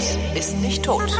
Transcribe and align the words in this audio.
Welt 0.00 0.18
ist 0.34 0.56
nicht 0.60 0.82
tot. 0.82 1.10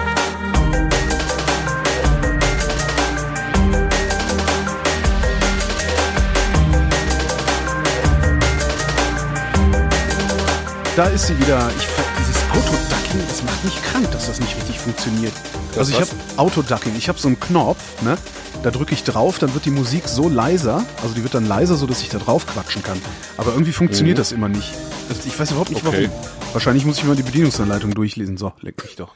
Da 10.97 11.07
ist 11.07 11.27
sie 11.29 11.39
wieder. 11.39 11.71
Ich, 11.79 11.87
dieses 12.19 12.43
Autoducking, 12.51 13.21
das 13.29 13.43
macht 13.43 13.65
mich 13.65 13.83
krank, 13.85 14.11
dass 14.11 14.27
das 14.27 14.41
nicht 14.41 14.57
richtig 14.57 14.79
funktioniert. 14.79 15.33
also 15.77 15.93
ich 15.93 16.01
habe? 16.01 16.11
Autoducking. 16.37 16.95
Ich 16.97 17.09
habe 17.09 17.19
so 17.19 17.29
einen 17.29 17.39
Knopf, 17.41 17.79
ne? 18.03 18.17
Da 18.63 18.71
drücke 18.71 18.93
ich 18.93 19.05
drauf, 19.05 19.39
dann 19.39 19.55
wird 19.55 19.65
die 19.65 19.71
Musik 19.71 20.07
so 20.07 20.29
leiser, 20.29 20.85
also 21.03 21.15
die 21.15 21.23
wird 21.23 21.33
dann 21.33 21.47
leiser, 21.49 21.77
so 21.77 21.87
dass 21.87 22.03
ich 22.03 22.11
da 22.11 22.19
drauf 22.19 22.47
quatschen 22.47 22.83
kann. 22.83 23.01
Aber 23.39 23.53
irgendwie 23.53 23.73
funktioniert 23.73 24.19
das 24.19 24.33
immer 24.33 24.49
nicht. 24.51 24.73
Also 25.09 25.21
ich 25.25 25.39
weiß 25.39 25.53
überhaupt 25.53 25.71
nicht 25.71 25.83
Mhm. 25.83 25.89
Okay. 25.89 26.11
warum. 26.13 26.40
Wahrscheinlich 26.53 26.85
muss 26.85 26.99
ich 26.99 27.05
mal 27.05 27.17
die 27.17 27.23
Bedienungsanleitung 27.23 27.95
durchlesen. 27.95 28.37
So, 28.37 28.53
leck 28.61 28.83
mich 28.83 28.97
doch. 28.97 29.15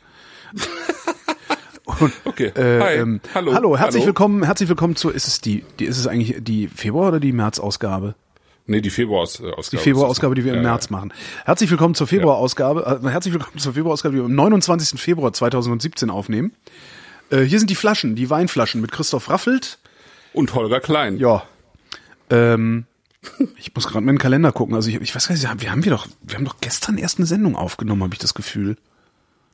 Und, 1.85 2.13
Okay. 2.25 2.47
äh, 2.55 2.81
Hi. 2.81 2.95
ähm, 2.97 3.21
Hallo. 3.35 3.55
hallo, 3.55 3.77
herzlich 3.77 4.03
Hallo. 4.03 4.07
willkommen, 4.09 4.43
herzlich 4.45 4.69
willkommen 4.69 4.97
zu, 4.97 5.11
ist 5.11 5.27
es 5.29 5.41
die, 5.41 5.65
die, 5.79 5.85
ist 5.85 5.99
es 5.99 6.07
eigentlich 6.07 6.37
die 6.43 6.69
Februar- 6.69 7.09
oder 7.09 7.21
die 7.21 7.33
März-Ausgabe? 7.33 8.15
Nee, 8.67 8.81
die 8.81 8.89
Februarausgabe. 8.91 9.55
Die 9.73 9.77
Februarausgabe, 9.77 10.35
die 10.35 10.45
wir 10.45 10.53
im 10.55 10.63
Ja, 10.63 10.71
März 10.71 10.89
machen. 10.91 11.13
Herzlich 11.45 11.71
willkommen 11.71 11.95
zur 11.95 12.07
Februarausgabe. 12.07 13.01
Äh, 13.05 13.09
herzlich 13.11 13.35
willkommen 13.35 13.59
zur 13.59 13.75
Februarausgabe, 13.75 14.15
die 14.15 14.21
wir 14.23 14.25
am 14.27 14.35
29. 14.35 14.99
Februar 15.01 15.33
2017 15.33 16.09
aufnehmen. 16.09 16.53
Äh, 17.31 17.43
hier 17.43 17.59
sind 17.59 17.69
die 17.69 17.75
Flaschen, 17.75 18.17
die 18.17 18.31
Weinflaschen 18.31 18.81
mit 18.81 18.91
Christoph 18.91 19.29
Raffelt. 19.29 19.79
Und 20.33 20.55
Holger 20.55 20.81
Klein. 20.81 21.19
Ja. 21.19 21.43
Ähm, 22.31 22.87
ich 23.59 23.75
muss 23.75 23.87
gerade 23.87 24.05
mal 24.05 24.11
in 24.11 24.17
den 24.17 24.23
Kalender 24.23 24.53
gucken. 24.53 24.75
Also 24.75 24.89
ich, 24.89 24.97
ich 24.97 25.15
weiß 25.15 25.29
gar 25.29 25.35
nicht, 25.35 25.61
wir 25.63 25.71
haben 25.71 25.85
wir 25.85 25.91
doch, 25.91 26.07
wir 26.23 26.37
haben 26.37 26.45
doch 26.45 26.57
gestern 26.61 26.99
erst 26.99 27.19
eine 27.19 27.27
Sendung 27.27 27.57
aufgenommen, 27.57 28.03
habe 28.03 28.15
ich 28.15 28.21
das 28.21 28.35
Gefühl. 28.35 28.77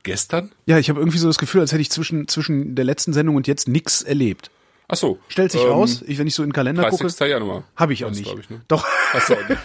Gestern? 0.03 0.51
Ja, 0.65 0.79
ich 0.79 0.89
habe 0.89 0.99
irgendwie 0.99 1.19
so 1.19 1.27
das 1.27 1.37
Gefühl, 1.37 1.61
als 1.61 1.71
hätte 1.71 1.81
ich 1.81 1.91
zwischen 1.91 2.27
zwischen 2.27 2.75
der 2.75 2.85
letzten 2.85 3.13
Sendung 3.13 3.35
und 3.35 3.47
jetzt 3.47 3.67
nix 3.67 4.01
erlebt. 4.01 4.49
Ach 4.87 4.97
so. 4.97 5.19
Stellt 5.29 5.51
sich 5.51 5.61
ähm, 5.61 5.69
raus, 5.69 6.03
ich, 6.05 6.17
wenn 6.17 6.27
ich 6.27 6.35
so 6.35 6.43
in 6.43 6.49
den 6.49 6.53
Kalender 6.53 6.81
30. 6.83 6.99
gucke, 6.99 7.29
Januar. 7.29 7.63
habe 7.75 7.93
ich 7.93 8.03
auch 8.03 8.09
Das 8.09 8.17
nicht. 8.17 8.35
Ich, 8.37 8.49
ne? 8.49 8.61
Doch. 8.67 8.85
Hast 9.13 9.29
du 9.29 9.35
auch 9.35 9.49
nicht. 9.49 9.61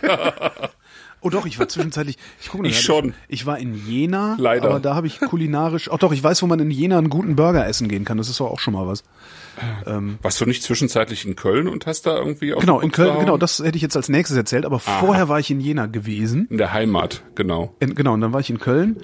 Oh 1.27 1.31
doch, 1.31 1.45
ich 1.45 1.59
war 1.59 1.69
zwischenzeitlich. 1.69 2.19
Ich, 2.41 2.51
guck 2.51 2.63
mal, 2.63 2.69
Ich 2.69 2.81
schon. 2.81 3.13
Ich 3.27 3.47
war 3.47 3.59
in 3.59 3.75
Jena, 3.75 4.37
Leider. 4.39 4.69
aber 4.71 4.79
da 4.79 4.95
habe 4.95 5.09
ich 5.09 5.19
kulinarisch. 5.19 5.91
Ach 5.91 5.99
doch, 5.99 6.13
ich 6.13 6.23
weiß, 6.23 6.41
wo 6.43 6.47
man 6.47 6.61
in 6.61 6.71
Jena 6.71 6.99
einen 6.99 7.11
guten 7.11 7.35
Burger 7.35 7.67
essen 7.67 7.89
gehen 7.89 8.05
kann. 8.05 8.17
Das 8.17 8.29
ist 8.29 8.39
doch 8.39 8.49
auch 8.49 8.61
schon 8.61 8.75
mal 8.75 8.87
was. 8.87 9.03
Warst 10.23 10.41
du 10.41 10.45
nicht 10.47 10.63
zwischenzeitlich 10.63 11.25
in 11.25 11.35
Köln 11.35 11.67
und 11.67 11.85
hast 11.87 12.07
da 12.07 12.17
irgendwie 12.17 12.55
auf 12.55 12.61
Genau, 12.61 12.79
in 12.79 12.93
Köln. 12.93 13.19
Genau, 13.19 13.39
das 13.39 13.59
hätte 13.59 13.75
ich 13.75 13.83
jetzt 13.83 13.97
als 13.97 14.09
nächstes 14.09 14.37
erzählt. 14.37 14.65
Aber 14.65 14.79
vorher 14.79 15.29
war 15.29 15.41
ich 15.41 15.51
in 15.51 15.59
Jena 15.61 15.87
gewesen. 15.87 16.47
In 16.49 16.59
der 16.59 16.73
Heimat, 16.73 17.23
genau. 17.35 17.75
In, 17.81 17.97
genau, 17.97 18.13
und 18.15 18.21
dann 18.21 18.33
war 18.33 18.41
ich 18.41 18.51
in 18.51 18.61
Köln. 18.61 18.99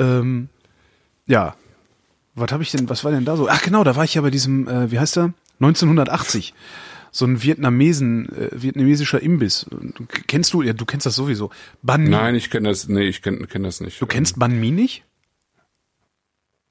Ähm, 0.00 0.48
ja, 1.26 1.54
was 2.34 2.50
habe 2.50 2.62
ich 2.64 2.72
denn? 2.72 2.88
Was 2.88 3.04
war 3.04 3.12
denn 3.12 3.24
da 3.24 3.36
so? 3.36 3.48
Ach 3.48 3.62
genau, 3.62 3.84
da 3.84 3.94
war 3.94 4.04
ich 4.04 4.14
ja 4.14 4.22
bei 4.22 4.30
diesem. 4.30 4.66
Äh, 4.66 4.90
wie 4.90 4.98
heißt 4.98 5.16
der? 5.16 5.32
1980. 5.60 6.54
So 7.10 7.24
ein 7.26 7.42
Vietnamesen, 7.42 8.28
äh, 8.34 8.50
vietnamesischer 8.52 9.20
Imbiss. 9.22 9.66
Kennst 10.26 10.52
du? 10.52 10.62
Ja, 10.62 10.72
du 10.72 10.84
kennst 10.84 11.06
das 11.06 11.14
sowieso. 11.14 11.50
Ban 11.82 12.02
Mi. 12.04 12.10
Nein, 12.10 12.34
ich 12.34 12.50
kenne 12.50 12.68
das, 12.68 12.88
nee, 12.88 13.04
ich 13.04 13.22
kenne 13.22 13.46
kenn 13.46 13.62
das 13.62 13.80
nicht. 13.80 14.00
Du 14.00 14.06
kennst 14.06 14.38
Ban 14.38 14.58
Mi 14.58 14.70
nicht? 14.70 15.04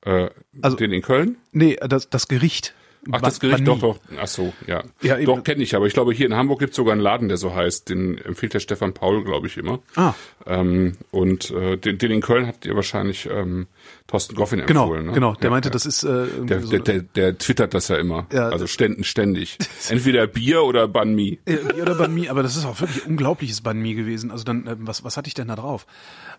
äh, 0.06 0.30
also- 0.62 0.78
den 0.78 0.92
in 0.92 1.02
Köln? 1.02 1.38
Nee, 1.52 1.78
das, 1.88 2.10
das 2.10 2.28
Gericht. 2.28 2.74
Ach, 3.12 3.22
das 3.22 3.40
Gericht, 3.40 3.64
Banh 3.64 3.80
doch, 3.80 3.80
doch. 3.80 4.00
Ach 4.22 4.28
so, 4.28 4.52
ja. 4.68 4.84
Ja, 5.02 5.18
doch, 5.18 5.44
kenne 5.44 5.64
ich, 5.64 5.76
aber 5.76 5.86
ich 5.88 5.94
glaube, 5.94 6.14
hier 6.14 6.26
in 6.26 6.36
Hamburg 6.36 6.60
gibt 6.60 6.72
es 6.72 6.76
sogar 6.76 6.92
einen 6.94 7.02
Laden, 7.02 7.30
der 7.30 7.38
so 7.38 7.56
heißt. 7.56 7.90
Den 7.90 8.18
empfiehlt 8.18 8.54
der 8.54 8.60
Stefan 8.60 8.94
Paul, 8.94 9.24
glaube 9.24 9.48
ich, 9.48 9.56
immer. 9.58 9.80
Ah. 9.96 10.14
Ähm, 10.46 10.98
und 11.12 11.52
äh, 11.52 11.78
den, 11.78 11.98
den 11.98 12.12
in 12.12 12.22
Köln 12.22 12.48
hat 12.48 12.66
dir 12.66 12.76
wahrscheinlich 12.76 13.30
ähm, 13.32 13.68
Thorsten 14.08 14.36
Goffin 14.36 14.64
Genau, 14.66 14.84
empfohlen. 14.86 15.06
Ne? 15.08 15.12
genau. 15.14 15.34
Der 15.36 15.44
Ja, 15.46 15.50
meinte, 15.52 15.70
ja. 15.70 15.74
das 15.74 15.86
ist 15.86 16.04
äh, 16.04 16.26
Der, 16.44 16.62
so, 16.62 16.70
der, 16.70 16.80
der, 16.80 17.02
der 17.02 17.38
twittert 17.38 17.74
das 17.74 17.88
ja 17.88 17.96
immer. 17.98 18.26
Ja. 18.34 18.50
also 18.50 18.68
ständig, 18.68 19.08
ständig. 19.08 19.58
Entweder 19.90 20.28
Bier 20.28 20.64
oder 20.64 20.88
Banh 20.88 21.16
Mi. 21.16 21.40
äh, 21.46 21.58
oder 21.82 21.96
Ban 21.96 22.14
Mi, 22.14 22.28
aber 22.30 22.44
das 22.44 22.58
ist 22.58 22.66
auch 22.66 22.82
wirklich 22.82 23.06
unglaubliches 23.06 23.62
Ban 23.62 23.80
Mi 23.82 23.94
gewesen. 23.94 24.32
Also 24.32 24.44
dann, 24.44 24.66
ähm, 24.68 24.80
was, 24.82 25.04
was 25.06 25.16
hatte 25.18 25.28
ich 25.28 25.34
denn 25.34 25.48
da 25.48 25.56
drauf? 25.56 25.86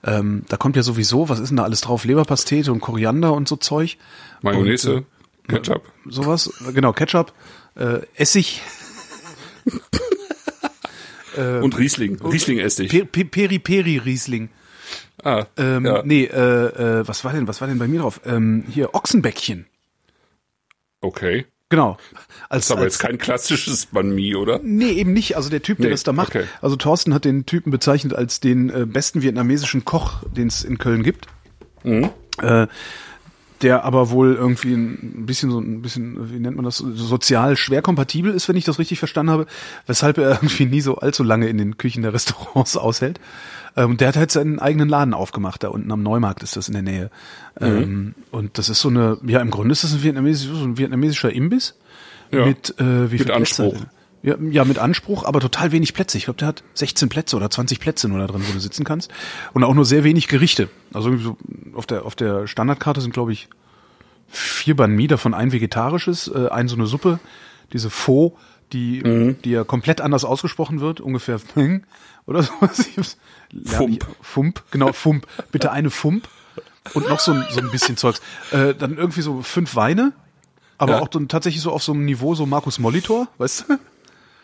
Ähm, 0.04 0.44
da 0.48 0.56
kommt 0.58 0.76
ja 0.76 0.82
sowieso, 0.82 1.28
was 1.28 1.38
ist 1.40 1.48
denn 1.48 1.56
da 1.56 1.64
alles 1.64 1.80
drauf? 1.80 2.04
Leberpastete 2.04 2.70
und 2.72 2.80
Koriander 2.80 3.32
und 3.32 3.48
so 3.48 3.56
Zeug. 3.56 3.96
Mayonnaise, 4.42 4.96
Und, 4.96 5.06
Ketchup. 5.48 5.82
sowas, 6.08 6.50
genau, 6.74 6.92
Ketchup, 6.92 7.32
äh, 7.76 8.00
Essig, 8.14 8.62
und 11.36 11.78
Riesling. 11.78 12.20
Riesling-Essig. 12.20 12.90
Pe 12.90 13.04
Pe 13.04 13.24
Peri 13.24 13.58
Peri 13.58 13.98
Riesling. 13.98 14.48
Ah, 15.22 15.46
Ähm, 15.56 15.84
ja. 15.84 16.02
Nee, 16.04 16.24
äh, 16.24 17.00
äh, 17.00 17.08
was 17.08 17.24
war 17.24 17.32
denn, 17.32 17.46
was 17.48 17.60
war 17.60 17.68
denn 17.68 17.78
bei 17.78 17.86
mir 17.88 18.00
drauf? 18.00 18.20
Ähm, 18.24 18.64
hier, 18.68 18.94
Ochsenbäckchen. 18.94 19.66
Okay. 21.00 21.46
Genau. 21.70 21.98
Als, 22.48 22.64
Ist 22.66 22.70
aber 22.72 22.82
als, 22.82 22.94
jetzt 22.94 23.02
kein 23.02 23.18
klassisches 23.18 23.86
Banh 23.86 24.14
Mi, 24.14 24.34
oder? 24.34 24.58
Nee, 24.62 24.90
eben 24.92 25.12
nicht. 25.12 25.36
Also 25.36 25.50
der 25.50 25.60
Typ, 25.62 25.76
der 25.78 25.86
Nee, 25.86 25.90
das 25.90 26.02
da 26.02 26.12
macht. 26.12 26.34
okay. 26.34 26.46
Also 26.62 26.76
Thorsten 26.76 27.12
hat 27.12 27.24
den 27.24 27.44
Typen 27.46 27.70
bezeichnet 27.70 28.14
als 28.14 28.40
den 28.40 28.70
äh, 28.70 28.86
besten 28.86 29.20
vietnamesischen 29.22 29.84
Koch, 29.84 30.22
den 30.34 30.48
es 30.48 30.64
in 30.64 30.78
Köln 30.78 31.02
gibt. 31.02 31.26
Mhm. 31.84 32.10
Äh, 32.40 32.66
der 33.62 33.84
aber 33.84 34.10
wohl 34.10 34.34
irgendwie 34.34 34.72
ein 34.74 35.24
bisschen 35.26 35.50
so 35.50 35.58
ein 35.60 35.82
bisschen, 35.82 36.32
wie 36.32 36.38
nennt 36.38 36.56
man 36.56 36.64
das, 36.64 36.78
sozial 36.78 37.56
schwer 37.56 37.82
kompatibel 37.82 38.32
ist, 38.32 38.48
wenn 38.48 38.56
ich 38.56 38.64
das 38.64 38.78
richtig 38.78 38.98
verstanden 38.98 39.32
habe, 39.32 39.46
weshalb 39.86 40.18
er 40.18 40.30
irgendwie 40.30 40.66
nie 40.66 40.80
so 40.80 40.96
allzu 40.98 41.22
lange 41.24 41.48
in 41.48 41.58
den 41.58 41.76
Küchen 41.76 42.02
der 42.02 42.12
Restaurants 42.14 42.76
aushält. 42.76 43.18
Ähm, 43.76 43.96
der 43.96 44.08
hat 44.08 44.16
halt 44.16 44.30
seinen 44.30 44.58
eigenen 44.58 44.88
Laden 44.88 45.14
aufgemacht, 45.14 45.62
da 45.62 45.68
unten 45.68 45.90
am 45.92 46.02
Neumarkt 46.02 46.42
ist 46.42 46.56
das 46.56 46.68
in 46.68 46.74
der 46.74 46.82
Nähe. 46.82 47.10
Ähm, 47.60 48.14
und 48.30 48.58
das 48.58 48.68
ist 48.68 48.80
so 48.80 48.88
eine, 48.88 49.18
ja 49.26 49.40
im 49.40 49.50
Grunde 49.50 49.72
ist 49.72 49.84
das 49.84 49.92
ein 49.92 50.02
vietnamesischer, 50.02 50.54
so 50.54 50.64
ein 50.64 50.78
vietnamesischer 50.78 51.32
Imbiss 51.32 51.74
Ja. 52.32 52.46
mit 52.46 52.74
äh, 52.78 52.84
wie 52.84 53.00
Mit 53.02 53.10
viel 53.10 53.24
Plätze 53.26 53.34
Anspruch. 53.64 53.74
er? 53.74 53.97
Ja, 54.22 54.34
ja, 54.50 54.64
mit 54.64 54.78
Anspruch, 54.78 55.24
aber 55.24 55.38
total 55.38 55.70
wenig 55.70 55.94
Plätze. 55.94 56.18
Ich 56.18 56.24
glaube, 56.24 56.38
der 56.38 56.48
hat 56.48 56.64
16 56.74 57.08
Plätze 57.08 57.36
oder 57.36 57.50
20 57.50 57.78
Plätze 57.78 58.08
nur 58.08 58.18
da 58.18 58.26
drin, 58.26 58.42
wo 58.48 58.52
du 58.52 58.58
sitzen 58.58 58.84
kannst. 58.84 59.10
Und 59.52 59.62
auch 59.62 59.74
nur 59.74 59.84
sehr 59.84 60.02
wenig 60.02 60.26
Gerichte. 60.26 60.68
Also 60.92 61.08
irgendwie 61.10 61.24
so 61.24 61.36
auf 61.76 61.86
der, 61.86 62.04
auf 62.04 62.16
der 62.16 62.46
Standardkarte 62.48 63.00
sind, 63.00 63.12
glaube 63.14 63.32
ich, 63.32 63.48
vier 64.28 64.74
Banh 64.76 64.94
Mi, 64.96 65.06
davon 65.06 65.34
ein 65.34 65.52
vegetarisches, 65.52 66.28
äh, 66.28 66.48
ein 66.48 66.66
so 66.68 66.74
eine 66.76 66.86
Suppe, 66.86 67.20
diese 67.72 67.90
Pho, 67.90 68.36
die, 68.72 69.02
Mhm. 69.04 69.36
die 69.44 69.50
ja 69.52 69.62
komplett 69.64 70.00
anders 70.00 70.24
ausgesprochen 70.24 70.80
wird, 70.80 71.00
ungefähr 71.00 71.38
oder 72.26 72.42
so. 72.42 72.52
Fump. 73.64 74.04
Fump, 74.20 74.62
genau, 74.70 74.92
Fump. 74.92 75.26
Bitte 75.52 75.70
eine 75.72 75.90
Fump 75.90 76.28
und 76.92 77.08
noch 77.08 77.20
so, 77.20 77.32
ein- 77.32 77.44
so 77.50 77.60
ein 77.60 77.70
bisschen 77.70 77.96
Zeugs. 77.96 78.20
Äh, 78.50 78.74
dann 78.74 78.98
irgendwie 78.98 79.22
so 79.22 79.42
fünf 79.42 79.76
Weine, 79.76 80.12
aber 80.76 80.94
Ja. 80.94 81.00
auch 81.00 81.08
dann 81.08 81.28
tatsächlich 81.28 81.62
so 81.62 81.70
auf 81.72 81.82
so 81.82 81.92
einem 81.92 82.04
Niveau 82.04 82.34
so 82.34 82.44
Markus 82.46 82.78
Molitor, 82.78 83.28
weißt 83.38 83.64
du? 83.68 83.78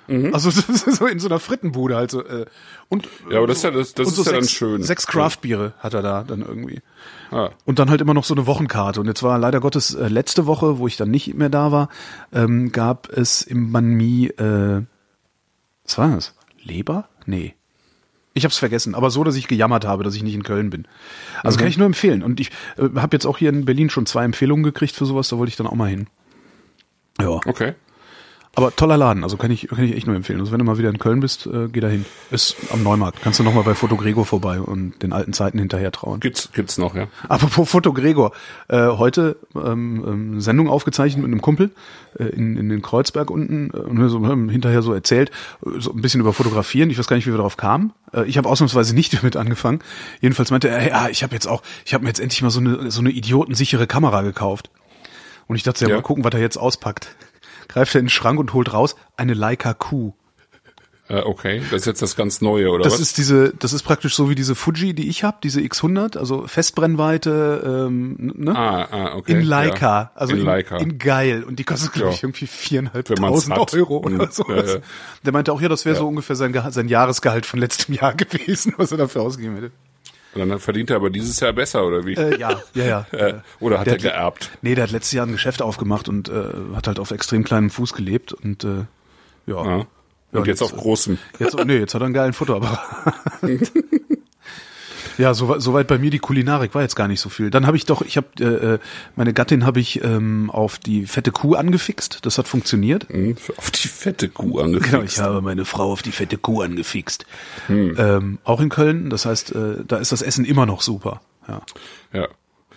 Mhm. 0.06 0.34
Also 0.34 0.48
ist 0.50 0.66
so 0.96 1.06
in 1.06 1.18
so 1.18 1.28
einer 1.28 1.38
Frittenbude 1.38 1.96
halt 1.96 2.10
so. 2.10 2.24
Äh, 2.24 2.46
und, 2.88 3.08
Ja, 3.30 3.38
aber 3.38 3.46
das 3.46 3.58
ist 3.58 3.62
ja- 3.64 3.70
das- 3.70 3.94
das 3.94 4.08
und 4.08 4.14
so 4.14 4.20
ist 4.22 4.26
ja 4.26 4.32
dann 4.34 4.42
sechs, 4.42 4.52
schön. 4.54 4.82
Sechs 4.82 5.06
Craftbiere 5.06 5.72
hat 5.78 5.94
er 5.94 6.02
da 6.02 6.22
dann 6.24 6.40
irgendwie. 6.42 6.80
Ah. 7.30 7.50
Und 7.64 7.78
dann 7.78 7.90
halt 7.90 8.00
immer 8.00 8.14
noch 8.14 8.24
so 8.24 8.34
eine 8.34 8.46
Wochenkarte. 8.46 9.00
Und 9.00 9.06
jetzt 9.06 9.22
war 9.22 9.38
leider 9.38 9.60
Gottes 9.60 9.94
äh, 9.94 10.08
letzte 10.08 10.46
Woche, 10.46 10.78
wo 10.78 10.86
ich 10.86 10.96
dann 10.96 11.10
nicht 11.10 11.34
mehr 11.34 11.48
da 11.48 11.72
war, 11.72 11.88
ähm, 12.32 12.70
gab 12.72 13.08
es 13.08 13.42
im 13.42 13.72
Banh 13.72 13.94
Mi, 13.94 14.26
äh, 14.26 14.82
was 15.84 15.98
war 15.98 16.08
das? 16.14 16.34
Leber? 16.62 17.08
Nee. 17.26 17.54
Ich 18.36 18.44
hab's 18.44 18.58
vergessen, 18.58 18.94
aber 18.96 19.10
so, 19.10 19.22
dass 19.22 19.36
ich 19.36 19.46
gejammert 19.46 19.84
habe, 19.86 20.02
dass 20.02 20.14
ich 20.16 20.22
nicht 20.24 20.34
in 20.34 20.42
Köln 20.42 20.68
bin. 20.68 20.88
Also 21.44 21.56
kann 21.58 21.68
ich 21.68 21.78
nur 21.78 21.86
empfehlen. 21.86 22.22
Und 22.24 22.40
ich 22.40 22.50
äh, 22.78 22.88
habe 22.96 23.14
jetzt 23.14 23.26
auch 23.26 23.38
hier 23.38 23.48
in 23.50 23.64
Berlin 23.64 23.90
schon 23.90 24.06
zwei 24.06 24.24
Empfehlungen 24.24 24.64
gekriegt 24.64 24.94
für 24.96 25.06
sowas, 25.06 25.28
da 25.28 25.38
wollte 25.38 25.50
ich 25.50 25.56
dann 25.56 25.66
auch 25.68 25.74
mal 25.74 25.88
hin. 25.88 26.08
Ja. 27.20 27.28
Okay. 27.46 27.74
Aber 28.56 28.74
toller 28.76 28.96
Laden, 28.96 29.24
also 29.24 29.36
kann 29.36 29.50
ich, 29.50 29.66
kann 29.68 29.82
ich 29.84 29.96
echt 29.96 30.06
nur 30.06 30.14
empfehlen. 30.14 30.38
Also 30.38 30.52
wenn 30.52 30.60
du 30.60 30.64
mal 30.64 30.78
wieder 30.78 30.88
in 30.88 30.98
Köln 30.98 31.18
bist, 31.20 31.46
äh, 31.46 31.68
geh 31.68 31.80
dahin. 31.80 32.04
Ist 32.30 32.56
am 32.72 32.82
Neumarkt. 32.84 33.20
Kannst 33.22 33.40
du 33.40 33.42
noch 33.42 33.52
mal 33.52 33.62
bei 33.64 33.74
Foto 33.74 33.96
Gregor 33.96 34.24
vorbei 34.24 34.60
und 34.60 35.02
den 35.02 35.12
alten 35.12 35.32
Zeiten 35.32 35.58
hinterher 35.58 35.90
trauen. 35.90 36.20
Gibt's, 36.20 36.50
gibt's 36.52 36.78
noch, 36.78 36.94
ja. 36.94 37.08
Apropos 37.28 37.68
Foto 37.68 37.92
Gregor, 37.92 38.32
äh, 38.68 38.86
heute 38.88 39.36
ähm, 39.56 40.04
ähm, 40.06 40.40
Sendung 40.40 40.68
aufgezeichnet 40.68 41.22
mit 41.22 41.32
einem 41.32 41.42
Kumpel 41.42 41.70
äh, 42.18 42.24
in, 42.26 42.56
in 42.56 42.68
den 42.68 42.80
Kreuzberg 42.80 43.30
unten 43.30 43.70
äh, 43.74 43.78
und 43.78 44.08
so, 44.08 44.24
haben 44.26 44.48
hinterher 44.48 44.82
so 44.82 44.92
erzählt, 44.92 45.30
äh, 45.66 45.80
so 45.80 45.92
ein 45.92 46.00
bisschen 46.00 46.20
über 46.20 46.32
Fotografieren. 46.32 46.90
Ich 46.90 46.98
weiß 46.98 47.08
gar 47.08 47.16
nicht, 47.16 47.26
wie 47.26 47.32
wir 47.32 47.38
darauf 47.38 47.56
kamen. 47.56 47.92
Äh, 48.12 48.24
ich 48.26 48.38
habe 48.38 48.48
ausnahmsweise 48.48 48.94
nicht 48.94 49.14
damit 49.20 49.36
angefangen. 49.36 49.80
Jedenfalls 50.20 50.50
meinte 50.52 50.68
er, 50.68 50.86
ja, 50.88 51.08
ich 51.08 51.24
habe 51.24 51.34
jetzt 51.34 51.48
auch, 51.48 51.62
ich 51.84 51.92
habe 51.92 52.04
mir 52.04 52.10
jetzt 52.10 52.20
endlich 52.20 52.40
mal 52.42 52.50
so 52.50 52.60
eine 52.60 52.90
so 52.90 53.00
eine 53.00 53.10
idiotensichere 53.10 53.86
Kamera 53.88 54.22
gekauft. 54.22 54.70
Und 55.48 55.56
ich 55.56 55.62
dachte, 55.64 55.84
ja, 55.84 55.90
Ja. 55.90 55.96
mal 55.96 56.02
gucken, 56.02 56.22
was 56.24 56.32
er 56.32 56.40
jetzt 56.40 56.56
auspackt. 56.56 57.08
Greift 57.68 57.94
er 57.94 58.00
in 58.00 58.06
den 58.06 58.10
Schrank 58.10 58.38
und 58.38 58.52
holt 58.52 58.72
raus 58.72 58.96
eine 59.16 59.34
Leica 59.34 59.74
Q. 59.74 60.12
Äh, 61.06 61.20
okay. 61.20 61.60
Das 61.70 61.82
ist 61.82 61.86
jetzt 61.86 62.00
das 62.00 62.16
ganz 62.16 62.40
Neue, 62.40 62.70
oder 62.70 62.82
Das 62.84 62.94
was? 62.94 63.00
ist 63.00 63.18
diese, 63.18 63.52
das 63.58 63.74
ist 63.74 63.82
praktisch 63.82 64.14
so 64.14 64.30
wie 64.30 64.34
diese 64.34 64.54
Fuji, 64.54 64.94
die 64.94 65.08
ich 65.10 65.22
habe, 65.22 65.36
diese 65.42 65.60
X100, 65.60 66.16
also 66.16 66.46
Festbrennweite, 66.46 67.86
ähm, 67.88 68.16
ne? 68.36 68.56
ah, 68.56 68.88
ah, 68.90 69.14
okay. 69.16 69.32
in 69.32 69.42
Leica, 69.42 70.02
ja. 70.02 70.10
also 70.14 70.32
in, 70.32 70.40
in, 70.40 70.46
Leica. 70.46 70.78
in 70.78 70.96
geil 70.98 71.44
und 71.44 71.58
die 71.58 71.64
kostet 71.64 71.92
glaube 71.92 72.08
Ja. 72.08 72.14
ich 72.14 72.22
irgendwie 72.22 72.46
man's 72.46 72.56
viereinhalbtausend. 72.56 73.74
Euro 73.74 73.98
oder 73.98 74.20
Und, 74.20 74.32
so. 74.32 74.44
ja, 74.48 74.64
ja. 74.64 74.76
Der 75.24 75.32
meinte 75.34 75.52
auch, 75.52 75.60
ja, 75.60 75.68
das 75.68 75.84
wäre 75.84 75.96
so 75.96 76.08
ungefähr 76.08 76.36
sein, 76.36 76.54
sein 76.70 76.88
Jahresgehalt 76.88 77.44
von 77.44 77.60
letztem 77.60 77.94
Jahr 77.94 78.14
gewesen, 78.16 78.72
was 78.78 78.90
er 78.90 78.96
dafür 78.98 79.22
ausgegeben 79.22 79.56
hätte. 79.56 79.72
Und 80.42 80.48
dann 80.48 80.58
verdient 80.60 80.90
er 80.90 80.96
aber 80.96 81.10
dieses 81.10 81.38
Jahr 81.40 81.52
besser, 81.52 81.86
oder 81.86 82.04
wie? 82.04 82.14
Äh, 82.14 82.38
ja, 82.38 82.60
ja, 82.74 82.84
ja. 82.84 83.06
Äh, 83.12 83.34
oder 83.60 83.78
hat 83.78 83.86
der 83.86 83.94
er 83.94 83.98
geerbt? 83.98 84.50
Nee, 84.62 84.74
der 84.74 84.84
hat 84.84 84.90
letztes 84.90 85.12
Jahr 85.12 85.26
ein 85.26 85.32
Geschäft 85.32 85.62
aufgemacht 85.62 86.08
und 86.08 86.28
äh, 86.28 86.44
hat 86.74 86.86
halt 86.86 86.98
auf 86.98 87.10
extrem 87.10 87.44
kleinem 87.44 87.70
Fuß 87.70 87.92
gelebt 87.94 88.32
und 88.32 88.64
äh, 88.64 88.84
ja. 89.46 89.64
Ja. 89.64 89.76
Und 89.76 89.86
Ja, 90.32 90.38
jetzt, 90.40 90.46
jetzt, 90.60 90.62
auf 90.62 90.76
großem. 90.76 91.18
Jetzt, 91.38 91.56
nee, 91.64 91.78
jetzt 91.78 91.94
hat 91.94 92.02
er 92.02 92.06
einen 92.06 92.14
geilen 92.14 92.32
Futterapparat. 92.32 93.14
ja, 95.18 95.34
soweit 95.34 95.60
so 95.60 95.72
weit 95.74 95.86
bei 95.86 95.98
mir 95.98 96.10
die 96.10 96.18
Kulinarik 96.18 96.74
war 96.74 96.82
jetzt 96.82 96.96
gar 96.96 97.08
nicht 97.08 97.20
so 97.20 97.28
viel. 97.28 97.50
Dann 97.50 97.66
habe 97.66 97.76
ich 97.76 97.86
doch, 97.86 98.02
ich 98.02 98.16
habe 98.16 98.26
äh, 98.40 98.74
äh, 98.74 98.78
meine 99.16 99.32
Gattin 99.32 99.64
habe 99.66 99.80
ich 99.80 100.02
ähm, 100.04 100.50
auf 100.50 100.78
die 100.78 101.06
fette 101.06 101.32
Kuh 101.32 101.54
angefixt. 101.54 102.18
Das 102.22 102.38
hat 102.38 102.48
funktioniert. 102.48 103.08
Hm, 103.08 103.36
Auf 103.56 103.70
die 103.70 103.88
fette 103.88 104.28
Kuh 104.28 104.60
angefixt. 104.60 104.90
Genau, 104.92 105.02
ich 105.04 105.18
habe 105.18 105.40
meine 105.40 105.64
Frau 105.64 105.92
auf 105.92 106.02
die 106.02 106.12
fette 106.12 106.38
Kuh 106.38 106.62
angefixt. 106.62 107.26
Ähm, 107.68 108.38
auch 108.44 108.60
in 108.60 108.68
Köln. 108.68 109.10
Das 109.10 109.26
heißt, 109.26 109.54
äh, 109.54 109.84
da 109.86 109.96
ist 109.96 110.12
das 110.12 110.22
Essen 110.22 110.44
immer 110.44 110.66
noch 110.66 110.82
super. 110.82 111.20
Ja. 111.48 111.62
Ja. 112.12 112.28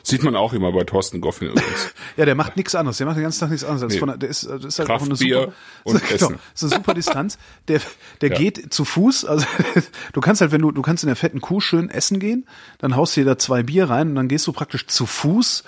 Sieht 0.08 0.24
man 0.24 0.36
auch 0.36 0.54
immer 0.54 0.72
bei 0.72 0.84
Thorsten 0.84 1.22
Goffin 1.22 1.50
übrigens. 1.50 1.94
Ja, 2.18 2.26
der 2.26 2.34
macht 2.36 2.56
nichts 2.58 2.74
anderes. 2.74 2.98
Der 2.98 3.06
macht 3.06 3.18
den 3.18 3.24
ganzen 3.24 3.42
Tag 3.42 3.50
nichts 3.52 3.64
anderes. 3.66 3.94
Nee. 3.94 4.00
von 4.00 4.20
der, 4.20 4.30
ist, 4.30 4.44
äh, 4.44 4.56
das 4.58 4.66
ist 4.66 4.80
halt 4.80 4.90
auch 4.90 5.02
eine 5.06 5.16
super, 5.16 5.54
und 5.84 6.02
genau, 6.10 6.14
Essen. 6.16 6.40
ist 6.56 6.64
eine 6.64 6.74
super 6.76 6.94
Distanz. 6.94 7.38
Der, 7.68 7.80
der 8.22 8.30
Ja. 8.32 8.38
geht 8.38 8.74
zu 8.74 8.86
Fuß. 8.86 9.26
Also 9.26 9.46
du 10.14 10.22
kannst 10.22 10.42
halt, 10.42 10.52
wenn 10.52 10.62
du, 10.62 10.72
du 10.72 10.82
kannst 10.82 11.04
in 11.04 11.08
der 11.08 11.16
fetten 11.16 11.42
Kuh 11.42 11.60
schön 11.60 11.90
essen 11.90 12.20
gehen, 12.20 12.48
dann 12.80 12.96
haust 12.96 13.16
du 13.16 13.22
dir 13.22 13.26
da 13.26 13.38
zwei 13.38 13.62
Bier 13.64 13.90
rein 13.90 14.10
und 14.10 14.16
dann 14.16 14.28
gehst 14.28 14.48
du 14.48 14.52
praktisch 14.54 14.88
zu 14.88 15.06
Fuß 15.06 15.64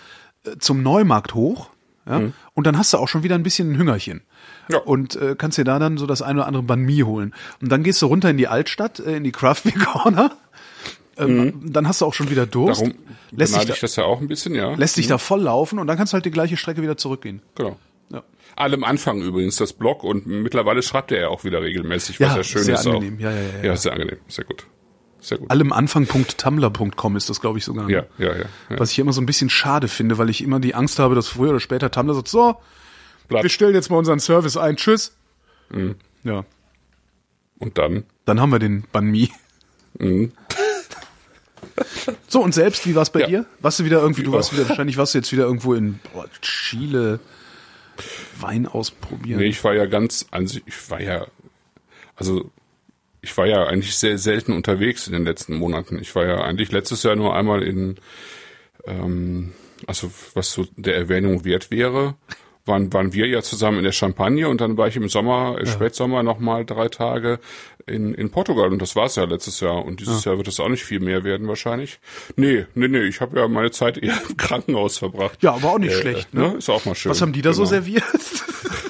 äh, 0.46 0.58
zum 0.58 0.82
Neumarkt 0.82 1.34
hoch. 1.36 1.70
Ja, 2.08 2.24
und 2.56 2.66
dann 2.66 2.76
hast 2.76 2.92
du 2.92 2.98
auch 2.98 3.08
schon 3.08 3.22
wieder 3.22 3.36
ein 3.36 3.44
bisschen 3.44 3.74
ein 3.74 3.78
Hüngerchen. 3.78 4.24
Mhm. 4.68 4.74
Ja. 4.74 4.80
Und 4.80 5.16
äh, 5.16 5.36
kannst 5.38 5.60
dir 5.60 5.64
da 5.64 5.78
dann 5.78 5.98
so 6.00 6.08
das 6.08 6.24
eine 6.24 6.40
oder 6.40 6.48
andere 6.48 6.64
Banh 6.64 6.82
Mi 6.82 7.00
holen. 7.02 7.36
Und 7.62 7.72
dann 7.72 7.84
gehst 7.84 8.02
du 8.02 8.08
runter 8.08 8.32
in 8.32 8.38
die 8.38 8.48
Altstadt, 8.48 9.00
äh, 9.00 9.18
in 9.18 9.24
die 9.24 9.32
Craft 9.32 9.62
Beer 9.66 9.74
Corner. 9.86 10.32
Ähm, 11.20 11.54
Dann 11.74 11.88
hast 11.88 12.02
du 12.02 12.06
auch 12.06 12.14
schon 12.14 12.30
wieder 12.30 12.46
Durst. 12.46 12.82
Darum 12.82 12.94
lässt 13.32 13.54
dich, 13.54 13.58
beneide 13.58 13.68
da, 13.68 13.74
ich 13.74 13.80
das 13.82 13.96
ja 13.96 14.06
auch 14.06 14.22
ein 14.22 14.28
bisschen, 14.28 14.56
ja. 14.56 14.74
lässt 14.76 14.98
dich 14.98 15.08
da 15.08 15.18
voll 15.18 15.42
laufen 15.42 15.80
und 15.80 15.88
dann 15.88 15.98
kannst 15.98 16.14
du 16.14 16.16
halt 16.16 16.26
die 16.26 16.32
gleiche 16.32 16.58
Strecke 16.58 16.82
wieder 16.82 16.98
zurückgehen. 16.98 17.42
Genau. 17.56 17.78
Ja. 18.12 18.24
Allem 18.56 18.84
Anfang 18.84 19.22
übrigens 19.22 19.58
das 19.58 19.74
Blog 19.74 20.04
und 20.04 20.26
mittlerweile 20.26 20.82
schreibt 20.82 21.12
er 21.12 21.22
ja 21.22 21.28
auch 21.30 21.44
wieder 21.44 21.62
regelmäßig, 21.62 22.20
was 22.20 22.28
Ja, 22.30 22.38
ja 22.38 22.44
schön 22.44 22.64
sehr 22.64 22.76
ist 22.76 22.88
angenehm. 22.88 23.16
auch. 23.18 23.22
Ja, 23.22 23.32
ja, 23.32 23.38
ja, 23.42 23.48
ja. 23.62 23.66
ja, 23.66 23.76
sehr 23.78 23.94
angenehm, 23.94 24.18
sehr 24.28 24.46
gut. 24.46 24.66
Sehr 25.22 25.38
gut. 25.38 25.52
allemanfang.tumblr.com 25.52 27.18
ist 27.18 27.30
das, 27.30 27.42
glaube 27.42 27.58
ich, 27.58 27.66
sogar. 27.66 27.90
Ja, 27.90 28.06
ja, 28.18 28.28
ja. 28.34 28.38
ja. 28.38 28.46
Was 28.80 28.92
ich 28.92 29.00
immer 29.00 29.12
so 29.12 29.20
ein 29.22 29.26
bisschen 29.26 29.50
schade 29.50 29.90
finde, 29.90 30.18
weil 30.18 30.30
ich 30.30 30.42
immer 30.42 30.62
die 30.62 30.76
Angst 30.76 30.98
habe, 31.00 31.14
dass 31.14 31.28
früher 31.28 31.50
oder 31.50 31.60
später 31.60 31.92
Tumblr 31.92 32.16
sagt, 32.16 32.30
so, 32.30 32.56
Blatt. 33.28 33.44
wir 33.44 33.50
stellen 33.50 33.76
jetzt 33.76 33.90
mal 33.92 33.98
unseren 33.98 34.20
Service 34.22 34.56
ein, 34.56 34.78
tschüss. 34.78 35.14
Mhm. 35.72 35.96
Ja, 36.24 36.46
Und 37.60 37.78
dann? 37.78 38.06
dann 38.26 38.40
haben 38.40 38.52
wir 38.52 38.60
den 38.60 38.84
Banh 38.92 39.08
Mi. 39.12 39.30
So, 42.28 42.42
und 42.42 42.54
selbst, 42.54 42.86
wie 42.88 42.96
war's 42.96 43.12
bei 43.12 43.20
Mhm. 43.20 43.24
Ja. 43.24 43.28
dir? 43.42 43.46
Warst 43.60 43.80
du 43.80 43.86
wieder 43.86 44.02
irgendwie, 44.02 44.24
du 44.24 44.32
warst 44.32 44.54
wieder, 44.54 44.68
wahrscheinlich 44.70 44.98
warst 44.98 45.14
du 45.14 45.18
jetzt 45.20 45.32
wieder 45.32 45.44
irgendwo 45.44 45.74
in 45.74 46.00
boah, 46.14 46.26
Chile 46.42 47.20
Wein 48.40 48.66
ausprobieren. 48.68 49.40
Nee, 49.40 49.48
ich 49.48 49.64
war 49.64 49.74
ja 49.74 49.86
ganz, 49.86 50.26
also 50.32 50.60
ich 50.66 50.90
war 50.90 51.02
ja, 51.02 51.28
also 52.16 52.50
ich 53.22 53.36
war 53.38 53.46
ja 53.46 53.66
eigentlich 53.66 53.96
sehr 53.98 54.18
selten 54.18 54.54
unterwegs 54.54 55.08
in 55.08 55.14
den 55.14 55.26
letzten 55.26 55.56
Monaten. 55.56 56.00
Ich 56.00 56.16
war 56.16 56.26
ja 56.26 56.42
eigentlich 56.42 56.72
letztes 56.72 57.04
Jahr 57.04 57.16
nur 57.18 57.36
einmal 57.36 57.64
in, 57.64 57.98
ähm, 58.86 59.52
also 59.88 60.10
was 60.34 60.52
so 60.54 60.66
der 60.78 60.96
Erwähnung 60.96 61.44
wert 61.44 61.72
wäre, 61.72 62.16
waren, 62.70 62.94
waren 62.94 63.12
wir 63.12 63.28
ja 63.28 63.42
zusammen 63.42 63.80
in 63.80 63.84
der 63.84 63.92
Champagne 63.92 64.48
und 64.48 64.62
dann 64.62 64.78
war 64.78 64.88
ich 64.88 64.96
im 64.96 65.10
Sommer, 65.10 65.58
äh, 65.60 65.66
Spätsommer 65.66 66.24
noch 66.24 66.40
mal 66.40 66.64
drei 66.64 66.88
Tage 66.88 67.40
in, 67.86 68.14
in 68.14 68.30
Portugal 68.30 68.72
und 68.72 68.82
das 68.82 68.96
war's 68.96 69.18
ja 69.18 69.26
letztes 69.26 69.60
Jahr 69.60 69.84
und 69.84 70.00
dieses 70.00 70.24
Jahr 70.24 70.38
wird 70.38 70.48
es 70.48 70.60
auch 70.62 70.70
nicht 70.70 70.86
viel 70.86 71.02
mehr 71.02 71.26
werden 71.26 71.48
wahrscheinlich. 71.50 72.00
Nee, 72.38 72.66
nee, 72.76 72.88
nee, 72.88 73.02
ich 73.04 73.20
habe 73.20 73.38
ja 73.40 73.48
meine 73.50 73.72
Zeit 73.72 73.98
eher 73.98 74.18
im 74.30 74.38
Krankenhaus 74.38 75.00
verbracht. 75.00 75.38
Ja, 75.42 75.54
aber 75.56 75.72
auch 75.74 75.80
nicht 75.80 75.92
Äh, 75.96 76.02
schlecht, 76.02 76.34
ne? 76.34 76.56
Ist 76.58 76.70
auch 76.70 76.86
mal 76.86 76.96
schön. 76.96 77.10
Was 77.10 77.22
haben 77.22 77.34
die 77.34 77.42
da 77.42 77.52
so 77.52 77.64
Genau. 77.64 77.70
serviert? 77.72 78.04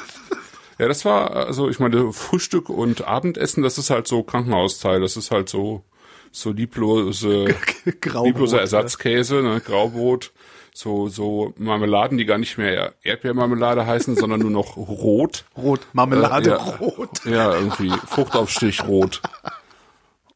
Ja, 0.77 0.87
das 0.87 1.03
war, 1.03 1.35
also 1.35 1.67
ich 1.69 1.79
meine, 1.79 2.13
Frühstück 2.13 2.69
und 2.69 3.05
Abendessen, 3.05 3.63
das 3.63 3.77
ist 3.77 3.89
halt 3.89 4.07
so 4.07 4.23
Krankenhausteil, 4.23 5.01
das 5.01 5.17
ist 5.17 5.29
halt 5.29 5.49
so, 5.49 5.83
so 6.31 6.51
lieblose, 6.53 7.53
Graubrot, 7.99 8.27
liebloser 8.27 8.61
Ersatzkäse, 8.61 9.41
ne, 9.41 9.59
Graubrot, 9.59 10.31
so, 10.79 11.09
so 11.09 11.53
Marmeladen, 11.57 12.17
die 12.17 12.23
gar 12.23 12.37
nicht 12.37 12.57
mehr 12.57 12.93
Erdbeermarmelade 13.03 13.85
heißen, 13.85 14.15
sondern 14.15 14.39
nur 14.39 14.49
noch 14.49 14.77
rot. 14.77 15.43
Rot, 15.57 15.81
Marmelade, 15.91 16.51
Äh, 16.51 16.53
ja. 16.53 16.75
rot. 16.77 17.25
Ja, 17.25 17.53
irgendwie 17.53 17.91
Fruchtaufstrich 18.07 18.85
rot. 18.87 19.21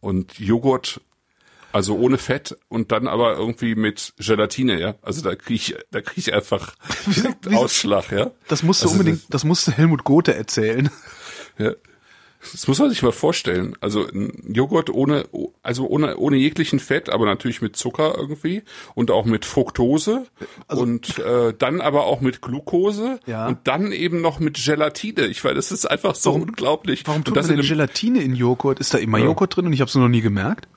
Und 0.02 0.38
Joghurt, 0.38 1.00
also 1.72 1.96
ohne 1.98 2.18
Fett 2.18 2.58
und 2.68 2.92
dann 2.92 3.08
aber 3.08 3.38
irgendwie 3.38 3.76
mit 3.76 4.14
Gelatine, 4.18 4.78
ja. 4.82 4.96
Also 5.02 5.22
da 5.22 5.34
krieg 5.34 5.56
ich, 5.56 5.76
da 5.92 6.02
krieg 6.02 6.18
ich 6.18 6.34
einfach 6.34 6.76
Ausschlag, 7.56 8.12
ja. 8.12 8.32
Das 8.50 8.64
musste 8.64 8.86
Also 8.88 9.00
unbedingt, 9.00 9.34
das 9.34 9.46
musste 9.46 9.72
Helmut 9.72 10.04
Gothe 10.04 10.36
erzählen. 10.36 10.90
Ja. 11.58 11.72
Das 12.52 12.68
muss 12.68 12.80
man 12.80 12.90
sich 12.90 13.02
mal 13.02 13.12
vorstellen. 13.12 13.76
Also 13.80 14.06
ein 14.08 14.52
Joghurt 14.54 14.90
ohne, 14.90 15.26
also 15.62 15.88
ohne, 15.88 16.18
ohne 16.18 16.36
jeglichen 16.38 16.80
Fett, 16.80 17.10
aber 17.10 17.26
natürlich 17.26 17.62
mit 17.62 17.76
Zucker 17.76 18.16
irgendwie 18.18 18.64
und 18.96 19.12
auch 19.12 19.26
mit 19.26 19.46
Fructose 19.46 20.26
und 20.68 21.20
äh, 21.20 21.54
dann 21.58 21.80
aber 21.82 22.06
auch 22.06 22.20
mit 22.22 22.42
Glucose 22.42 23.20
Also 23.24 23.32
Ja. 23.32 23.48
und 23.48 23.60
dann 23.64 23.92
eben 23.92 24.22
noch 24.22 24.40
mit 24.40 24.64
Gelatine. 24.64 25.28
Ich 25.28 25.44
weiß, 25.44 25.54
das 25.56 25.72
ist 25.72 25.86
einfach 25.86 26.16
so 26.16 26.34
unglaublich. 26.34 27.04
Warum 27.06 27.20
und 27.20 27.26
tut 27.26 27.38
das 27.38 27.48
man 27.48 27.58
denn 27.58 27.66
Gelatine 27.66 28.22
in 28.22 28.36
Joghurt? 28.36 28.80
Ist 28.80 28.94
da 28.94 28.98
immer 28.98 29.20
Joghurt 29.20 29.56
drin 29.56 29.68
und 29.68 29.74
ich 29.74 29.80
habe 29.80 29.90
es 29.90 29.96
noch 29.96 30.10
nie 30.10 30.22
gemerkt? 30.22 30.68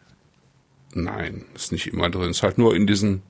Nein, 0.95 1.45
ist 1.55 1.73
nicht 1.73 1.89
immer 1.89 2.09
drin. 2.11 2.31
Ist 2.31 2.43
halt 2.43 2.59
nur 2.59 2.75
in 2.77 2.87
diesen 2.87 3.23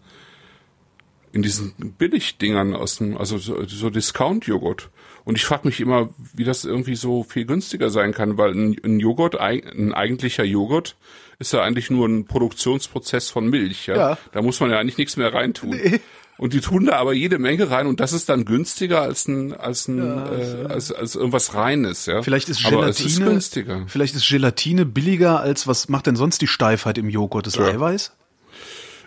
in 1.33 1.43
diesen 1.43 1.75
Billigdingern 1.99 2.75
aus 2.75 2.97
dem, 2.97 3.17
also 3.19 3.37
so, 3.37 3.63
so 3.67 3.91
Discount-Joghurt. 3.91 4.89
Und 5.27 5.37
ich 5.37 5.45
frage 5.45 5.67
mich 5.67 5.81
immer, 5.81 6.11
wie 6.35 6.45
das 6.45 6.65
irgendwie 6.65 6.95
so 6.95 7.25
viel 7.25 7.47
günstiger 7.47 7.91
sein 7.91 8.13
kann, 8.13 8.39
weil 8.39 8.53
ein, 8.53 8.77
ein 8.85 9.01
Joghurt, 9.01 9.35
ein 9.41 9.93
eigentlicher 9.93 10.45
Joghurt, 10.45 10.97
ist 11.41 11.53
ja 11.53 11.63
eigentlich 11.63 11.91
nur 11.91 12.07
ein 12.07 12.27
Produktionsprozess 12.27 13.29
von 13.29 13.51
Milch. 13.51 13.89
Ja? 13.89 13.97
Ja. 13.97 14.19
Da 14.31 14.41
muss 14.41 14.61
man 14.61 14.71
ja 14.71 14.79
eigentlich 14.79 14.99
nichts 14.99 15.17
mehr 15.17 15.35
reintun. 15.35 15.77
Und 16.39 16.53
die 16.53 16.61
tun 16.61 16.87
da 16.87 16.99
aber 16.99 17.13
jede 17.13 17.41
Menge 17.41 17.71
rein 17.71 17.87
und 17.87 17.99
das 17.99 18.13
ist 18.13 18.29
dann 18.29 18.45
günstiger 18.45 19.01
als 19.01 19.27
ein 19.27 19.55
als 19.55 19.89
ein 19.89 19.99
äh, 19.99 20.67
als, 20.69 20.93
als 20.93 21.15
irgendwas 21.15 21.55
reines, 21.55 22.05
ja. 22.05 22.21
Vielleicht 22.21 22.51
ist 22.51 22.59
es 22.59 22.65
ist 22.65 22.71
Gelatine, 22.71 23.25
günstiger. 23.25 23.85
vielleicht 23.87 24.15
ist 24.15 24.29
Gelatine 24.29 24.85
billiger 24.85 25.41
als 25.41 25.67
was 25.67 25.89
macht 25.89 26.07
denn 26.07 26.15
sonst 26.15 26.43
die 26.43 26.47
Steifheit 26.47 26.99
im 26.99 27.09
Joghurt? 27.09 27.47
Das 27.47 27.59
Eiweiß? 27.59 28.13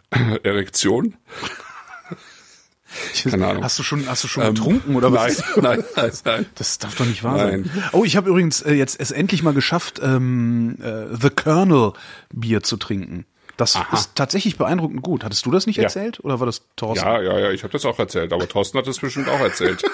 Erektion? 0.42 1.18
Keine 3.30 3.48
Ahnung. 3.48 3.64
Hast 3.64 3.78
du 3.80 3.84
schon, 3.84 4.08
hast 4.08 4.24
du 4.24 4.28
schon 4.28 4.44
getrunken 4.46 4.96
oder 4.96 5.12
was? 5.12 5.44
Nein, 5.56 5.56
nein, 5.62 5.84
nein, 5.96 6.12
nein. 6.26 6.46
Das 6.56 6.78
darf 6.80 6.96
doch 6.96 7.06
nicht 7.06 7.24
wahr 7.24 7.38
Nein. 7.38 7.70
sein. 7.74 7.84
Oh, 7.94 8.04
ich 8.04 8.18
habe 8.18 8.30
übrigens 8.30 8.62
äh, 8.62 8.74
jetzt 8.74 9.00
es 9.00 9.12
endlich 9.12 9.44
mal 9.44 9.54
geschafft, 9.54 10.00
ähm, 10.04 10.78
äh, 10.82 11.16
The 11.16 11.30
Colonel 11.30 11.94
Bier 12.34 12.64
zu 12.64 12.78
trinken. 12.78 13.26
Das 13.58 13.78
ist 13.92 14.16
tatsächlich 14.16 14.58
beeindruckend 14.58 15.02
gut. 15.02 15.26
Hattest 15.26 15.46
du 15.46 15.52
das 15.52 15.68
nicht 15.68 15.76
Ja. 15.78 15.84
erzählt 15.84 16.24
oder 16.24 16.40
war 16.40 16.46
das 16.46 16.62
Thorsten? 16.78 17.06
Ja, 17.06 17.22
ja, 17.22 17.38
ja, 17.40 17.52
ich 17.52 17.64
habe 17.64 17.74
das 17.74 17.84
auch 17.84 18.00
erzählt, 18.00 18.32
aber 18.32 18.48
Thorsten 18.48 18.78
hat 18.78 18.88
das 18.88 19.00
bestimmt 19.00 19.28
auch 19.28 19.40
erzählt. 19.42 19.84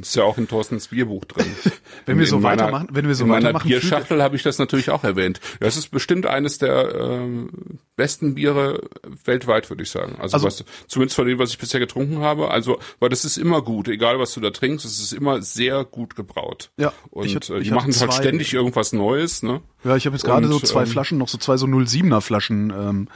ist 0.00 0.14
ja 0.16 0.22
auch 0.24 0.38
in 0.38 0.46
Thorstens 0.48 0.88
Bierbuch 0.88 1.24
drin. 1.24 1.46
Wenn 2.06 2.16
wir 2.18 2.24
In 2.24 2.30
so 2.30 2.38
meiner- 2.38 2.64
weitermachen- 2.64 2.88
wenn 2.90 3.08
wir 3.08 3.14
so 3.14 3.24
in 3.24 3.30
meiner 3.30 3.44
weitermachen, 3.46 3.68
Bierschachtel 3.68 4.22
habe 4.22 4.36
ich 4.36 4.42
das 4.42 4.58
natürlich 4.58 4.90
auch 4.90 5.04
erwähnt. 5.04 5.40
Das 5.60 5.76
ist 5.76 5.90
bestimmt 5.90 6.26
eines 6.26 6.58
der 6.58 6.94
ähm, 6.94 7.50
besten 7.96 8.34
Biere 8.34 8.82
weltweit, 9.24 9.70
würde 9.70 9.82
ich 9.82 9.90
sagen. 9.90 10.16
Also, 10.20 10.34
Also- 10.34 10.46
was, 10.46 10.64
zumindest 10.86 11.16
von 11.16 11.26
dem, 11.26 11.38
was 11.38 11.50
ich 11.50 11.58
bisher 11.58 11.80
getrunken 11.80 12.18
habe. 12.20 12.50
Also, 12.50 12.78
weil 13.00 13.08
das 13.08 13.24
ist 13.24 13.36
immer 13.36 13.62
gut, 13.62 13.88
egal 13.88 14.18
was 14.18 14.34
du 14.34 14.40
da 14.40 14.50
trinkst, 14.50 14.84
es 14.84 15.00
ist 15.00 15.12
immer 15.12 15.42
sehr 15.42 15.84
gut 15.84 16.14
gebraut. 16.16 16.70
Ja, 16.76 16.92
und 17.10 17.26
ich 17.26 17.34
äh, 17.34 17.38
ich 17.58 17.64
die 17.64 17.70
hab 17.70 17.76
machen 17.76 17.92
halt 17.98 18.12
zwei- 18.12 18.20
ständig 18.22 18.52
irgendwas 18.54 18.92
Neues, 18.92 19.42
ne? 19.42 19.60
Ja, 19.82 19.96
ich 19.96 20.06
habe 20.06 20.14
jetzt 20.16 20.24
gerade 20.24 20.46
so 20.48 20.60
zwei 20.60 20.82
ähm, 20.82 20.86
Flaschen, 20.88 21.18
noch 21.18 21.28
so 21.28 21.38
zwei 21.38 21.56
so 21.56 21.66
07er 21.66 22.20
Flaschen 22.20 22.70
ähm, 22.70 23.08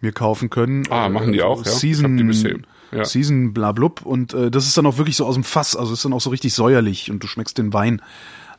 mir 0.00 0.12
kaufen 0.12 0.50
können. 0.50 0.84
Ah, 0.90 1.08
machen 1.08 1.32
die 1.32 1.38
Äh, 1.38 1.42
auch, 1.42 1.64
ja? 1.64 1.70
Ich 1.72 1.78
Season, 1.78 2.12
hab 2.12 2.16
die 2.18 2.24
bisher. 2.24 2.56
Ja. 2.92 3.04
Season 3.04 3.52
blablub 3.52 4.02
und 4.06 4.32
äh, 4.32 4.50
das 4.50 4.66
ist 4.66 4.76
dann 4.78 4.86
auch 4.86 4.96
wirklich 4.98 5.16
so 5.16 5.26
aus 5.26 5.34
dem 5.34 5.44
Fass, 5.44 5.74
also 5.76 5.92
ist 5.92 6.04
dann 6.04 6.12
auch 6.12 6.20
so 6.20 6.30
richtig 6.30 6.54
säuerlich 6.54 7.10
und 7.10 7.22
du 7.22 7.26
schmeckst 7.26 7.58
den 7.58 7.72
Wein 7.72 8.00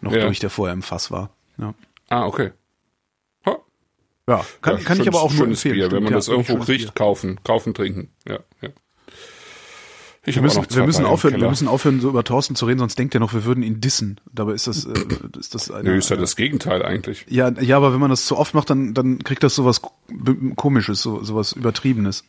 noch 0.01 0.12
Ja. 0.12 0.22
durch, 0.25 0.39
der 0.39 0.50
vorher 0.50 0.74
im 0.74 0.81
Fass 0.84 1.12
war. 1.12 1.29
Ja, 1.57 1.74
Ah, 2.10 2.25
okay. 2.25 2.51
Ha, 3.46 3.57
ja 4.27 4.46
kann, 4.62 4.77
Ja, 4.77 4.84
kann 4.84 4.98
ich 4.98 5.03
schönes- 5.03 5.07
aber 5.07 5.22
auch 5.22 5.29
nur 5.31 5.38
schönes 5.46 5.60
empfehlen. 5.65 5.75
Bier. 5.75 5.84
Wenn 5.86 5.89
Stimmt, 5.91 6.03
man 6.03 6.12
ja, 6.12 6.17
das 6.17 6.27
irgendwo 6.27 6.57
kriegt, 6.57 6.84
Bier. 6.86 6.91
kaufen, 6.93 7.39
kaufen, 7.43 7.74
trinken. 7.74 8.10
Ja, 8.27 8.39
ja. 8.62 8.69
Ich 10.25 10.36
Wir 10.36 10.41
müssen, 10.41 10.65
wir 10.69 10.86
müssen 10.86 11.05
aufhören, 11.05 11.39
wir 11.39 11.48
müssen 11.50 11.69
aufhören, 11.69 12.01
so 12.01 12.10
über 12.10 12.22
Thorsten 12.25 12.55
zu 12.55 12.65
reden, 12.65 12.79
sonst 12.79 13.00
denkt 13.00 13.13
er 13.15 13.22
noch, 13.22 13.34
wir 13.34 13.46
würden 13.46 13.63
ihn 13.63 13.79
dissen. 13.79 14.19
Dabei 14.34 14.51
ist 14.53 14.67
das, 14.67 14.84
äh, 14.84 14.91
ist 15.39 15.55
das 15.55 15.72
eine, 15.72 15.88
Nö, 15.91 15.98
ist 15.98 16.10
ja 16.10 16.17
das 16.17 16.36
Gegenteil 16.36 16.84
eigentlich. 16.84 17.25
ja, 17.29 17.50
ja, 17.62 17.77
aber 17.77 17.93
wenn 17.93 18.01
man 18.01 18.10
das 18.10 18.25
zu 18.25 18.36
oft 18.38 18.53
macht, 18.53 18.69
dann, 18.69 18.93
dann 18.93 19.19
kriegt 19.24 19.41
das 19.43 19.55
sowas 19.55 19.81
komisches, 20.57 21.01
so, 21.01 21.24
sowas 21.24 21.53
übertriebenes. 21.53 22.25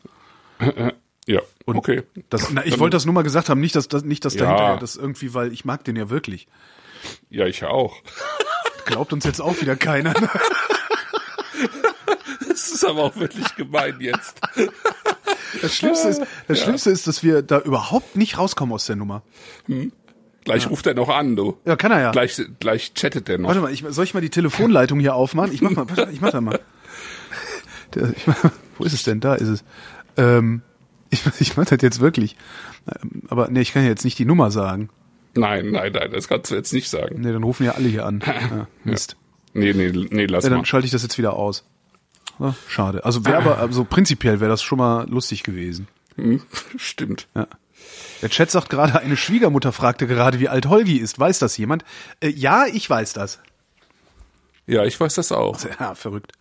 Ja, 1.28 1.40
okay. 1.66 2.04
Das, 2.30 2.50
na, 2.50 2.64
ich 2.64 2.78
wollte 2.78 2.96
das 2.96 3.04
nur 3.04 3.12
mal 3.12 3.22
gesagt 3.22 3.50
haben, 3.50 3.60
nicht, 3.60 3.76
dass 3.76 3.86
das, 3.86 4.02
nicht, 4.02 4.24
dass 4.24 4.32
Ja. 4.34 4.46
dahinter 4.46 4.80
das 4.80 4.96
irgendwie, 4.96 5.34
weil 5.34 5.52
ich 5.52 5.64
mag 5.66 5.84
den 5.84 5.94
ja 5.94 6.08
wirklich. 6.08 6.48
Ja, 7.28 7.44
ich 7.46 7.60
ja 7.60 7.68
auch. 7.68 7.96
Glaubt 8.86 9.12
uns 9.12 9.24
jetzt 9.24 9.40
auch 9.40 9.60
wieder 9.60 9.76
keiner. 9.76 10.14
Das 12.48 12.72
ist 12.72 12.84
aber 12.84 13.04
auch 13.04 13.16
wirklich 13.16 13.54
gemein 13.54 13.96
jetzt. 14.00 14.40
Das 15.62 15.76
Schlimmste 15.76 16.08
ist, 16.08 16.22
das 16.48 16.60
Schlimmste 16.60 16.90
ist, 16.90 17.06
dass 17.06 17.22
wir 17.22 17.42
da 17.42 17.60
überhaupt 17.60 18.16
nicht 18.16 18.36
rauskommen 18.36 18.74
aus 18.74 18.86
der 18.86 18.96
Nummer. 18.96 19.22
Gleich 20.44 20.68
ruft 20.68 20.86
er 20.88 20.94
noch 20.94 21.08
an, 21.08 21.36
du. 21.36 21.56
Ja, 21.64 21.76
kann 21.76 21.92
er 21.92 22.00
ja. 22.00 22.10
Gleich, 22.10 22.40
gleich 22.58 22.94
chattet 22.94 23.28
er 23.28 23.38
noch. 23.38 23.48
Warte 23.48 23.60
mal, 23.60 23.72
ich, 23.72 23.84
soll 23.88 24.04
ich 24.04 24.12
mal 24.14 24.20
die 24.20 24.30
Telefonleitung 24.30 24.98
hier 24.98 25.14
aufmachen? 25.14 25.52
Ich 25.52 25.60
mach 25.62 25.70
mal, 25.70 25.86
ich 26.12 26.20
mach 26.20 26.30
da 26.32 26.40
mal. 26.40 26.60
Der, 27.94 28.10
ich 28.16 28.26
mach, 28.26 28.36
wo 28.76 28.84
ist 28.84 28.92
es 28.92 29.04
denn? 29.04 29.20
Da 29.20 29.34
ist 29.34 29.48
es. 29.48 29.64
Ähm, 30.16 30.62
ich, 31.10 31.22
ich 31.40 31.56
mach 31.56 31.64
das 31.66 31.80
jetzt 31.82 32.00
wirklich. 32.00 32.36
Ähm, 32.86 33.22
Aber 33.28 33.48
nee, 33.48 33.60
ich 33.60 33.72
kann 33.72 33.82
ja 33.82 33.88
jetzt 33.88 34.04
nicht 34.04 34.18
die 34.18 34.24
Nummer 34.24 34.50
sagen. 34.50 34.88
Nein, 35.34 35.70
nein, 35.70 35.92
nein, 35.92 36.10
das 36.10 36.28
kannst 36.28 36.50
du 36.50 36.54
jetzt 36.54 36.72
nicht 36.72 36.88
sagen. 36.88 37.20
Nee, 37.20 37.32
dann 37.32 37.42
rufen 37.42 37.64
ja 37.64 37.72
alle 37.72 37.88
hier 37.88 38.06
an. 38.06 38.20
Ja, 38.26 38.66
Mist. 38.84 39.16
Nee, 39.54 39.72
nee, 39.72 39.90
nee, 40.10 40.26
lass 40.26 40.44
Ja, 40.44 40.50
dann 40.50 40.60
mal. 40.60 40.66
schalte 40.66 40.86
ich 40.86 40.90
das 40.92 41.02
jetzt 41.02 41.18
wieder 41.18 41.34
aus. 41.34 41.64
Ja, 42.38 42.54
schade. 42.68 43.04
Also 43.04 43.24
wäre 43.24 43.38
aber, 43.38 43.58
also 43.58 43.84
prinzipiell 43.84 44.40
wäre 44.40 44.50
das 44.50 44.62
schon 44.62 44.78
mal 44.78 45.08
lustig 45.08 45.42
gewesen. 45.42 45.88
Hm, 46.16 46.42
Stimmt. 46.76 47.26
Ja. 47.34 47.46
Der 48.22 48.28
Chat 48.28 48.50
sagt 48.50 48.68
gerade, 48.70 48.98
eine 49.00 49.16
Schwiegermutter 49.16 49.72
fragte 49.72 50.06
gerade, 50.06 50.40
wie 50.40 50.48
alt 50.48 50.66
Holgi 50.66 50.96
ist. 50.98 51.18
Weiß 51.18 51.38
das 51.38 51.56
jemand? 51.56 51.84
Äh, 52.20 52.28
ja, 52.30 52.66
ich 52.66 52.88
weiß 52.88 53.12
das. 53.12 53.38
Ja, 54.66 54.84
ich 54.84 54.98
weiß 55.00 55.14
das 55.14 55.32
auch. 55.32 55.58
Ja, 55.80 55.94
verrückt. 55.94 56.32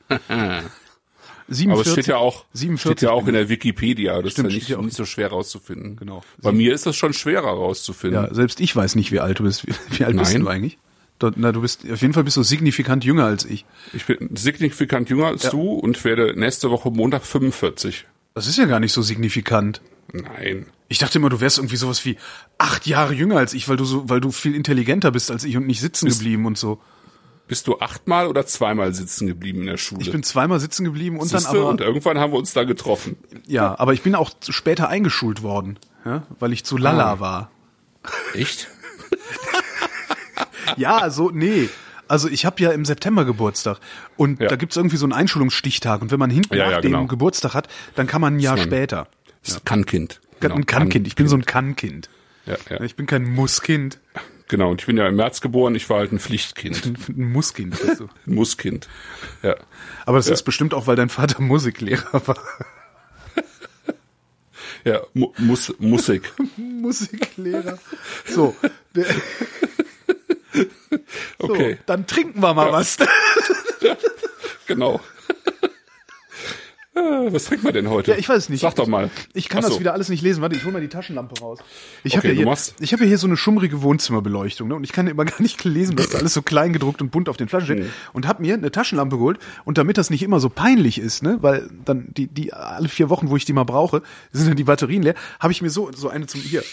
Aber 1.47 1.55
47, 1.55 1.87
es 1.87 1.93
steht 1.93 2.07
ja 2.07 2.17
auch, 2.17 2.45
47 2.53 2.81
steht 2.81 3.01
ja 3.03 3.11
auch 3.11 3.25
in 3.27 3.33
der 3.33 3.47
Wikipedia. 3.47 4.21
Das 4.21 4.33
Stimmt, 4.33 4.49
ist 4.49 4.53
ja 4.53 4.59
steht 4.59 4.69
ja 4.69 4.75
nicht, 4.75 4.79
auch. 4.79 4.85
nicht 4.85 4.97
so 4.97 5.05
schwer 5.05 5.29
rauszufinden. 5.29 5.95
Genau. 5.95 6.21
Bei 6.41 6.51
mir 6.51 6.73
ist 6.73 6.85
das 6.85 6.95
schon 6.95 7.13
schwerer 7.13 7.49
rauszufinden. 7.49 8.21
Ja, 8.21 8.33
selbst 8.33 8.59
ich 8.59 8.75
weiß 8.75 8.95
nicht, 8.95 9.11
wie 9.11 9.21
alt 9.21 9.39
du 9.39 9.43
bist. 9.43 9.65
Wie, 9.89 10.03
alt 10.03 10.17
bist 10.17 10.33
Nein. 10.33 10.41
du 10.41 10.47
eigentlich? 10.49 10.77
Du, 11.19 11.31
na, 11.35 11.51
du 11.51 11.61
bist, 11.61 11.89
auf 11.91 12.01
jeden 12.01 12.13
Fall 12.13 12.23
bist 12.23 12.37
du 12.37 12.43
signifikant 12.43 13.03
jünger 13.03 13.25
als 13.25 13.45
ich. 13.45 13.65
Ich 13.93 14.05
bin 14.05 14.35
signifikant 14.35 15.09
jünger 15.09 15.27
als 15.27 15.49
du 15.49 15.73
und 15.73 16.03
werde 16.03 16.39
nächste 16.39 16.69
Woche 16.69 16.91
Montag 16.91 17.25
45. 17.25 18.05
Das 18.35 18.45
ist 18.45 18.57
ja 18.57 18.65
gar 18.65 18.79
nicht 18.79 18.93
so 18.93 19.01
signifikant. 19.01 19.81
Nein. 20.13 20.67
Ich 20.89 20.99
dachte 20.99 21.17
immer, 21.17 21.29
du 21.29 21.41
wärst 21.41 21.57
irgendwie 21.57 21.75
sowas 21.75 22.05
wie 22.05 22.17
acht 22.57 22.85
Jahre 22.85 23.13
jünger 23.13 23.37
als 23.37 23.53
ich, 23.53 23.67
weil 23.67 23.77
du 23.77 23.85
so, 23.85 24.09
weil 24.09 24.21
du 24.21 24.31
viel 24.31 24.53
intelligenter 24.53 25.11
bist 25.11 25.31
als 25.31 25.43
ich 25.43 25.57
und 25.57 25.65
nicht 25.65 25.81
sitzen 25.81 26.07
geblieben 26.07 26.45
und 26.45 26.57
so. 26.57 26.79
Bist 27.47 27.67
du 27.67 27.79
achtmal 27.79 28.27
oder 28.27 28.45
zweimal 28.45 28.93
sitzen 28.93 29.25
geblieben 29.27 29.61
in 29.61 29.67
der 29.67 29.77
Schule? 29.77 30.01
Ich 30.01 30.11
bin 30.11 30.21
zweimal 30.23 30.59
sitzen 30.59 30.83
geblieben 30.83 31.17
und 31.19 31.27
Siehste? 31.29 31.53
dann 31.53 31.57
aber, 31.61 31.69
und 31.69 31.81
irgendwann 31.81 32.19
haben 32.19 32.33
wir 32.33 32.37
uns 32.39 32.53
da 32.53 32.63
getroffen. 32.65 33.17
ja, 33.47 33.77
aber 33.79 33.93
ich 33.93 34.01
bin 34.01 34.15
auch 34.15 34.31
später 34.49 34.89
eingeschult 34.89 35.43
worden, 35.43 35.79
ja, 36.05 36.23
weil 36.39 36.51
ich 36.53 36.63
zu 36.65 36.75
lala 36.77 37.13
Ah. 37.13 37.19
war. 37.19 37.51
Echt? 38.33 38.67
Ja, 40.75 41.09
so, 41.09 41.29
nee. 41.31 41.69
Also 42.09 42.27
ich 42.29 42.45
habe 42.45 42.61
ja 42.61 42.71
im 42.71 42.85
September 42.85 43.25
Geburtstag 43.25 43.79
und 44.15 44.39
Ja. 44.39 44.47
da 44.47 44.55
gibt's 44.55 44.75
irgendwie 44.77 44.97
so 44.97 45.05
einen 45.05 45.13
Einschulungsstichtag 45.13 46.01
und 46.01 46.11
wenn 46.11 46.19
man 46.19 46.29
hinten 46.29 46.55
Ja, 46.55 46.65
nach 46.65 46.71
ja, 46.73 46.81
dem 46.81 46.91
genau. 46.91 47.05
Geburtstag 47.05 47.53
hat, 47.53 47.67
dann 47.95 48.07
kann 48.07 48.21
man 48.21 48.35
ein 48.35 48.39
Jahr 48.39 48.55
man- 48.57 48.65
später. 48.65 49.07
Das 49.43 49.55
ist 49.55 49.65
Kannkind. 49.65 50.19
Genau, 50.39 50.55
ein 50.55 50.65
Kannkind. 50.65 51.07
Ich 51.07 51.15
bin 51.15 51.27
so 51.27 51.35
ein 51.35 51.45
Kannkind. 51.45 52.09
Ja, 52.45 52.55
ja. 52.69 52.81
Ich 52.81 52.95
bin 52.95 53.05
kein 53.07 53.23
Musskind. 53.23 53.99
Genau, 54.49 54.71
und 54.71 54.79
ich 54.81 54.87
bin 54.87 54.95
ja 54.97 55.07
im 55.07 55.15
März 55.17 55.41
geboren, 55.41 55.75
ich 55.75 55.89
war 55.89 55.97
halt 55.99 56.11
ein 56.13 56.19
Pflichtkind. 56.19 56.85
Ein 57.09 57.31
Musskind 57.31 57.71
bist 57.79 57.99
du. 57.99 58.05
Ein 58.25 58.33
Musskind. 58.35 58.87
Ja. 59.43 59.55
Aber 60.05 60.17
das 60.17 60.27
Ja. 60.27 60.33
ist 60.33 60.43
bestimmt 60.43 60.73
auch, 60.73 60.87
weil 60.87 60.95
dein 60.95 61.09
Vater 61.09 61.41
Musiklehrer 61.41 62.25
war. 62.27 62.37
Ja, 64.85 65.01
Mu 65.13 65.33
Mus 65.37 65.73
Musik. 65.79 66.31
Musiklehrer. 66.57 67.77
So. 68.25 68.55
so. 70.53 70.63
Okay, 71.39 71.77
Dann 71.85 72.07
trinken 72.07 72.41
wir 72.41 72.53
mal 72.53 72.71
was. 72.71 72.97
genau. 74.65 75.01
Äh, 76.97 77.33
Was 77.33 77.45
trinkt 77.45 77.63
man 77.63 77.73
denn 77.73 77.89
heute? 77.89 78.11
Ja, 78.11 78.17
ich 78.17 78.27
weiß 78.27 78.49
nicht. 78.49 78.61
Sag 78.61 78.75
doch 78.75 78.87
mal. 78.87 79.09
Ich 79.33 79.49
kann 79.49 79.59
Ach 79.59 79.65
das 79.65 79.73
so. 79.75 79.79
wieder 79.79 79.93
alles 79.93 80.09
nicht 80.09 80.21
lesen. 80.23 80.41
Warte, 80.41 80.55
ich 80.55 80.65
hol 80.65 80.71
mal 80.71 80.81
die 80.81 80.87
Taschenlampe 80.87 81.39
raus. 81.39 81.59
Ich 82.03 82.13
Okay, 82.13 82.17
habe 82.17 82.27
ja, 82.29 82.33
hier- 82.55 82.73
ich 82.79 82.93
hab 82.93 82.99
ja 82.99 83.05
hier 83.05 83.17
so 83.17 83.27
eine 83.27 83.37
schummrige 83.37 83.81
Wohnzimmerbeleuchtung. 83.81 84.67
Ne? 84.67 84.75
Und 84.75 84.83
ich 84.83 84.91
kann 84.91 85.07
immer 85.07 85.25
gar 85.25 85.41
nicht 85.41 85.63
lesen, 85.63 85.97
was 85.97 86.09
da 86.09 86.17
alles 86.19 86.33
so 86.33 86.41
klein 86.41 86.73
gedruckt 86.73 87.01
und 87.01 87.11
bunt 87.11 87.29
auf 87.29 87.37
den 87.37 87.47
Flaschen 87.47 87.65
steht. 87.67 87.79
Mhm. 87.85 87.89
Und 88.13 88.27
habe 88.27 88.41
mir 88.41 88.53
eine 88.55 88.71
Taschenlampe 88.71 89.17
geholt. 89.17 89.39
Und 89.65 89.77
damit 89.77 89.97
das 89.97 90.09
nicht 90.09 90.23
immer 90.23 90.39
so 90.39 90.49
peinlich 90.49 90.99
ist, 90.99 91.23
ne, 91.23 91.37
weil 91.41 91.69
dann 91.85 92.07
die, 92.09 92.27
die 92.27 92.53
alle 92.53 92.89
vier 92.89 93.09
Wochen, 93.09 93.29
wo 93.29 93.35
ich 93.37 93.45
die 93.45 93.53
mal 93.53 93.63
brauche, 93.63 94.01
sind 94.31 94.47
dann 94.49 94.57
die 94.57 94.63
Batterien 94.63 95.03
leer, 95.03 95.15
habe 95.39 95.51
ich 95.51 95.61
mir 95.61 95.69
so, 95.69 95.91
so 95.95 96.09
eine 96.09 96.25
zum 96.27 96.41
hier. 96.41 96.63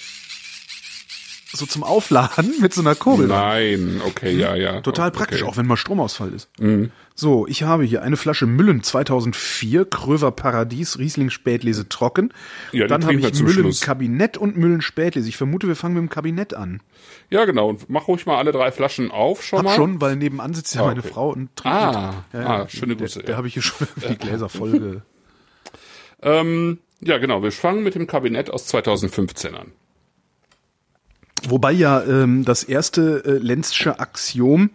So 1.57 1.67
zum 1.67 1.85
Aufladen 1.85 2.53
mit 2.61 2.75
so 2.75 2.81
einer 2.81 2.97
Kurbel. 2.97 3.29
Nein, 3.29 4.01
okay, 4.05 4.33
ja, 4.33 4.57
ja. 4.57 4.81
Total 4.81 5.09
okay. 5.09 5.15
Mhm. 5.15 5.19
praktisch, 5.19 5.43
auch 5.45 5.57
wenn 5.57 5.67
mal 5.67 5.77
Stromausfall 5.77 6.33
ist. 6.33 6.49
So, 7.15 7.47
ich 7.47 7.63
habe 7.63 7.85
hier 7.85 8.03
eine 8.03 8.17
Flasche 8.17 8.47
Müllen 8.47 8.83
2004, 8.83 9.85
Kröver 9.85 10.33
Paradies, 10.33 10.99
Riesling 10.99 11.31
Spätlese 11.31 11.89
trocken. 11.89 12.33
Ja, 12.73 12.89
Dann 12.89 13.05
habe 13.05 13.15
ich 13.15 13.41
Müllen 13.41 13.53
Schluss. 13.53 13.81
Kabinett 13.83 14.37
und 14.37 14.57
Müllen 14.57 14.83
Spätlese. 14.83 15.29
Ich 15.29 15.37
vermute, 15.37 15.69
wir 15.69 15.77
fangen 15.77 15.95
mit 15.95 16.03
dem 16.03 16.09
Kabinett 16.09 16.55
an. 16.55 16.81
Ja, 17.31 17.45
genau. 17.45 17.69
Und 17.69 17.89
mach 17.89 18.09
ruhig 18.09 18.27
mal 18.27 18.37
alle 18.37 18.51
drei 18.51 18.73
Flaschen 18.73 19.13
auf 19.13 19.45
schon 19.45 19.61
Hab 19.61 19.67
mal. 19.67 19.77
schon, 19.77 20.01
weil 20.01 20.17
nebenan 20.17 20.55
sitzt 20.55 20.75
ja 20.75 20.83
Ah, 20.83 20.87
meine 20.87 21.01
okay. 21.01 21.09
Frau 21.13 21.31
und 21.31 21.55
trinkt. 21.55 21.77
Ah, 21.79 22.25
mit. 22.33 22.41
ah, 22.45 22.69
schöne 22.69 22.97
Grüße, 22.97 23.21
der 23.21 23.31
ja. 23.31 23.37
habe 23.37 23.47
ich 23.47 23.55
hier 23.55 23.63
schon 23.63 23.87
die 24.11 24.19
Gläser 24.19 24.49
voll 24.49 25.03
Ähm, 26.21 26.79
ja, 27.01 27.19
genau. 27.19 27.45
Wir 27.45 27.53
fangen 27.53 27.85
mit 27.85 27.95
dem 27.95 28.09
Kabinett 28.09 28.51
aus 28.51 28.67
2015 28.67 29.55
an. 29.55 29.73
Wobei 31.49 31.73
ja 31.73 32.03
ähm, 32.03 32.45
das 32.45 32.65
erste 32.65 33.23
äh, 33.25 33.31
Lenzsche 33.39 33.99
Axiom 34.01 34.71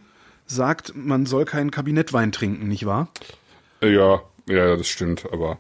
sagt, 0.46 0.94
man 0.96 1.26
soll 1.26 1.46
keinen 1.46 1.72
Kabinettwein 1.72 2.32
trinken, 2.32 2.68
nicht 2.68 2.86
wahr? 2.86 3.10
Äh, 3.82 3.94
Ja, 3.94 4.22
ja, 4.48 4.76
das 4.76 4.88
stimmt, 4.88 5.26
aber 5.32 5.58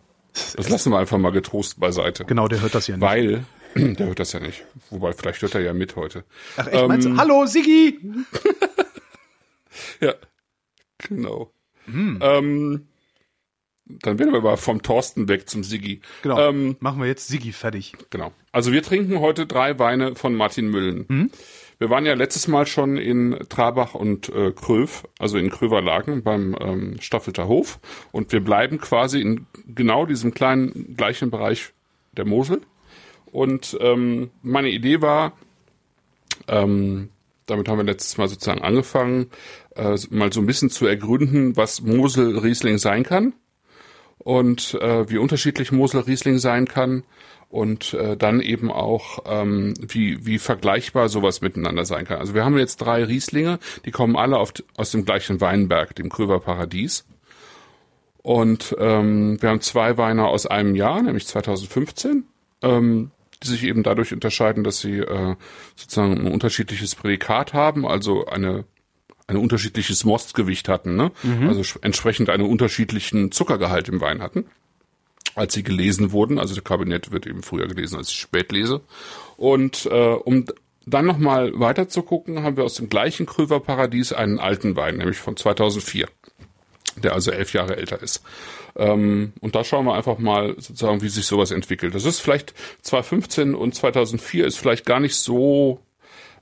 das 0.55 0.69
lassen 0.69 0.91
wir 0.91 0.99
einfach 0.99 1.17
mal 1.17 1.31
getrost 1.31 1.79
beiseite. 1.79 2.25
Genau, 2.25 2.47
der 2.47 2.61
hört 2.61 2.75
das 2.75 2.87
ja 2.87 2.97
nicht. 2.97 3.05
Weil, 3.07 3.45
der 3.75 4.07
hört 4.07 4.19
das 4.19 4.33
ja 4.33 4.39
nicht. 4.39 4.65
Wobei, 4.89 5.13
vielleicht 5.13 5.41
hört 5.41 5.55
er 5.55 5.61
ja 5.61 5.73
mit 5.73 5.95
heute. 5.95 6.23
Ach 6.57 6.67
echt, 6.67 6.87
meinst 6.87 7.07
du? 7.07 7.17
Hallo, 7.17 7.45
Siggi! 7.45 7.99
Ja, 10.01 10.13
genau. 10.97 11.51
Hm. 11.85 12.19
Ähm, 12.21 12.87
dann 13.89 14.19
werden 14.19 14.31
wir 14.31 14.39
aber 14.39 14.57
vom 14.57 14.81
Thorsten 14.83 15.27
weg 15.27 15.49
zum 15.49 15.63
Siggi. 15.63 16.01
Genau, 16.21 16.39
Ähm, 16.49 16.77
machen 16.79 17.01
wir 17.01 17.07
jetzt 17.07 17.27
Siggi 17.27 17.51
fertig. 17.51 17.93
Genau. 18.11 18.31
Also 18.51 18.71
wir 18.71 18.83
trinken 18.83 19.19
heute 19.19 19.47
drei 19.47 19.79
Weine 19.79 20.15
von 20.15 20.35
Martin 20.35 20.69
Müllen. 20.69 21.05
Mhm. 21.07 21.31
Wir 21.79 21.89
waren 21.89 22.05
ja 22.05 22.13
letztes 22.13 22.47
Mal 22.47 22.67
schon 22.67 22.97
in 22.97 23.39
Trabach 23.47 23.95
und 23.95 24.29
äh, 24.29 24.51
Kröv, 24.51 25.05
also 25.17 25.37
in 25.37 25.49
Kröverlagen 25.49 26.23
beim 26.23 26.55
ähm, 26.59 26.97
Staffelter 26.99 27.47
Hof. 27.47 27.79
Und 28.11 28.31
wir 28.31 28.43
bleiben 28.43 28.79
quasi 28.79 29.21
in 29.21 29.47
genau 29.65 30.05
diesem 30.05 30.33
kleinen 30.33 30.95
gleichen 30.95 31.31
Bereich 31.31 31.71
der 32.11 32.25
Mosel. 32.25 32.61
Und 33.31 33.77
ähm, 33.79 34.29
meine 34.41 34.69
Idee 34.69 35.01
war, 35.01 35.33
ähm, 36.47 37.09
damit 37.45 37.69
haben 37.69 37.77
wir 37.77 37.85
letztes 37.85 38.17
Mal 38.17 38.27
sozusagen 38.27 38.61
angefangen, 38.61 39.27
äh, 39.75 39.97
mal 40.09 40.31
so 40.33 40.41
ein 40.41 40.45
bisschen 40.45 40.69
zu 40.69 40.85
ergründen, 40.85 41.55
was 41.55 41.81
Mosel-Riesling 41.81 42.77
sein 42.77 43.03
kann 43.03 43.33
und 44.19 44.75
äh, 44.75 45.09
wie 45.09 45.17
unterschiedlich 45.17 45.71
Mosel-Riesling 45.71 46.37
sein 46.37 46.67
kann 46.67 47.03
und 47.49 47.95
äh, 47.95 48.15
dann 48.15 48.41
eben 48.41 48.71
auch, 48.71 49.23
ähm, 49.25 49.73
wie, 49.81 50.25
wie 50.25 50.37
vergleichbar 50.37 51.09
sowas 51.09 51.41
miteinander 51.41 51.83
sein 51.85 52.05
kann. 52.05 52.19
Also 52.19 52.35
wir 52.35 52.45
haben 52.45 52.57
jetzt 52.57 52.77
drei 52.77 53.03
Rieslinge, 53.03 53.59
die 53.85 53.91
kommen 53.91 54.15
alle 54.15 54.37
auf, 54.37 54.53
aus 54.77 54.91
dem 54.91 55.03
gleichen 55.03 55.41
Weinberg, 55.41 55.95
dem 55.95 56.09
Kröver 56.09 56.39
Paradies. 56.39 57.05
Und 58.21 58.75
ähm, 58.77 59.41
wir 59.41 59.49
haben 59.49 59.61
zwei 59.61 59.97
Weine 59.97 60.27
aus 60.27 60.45
einem 60.45 60.75
Jahr, 60.75 61.01
nämlich 61.01 61.25
2015, 61.25 62.25
ähm, 62.61 63.11
die 63.41 63.47
sich 63.47 63.63
eben 63.63 63.81
dadurch 63.81 64.13
unterscheiden, 64.13 64.63
dass 64.63 64.81
sie 64.81 64.99
äh, 64.99 65.35
sozusagen 65.75 66.19
ein 66.19 66.31
unterschiedliches 66.31 66.93
Prädikat 66.93 67.53
haben, 67.53 67.87
also 67.87 68.25
eine 68.25 68.65
ein 69.29 69.37
unterschiedliches 69.37 70.03
Mostgewicht 70.03 70.67
hatten, 70.67 70.95
ne? 70.95 71.11
also 71.47 71.61
sch- 71.61 71.77
entsprechend 71.81 72.29
einen 72.29 72.45
unterschiedlichen 72.45 73.31
Zuckergehalt 73.31 73.87
im 73.87 74.01
Wein 74.01 74.21
hatten, 74.21 74.45
als 75.35 75.53
sie 75.53 75.63
gelesen 75.63 76.11
wurden. 76.11 76.39
Also 76.39 76.53
der 76.53 76.63
Kabinett 76.63 77.11
wird 77.11 77.25
eben 77.27 77.43
früher 77.43 77.67
gelesen, 77.67 77.97
als 77.97 78.09
ich 78.09 78.15
spät 78.17 78.51
lese. 78.51 78.81
Und 79.37 79.85
äh, 79.85 80.13
um 80.13 80.45
dann 80.85 81.05
nochmal 81.05 81.51
weiter 81.59 81.87
zu 81.87 82.01
gucken, 82.01 82.43
haben 82.43 82.57
wir 82.57 82.63
aus 82.63 82.75
dem 82.75 82.89
gleichen 82.89 83.25
Kröver 83.25 83.59
Paradies 83.59 84.11
einen 84.11 84.39
alten 84.39 84.75
Wein, 84.75 84.97
nämlich 84.97 85.17
von 85.17 85.37
2004, 85.37 86.07
der 87.03 87.13
also 87.13 87.31
elf 87.31 87.53
Jahre 87.53 87.77
älter 87.77 88.01
ist. 88.01 88.23
Ähm, 88.75 89.33
und 89.39 89.53
da 89.55 89.63
schauen 89.63 89.85
wir 89.85 89.93
einfach 89.93 90.17
mal 90.17 90.55
sozusagen, 90.57 91.01
wie 91.01 91.09
sich 91.09 91.25
sowas 91.27 91.51
entwickelt. 91.51 91.93
Das 91.93 92.05
ist 92.05 92.19
vielleicht 92.19 92.53
2015 92.81 93.53
und 93.55 93.75
2004 93.75 94.45
ist 94.47 94.57
vielleicht 94.57 94.85
gar 94.85 94.99
nicht 94.99 95.15
so 95.15 95.79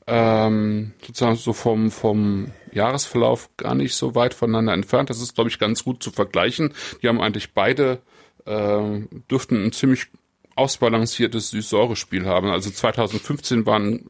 ähm, 0.07 0.93
sozusagen 1.05 1.35
so 1.35 1.53
vom, 1.53 1.91
vom 1.91 2.51
Jahresverlauf 2.71 3.49
gar 3.57 3.75
nicht 3.75 3.95
so 3.95 4.15
weit 4.15 4.33
voneinander 4.33 4.73
entfernt. 4.73 5.09
Das 5.09 5.21
ist, 5.21 5.35
glaube 5.35 5.49
ich, 5.49 5.59
ganz 5.59 5.83
gut 5.83 6.01
zu 6.01 6.11
vergleichen. 6.11 6.73
Die 7.01 7.09
haben 7.09 7.21
eigentlich 7.21 7.53
beide, 7.53 7.99
äh, 8.45 9.01
dürften 9.29 9.57
einen 9.57 9.73
ziemlich 9.73 10.07
ausbalanciertes 10.55 11.51
Süß-Säure-Spiel 11.51 12.25
haben. 12.25 12.49
Also 12.49 12.71
2015 12.71 13.65
waren, 13.65 14.05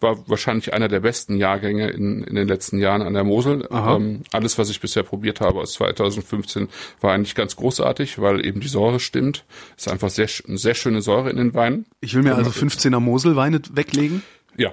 war 0.00 0.26
wahrscheinlich 0.26 0.72
einer 0.72 0.88
der 0.88 1.00
besten 1.00 1.36
Jahrgänge 1.36 1.90
in, 1.90 2.22
in 2.24 2.36
den 2.36 2.48
letzten 2.48 2.78
Jahren 2.78 3.02
an 3.02 3.12
der 3.12 3.24
Mosel. 3.24 3.68
Ähm, 3.70 4.22
alles, 4.32 4.56
was 4.56 4.70
ich 4.70 4.80
bisher 4.80 5.02
probiert 5.02 5.42
habe 5.42 5.60
aus 5.60 5.74
2015, 5.74 6.68
war 7.00 7.12
eigentlich 7.12 7.34
ganz 7.34 7.56
großartig, 7.56 8.18
weil 8.18 8.46
eben 8.46 8.60
die 8.60 8.68
Säure 8.68 8.98
stimmt. 8.98 9.44
Ist 9.76 9.90
einfach 9.90 10.08
sehr, 10.08 10.28
sehr 10.28 10.74
schöne 10.74 11.02
Säure 11.02 11.28
in 11.28 11.36
den 11.36 11.52
Weinen. 11.52 11.84
Ich 12.00 12.14
will 12.14 12.22
mir 12.22 12.34
also 12.34 12.50
15er 12.50 13.00
Moselweine 13.00 13.60
weglegen. 13.74 14.22
Ja, 14.56 14.72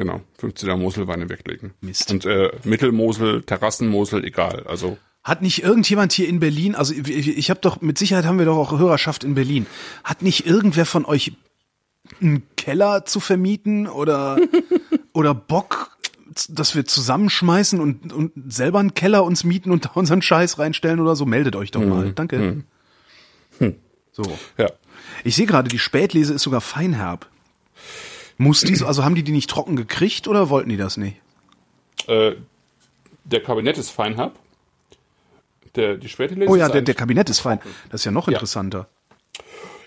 genau. 0.00 0.22
15er 0.40 0.76
Moselweine 0.76 1.28
weglegen. 1.28 1.74
Mist. 1.82 2.10
Und 2.10 2.24
äh, 2.24 2.50
Mittelmosel, 2.64 3.42
Terrassenmosel, 3.42 4.24
egal. 4.24 4.64
Also 4.66 4.96
Hat 5.22 5.42
nicht 5.42 5.62
irgendjemand 5.62 6.12
hier 6.12 6.26
in 6.26 6.40
Berlin, 6.40 6.74
also 6.74 6.94
ich, 6.94 7.28
ich 7.28 7.50
habe 7.50 7.60
doch, 7.60 7.82
mit 7.82 7.98
Sicherheit 7.98 8.24
haben 8.24 8.38
wir 8.38 8.46
doch 8.46 8.56
auch 8.56 8.78
Hörerschaft 8.78 9.22
in 9.24 9.34
Berlin, 9.34 9.66
hat 10.02 10.22
nicht 10.22 10.46
irgendwer 10.46 10.86
von 10.86 11.04
euch 11.04 11.32
einen 12.20 12.42
Keller 12.56 13.04
zu 13.04 13.20
vermieten 13.20 13.86
oder, 13.86 14.38
oder 15.12 15.34
Bock, 15.34 15.98
dass 16.48 16.74
wir 16.74 16.86
zusammenschmeißen 16.86 17.78
und, 17.78 18.12
und 18.12 18.32
selber 18.48 18.78
einen 18.78 18.94
Keller 18.94 19.22
uns 19.24 19.44
mieten 19.44 19.70
und 19.70 19.84
da 19.84 19.90
unseren 19.94 20.22
Scheiß 20.22 20.58
reinstellen 20.58 21.00
oder 21.00 21.14
so? 21.14 21.26
Meldet 21.26 21.56
euch 21.56 21.70
doch 21.72 21.84
mal. 21.84 22.12
Danke. 22.12 22.64
So. 24.12 24.38
ja. 24.58 24.70
Ich 25.24 25.36
sehe 25.36 25.46
gerade, 25.46 25.68
die 25.68 25.78
Spätlese 25.78 26.34
ist 26.34 26.42
sogar 26.42 26.60
feinherb. 26.60 27.28
Muss 28.40 28.62
die, 28.62 28.74
so- 28.74 28.86
also 28.86 29.04
haben 29.04 29.14
die 29.14 29.22
die 29.22 29.32
nicht 29.32 29.50
trocken 29.50 29.76
gekriegt 29.76 30.26
oder 30.26 30.48
wollten 30.48 30.70
die 30.70 30.78
das 30.78 30.96
nicht? 30.96 31.16
Äh, 32.06 32.32
der 33.24 33.42
Kabinett 33.42 33.76
ist 33.76 33.90
feinherb. 33.90 34.34
Der, 35.76 35.96
die 35.98 36.08
Spätlese 36.08 36.50
Oh 36.50 36.56
ja, 36.56 36.68
der, 36.70 36.80
der 36.80 36.94
Kabinett 36.94 37.28
ist 37.28 37.40
fein. 37.40 37.60
Das 37.90 38.00
ist 38.00 38.04
ja 38.06 38.10
noch 38.10 38.28
interessanter. 38.28 38.88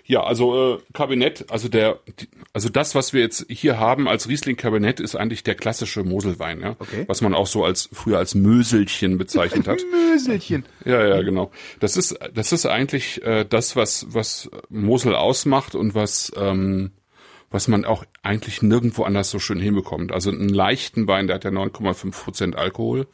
Ja, 0.05 0.21
also 0.23 0.75
äh, 0.75 0.79
Kabinett, 0.93 1.45
also 1.49 1.67
der, 1.67 1.97
die, 2.19 2.27
also 2.53 2.69
das, 2.69 2.93
was 2.93 3.11
wir 3.13 3.21
jetzt 3.21 3.45
hier 3.49 3.79
haben 3.79 4.07
als 4.07 4.27
Riesling-Kabinett, 4.29 4.99
ist 4.99 5.15
eigentlich 5.15 5.43
der 5.43 5.55
klassische 5.55 6.03
Moselwein, 6.03 6.59
ja, 6.61 6.75
Okay. 6.77 7.05
was 7.07 7.21
man 7.21 7.33
auch 7.33 7.47
so 7.47 7.65
als 7.65 7.89
früher 7.91 8.17
als 8.19 8.35
Möselchen 8.35 9.17
bezeichnet 9.17 9.67
hat. 9.67 9.79
Möselchen. 10.11 10.63
Ja, 10.85 11.03
ja, 11.07 11.21
genau. 11.23 11.51
Das 11.79 11.97
ist, 11.97 12.19
das 12.35 12.51
ist 12.51 12.65
eigentlich 12.67 13.23
äh, 13.23 13.45
das, 13.49 13.75
was 13.75 14.05
was 14.09 14.49
Mosel 14.69 15.15
ausmacht 15.15 15.73
und 15.73 15.95
was 15.95 16.31
ähm, 16.35 16.91
was 17.53 17.67
man 17.67 17.85
auch 17.85 18.03
eigentlich 18.23 18.61
nirgendwo 18.63 19.03
anders 19.03 19.29
so 19.29 19.37
schön 19.39 19.59
hinbekommt. 19.59 20.11
Also 20.11 20.31
einen 20.31 20.49
leichten 20.49 21.07
Wein, 21.07 21.27
der 21.27 21.35
hat 21.35 21.43
ja 21.43 21.51
9,5 21.51 22.11
Prozent 22.23 22.55
Alkohol, 22.55 23.07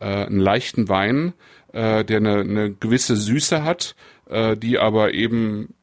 äh, 0.00 0.06
einen 0.06 0.40
leichten 0.40 0.88
Wein, 0.88 1.34
äh, 1.72 2.02
der 2.04 2.16
eine, 2.16 2.40
eine 2.40 2.72
gewisse 2.72 3.16
Süße 3.16 3.62
hat, 3.62 3.94
äh, 4.30 4.56
die 4.56 4.78
aber 4.78 5.12
eben 5.12 5.74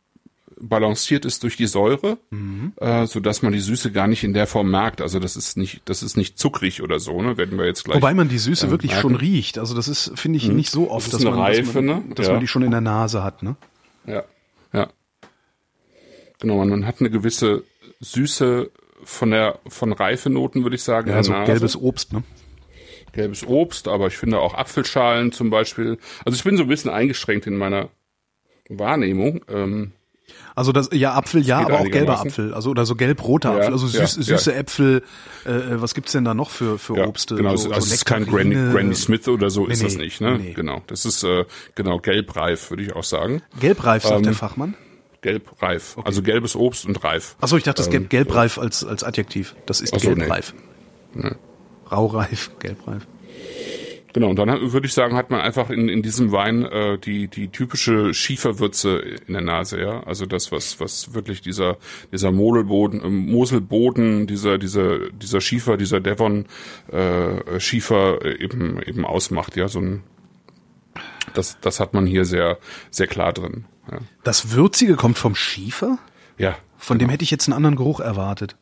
balanciert 0.59 1.23
ist 1.23 1.43
durch 1.43 1.55
die 1.55 1.67
Säure, 1.67 2.17
äh, 2.81 3.05
so 3.05 3.19
dass 3.21 3.43
man 3.43 3.53
die 3.53 3.59
Süße 3.61 3.91
gar 3.91 4.07
nicht 4.07 4.23
in 4.25 4.33
der 4.33 4.45
Form 4.47 4.69
merkt. 4.71 5.01
Also 5.01 5.19
das 5.19 5.37
ist 5.37 5.55
nicht, 5.55 5.83
das 5.85 6.03
ist 6.03 6.17
nicht 6.17 6.37
zuckrig 6.37 6.81
oder 6.81 6.99
so, 6.99 7.21
ne? 7.21 7.37
Werden 7.37 7.57
wir 7.57 7.65
jetzt 7.65 7.85
gleich. 7.85 7.95
Wobei 7.95 8.13
man 8.13 8.27
die 8.27 8.39
Süße 8.39 8.67
äh, 8.67 8.69
wirklich 8.71 8.91
merken. 8.91 9.01
schon 9.09 9.15
riecht. 9.15 9.57
Also 9.59 9.73
das 9.75 9.87
ist, 9.87 10.11
finde 10.15 10.37
ich, 10.37 10.49
nicht 10.49 10.69
so 10.71 10.91
oft, 10.91 11.07
ist 11.07 11.13
dass, 11.13 11.21
eine 11.21 11.29
man, 11.35 11.47
dass, 11.47 11.57
Reife, 11.59 11.81
man, 11.81 11.85
ne? 12.07 12.15
dass 12.15 12.25
Ja. 12.25 12.33
man 12.33 12.41
die 12.41 12.47
schon 12.47 12.63
in 12.63 12.71
der 12.71 12.81
Nase 12.81 13.23
hat. 13.23 13.41
Ne? 13.43 13.55
Ja, 14.05 14.23
ja. 14.73 14.89
Genau, 16.39 16.57
man, 16.57 16.69
man 16.69 16.85
hat 16.85 16.99
eine 16.99 17.09
gewisse 17.09 17.63
Süße 18.01 18.71
von 19.03 19.31
der 19.31 19.59
von 19.67 19.93
Reifenoten, 19.93 20.63
würde 20.63 20.75
ich 20.75 20.83
sagen. 20.83 21.07
Ja, 21.09 21.15
der 21.15 21.23
so 21.23 21.31
Nase. 21.31 21.51
gelbes 21.51 21.75
Obst. 21.75 22.13
Ne? 22.13 22.23
gelbes 23.11 23.45
Obst, 23.47 23.87
aber 23.87 24.07
ich 24.07 24.17
finde 24.17 24.39
auch 24.39 24.53
Apfelschalen 24.53 25.31
zum 25.31 25.49
Beispiel. 25.49 25.97
Also 26.25 26.35
ich 26.35 26.43
bin 26.43 26.57
so 26.57 26.63
ein 26.63 26.69
bisschen 26.69 26.91
eingeschränkt 26.91 27.47
in 27.47 27.57
meiner 27.57 27.89
Wahrnehmung. 28.69 29.41
Ähm, 29.49 29.93
Also 30.55 30.71
das, 30.71 30.89
ja, 30.93 31.15
Apfel, 31.15 31.41
ja, 31.41 31.57
aber 31.65 31.79
auch 31.79 31.89
gelber. 31.89 32.19
Apfel. 32.19 32.53
Also 32.53 32.69
oder 32.69 32.85
so 32.85 32.95
gelb-roter 32.95 33.49
Ja, 33.53 33.57
Apfel. 33.57 33.73
Also 33.73 33.87
ja, 33.87 34.05
süß, 34.05 34.27
ja. 34.27 34.37
süße 34.37 34.53
Äpfel. 34.53 35.01
Äh, 35.43 35.81
was 35.81 35.95
gibt's 35.95 36.11
denn 36.11 36.23
da 36.23 36.35
noch 36.35 36.51
für 36.51 36.77
für 36.77 36.97
ja, 36.97 37.07
Obste? 37.07 37.33
genau, 37.35 37.55
so, 37.55 37.69
also 37.69 37.81
so 37.81 37.87
es 37.87 37.93
ist 37.93 38.05
kein 38.05 38.27
Granny. 38.27 38.53
Granny 38.53 38.93
Smith 38.93 39.27
oder 39.27 39.49
so 39.49 39.65
ist 39.65 39.79
Nee, 39.79 39.85
das 39.85 39.95
nee, 39.97 40.03
nicht, 40.03 40.21
ne? 40.21 40.37
nee. 40.37 40.53
Genau, 40.53 40.83
das 40.85 41.05
ist 41.05 41.23
äh, 41.23 41.45
genau 41.73 41.97
gelbreif, 41.97 42.69
würde 42.69 42.83
ich 42.83 42.93
auch 42.95 43.03
sagen. 43.03 43.41
Gelbreif, 43.59 44.03
sagt 44.03 44.17
Ähm, 44.17 44.23
der 44.23 44.33
Fachmann. 44.33 44.75
Gelbreif, 45.21 45.97
also 46.03 46.21
gelbes 46.21 46.55
Obst 46.55 46.85
und 46.85 47.03
reif. 47.03 47.35
Achso, 47.41 47.57
ich 47.57 47.63
dachte, 47.63 47.81
das 47.81 47.89
gelb, 47.89 48.09
gelbreif 48.09 48.57
als 48.57 48.85
als 48.85 49.03
Adjektiv. 49.03 49.55
Das 49.65 49.81
ist 49.81 49.93
Ähm, 49.93 49.97
Ach 49.97 50.03
so, 50.03 50.09
nee. 50.11 50.15
gelbreif. 50.15 50.53
Raureif, 51.91 52.51
gelbreif. 52.59 53.07
Genau, 54.11 54.29
und 54.29 54.37
dann 54.37 54.71
würde 54.71 54.87
ich 54.87 54.93
sagen, 54.93 55.15
hat 55.15 55.29
man 55.29 55.39
einfach 55.39 55.69
in, 55.69 55.87
in 55.87 56.01
diesem 56.01 56.31
Wein 56.31 56.65
äh, 56.65 56.97
die, 56.97 57.27
die 57.27 57.49
typische 57.49 58.13
Schieferwürze 58.13 58.97
in 59.27 59.33
der 59.33 59.43
Nase, 59.43 59.79
ja. 59.79 60.01
Also 60.03 60.25
das, 60.25 60.51
was, 60.51 60.79
was 60.79 61.13
wirklich 61.13 61.41
dieser, 61.41 61.77
dieser 62.11 62.31
Modelboden, 62.31 63.01
äh, 63.01 63.09
Moselboden, 63.09 64.25
dieser, 64.25 64.57
dieser, 64.57 65.09
dieser 65.11 65.41
Schiefer, 65.41 65.77
dieser 65.77 65.99
Devon 65.99 66.47
äh, 66.91 67.59
Schiefer 67.59 68.25
äh, 68.25 68.43
eben, 68.43 68.81
eben 68.81 69.05
ausmacht, 69.05 69.55
ja. 69.55 69.67
So 69.67 69.79
ein 69.79 70.03
das, 71.33 71.59
das 71.61 71.79
hat 71.79 71.93
man 71.93 72.07
hier 72.07 72.25
sehr, 72.25 72.57
sehr 72.89 73.07
klar 73.07 73.33
drin. 73.33 73.65
Ja. 73.91 73.99
Das 74.23 74.51
Würzige 74.51 74.95
kommt 74.95 75.17
vom 75.17 75.35
Schiefer? 75.35 75.97
ja 76.37 76.55
Von 76.77 76.99
dem 76.99 77.09
hätte 77.09 77.23
ich 77.23 77.31
jetzt 77.31 77.47
einen 77.47 77.55
anderen 77.55 77.75
Geruch 77.75 77.99
erwartet. 77.99 78.55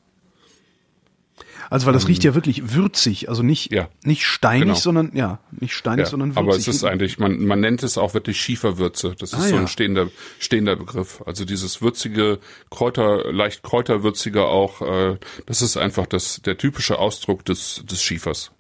Also 1.70 1.86
weil 1.86 1.92
das 1.94 2.08
riecht 2.08 2.24
ja 2.24 2.34
wirklich 2.34 2.74
würzig, 2.74 3.28
also 3.28 3.44
nicht 3.44 3.74
Ähm, 3.74 3.78
Ja, 3.80 3.90
nicht 4.04 4.24
steinig, 4.24 4.62
genau. 4.64 4.76
sondern 4.76 5.12
ja, 5.14 5.40
nicht 5.52 5.74
steinig, 5.74 6.06
Ja, 6.06 6.10
sondern 6.10 6.30
würzig. 6.30 6.44
aber 6.48 6.56
es 6.56 6.68
ist 6.70 6.84
eigentlich, 6.86 7.20
man, 7.20 7.44
man 7.46 7.60
nennt 7.60 7.84
es 7.84 7.98
auch 7.98 8.14
wirklich 8.14 8.40
Schieferwürze. 8.40 9.16
Das 9.20 9.34
ist 9.34 9.40
Ah, 9.40 9.48
so 9.50 9.56
ja. 9.56 9.62
ein 9.62 9.68
stehender, 9.68 10.08
stehender 10.40 10.78
Begriff. 10.78 11.22
Also 11.26 11.44
dieses 11.44 11.82
würzige, 11.82 12.40
Kräuter, 12.72 13.34
leicht 13.34 13.64
kräuterwürzige 13.64 14.46
auch, 14.46 14.82
äh, 14.82 15.18
das 15.46 15.62
ist 15.62 15.76
einfach 15.76 16.06
das, 16.06 16.42
der 16.42 16.58
typische 16.58 17.00
Ausdruck 17.00 17.44
des, 17.44 17.84
des 17.86 18.02
Schiefers. 18.02 18.52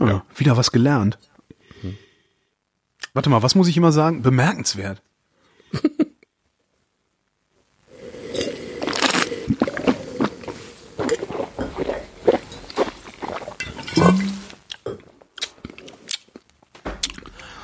ja. 0.00 0.24
Wieder 0.36 0.56
was 0.56 0.72
gelernt. 0.72 1.18
Warte 3.12 3.28
mal, 3.30 3.42
was 3.42 3.54
muss 3.54 3.68
ich 3.68 3.76
immer 3.76 3.92
sagen? 3.92 4.22
Bemerkenswert. 4.22 5.02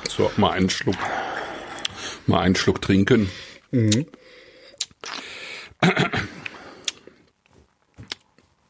So, 0.09 0.29
mal 0.37 0.51
einen 0.51 0.69
Schluck, 0.69 0.95
mal 2.27 2.41
einen 2.41 2.55
Schluck 2.55 2.81
trinken. 2.81 3.29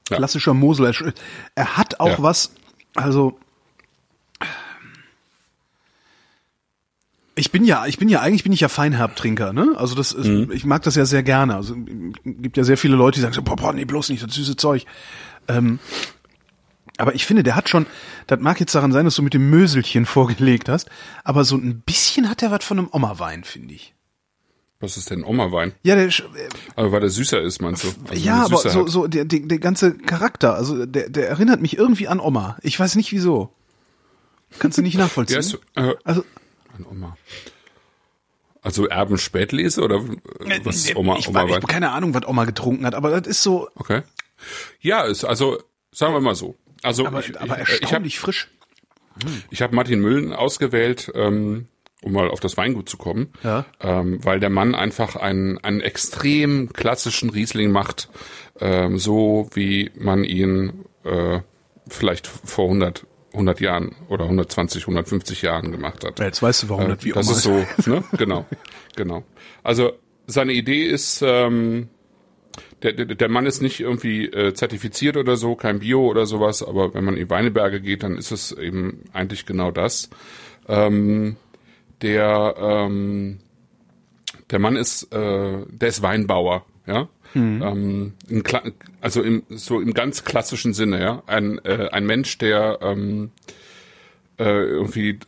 Ja. 0.10 0.18
Klassischer 0.18 0.54
Mosel. 0.54 0.86
Er- 0.88 1.14
Er 1.56 1.78
hat 1.78 2.00
auch 2.00 2.08
Ja. 2.10 2.22
was, 2.24 2.52
also 2.96 3.40
ich 7.36 7.52
bin 7.52 7.64
ja, 7.64 7.86
ich 7.86 7.98
bin 7.98 8.10
ja 8.10 8.20
eigentlich 8.22 8.44
bin 8.44 8.52
ich 8.54 8.60
ja 8.60 8.68
Feinherbtrinker, 8.70 9.54
ne? 9.54 9.74
Also 9.78 9.96
das 9.96 10.12
ist, 10.12 10.28
Mhm. 10.28 10.52
ich 10.52 10.66
mag 10.66 10.82
das 10.84 10.96
ja 10.96 11.06
sehr 11.06 11.24
gerne. 11.24 11.56
Also 11.56 11.76
gibt 12.26 12.58
ja 12.58 12.64
sehr 12.64 12.78
viele 12.78 12.96
Leute, 12.96 13.16
die 13.16 13.22
sagen 13.22 13.34
so, 13.34 13.42
boah, 13.42 13.56
boah 13.56 13.74
nee, 13.74 13.86
bloß 13.86 14.10
nicht 14.10 14.22
das 14.24 14.34
süße 14.34 14.56
Zeug. 14.58 14.86
Ähm, 15.48 15.80
aber 16.98 17.16
ich 17.16 17.26
finde, 17.26 17.42
der 17.44 17.56
hat 17.56 17.70
schon, 17.70 17.86
das 18.28 18.40
mag 18.42 18.60
jetzt 18.60 18.76
daran 18.76 18.92
sein, 18.92 19.06
dass 19.06 19.16
du 19.16 19.22
mit 19.22 19.34
dem 19.34 19.50
Möselchen 19.50 20.06
vorgelegt 20.18 20.70
hast, 20.70 20.90
aber 21.24 21.44
so 21.46 21.56
ein 21.56 21.82
bisschen 21.82 22.30
hat 22.30 22.44
er 22.44 22.52
was 22.52 22.64
von 22.66 22.78
einem 22.80 22.90
Oma-Wein, 22.92 23.44
finde 23.44 23.74
ich. 23.74 23.96
Was 24.82 24.98
ist 24.98 25.10
denn 25.12 25.24
Oma-Wein? 25.24 25.74
Ja, 25.84 25.96
der, 25.96 26.10
sch- 26.12 26.24
Aber 26.76 26.92
weil 26.92 27.02
der 27.02 27.10
süßer 27.12 27.40
ist, 27.42 27.62
meinst 27.62 27.84
du? 27.84 27.88
Also 28.10 28.24
ja, 28.24 28.44
aber 28.46 28.58
so, 28.58 28.88
so 28.88 29.08
der, 29.08 29.26
der, 29.26 29.42
der 29.42 29.60
ganze 29.60 29.94
Charakter, 29.96 30.56
also 30.56 30.86
der, 30.88 31.10
der 31.10 31.30
erinnert 31.30 31.62
mich 31.62 31.78
irgendwie 31.78 32.08
an 32.08 32.20
Oma. 32.20 32.58
Ich 32.64 32.80
weiß 32.80 32.96
nicht 32.96 33.12
wieso. 33.12 33.54
Kannst 34.60 34.80
du 34.80 34.82
nicht 34.82 34.96
nachvollziehen? 34.98 35.36
Der 35.36 35.40
ist, 35.40 35.60
äh, 35.76 35.94
also 36.04 36.26
an 36.86 36.92
Oma. 36.92 37.18
Also 38.64 38.88
Erben 38.88 39.18
Spätlese 39.18 39.82
oder 39.82 39.98
äh, 40.40 40.60
was 40.64 40.76
ist 40.78 40.96
Oma, 40.96 41.18
ich, 41.18 41.28
Oma 41.28 41.46
ich 41.46 41.56
habe 41.56 41.66
keine 41.68 41.92
Ahnung, 41.92 42.14
was 42.14 42.28
Oma 42.28 42.46
getrunken 42.46 42.86
hat, 42.86 42.94
aber 42.94 43.20
das 43.20 43.28
ist 43.28 43.44
so, 43.44 43.68
Okay. 43.76 44.04
Ja, 44.80 45.02
ist 45.04 45.24
also 45.24 45.60
sagen 45.92 46.14
wir 46.14 46.20
mal 46.22 46.36
so. 46.36 46.56
Also 46.84 47.06
aber, 47.06 47.20
ich, 47.20 47.40
aber 47.40 47.60
ich, 47.62 47.68
ich 47.68 47.72
habe 47.74 47.82
erstaunlich 47.82 48.20
frisch. 48.20 48.48
ich 49.50 49.62
hab 49.62 49.72
Martin 49.72 50.00
Müllen 50.00 50.34
ausgewählt, 50.34 51.12
ähm, 51.16 51.68
um 52.04 52.14
mal 52.14 52.30
auf 52.30 52.40
das 52.40 52.58
Weingut 52.58 52.90
zu 52.90 52.98
kommen, 52.98 53.34
Ja. 53.44 53.66
ähm, 53.80 54.24
weil 54.24 54.40
der 54.40 54.50
Mann 54.50 54.74
einfach 54.76 55.16
einen, 55.16 55.58
einen 55.60 55.82
extrem 55.82 56.72
klassischen 56.74 57.30
Riesling 57.30 57.72
macht, 57.72 58.10
ähm, 58.60 58.98
so 58.98 59.50
wie 59.54 59.92
man 59.96 60.24
ihn 60.24 60.86
äh, 61.04 61.40
vielleicht 61.88 62.26
vor 62.28 62.66
100, 62.66 63.06
100 63.34 63.60
Jahren 63.62 63.96
oder 64.10 64.26
120, 64.26 64.84
150 64.84 65.42
Jahren 65.42 65.72
gemacht 65.72 66.04
hat. 66.06 66.20
Ja, 66.20 66.26
Jetzt 66.26 66.42
weißt 66.42 66.64
du, 66.64 66.70
warum 66.70 66.90
das 66.90 67.04
wie 67.04 67.12
das 67.12 67.30
ist 67.30 67.44
so, 67.44 67.66
ne? 67.86 68.04
Genau, 68.18 68.46
genau. 68.96 69.24
Also 69.64 69.94
seine 70.28 70.54
Idee 70.54 70.84
ist, 70.86 71.22
ähm, 71.26 71.90
der, 72.84 72.94
der, 72.94 73.06
der 73.06 73.30
Mann 73.30 73.46
ist 73.46 73.62
nicht 73.62 73.80
irgendwie 73.80 74.26
äh, 74.26 74.54
zertifiziert 74.54 75.18
oder 75.18 75.36
so, 75.36 75.56
kein 75.56 75.80
Bio 75.80 76.06
oder 76.08 76.26
sowas, 76.26 76.64
aber 76.64 76.94
wenn 76.94 77.04
man 77.04 77.16
in 77.18 77.30
Weineberge 77.30 77.80
geht, 77.80 78.04
dann 78.04 78.18
ist 78.18 78.32
es 78.32 78.52
eben 78.52 79.04
eigentlich 79.14 79.46
genau 79.46 79.72
das. 79.72 80.10
Ähm, 80.68 81.38
der 82.02 82.56
ähm, 82.60 83.40
Der 84.50 84.60
Mann 84.60 84.76
ist, 84.76 85.14
äh, 85.14 85.66
der 85.68 85.90
ist 85.90 86.02
Weinbauer, 86.02 86.66
ja. 86.86 87.08
Mhm. 87.34 88.14
Ähm, 88.30 88.44
also 89.00 89.22
im, 89.22 89.44
so 89.50 89.80
im 89.80 89.94
ganz 89.94 90.24
klassischen 90.24 90.74
Sinne, 90.74 91.02
ja. 91.02 91.24
Ein, 91.28 91.60
äh, 91.64 91.90
ein 91.92 92.06
Mensch, 92.06 92.38
der 92.38 92.80
ähm, 92.82 93.32
äh, 94.38 94.44
irgendwie 94.44 95.20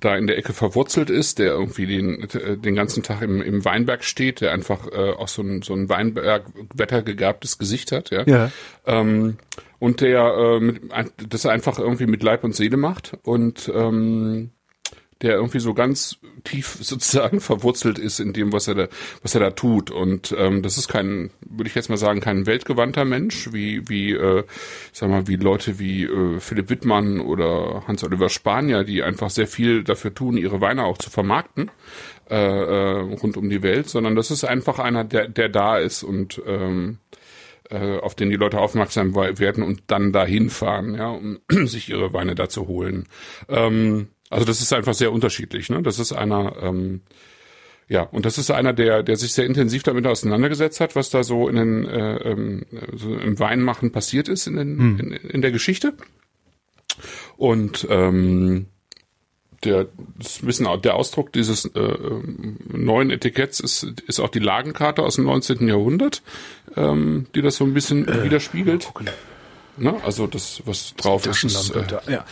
da 0.00 0.16
in 0.16 0.26
der 0.26 0.38
Ecke 0.38 0.52
verwurzelt 0.52 1.10
ist, 1.10 1.38
der 1.38 1.52
irgendwie 1.52 1.86
den, 1.86 2.26
den 2.62 2.74
ganzen 2.74 3.02
Tag 3.02 3.22
im, 3.22 3.40
im 3.40 3.64
Weinberg 3.64 4.04
steht, 4.04 4.40
der 4.40 4.52
einfach 4.52 4.88
äh, 4.92 5.10
auch 5.12 5.28
so 5.28 5.42
ein, 5.42 5.62
so 5.62 5.74
ein 5.74 5.88
Weinberg 5.88 6.46
wettergegabtes 6.74 7.58
Gesicht 7.58 7.92
hat, 7.92 8.10
ja. 8.10 8.24
ja. 8.26 8.50
Ähm, 8.86 9.36
und 9.78 10.00
der 10.00 10.34
äh, 10.36 10.60
mit, 10.60 10.82
das 11.28 11.46
einfach 11.46 11.78
irgendwie 11.78 12.06
mit 12.06 12.22
Leib 12.22 12.44
und 12.44 12.54
Seele 12.54 12.76
macht 12.76 13.16
und 13.22 13.70
ähm, 13.74 14.50
der 15.24 15.34
irgendwie 15.34 15.58
so 15.58 15.74
ganz 15.74 16.18
tief 16.44 16.78
sozusagen 16.80 17.40
verwurzelt 17.40 17.98
ist 17.98 18.20
in 18.20 18.32
dem, 18.32 18.52
was 18.52 18.68
er 18.68 18.74
da, 18.74 18.88
was 19.22 19.34
er 19.34 19.40
da 19.40 19.50
tut. 19.50 19.90
Und 19.90 20.34
ähm, 20.38 20.62
das 20.62 20.78
ist 20.78 20.88
kein, 20.88 21.30
würde 21.40 21.68
ich 21.68 21.74
jetzt 21.74 21.88
mal 21.88 21.96
sagen, 21.96 22.20
kein 22.20 22.46
weltgewandter 22.46 23.04
Mensch, 23.04 23.52
wie, 23.52 23.88
wie, 23.88 24.12
äh, 24.12 24.44
sag 24.92 25.10
mal, 25.10 25.26
wie 25.26 25.36
Leute 25.36 25.78
wie 25.78 26.04
äh, 26.04 26.38
Philipp 26.38 26.70
Wittmann 26.70 27.20
oder 27.20 27.82
Hans-Oliver 27.88 28.28
Spanier, 28.28 28.84
die 28.84 29.02
einfach 29.02 29.30
sehr 29.30 29.48
viel 29.48 29.82
dafür 29.82 30.14
tun, 30.14 30.36
ihre 30.36 30.60
Weine 30.60 30.84
auch 30.84 30.98
zu 30.98 31.10
vermarkten 31.10 31.70
äh, 32.30 32.36
äh, 32.36 33.00
rund 33.00 33.36
um 33.36 33.50
die 33.50 33.62
Welt, 33.62 33.88
sondern 33.88 34.16
das 34.16 34.30
ist 34.30 34.44
einfach 34.44 34.78
einer, 34.78 35.04
der, 35.04 35.28
der 35.28 35.48
da 35.48 35.78
ist 35.78 36.02
und 36.02 36.40
ähm, 36.46 36.98
äh, 37.70 37.98
auf 37.98 38.14
den 38.14 38.30
die 38.30 38.36
Leute 38.36 38.60
aufmerksam 38.60 39.14
werden 39.14 39.62
und 39.62 39.82
dann 39.88 40.12
dahin 40.12 40.50
fahren, 40.50 40.94
ja, 40.94 41.08
um 41.08 41.38
sich 41.66 41.88
ihre 41.88 42.12
Weine 42.12 42.34
da 42.34 42.48
zu 42.48 42.66
holen. 42.66 43.06
Ähm, 43.48 44.08
also 44.30 44.44
das 44.44 44.60
ist 44.60 44.72
einfach 44.72 44.94
sehr 44.94 45.12
unterschiedlich. 45.12 45.70
Ne? 45.70 45.82
Das 45.82 45.98
ist 45.98 46.12
einer, 46.12 46.56
ähm, 46.60 47.02
ja, 47.88 48.02
und 48.02 48.24
das 48.24 48.38
ist 48.38 48.50
einer, 48.50 48.72
der, 48.72 49.02
der 49.02 49.16
sich 49.16 49.32
sehr 49.32 49.46
intensiv 49.46 49.82
damit 49.82 50.06
auseinandergesetzt 50.06 50.80
hat, 50.80 50.96
was 50.96 51.10
da 51.10 51.22
so 51.22 51.48
in 51.48 51.56
den 51.56 51.84
äh, 51.86 52.16
ähm, 52.16 52.66
so 52.94 53.14
im 53.14 53.38
Weinmachen 53.38 53.92
passiert 53.92 54.28
ist 54.28 54.46
in, 54.46 54.56
den, 54.56 54.78
hm. 54.78 55.00
in, 55.00 55.12
in 55.12 55.42
der 55.42 55.52
Geschichte. 55.52 55.94
Und 57.36 57.86
ähm, 57.90 58.66
der 59.64 59.88
das 60.18 60.36
ist 60.36 60.44
bisschen 60.44 60.68
der 60.82 60.94
Ausdruck 60.94 61.32
dieses 61.32 61.64
äh, 61.64 61.80
ähm, 61.80 62.58
neuen 62.72 63.10
Etiketts 63.10 63.60
ist 63.60 63.84
ist 64.06 64.20
auch 64.20 64.28
die 64.28 64.38
Lagenkarte 64.38 65.02
aus 65.02 65.16
dem 65.16 65.24
19. 65.24 65.68
Jahrhundert, 65.68 66.22
ähm, 66.76 67.26
die 67.34 67.42
das 67.42 67.56
so 67.56 67.64
ein 67.64 67.74
bisschen 67.74 68.06
äh, 68.06 68.24
widerspiegelt. 68.24 68.92
Ne? 69.76 69.96
Also 70.04 70.26
das 70.26 70.62
was 70.66 70.94
drauf 70.96 71.26
ist, 71.26 71.44
ist 71.44 71.70
äh, 71.70 71.84
ja. 72.08 72.24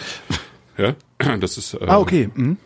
Ja, 0.83 1.37
das 1.40 1.59
ist. 1.59 1.75
Äh, 1.75 1.87
ah, 1.87 1.99
okay. 1.99 2.31
Mhm. 2.35 2.57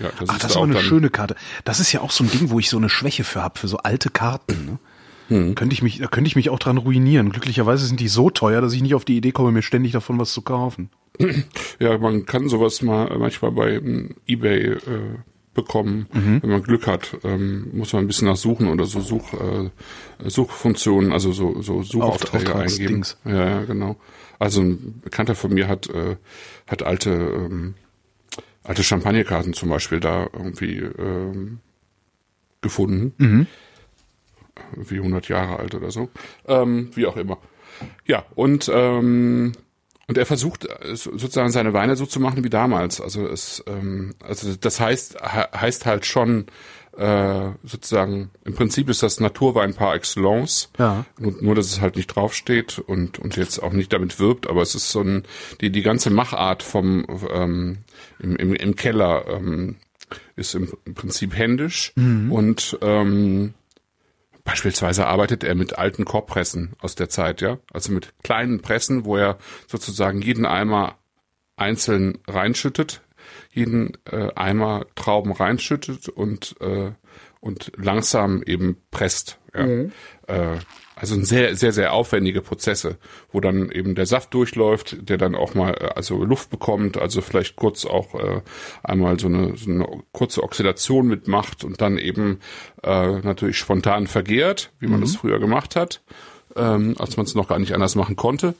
Ja, 0.00 0.10
das 0.18 0.28
Ach, 0.28 0.34
ist 0.34 0.44
das 0.44 0.50
ist 0.52 0.56
aber 0.56 0.66
eine 0.66 0.80
schöne 0.80 1.10
Karte. 1.10 1.36
Das 1.64 1.80
ist 1.80 1.92
ja 1.92 2.00
auch 2.00 2.10
so 2.10 2.24
ein 2.24 2.30
Ding, 2.30 2.50
wo 2.50 2.58
ich 2.58 2.70
so 2.70 2.76
eine 2.76 2.88
Schwäche 2.88 3.24
für 3.24 3.42
habe, 3.42 3.58
für 3.58 3.68
so 3.68 3.78
alte 3.78 4.08
Karten. 4.10 4.66
Ne? 4.66 4.78
Hm. 5.28 5.54
Könnte 5.54 5.74
ich 5.74 5.82
mich, 5.82 5.98
da 5.98 6.06
könnte 6.06 6.28
ich 6.28 6.36
mich 6.36 6.50
auch 6.50 6.58
dran 6.58 6.76
ruinieren. 6.76 7.30
Glücklicherweise 7.30 7.86
sind 7.86 8.00
die 8.00 8.08
so 8.08 8.30
teuer, 8.30 8.60
dass 8.60 8.72
ich 8.72 8.82
nicht 8.82 8.94
auf 8.94 9.04
die 9.04 9.16
Idee 9.16 9.32
komme, 9.32 9.52
mir 9.52 9.62
ständig 9.62 9.92
davon 9.92 10.18
was 10.18 10.32
zu 10.32 10.42
kaufen. 10.42 10.90
Ja, 11.78 11.96
man 11.96 12.26
kann 12.26 12.50
sowas 12.50 12.82
mal 12.82 13.16
manchmal 13.18 13.52
bei 13.52 13.76
ähm, 13.76 14.14
eBay 14.26 14.72
äh, 14.72 14.78
bekommen, 15.54 16.06
mhm. 16.12 16.42
wenn 16.42 16.50
man 16.50 16.62
Glück 16.62 16.86
hat. 16.86 17.16
Ähm, 17.24 17.70
muss 17.72 17.94
man 17.94 18.04
ein 18.04 18.06
bisschen 18.06 18.28
nachsuchen 18.28 18.68
oder 18.68 18.84
so 18.84 19.00
Such, 19.00 19.32
äh, 19.32 19.70
Suchfunktionen, 20.28 21.12
also 21.12 21.32
so, 21.32 21.62
so 21.62 21.82
Suchaufträge 21.82 22.54
eingeben. 22.54 23.04
Ja, 23.24 23.48
ja, 23.48 23.64
genau. 23.64 23.96
Also 24.40 24.62
ein 24.62 25.00
Bekannter 25.04 25.34
von 25.34 25.52
mir 25.52 25.68
hat, 25.68 25.88
äh, 25.90 26.16
hat 26.66 26.82
alte, 26.82 27.10
ähm, 27.10 27.74
alte 28.64 28.82
Champagnerkarten 28.82 29.52
zum 29.52 29.68
Beispiel 29.68 30.00
da 30.00 30.28
irgendwie 30.32 30.78
ähm, 30.78 31.60
gefunden. 32.62 33.14
Mhm. 33.18 33.46
Wie 34.76 34.96
100 34.96 35.28
Jahre 35.28 35.58
alt 35.58 35.74
oder 35.74 35.90
so. 35.90 36.08
Ähm, 36.46 36.90
wie 36.94 37.06
auch 37.06 37.16
immer. 37.16 37.38
Ja, 38.06 38.24
und 38.34 38.70
ähm, 38.72 39.52
und 40.06 40.18
er 40.18 40.26
versucht 40.26 40.64
äh, 40.64 40.96
sozusagen 40.96 41.50
seine 41.50 41.72
Weine 41.74 41.94
so 41.94 42.06
zu 42.06 42.18
machen 42.18 42.42
wie 42.42 42.50
damals. 42.50 43.00
Also 43.00 43.26
es, 43.28 43.62
ähm, 43.66 44.14
also 44.20 44.56
das 44.56 44.80
heißt 44.80 45.20
heißt 45.22 45.84
halt 45.84 46.06
schon 46.06 46.46
äh, 47.00 47.52
sozusagen, 47.64 48.30
im 48.44 48.54
Prinzip 48.54 48.90
ist 48.90 49.02
das 49.02 49.20
Naturwein 49.20 49.72
par 49.72 49.94
excellence. 49.94 50.70
Ja. 50.78 51.06
Nur, 51.18 51.34
nur, 51.40 51.54
dass 51.54 51.66
es 51.66 51.80
halt 51.80 51.96
nicht 51.96 52.08
draufsteht 52.08 52.78
und, 52.78 53.18
und 53.18 53.36
jetzt 53.36 53.62
auch 53.62 53.72
nicht 53.72 53.92
damit 53.92 54.20
wirbt, 54.20 54.48
aber 54.48 54.60
es 54.60 54.74
ist 54.74 54.90
so 54.90 55.00
ein, 55.00 55.22
die, 55.62 55.70
die 55.70 55.80
ganze 55.80 56.10
Machart 56.10 56.62
vom, 56.62 57.06
ähm, 57.32 57.78
im, 58.18 58.36
im, 58.36 58.54
im 58.54 58.76
Keller, 58.76 59.24
ähm, 59.28 59.76
ist 60.36 60.54
im, 60.54 60.72
im 60.84 60.94
Prinzip 60.94 61.34
händisch 61.36 61.92
mhm. 61.96 62.30
und, 62.30 62.78
ähm, 62.82 63.54
Beispielsweise 64.42 65.06
arbeitet 65.06 65.44
er 65.44 65.54
mit 65.54 65.78
alten 65.78 66.06
Korbpressen 66.06 66.72
aus 66.80 66.94
der 66.94 67.10
Zeit, 67.10 67.42
ja, 67.42 67.58
also 67.72 67.92
mit 67.92 68.14
kleinen 68.24 68.62
Pressen, 68.62 69.04
wo 69.04 69.16
er 69.16 69.38
sozusagen 69.68 70.22
jeden 70.22 70.46
Eimer 70.46 70.96
einzeln 71.56 72.18
reinschüttet 72.26 73.02
jeden 73.52 73.98
äh, 74.10 74.28
Eimer 74.34 74.86
Trauben 74.94 75.32
reinschüttet 75.32 76.08
und 76.08 76.56
äh, 76.60 76.92
und 77.40 77.72
langsam 77.76 78.42
eben 78.42 78.76
presst. 78.90 79.38
Ja. 79.54 79.66
Mhm. 79.66 79.92
Äh, 80.26 80.58
also 80.94 81.18
sehr, 81.22 81.56
sehr, 81.56 81.72
sehr 81.72 81.94
aufwendige 81.94 82.42
Prozesse, 82.42 82.98
wo 83.32 83.40
dann 83.40 83.70
eben 83.70 83.94
der 83.94 84.04
Saft 84.04 84.34
durchläuft, 84.34 85.08
der 85.08 85.16
dann 85.16 85.34
auch 85.34 85.54
mal 85.54 85.72
äh, 85.72 85.90
also 85.96 86.22
Luft 86.22 86.50
bekommt, 86.50 86.98
also 86.98 87.22
vielleicht 87.22 87.56
kurz 87.56 87.86
auch 87.86 88.14
äh, 88.14 88.42
einmal 88.82 89.18
so 89.18 89.28
eine, 89.28 89.56
so 89.56 89.70
eine 89.70 89.86
kurze 90.12 90.42
Oxidation 90.42 91.08
mitmacht 91.08 91.64
und 91.64 91.80
dann 91.80 91.96
eben 91.96 92.40
äh, 92.82 93.20
natürlich 93.20 93.56
spontan 93.56 94.06
vergehrt, 94.06 94.72
wie 94.78 94.88
man 94.88 94.98
mhm. 94.98 95.04
das 95.04 95.16
früher 95.16 95.40
gemacht 95.40 95.74
hat, 95.74 96.02
ähm, 96.54 96.94
als 96.98 97.16
man 97.16 97.24
es 97.24 97.34
noch 97.34 97.48
gar 97.48 97.58
nicht 97.58 97.72
anders 97.72 97.94
machen 97.94 98.16
konnte 98.16 98.54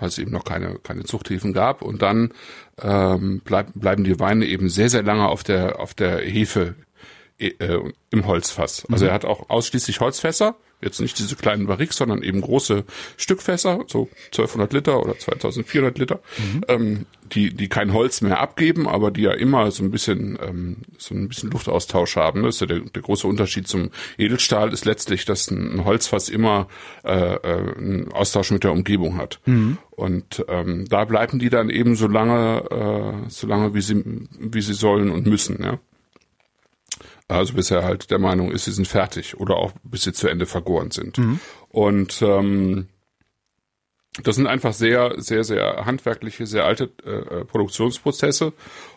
weil 0.00 0.08
es 0.08 0.18
eben 0.18 0.30
noch 0.30 0.44
keine, 0.44 0.78
keine 0.82 1.04
Zuchthäfen 1.04 1.52
gab. 1.52 1.82
Und 1.82 2.02
dann 2.02 2.32
ähm, 2.80 3.40
bleib, 3.44 3.72
bleiben 3.74 4.04
die 4.04 4.18
Weine 4.20 4.46
eben 4.46 4.68
sehr, 4.68 4.88
sehr 4.88 5.02
lange 5.02 5.28
auf 5.28 5.44
der, 5.44 5.80
auf 5.80 5.94
der 5.94 6.18
Hefe 6.18 6.74
äh, 7.38 7.52
im 8.10 8.26
Holzfass. 8.26 8.86
Also 8.90 9.04
mhm. 9.04 9.10
er 9.10 9.14
hat 9.14 9.24
auch 9.24 9.48
ausschließlich 9.50 10.00
Holzfässer 10.00 10.56
Jetzt 10.80 11.00
nicht 11.00 11.18
diese 11.18 11.34
kleinen 11.34 11.66
Barriques, 11.66 11.96
sondern 11.96 12.22
eben 12.22 12.40
große 12.40 12.84
Stückfässer, 13.16 13.84
so 13.88 14.08
1200 14.26 14.72
Liter 14.72 15.00
oder 15.00 15.18
2400 15.18 15.98
Liter, 15.98 16.20
mhm. 16.38 16.60
ähm, 16.68 17.06
die, 17.32 17.52
die 17.52 17.68
kein 17.68 17.92
Holz 17.92 18.20
mehr 18.20 18.40
abgeben, 18.40 18.86
aber 18.86 19.10
die 19.10 19.22
ja 19.22 19.32
immer 19.32 19.70
so 19.72 19.82
ein 19.82 19.90
bisschen, 19.90 20.38
ähm, 20.40 20.76
so 20.96 21.14
ein 21.14 21.28
bisschen 21.28 21.50
Luftaustausch 21.50 22.14
haben. 22.16 22.44
Das 22.44 22.56
ist 22.56 22.60
ja 22.60 22.66
der, 22.68 22.80
der 22.80 23.02
große 23.02 23.26
Unterschied 23.26 23.66
zum 23.66 23.90
Edelstahl 24.18 24.72
ist 24.72 24.84
letztlich, 24.84 25.24
dass 25.24 25.50
ein 25.50 25.84
Holzfass 25.84 26.28
immer 26.28 26.68
äh, 27.04 27.34
äh, 27.34 27.76
einen 27.76 28.12
Austausch 28.12 28.52
mit 28.52 28.62
der 28.62 28.72
Umgebung 28.72 29.18
hat. 29.18 29.40
Mhm. 29.46 29.78
Und 29.90 30.44
ähm, 30.48 30.86
da 30.88 31.04
bleiben 31.04 31.40
die 31.40 31.50
dann 31.50 31.70
eben 31.70 31.96
so 31.96 32.06
lange, 32.06 33.24
äh, 33.26 33.28
so 33.30 33.48
lange 33.48 33.74
wie 33.74 33.80
sie, 33.80 34.04
wie 34.38 34.62
sie 34.62 34.74
sollen 34.74 35.10
und 35.10 35.26
müssen, 35.26 35.62
ja. 35.62 35.80
Also 37.28 37.52
bis 37.52 37.70
er 37.70 37.84
halt 37.84 38.10
der 38.10 38.18
Meinung 38.18 38.50
ist, 38.50 38.64
sie 38.64 38.72
sind 38.72 38.88
fertig 38.88 39.38
oder 39.38 39.56
auch 39.56 39.72
bis 39.82 40.02
sie 40.02 40.12
zu 40.12 40.28
Ende 40.28 40.46
vergoren 40.46 40.90
sind. 40.90 41.18
Mhm. 41.18 41.40
Und 41.68 42.22
ähm, 42.22 42.88
das 44.22 44.36
sind 44.36 44.46
einfach 44.46 44.72
sehr, 44.72 45.14
sehr, 45.18 45.44
sehr 45.44 45.84
handwerkliche, 45.84 46.46
sehr 46.46 46.64
alte 46.64 46.90
äh, 47.04 47.44
Produktionsprozesse. 47.44 48.52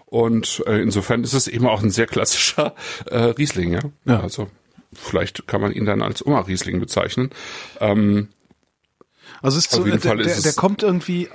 Und 0.06 0.64
äh, 0.66 0.82
insofern 0.82 1.24
ist 1.24 1.34
es 1.34 1.48
eben 1.48 1.68
auch 1.68 1.84
ein 1.84 1.92
sehr 1.92 2.08
klassischer 2.08 2.76
äh, 3.06 3.18
Riesling, 3.18 3.74
ja? 3.74 3.82
ja. 4.06 4.20
Also 4.22 4.50
vielleicht 4.94 5.48
kann 5.48 5.62
man 5.62 5.72
ihn 5.72 5.86
dann 5.86 6.02
als 6.02 6.26
Oma 6.26 6.42
Riesling 6.42 6.80
bezeichnen. 6.80 7.30
Ähm, 7.80 8.30
also 9.42 9.58
es 9.58 9.66
ist 9.66 9.72
so, 9.72 9.84
der, 9.84 9.98
der, 9.98 10.42
der 10.42 10.54
kommt 10.54 10.84
irgendwie, 10.84 11.30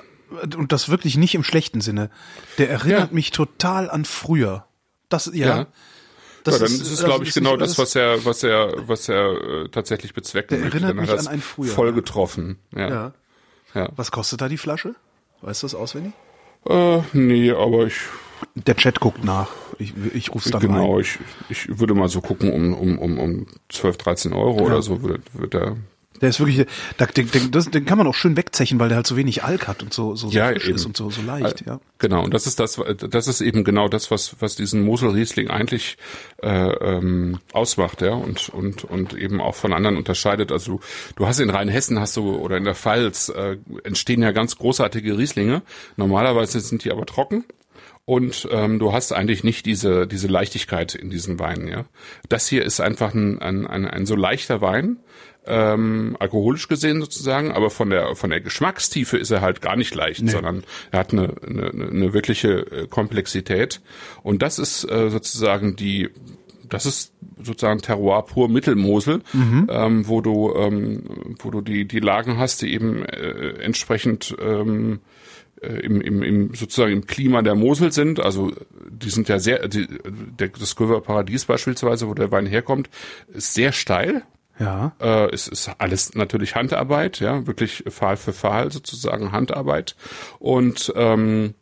und 0.57 0.73
das 0.73 0.89
wirklich 0.89 1.17
nicht 1.17 1.35
im 1.35 1.45
schlechten 1.45 1.81
Sinne, 1.81 2.11
der 2.59 2.71
erinnert 2.71 3.11
ja. 3.11 3.15
mich 3.15 3.31
total 3.31 3.91
an 3.91 4.05
früher. 4.05 4.67
Das, 5.09 5.31
ja. 5.33 5.47
ja. 5.47 5.67
Das 6.47 6.61
ja, 6.61 6.67
dann 6.67 6.75
ist, 6.75 6.83
ist 6.83 6.91
es, 6.93 7.05
glaube 7.05 7.25
ich, 7.25 7.35
genau 7.35 7.57
das, 7.57 7.77
was 7.77 7.97
er, 7.97 8.25
was 8.25 8.45
er, 8.45 8.89
was 8.89 9.09
er 9.09 9.65
äh, 9.65 9.69
tatsächlich 9.69 10.15
bezwecken 10.15 10.57
der. 10.57 10.67
Erinnert 10.67 10.95
mich 10.95 11.11
an 11.11 11.27
ein 11.27 11.41
früher. 11.41 11.73
Voll 11.73 11.93
getroffen. 11.93 12.59
Ja. 12.73 12.89
ja. 12.89 13.13
ja. 13.75 13.89
Was 13.97 14.13
kostet 14.13 14.41
da 14.41 14.49
die 14.49 14.57
Flasche? 14.57 14.95
Weißt 15.43 15.65
du 15.65 15.67
das 15.67 15.75
auswendig? 15.75 16.13
Äh, 16.69 17.01
nee, 17.13 17.51
aber 17.51 17.87
ich. 17.87 17.97
Der 18.55 18.77
Chat 18.77 19.01
guckt 19.01 19.25
nach. 19.25 19.49
Ich, 19.79 19.93
ich 20.15 20.33
ruf's 20.33 20.51
dann 20.51 20.61
Genau, 20.61 20.97
ein. 20.97 21.01
ich, 21.01 21.19
ich 21.49 21.81
würde 21.81 21.95
mal 21.95 22.09
so 22.09 22.21
gucken, 22.21 22.53
um, 22.53 22.75
um, 22.75 22.99
um, 22.99 23.19
um 23.19 23.47
12, 23.69 23.97
13 23.97 24.33
Euro 24.33 24.61
ja. 24.61 24.67
oder 24.67 24.83
so 24.83 25.03
würde, 25.03 25.21
würde 25.33 25.49
der 25.49 25.77
der 26.20 26.31
ist 26.31 26.40
wirklich, 26.40 26.66
da, 26.96 27.07
den, 27.07 27.31
den, 27.31 27.50
das, 27.50 27.70
den 27.70 27.85
kann 27.85 27.98
man 27.98 28.07
auch 28.07 28.14
schön 28.14 28.37
wegzechen, 28.37 28.79
weil 28.79 28.88
der 28.88 28.96
halt 28.96 29.07
so 29.07 29.16
wenig 29.16 29.44
Alk 29.44 29.68
hat 29.68 29.83
und 29.83 29.92
so, 29.92 30.14
so, 30.16 30.29
so 30.29 30.37
ja, 30.37 30.48
frisch 30.48 30.66
eben. 30.66 30.74
ist 30.76 30.87
und 30.87 30.96
so, 30.96 31.11
so 31.11 31.22
leicht, 31.22 31.64
ja. 31.66 31.81
Genau, 31.98 32.24
und 32.24 32.35
das 32.35 32.46
ist 32.46 32.61
das, 32.61 32.81
das 32.98 33.29
ist 33.29 33.40
eben 33.40 33.64
genau 33.64 33.88
das, 33.88 34.11
was, 34.11 34.37
was 34.40 34.57
diesen 34.57 34.83
Mosel-Riesling 34.83 35.48
eigentlich 35.48 35.96
äh, 36.42 36.48
ähm, 36.48 37.38
ausmacht, 37.52 38.02
ja, 38.02 38.12
und, 38.12 38.48
und, 38.50 38.85
und 38.85 39.14
eben 39.14 39.40
auch 39.40 39.55
von 39.55 39.72
anderen 39.72 39.96
unterscheidet. 39.96 40.52
Also 40.52 40.81
du 41.16 41.26
hast 41.26 41.40
in 41.40 41.50
Rheinhessen 41.50 41.98
hast 41.98 42.16
du 42.16 42.37
oder 42.37 42.57
in 42.57 42.64
der 42.64 42.74
Pfalz 42.74 43.29
äh, 43.31 43.57
entstehen 43.85 44.22
ja 44.22 44.33
ganz 44.33 44.57
großartige 44.57 45.16
Rieslinge. 45.16 45.62
Normalerweise 45.96 46.61
sind 46.61 46.85
die 46.85 46.92
aber 46.92 47.07
trocken 47.07 47.44
und 48.05 48.48
ähm, 48.50 48.79
du 48.79 48.92
hast 48.92 49.12
eigentlich 49.12 49.42
nicht 49.42 49.66
diese 49.66 50.07
diese 50.07 50.29
Leichtigkeit 50.29 50.94
in 50.94 51.11
diesen 51.11 51.38
Weinen. 51.38 51.68
Ja, 51.68 51.85
das 52.29 52.46
hier 52.46 52.64
ist 52.64 52.81
einfach 52.81 53.14
ein 53.14 53.40
ein, 53.40 53.66
ein, 53.66 53.87
ein 53.87 54.07
so 54.07 54.14
leichter 54.14 54.61
Wein, 54.61 54.98
ähm, 55.47 56.17
alkoholisch 56.19 56.69
gesehen 56.69 57.01
sozusagen, 57.01 57.53
aber 57.53 57.71
von 57.71 57.91
der 57.91 58.17
von 58.17 58.31
der 58.31 58.41
Geschmackstiefe 58.41 59.17
ist 59.17 59.31
er 59.31 59.41
halt 59.41 59.61
gar 59.61 59.77
nicht 59.77 59.95
leicht, 59.95 60.23
nee. 60.23 60.31
sondern 60.31 60.65
er 60.91 61.01
hat 61.01 61.13
eine, 61.13 61.35
eine, 61.47 61.71
eine 61.71 62.13
wirkliche 62.13 62.67
äh, 62.71 62.87
Komplexität 62.89 63.81
und 64.23 64.43
das 64.43 64.59
ist 64.59 64.85
äh, 64.91 65.11
sozusagen 65.11 65.77
die 65.77 66.11
das 66.69 66.85
ist 66.85 67.13
sozusagen 67.41 67.81
Terroir 67.81 68.27
pur 68.27 68.49
Mittelmosel, 68.49 69.23
mhm. 69.33 69.69
ähm, 69.71 70.09
wo 70.09 70.21
du 70.21 70.55
ähm, 70.57 71.05
wo 71.39 71.51
du 71.51 71.61
die 71.61 71.87
die 71.87 72.01
Lagen 72.01 72.39
hast, 72.39 72.63
die 72.63 72.73
eben 72.73 73.05
äh, 73.05 73.51
entsprechend 73.61 74.35
ähm, 74.41 75.01
äh, 75.63 75.81
im, 75.81 76.01
im, 76.01 76.23
im 76.23 76.55
sozusagen 76.55 76.93
im 76.93 77.07
Klima 77.07 77.43
der 77.43 77.55
Mosel 77.55 77.93
sind. 77.93 78.21
Also 78.21 78.53
die 78.91 79.11
sind 79.11 79.29
ja 79.29 79.39
sehr, 79.39 79.69
die, 79.69 79.87
der, 80.39 80.49
das 80.49 80.77
Göver 80.77 81.01
Paradies 81.01 81.47
beispielsweise, 81.47 82.09
wo 82.09 82.15
der 82.15 82.31
Wein 82.31 82.47
herkommt, 82.47 82.91
ist 83.33 83.55
sehr 83.55 83.73
steil. 83.73 84.23
Ja. 84.59 84.92
Äh, 85.01 85.33
es 85.33 85.49
ist 85.49 85.71
alles 85.79 86.14
natürlich 86.14 86.55
Handarbeit, 86.55 87.21
ja, 87.21 87.47
wirklich 87.47 87.85
Pfahl 87.88 88.16
für 88.16 88.33
Pfahl 88.33 88.73
sozusagen 88.73 89.33
Handarbeit. 89.33 89.97
Und 90.38 90.92
ähm, 90.97 91.55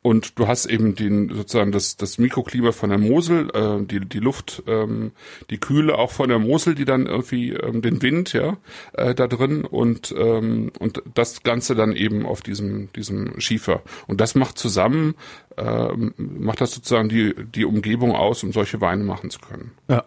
und 0.00 0.38
du 0.38 0.46
hast 0.46 0.66
eben 0.66 0.94
den 0.94 1.28
sozusagen 1.28 1.72
das 1.72 1.96
das 1.96 2.18
Mikroklima 2.18 2.72
von 2.72 2.90
der 2.90 2.98
Mosel, 2.98 3.50
äh, 3.52 3.84
die 3.84 4.00
die 4.00 4.20
Luft, 4.20 4.62
ähm, 4.66 5.12
die 5.50 5.58
Kühle 5.58 5.98
auch 5.98 6.12
von 6.12 6.28
der 6.28 6.38
Mosel, 6.38 6.74
die 6.74 6.84
dann 6.84 7.06
irgendwie 7.06 7.52
ähm, 7.52 7.82
den 7.82 8.00
Wind, 8.00 8.32
ja, 8.32 8.56
äh, 8.92 9.14
da 9.14 9.26
drin 9.26 9.64
und 9.64 10.14
ähm, 10.16 10.70
und 10.78 11.02
das 11.14 11.42
Ganze 11.42 11.74
dann 11.74 11.96
eben 11.96 12.26
auf 12.26 12.42
diesem 12.42 12.92
diesem 12.92 13.40
Schiefer 13.40 13.82
und 14.06 14.20
das 14.20 14.36
macht 14.36 14.56
zusammen 14.56 15.14
äh, 15.56 15.88
macht 16.16 16.60
das 16.60 16.72
sozusagen 16.72 17.08
die 17.08 17.34
die 17.34 17.64
Umgebung 17.64 18.14
aus, 18.14 18.44
um 18.44 18.52
solche 18.52 18.80
Weine 18.80 19.02
machen 19.02 19.30
zu 19.30 19.40
können. 19.40 19.72
Ja. 19.88 20.04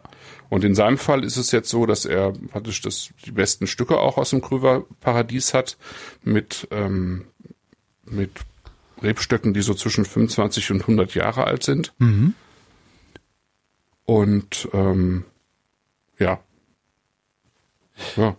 Und 0.51 0.65
in 0.65 0.75
seinem 0.75 0.97
Fall 0.97 1.23
ist 1.23 1.37
es 1.37 1.53
jetzt 1.53 1.69
so, 1.69 1.85
dass 1.85 2.03
er 2.03 2.33
praktisch 2.33 2.81
das 2.81 3.11
die 3.25 3.31
besten 3.31 3.67
Stücke 3.67 3.97
auch 3.97 4.17
aus 4.17 4.31
dem 4.31 4.41
Krüver 4.41 4.83
Paradies 4.99 5.53
hat 5.53 5.77
mit 6.23 6.67
ähm, 6.71 7.23
mit 8.03 8.31
Rebstöcken, 9.01 9.53
die 9.53 9.61
so 9.61 9.73
zwischen 9.73 10.03
25 10.03 10.71
und 10.71 10.81
100 10.81 11.15
Jahre 11.15 11.45
alt 11.45 11.63
sind. 11.63 11.93
Mhm. 11.99 12.33
Und 14.03 14.67
ähm, 14.73 15.23
ja. 16.19 16.41
Ja. 18.17 18.35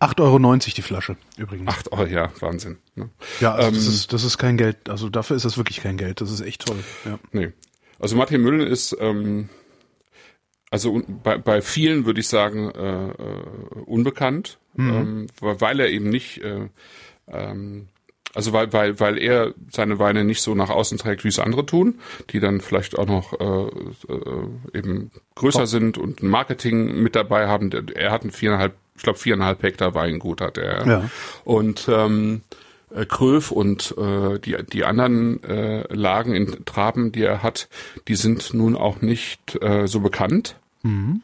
8,90 0.00 0.20
Euro 0.22 0.38
die 0.74 0.82
Flasche 0.82 1.16
übrigens. 1.36 1.68
8 1.68 1.92
Euro, 1.92 2.06
ja, 2.06 2.32
Wahnsinn. 2.40 2.78
Ne? 2.94 3.10
Ja, 3.40 3.52
also 3.52 3.68
ähm, 3.68 3.74
das, 3.74 3.86
ist, 3.86 4.14
das 4.14 4.24
ist 4.24 4.38
kein 4.38 4.56
Geld. 4.56 4.88
Also 4.88 5.10
dafür 5.10 5.36
ist 5.36 5.44
das 5.44 5.58
wirklich 5.58 5.82
kein 5.82 5.98
Geld. 5.98 6.22
Das 6.22 6.30
ist 6.30 6.40
echt 6.40 6.64
toll. 6.64 6.82
Ja. 7.04 7.18
Nee. 7.32 7.52
Also 7.98 8.16
Martin 8.16 8.40
Müllen 8.40 8.66
ist, 8.66 8.96
ähm, 8.98 9.50
also 10.70 11.02
bei, 11.22 11.36
bei 11.38 11.62
vielen 11.62 12.06
würde 12.06 12.20
ich 12.20 12.28
sagen, 12.28 12.70
äh, 12.70 13.08
äh, 13.08 13.82
unbekannt, 13.86 14.58
mhm. 14.74 14.90
ähm, 14.90 15.26
weil 15.40 15.80
er 15.80 15.90
eben 15.90 16.08
nicht 16.08 16.42
äh, 16.42 16.68
ähm, 17.28 17.88
also 18.34 18.52
weil, 18.52 18.72
weil, 18.72 19.00
weil 19.00 19.18
er 19.18 19.54
seine 19.72 19.98
Weine 19.98 20.24
nicht 20.24 20.42
so 20.42 20.54
nach 20.54 20.70
außen 20.70 20.98
trägt, 20.98 21.24
wie 21.24 21.28
es 21.28 21.38
andere 21.38 21.66
tun, 21.66 21.98
die 22.30 22.40
dann 22.40 22.60
vielleicht 22.60 22.96
auch 22.96 23.06
noch 23.06 23.32
äh, 23.40 24.12
äh, 24.12 24.78
eben 24.78 25.10
größer 25.34 25.60
Top. 25.60 25.68
sind 25.68 25.98
und 25.98 26.22
ein 26.22 26.28
Marketing 26.28 27.02
mit 27.02 27.16
dabei 27.16 27.48
haben. 27.48 27.70
Er 27.94 28.12
hat 28.12 28.24
ein 28.24 28.30
viereinhalb, 28.30 28.74
ich 28.96 29.02
glaube 29.02 29.18
viereinhalb 29.18 29.62
Hektar 29.62 29.94
Weingut 29.94 30.40
hat 30.40 30.58
er. 30.58 30.86
Ja. 30.86 31.10
Und 31.44 31.88
ähm, 31.90 32.42
äh, 32.94 33.04
Kröf 33.04 33.50
und 33.50 33.94
äh, 33.98 34.38
die, 34.38 34.56
die 34.72 34.84
anderen 34.84 35.42
äh, 35.42 35.92
Lagen 35.92 36.34
in 36.34 36.64
Traben, 36.64 37.10
die 37.10 37.24
er 37.24 37.42
hat, 37.42 37.68
die 38.06 38.14
sind 38.14 38.54
nun 38.54 38.76
auch 38.76 39.00
nicht 39.00 39.60
äh, 39.60 39.88
so 39.88 39.98
bekannt. 40.00 40.56
Mhm. 40.82 41.22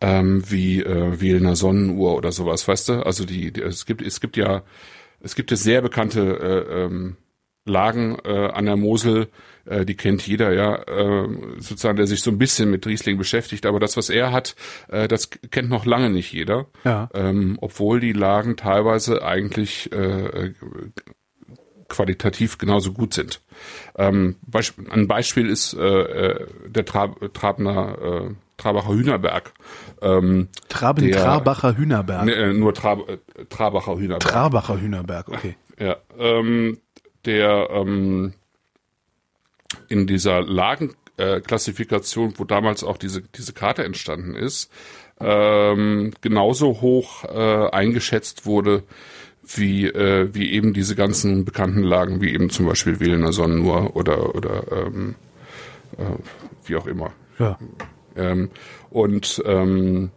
Ähm, 0.00 0.42
wie 0.50 0.82
äh, 0.82 1.20
Wählner 1.20 1.56
Sonnenuhr 1.56 2.16
oder 2.16 2.32
sowas, 2.32 2.66
weißt 2.66 2.88
du? 2.88 2.92
Also 3.04 3.24
die, 3.24 3.52
die 3.52 3.60
es 3.62 3.84
gibt 3.84 4.00
es 4.00 4.20
gibt 4.20 4.36
ja 4.36 4.62
es 5.20 5.34
gibt 5.34 5.50
ja 5.50 5.56
sehr 5.56 5.82
bekannte 5.82 6.20
äh, 6.20 6.84
ähm, 6.84 7.16
Lagen 7.66 8.18
äh, 8.24 8.48
an 8.48 8.64
der 8.64 8.76
Mosel, 8.76 9.28
äh, 9.66 9.84
die 9.84 9.94
kennt 9.94 10.26
jeder, 10.26 10.52
ja, 10.52 10.76
äh, 10.76 11.28
sozusagen, 11.58 11.96
der 11.96 12.06
sich 12.06 12.22
so 12.22 12.30
ein 12.30 12.38
bisschen 12.38 12.70
mit 12.70 12.86
Riesling 12.86 13.18
beschäftigt. 13.18 13.66
Aber 13.66 13.78
das, 13.78 13.96
was 13.96 14.08
er 14.08 14.32
hat, 14.32 14.56
äh, 14.88 15.08
das 15.08 15.30
kennt 15.50 15.68
noch 15.68 15.84
lange 15.84 16.10
nicht 16.10 16.32
jeder. 16.32 16.66
Ja. 16.84 17.10
Ähm, 17.14 17.58
obwohl 17.60 18.00
die 18.00 18.12
Lagen 18.12 18.56
teilweise 18.56 19.22
eigentlich 19.22 19.92
äh, 19.92 20.52
qualitativ 21.90 22.56
genauso 22.56 22.92
gut 22.92 23.12
sind. 23.12 23.42
Ähm, 23.98 24.36
Beisp 24.46 24.78
ein 24.90 25.06
Beispiel 25.06 25.50
ist 25.50 25.74
äh, 25.74 25.78
äh 25.78 26.46
der 26.66 26.86
Tra 26.86 27.14
Trabner 27.34 27.98
äh, 28.00 28.30
Trabacher 28.56 28.94
Hühnerberg. 28.94 29.52
Ähm, 30.00 30.48
Traben 30.68 31.04
der, 31.06 31.22
Trabacher 31.22 31.76
Hühnerberg. 31.76 32.24
Ne, 32.24 32.54
nur 32.54 32.72
Tra 32.72 32.94
äh, 32.94 33.18
Trabacher 33.48 33.96
Hühnerberg. 33.98 34.32
Trabacher 34.32 34.80
Hühnerberg, 34.80 35.28
okay. 35.28 35.56
Ja, 35.78 35.96
ähm, 36.18 36.78
der 37.24 37.68
ähm, 37.70 38.34
in 39.88 40.06
dieser 40.06 40.42
Lagenklassifikation, 40.42 42.30
äh, 42.30 42.38
wo 42.38 42.44
damals 42.44 42.84
auch 42.84 42.96
diese 42.96 43.22
diese 43.22 43.52
Karte 43.52 43.84
entstanden 43.84 44.34
ist, 44.36 44.70
ähm, 45.20 46.12
genauso 46.20 46.80
hoch 46.80 47.24
äh, 47.24 47.70
eingeschätzt 47.70 48.46
wurde 48.46 48.84
wie 49.54 49.86
äh, 49.86 50.28
wie 50.32 50.52
eben 50.52 50.72
diese 50.72 50.94
ganzen 50.94 51.44
bekannten 51.44 51.82
Lagen, 51.82 52.20
wie 52.20 52.32
eben 52.32 52.50
zum 52.50 52.66
Beispiel 52.66 53.00
Wählener 53.00 53.32
Sonnenuhr 53.32 53.96
oder 53.96 54.34
oder 54.34 54.64
ähm, 54.70 55.14
äh, 55.98 56.04
wie 56.66 56.76
auch 56.76 56.86
immer. 56.86 57.12
Ja. 57.38 57.58
Ähm, 58.16 58.50
und 58.90 59.42
ähm, 59.46 60.10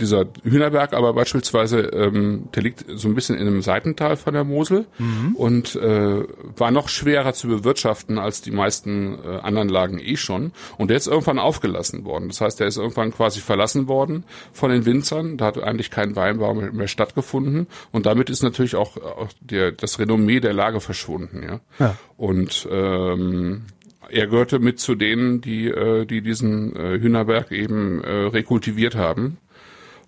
dieser 0.00 0.26
Hühnerberg 0.42 0.92
aber 0.92 1.12
beispielsweise, 1.12 1.80
ähm, 1.80 2.48
der 2.54 2.62
liegt 2.62 2.84
so 2.94 3.08
ein 3.08 3.14
bisschen 3.14 3.36
in 3.36 3.46
einem 3.46 3.62
Seitental 3.62 4.16
von 4.16 4.34
der 4.34 4.44
Mosel 4.44 4.86
mhm. 4.98 5.34
und 5.36 5.74
äh, 5.76 6.24
war 6.56 6.70
noch 6.70 6.88
schwerer 6.88 7.32
zu 7.32 7.48
bewirtschaften 7.48 8.18
als 8.18 8.42
die 8.42 8.50
meisten 8.50 9.18
äh, 9.24 9.38
anderen 9.38 9.68
Lagen 9.68 9.98
eh 9.98 10.16
schon. 10.16 10.52
Und 10.78 10.88
der 10.88 10.96
ist 10.96 11.06
irgendwann 11.06 11.38
aufgelassen 11.38 12.04
worden. 12.04 12.28
Das 12.28 12.40
heißt, 12.40 12.60
der 12.60 12.66
ist 12.66 12.76
irgendwann 12.76 13.12
quasi 13.12 13.40
verlassen 13.40 13.88
worden 13.88 14.24
von 14.52 14.70
den 14.70 14.86
Winzern. 14.86 15.36
Da 15.36 15.46
hat 15.46 15.62
eigentlich 15.62 15.90
kein 15.90 16.16
Weinbau 16.16 16.54
mehr 16.54 16.88
stattgefunden. 16.88 17.66
Und 17.92 18.06
damit 18.06 18.30
ist 18.30 18.42
natürlich 18.42 18.76
auch, 18.76 18.96
auch 18.96 19.28
der, 19.40 19.72
das 19.72 19.98
Renommee 19.98 20.40
der 20.40 20.52
Lage 20.52 20.80
verschwunden. 20.80 21.42
Ja. 21.42 21.60
ja. 21.78 21.96
Und 22.16 22.68
ähm, 22.70 23.62
er 24.08 24.26
gehörte 24.26 24.58
mit 24.58 24.78
zu 24.78 24.94
denen, 24.94 25.40
die, 25.40 25.68
äh, 25.68 26.06
die 26.06 26.22
diesen 26.22 26.76
äh, 26.76 26.98
Hühnerberg 26.98 27.50
eben 27.52 28.02
äh, 28.02 28.10
rekultiviert 28.10 28.94
haben 28.94 29.38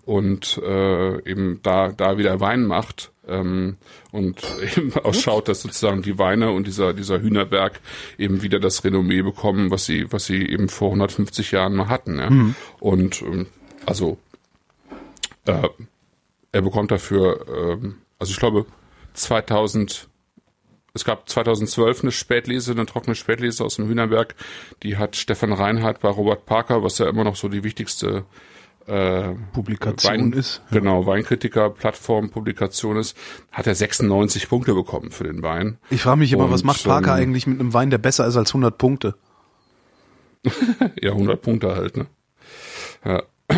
und 0.09 0.59
äh, 0.63 1.29
eben 1.29 1.59
da, 1.61 1.89
da 1.89 2.17
wieder 2.17 2.39
Wein 2.39 2.65
macht 2.65 3.11
ähm, 3.27 3.77
und 4.11 4.41
eben 4.75 4.91
ausschaut, 4.95 5.47
dass 5.47 5.61
sozusagen 5.61 6.01
die 6.01 6.17
Weine 6.17 6.49
und 6.49 6.65
dieser, 6.65 6.93
dieser 6.95 7.21
Hühnerberg 7.21 7.79
eben 8.17 8.41
wieder 8.41 8.59
das 8.59 8.83
Renommee 8.83 9.21
bekommen, 9.21 9.69
was 9.69 9.85
sie, 9.85 10.11
was 10.11 10.25
sie 10.25 10.49
eben 10.49 10.67
vor 10.67 10.87
150 10.87 11.51
Jahren 11.51 11.75
mal 11.75 11.89
hatten. 11.89 12.17
Ja? 12.17 12.31
Mhm. 12.31 12.55
Und 12.79 13.21
ähm, 13.21 13.45
also 13.85 14.17
äh, 15.45 15.69
er 16.53 16.61
bekommt 16.63 16.89
dafür, 16.89 17.45
ähm, 17.47 17.97
also 18.17 18.31
ich 18.31 18.39
glaube 18.39 18.65
2000 19.13 20.07
es 20.95 21.05
gab 21.05 21.29
2012 21.29 22.01
eine 22.01 22.11
Spätlese, 22.11 22.71
eine 22.71 22.87
trockene 22.87 23.13
Spätlese 23.13 23.63
aus 23.63 23.75
dem 23.75 23.87
Hühnerberg. 23.87 24.33
Die 24.81 24.97
hat 24.97 25.15
Stefan 25.15 25.53
Reinhardt 25.53 25.99
bei 25.99 26.09
Robert 26.09 26.47
Parker, 26.47 26.81
was 26.81 26.97
ja 26.97 27.07
immer 27.07 27.23
noch 27.23 27.35
so 27.35 27.47
die 27.47 27.63
wichtigste 27.63 28.25
äh, 28.89 29.35
Publikation 29.53 30.31
Wein, 30.31 30.33
ist. 30.33 30.61
Ja. 30.71 30.79
Genau, 30.79 31.05
Weinkritiker-Plattform, 31.05 32.31
Publikation 32.31 32.97
ist, 32.97 33.15
hat 33.51 33.67
er 33.67 33.75
96 33.75 34.49
Punkte 34.49 34.73
bekommen 34.73 35.11
für 35.11 35.25
den 35.25 35.43
Wein. 35.43 35.77
Ich 35.89 36.01
frage 36.01 36.17
mich 36.17 36.33
immer, 36.33 36.45
Und, 36.45 36.51
was 36.51 36.63
macht 36.63 36.83
Parker 36.83 37.15
ähm, 37.15 37.23
eigentlich 37.23 37.47
mit 37.47 37.59
einem 37.59 37.73
Wein, 37.73 37.91
der 37.91 37.99
besser 37.99 38.25
ist 38.25 38.35
als 38.35 38.49
100 38.49 38.77
Punkte? 38.77 39.15
ja, 41.01 41.11
100 41.11 41.41
Punkte 41.41 41.75
halt, 41.75 41.97
ne? 41.97 42.07
Ja. 43.05 43.23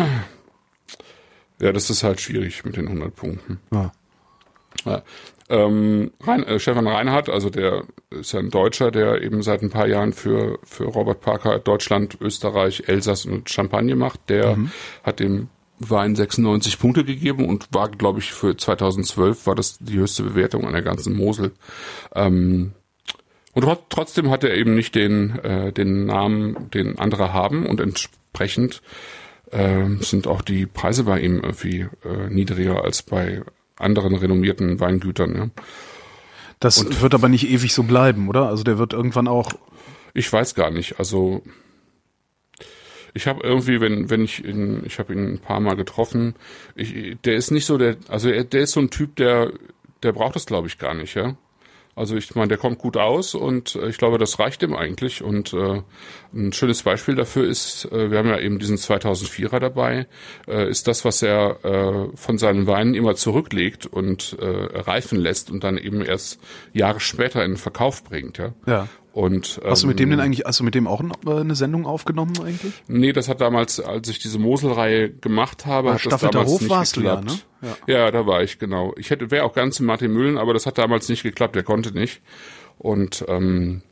ja, 1.60 1.72
das 1.72 1.90
ist 1.90 2.02
halt 2.02 2.20
schwierig 2.20 2.64
mit 2.64 2.76
den 2.76 2.86
100 2.86 3.14
Punkten. 3.14 3.60
Ja. 3.72 3.92
ja. 4.84 5.02
Ähm, 5.52 6.12
Rein, 6.22 6.44
äh, 6.44 6.58
Stefan 6.58 6.86
Reinhardt, 6.86 7.28
also 7.28 7.50
der 7.50 7.84
ist 8.08 8.32
ja 8.32 8.38
ein 8.38 8.48
Deutscher, 8.48 8.90
der 8.90 9.20
eben 9.20 9.42
seit 9.42 9.60
ein 9.60 9.68
paar 9.68 9.86
Jahren 9.86 10.14
für, 10.14 10.58
für 10.64 10.84
Robert 10.84 11.20
Parker 11.20 11.58
Deutschland, 11.58 12.16
Österreich, 12.22 12.84
Elsass 12.86 13.26
und 13.26 13.50
Champagne 13.50 13.94
macht. 13.94 14.30
Der 14.30 14.56
mhm. 14.56 14.70
hat 15.02 15.20
dem 15.20 15.48
Wein 15.78 16.16
96 16.16 16.78
Punkte 16.78 17.04
gegeben 17.04 17.46
und 17.46 17.68
war, 17.70 17.90
glaube 17.90 18.20
ich, 18.20 18.32
für 18.32 18.56
2012 18.56 19.46
war 19.46 19.54
das 19.54 19.76
die 19.78 19.98
höchste 19.98 20.22
Bewertung 20.22 20.66
an 20.66 20.72
der 20.72 20.80
ganzen 20.80 21.14
Mosel. 21.14 21.52
Ähm, 22.14 22.72
und 23.52 23.66
trotzdem 23.90 24.30
hat 24.30 24.44
er 24.44 24.54
eben 24.54 24.74
nicht 24.74 24.94
den, 24.94 25.38
äh, 25.40 25.70
den 25.70 26.06
Namen, 26.06 26.70
den 26.70 26.98
andere 26.98 27.34
haben 27.34 27.66
und 27.66 27.78
entsprechend 27.78 28.80
äh, 29.50 29.84
sind 30.00 30.26
auch 30.26 30.40
die 30.40 30.64
Preise 30.64 31.04
bei 31.04 31.20
ihm 31.20 31.42
irgendwie 31.42 31.88
äh, 32.06 32.30
niedriger 32.30 32.82
als 32.82 33.02
bei 33.02 33.42
anderen 33.78 34.14
renommierten 34.14 34.80
Weingütern. 34.80 35.34
Ja. 35.36 35.48
Das 36.60 36.78
Und- 36.78 37.00
wird 37.02 37.14
aber 37.14 37.28
nicht 37.28 37.48
ewig 37.48 37.72
so 37.74 37.82
bleiben, 37.82 38.28
oder? 38.28 38.48
Also 38.48 38.62
der 38.64 38.78
wird 38.78 38.92
irgendwann 38.92 39.28
auch. 39.28 39.52
Ich 40.14 40.32
weiß 40.32 40.54
gar 40.54 40.70
nicht. 40.70 40.98
Also 40.98 41.42
ich 43.14 43.26
habe 43.26 43.40
irgendwie, 43.42 43.80
wenn 43.80 44.08
wenn 44.10 44.22
ich 44.24 44.44
ihn, 44.44 44.82
ich 44.84 44.98
habe 44.98 45.12
ihn 45.12 45.34
ein 45.34 45.38
paar 45.38 45.60
Mal 45.60 45.74
getroffen. 45.76 46.34
Ich, 46.74 47.16
der 47.24 47.34
ist 47.34 47.50
nicht 47.50 47.66
so 47.66 47.76
der, 47.78 47.96
also 48.08 48.28
er, 48.30 48.44
der 48.44 48.62
ist 48.62 48.72
so 48.72 48.80
ein 48.80 48.90
Typ, 48.90 49.16
der 49.16 49.52
der 50.02 50.12
braucht 50.12 50.34
das, 50.36 50.46
glaube 50.46 50.66
ich, 50.66 50.78
gar 50.78 50.94
nicht, 50.94 51.14
ja. 51.14 51.36
Also 51.94 52.16
ich 52.16 52.34
meine, 52.34 52.48
der 52.48 52.56
kommt 52.56 52.78
gut 52.78 52.96
aus 52.96 53.34
und 53.34 53.74
äh, 53.76 53.88
ich 53.88 53.98
glaube, 53.98 54.16
das 54.16 54.38
reicht 54.38 54.62
ihm 54.62 54.74
eigentlich. 54.74 55.22
Und 55.22 55.52
äh, 55.52 55.82
ein 56.32 56.52
schönes 56.52 56.82
Beispiel 56.82 57.14
dafür 57.14 57.46
ist, 57.46 57.84
äh, 57.92 58.10
wir 58.10 58.18
haben 58.18 58.28
ja 58.28 58.38
eben 58.38 58.58
diesen 58.58 58.78
2004er 58.78 59.58
dabei, 59.58 60.06
äh, 60.48 60.70
ist 60.70 60.88
das, 60.88 61.04
was 61.04 61.22
er 61.22 61.64
äh, 61.64 62.16
von 62.16 62.38
seinen 62.38 62.66
Weinen 62.66 62.94
immer 62.94 63.14
zurücklegt 63.14 63.86
und 63.86 64.36
äh, 64.40 64.46
reifen 64.46 65.18
lässt 65.18 65.50
und 65.50 65.64
dann 65.64 65.76
eben 65.76 66.00
erst 66.00 66.40
Jahre 66.72 67.00
später 67.00 67.44
in 67.44 67.52
den 67.52 67.56
Verkauf 67.58 68.04
bringt, 68.04 68.38
ja. 68.38 68.54
Ja. 68.66 68.88
Und, 69.12 69.60
Hast 69.62 69.82
du 69.82 69.86
mit 69.88 69.98
dem 69.98 70.10
ähm, 70.10 70.18
denn 70.18 70.20
eigentlich, 70.20 70.46
hast 70.46 70.60
du 70.60 70.64
mit 70.64 70.74
dem 70.74 70.86
auch 70.86 71.02
äh, 71.02 71.30
eine 71.30 71.54
Sendung 71.54 71.84
aufgenommen 71.84 72.32
eigentlich? 72.42 72.72
Nee, 72.88 73.12
das 73.12 73.28
hat 73.28 73.42
damals, 73.42 73.78
als 73.78 74.08
ich 74.08 74.18
diese 74.20 74.38
Mosel-Reihe 74.38 75.10
gemacht 75.10 75.66
habe, 75.66 75.88
Ah, 75.88 75.92
hat 75.92 75.96
das 75.96 76.02
Staffelter 76.02 76.32
damals 76.38 76.52
Hof 76.52 76.60
nicht 76.62 76.70
warst 76.70 76.96
du 76.96 77.02
ja, 77.02 77.16
geklappt. 77.16 77.46
ne? 77.60 77.68
Ja. 77.86 78.10
da 78.10 78.26
war 78.26 78.42
ich, 78.42 78.58
genau. 78.58 78.94
Ich 78.96 79.10
hätte, 79.10 79.30
wäre 79.30 79.44
auch 79.44 79.52
ganz 79.52 79.78
in 79.80 79.86
Martin 79.86 80.12
Mühlen, 80.12 80.38
aber 80.38 80.54
das 80.54 80.64
hat 80.64 80.78
damals 80.78 81.08
nicht 81.10 81.22
geklappt, 81.22 81.54
der 81.56 81.62
konnte 81.62 81.92
nicht. 81.92 82.22
Und 82.78 83.24
ähm, 83.28 83.82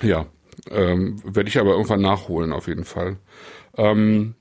ja, 0.00 0.26
ähm, 0.70 1.20
werde 1.24 1.48
ich 1.48 1.58
aber 1.58 1.72
irgendwann 1.72 2.00
nachholen, 2.00 2.52
auf 2.52 2.68
jeden 2.68 2.84
Fall. 2.84 3.16
Ähm, 3.76 4.34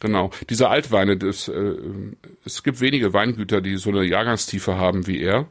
Genau. 0.00 0.30
Diese 0.48 0.68
Altweine, 0.68 1.16
das, 1.16 1.48
äh, 1.48 1.74
es 2.44 2.62
gibt 2.62 2.80
wenige 2.80 3.12
Weingüter, 3.12 3.60
die 3.60 3.76
so 3.76 3.90
eine 3.90 4.04
Jahrgangstiefe 4.04 4.76
haben 4.76 5.06
wie 5.06 5.20
er, 5.20 5.48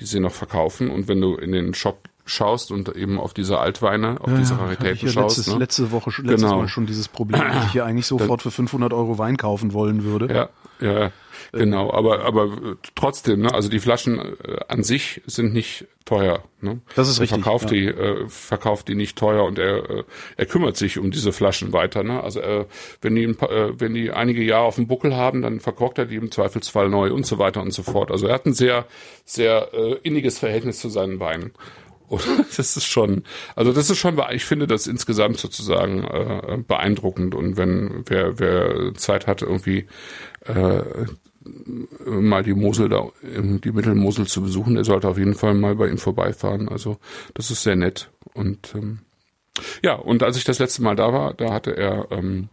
die 0.00 0.04
sie 0.04 0.20
noch 0.20 0.32
verkaufen. 0.34 0.90
Und 0.90 1.08
wenn 1.08 1.20
du 1.20 1.36
in 1.36 1.52
den 1.52 1.72
Shop 1.74 2.08
schaust 2.26 2.70
und 2.70 2.94
eben 2.94 3.18
auf 3.18 3.32
diese 3.32 3.58
Altweine, 3.58 4.20
auf 4.20 4.30
diese 4.36 4.54
hatte 4.54 4.64
Raritäten 4.64 4.94
ich 4.96 5.02
ja 5.02 5.08
schaust, 5.10 5.36
letztes, 5.38 5.52
ne? 5.54 5.58
letzte 5.60 5.90
Woche 5.92 6.10
schon- 6.10 6.24
letztes 6.26 6.42
Genau. 6.42 6.60
Mal 6.62 6.68
schon 6.68 6.86
dieses 6.86 7.08
Problem, 7.08 7.40
dass 7.40 7.64
ich 7.66 7.72
hier 7.72 7.84
eigentlich 7.86 8.06
sofort 8.06 8.42
für 8.42 8.50
500 8.50 8.92
Euro 8.92 9.16
Wein 9.18 9.36
kaufen 9.36 9.72
wollen 9.72 10.04
würde. 10.04 10.32
Ja, 10.34 10.48
ja, 10.80 11.10
genau. 11.52 11.92
Aber 11.92 12.24
aber 12.24 12.44
äh, 12.44 12.74
trotzdem, 12.94 13.40
ne? 13.40 13.54
Also 13.54 13.68
die 13.68 13.78
Flaschen 13.78 14.18
äh, 14.18 14.58
an 14.68 14.82
sich 14.82 15.22
sind 15.26 15.54
nicht 15.54 15.86
teuer. 16.04 16.44
Ne? 16.60 16.80
Das 16.94 17.08
ist 17.08 17.18
er 17.18 17.22
richtig, 17.22 17.42
Verkauft 17.42 17.64
ja. 17.72 17.76
die, 17.76 17.86
äh, 17.86 18.28
verkauft 18.28 18.86
die 18.88 18.94
nicht 18.94 19.18
teuer 19.18 19.44
und 19.44 19.58
er 19.58 19.90
äh, 19.90 20.04
er 20.36 20.46
kümmert 20.46 20.76
sich 20.76 20.98
um 20.98 21.10
diese 21.10 21.32
Flaschen 21.32 21.72
weiter. 21.72 22.02
Ne? 22.04 22.22
Also 22.22 22.40
äh, 22.40 22.66
wenn 23.00 23.14
die 23.16 23.24
ein 23.24 23.34
paar, 23.36 23.50
äh, 23.50 23.80
wenn 23.80 23.94
die 23.94 24.10
einige 24.12 24.42
Jahre 24.42 24.66
auf 24.66 24.76
dem 24.76 24.86
Buckel 24.86 25.16
haben, 25.16 25.42
dann 25.42 25.58
verkorkt 25.60 25.98
er 25.98 26.06
die 26.06 26.16
im 26.16 26.30
Zweifelsfall 26.30 26.88
neu 26.90 27.12
und 27.12 27.26
so 27.26 27.38
weiter 27.38 27.60
und 27.62 27.72
so 27.72 27.82
fort. 27.82 28.10
Also 28.10 28.26
er 28.28 28.34
hat 28.34 28.46
ein 28.46 28.54
sehr 28.54 28.86
sehr 29.24 29.70
äh, 29.74 29.94
inniges 30.04 30.38
Verhältnis 30.38 30.78
zu 30.78 30.88
seinen 30.90 31.18
Weinen. 31.20 31.52
Und 32.08 32.22
das 32.56 32.76
ist 32.76 32.86
schon, 32.86 33.24
also 33.54 33.72
das 33.72 33.90
ist 33.90 33.98
schon, 33.98 34.20
ich 34.32 34.44
finde 34.44 34.66
das 34.66 34.86
insgesamt 34.86 35.38
sozusagen 35.38 36.04
äh, 36.04 36.58
beeindruckend. 36.66 37.34
Und 37.34 37.56
wenn 37.56 38.04
wer, 38.06 38.38
wer 38.38 38.94
Zeit 38.94 39.26
hat, 39.26 39.42
irgendwie 39.42 39.86
äh, 40.44 40.82
mal 42.04 42.42
die 42.42 42.54
Mosel 42.54 42.88
da, 42.88 43.08
die 43.22 43.72
Mittelmosel 43.72 44.26
zu 44.26 44.42
besuchen, 44.42 44.74
der 44.74 44.84
sollte 44.84 45.08
auf 45.08 45.18
jeden 45.18 45.34
Fall 45.34 45.54
mal 45.54 45.76
bei 45.76 45.88
ihm 45.88 45.98
vorbeifahren. 45.98 46.68
Also 46.68 46.98
das 47.34 47.50
ist 47.50 47.62
sehr 47.62 47.76
nett. 47.76 48.10
Und 48.34 48.74
ähm, 48.74 48.98
ja, 49.82 49.94
und 49.94 50.22
als 50.22 50.36
ich 50.36 50.44
das 50.44 50.58
letzte 50.58 50.82
Mal 50.82 50.96
da 50.96 51.12
war, 51.12 51.34
da 51.34 51.52
hatte 51.52 51.76
er 51.76 52.08
ähm, 52.10 52.48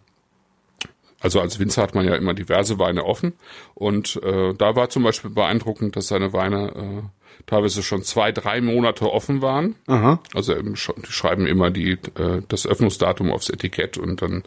also 1.23 1.39
als 1.39 1.57
Winzer 1.57 1.81
hat 1.81 1.95
man 1.95 2.05
ja 2.05 2.15
immer 2.15 2.33
diverse 2.33 2.79
Weine 2.79 3.05
offen 3.05 3.31
und 3.75 4.21
äh, 4.23 4.53
da 4.53 4.75
war 4.75 4.89
zum 4.89 5.03
Beispiel 5.03 5.31
beeindruckend, 5.31 5.95
dass 5.95 6.09
seine 6.09 6.33
Weine 6.33 6.73
äh, 6.75 7.22
teilweise 7.45 7.83
schon 7.83 8.03
zwei, 8.03 8.31
drei 8.31 8.61
Monate 8.61 9.11
offen 9.11 9.41
waren. 9.41 9.75
Aha. 9.87 10.19
Also 10.33 10.55
ähm, 10.55 10.73
sch- 10.73 10.93
die 11.05 11.11
schreiben 11.11 11.45
immer 11.47 11.71
die 11.71 11.91
äh, 11.91 12.41
das 12.47 12.65
Öffnungsdatum 12.65 13.31
aufs 13.31 13.49
Etikett 13.49 13.97
und 13.97 14.21
dann 14.21 14.43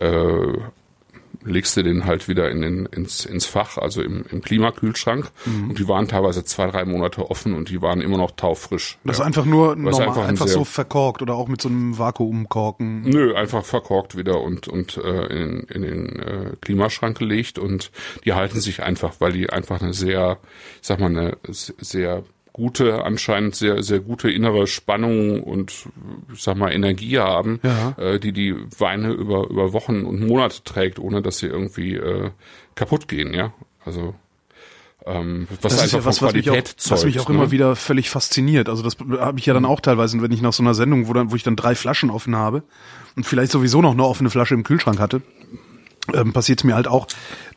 äh, 0.00 0.58
legst 1.46 1.76
du 1.76 1.82
den 1.82 2.06
halt 2.06 2.26
wieder 2.26 2.50
in 2.50 2.62
den, 2.62 2.86
ins, 2.86 3.26
ins 3.26 3.44
Fach, 3.44 3.76
also 3.76 4.00
im, 4.02 4.24
im 4.30 4.40
Klimakühlschrank. 4.40 5.30
Mhm. 5.44 5.70
Und 5.70 5.78
die 5.78 5.88
waren 5.88 6.08
teilweise 6.08 6.42
zwei, 6.44 6.68
drei 6.70 6.86
Monate 6.86 7.28
offen 7.30 7.54
und 7.54 7.68
die 7.68 7.82
waren 7.82 8.00
immer 8.00 8.16
noch 8.16 8.30
taufrisch. 8.30 8.98
Das 9.04 9.16
ist 9.16 9.20
ja. 9.20 9.26
einfach 9.26 9.44
nur 9.44 9.76
normal, 9.76 10.08
einfach 10.08 10.26
einfach, 10.26 10.48
so 10.48 10.64
verkorkt 10.64 11.20
oder 11.20 11.34
auch 11.34 11.48
mit 11.48 11.60
so 11.60 11.68
einem 11.68 11.98
Vakuumkorken. 11.98 13.02
Nö, 13.02 13.34
einfach 13.34 13.64
verkorkt 13.64 14.16
wieder 14.16 14.40
und, 14.40 14.68
und 14.68 14.96
äh, 14.96 15.26
in, 15.26 15.60
in 15.64 15.82
den 15.82 16.18
äh, 16.18 16.52
Klimaschrank 16.62 17.18
gelegt 17.18 17.58
und 17.58 17.90
die 18.24 18.32
halten 18.32 18.60
sich 18.60 18.82
einfach, 18.82 19.14
weil 19.18 19.32
die 19.32 19.50
einfach 19.50 19.82
eine 19.82 19.92
sehr, 19.92 20.38
ich 20.80 20.86
sag 20.86 20.98
mal, 20.98 21.10
eine 21.10 21.36
sehr 21.50 22.22
gute, 22.54 23.04
anscheinend 23.04 23.56
sehr, 23.56 23.82
sehr 23.82 23.98
gute 23.98 24.30
innere 24.30 24.66
Spannung 24.68 25.42
und 25.42 25.72
ich 26.32 26.40
sag 26.42 26.56
mal 26.56 26.72
Energie 26.72 27.18
haben, 27.18 27.58
Ja. 27.64 27.96
äh, 27.98 28.18
die 28.20 28.32
die 28.32 28.54
Weine 28.78 29.10
über, 29.12 29.50
über 29.50 29.72
Wochen 29.74 30.04
und 30.04 30.20
Monate 30.26 30.62
trägt, 30.64 30.98
ohne 31.00 31.20
dass 31.20 31.38
sie 31.38 31.48
irgendwie 31.48 31.96
äh, 31.96 32.30
kaputt 32.76 33.08
gehen, 33.08 33.34
ja. 33.34 33.52
Also 33.84 34.14
ähm, 35.04 35.48
was 35.60 35.74
Das 35.74 35.84
ist 35.86 35.92
ja 35.92 36.04
was, 36.04 36.22
was 36.22 36.32
mich, 36.32 36.48
auch, 36.48 36.54
zeugt. 36.54 36.90
was 36.90 37.04
mich 37.04 37.18
auch 37.20 37.28
ne? 37.28 37.34
immer 37.34 37.50
wieder 37.50 37.74
völlig 37.76 38.08
fasziniert. 38.08 38.68
Also 38.68 38.82
das 38.84 38.96
habe 39.18 39.38
ich 39.38 39.46
ja 39.46 39.52
dann 39.52 39.64
auch 39.66 39.80
teilweise, 39.80 40.22
wenn 40.22 40.32
ich 40.32 40.40
nach 40.40 40.52
so 40.52 40.62
einer 40.62 40.74
Sendung, 40.74 41.08
wo, 41.08 41.12
dann, 41.12 41.30
wo 41.32 41.36
ich 41.36 41.42
dann 41.42 41.56
drei 41.56 41.74
Flaschen 41.74 42.08
offen 42.08 42.36
habe 42.36 42.62
und 43.16 43.26
vielleicht 43.26 43.50
sowieso 43.52 43.82
noch 43.82 43.92
eine 43.92 44.04
offene 44.04 44.30
Flasche 44.30 44.54
im 44.54 44.62
Kühlschrank 44.62 45.00
hatte, 45.00 45.22
ähm, 46.14 46.32
passiert 46.32 46.60
es 46.60 46.64
mir 46.64 46.76
halt 46.76 46.86
auch, 46.86 47.08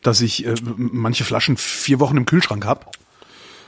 dass 0.02 0.22
ich 0.22 0.46
äh, 0.46 0.56
manche 0.76 1.24
Flaschen 1.24 1.56
vier 1.56 2.00
Wochen 2.00 2.18
im 2.18 2.26
Kühlschrank 2.26 2.66
habe 2.66 2.86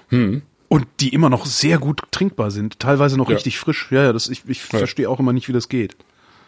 Hm. 0.09 0.41
Und 0.69 0.87
die 1.01 1.09
immer 1.09 1.29
noch 1.29 1.45
sehr 1.45 1.77
gut 1.79 2.03
trinkbar 2.11 2.51
sind, 2.51 2.79
teilweise 2.79 3.17
noch 3.17 3.29
Ja. 3.29 3.35
richtig 3.35 3.59
frisch. 3.59 3.91
Ja, 3.91 4.03
ja, 4.05 4.13
das, 4.13 4.29
ich, 4.29 4.43
ich 4.47 4.61
verstehe 4.61 5.09
auch 5.09 5.19
immer 5.19 5.33
nicht, 5.33 5.47
wie 5.49 5.53
das 5.53 5.67
geht. 5.69 5.97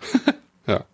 Ja. 0.67 0.85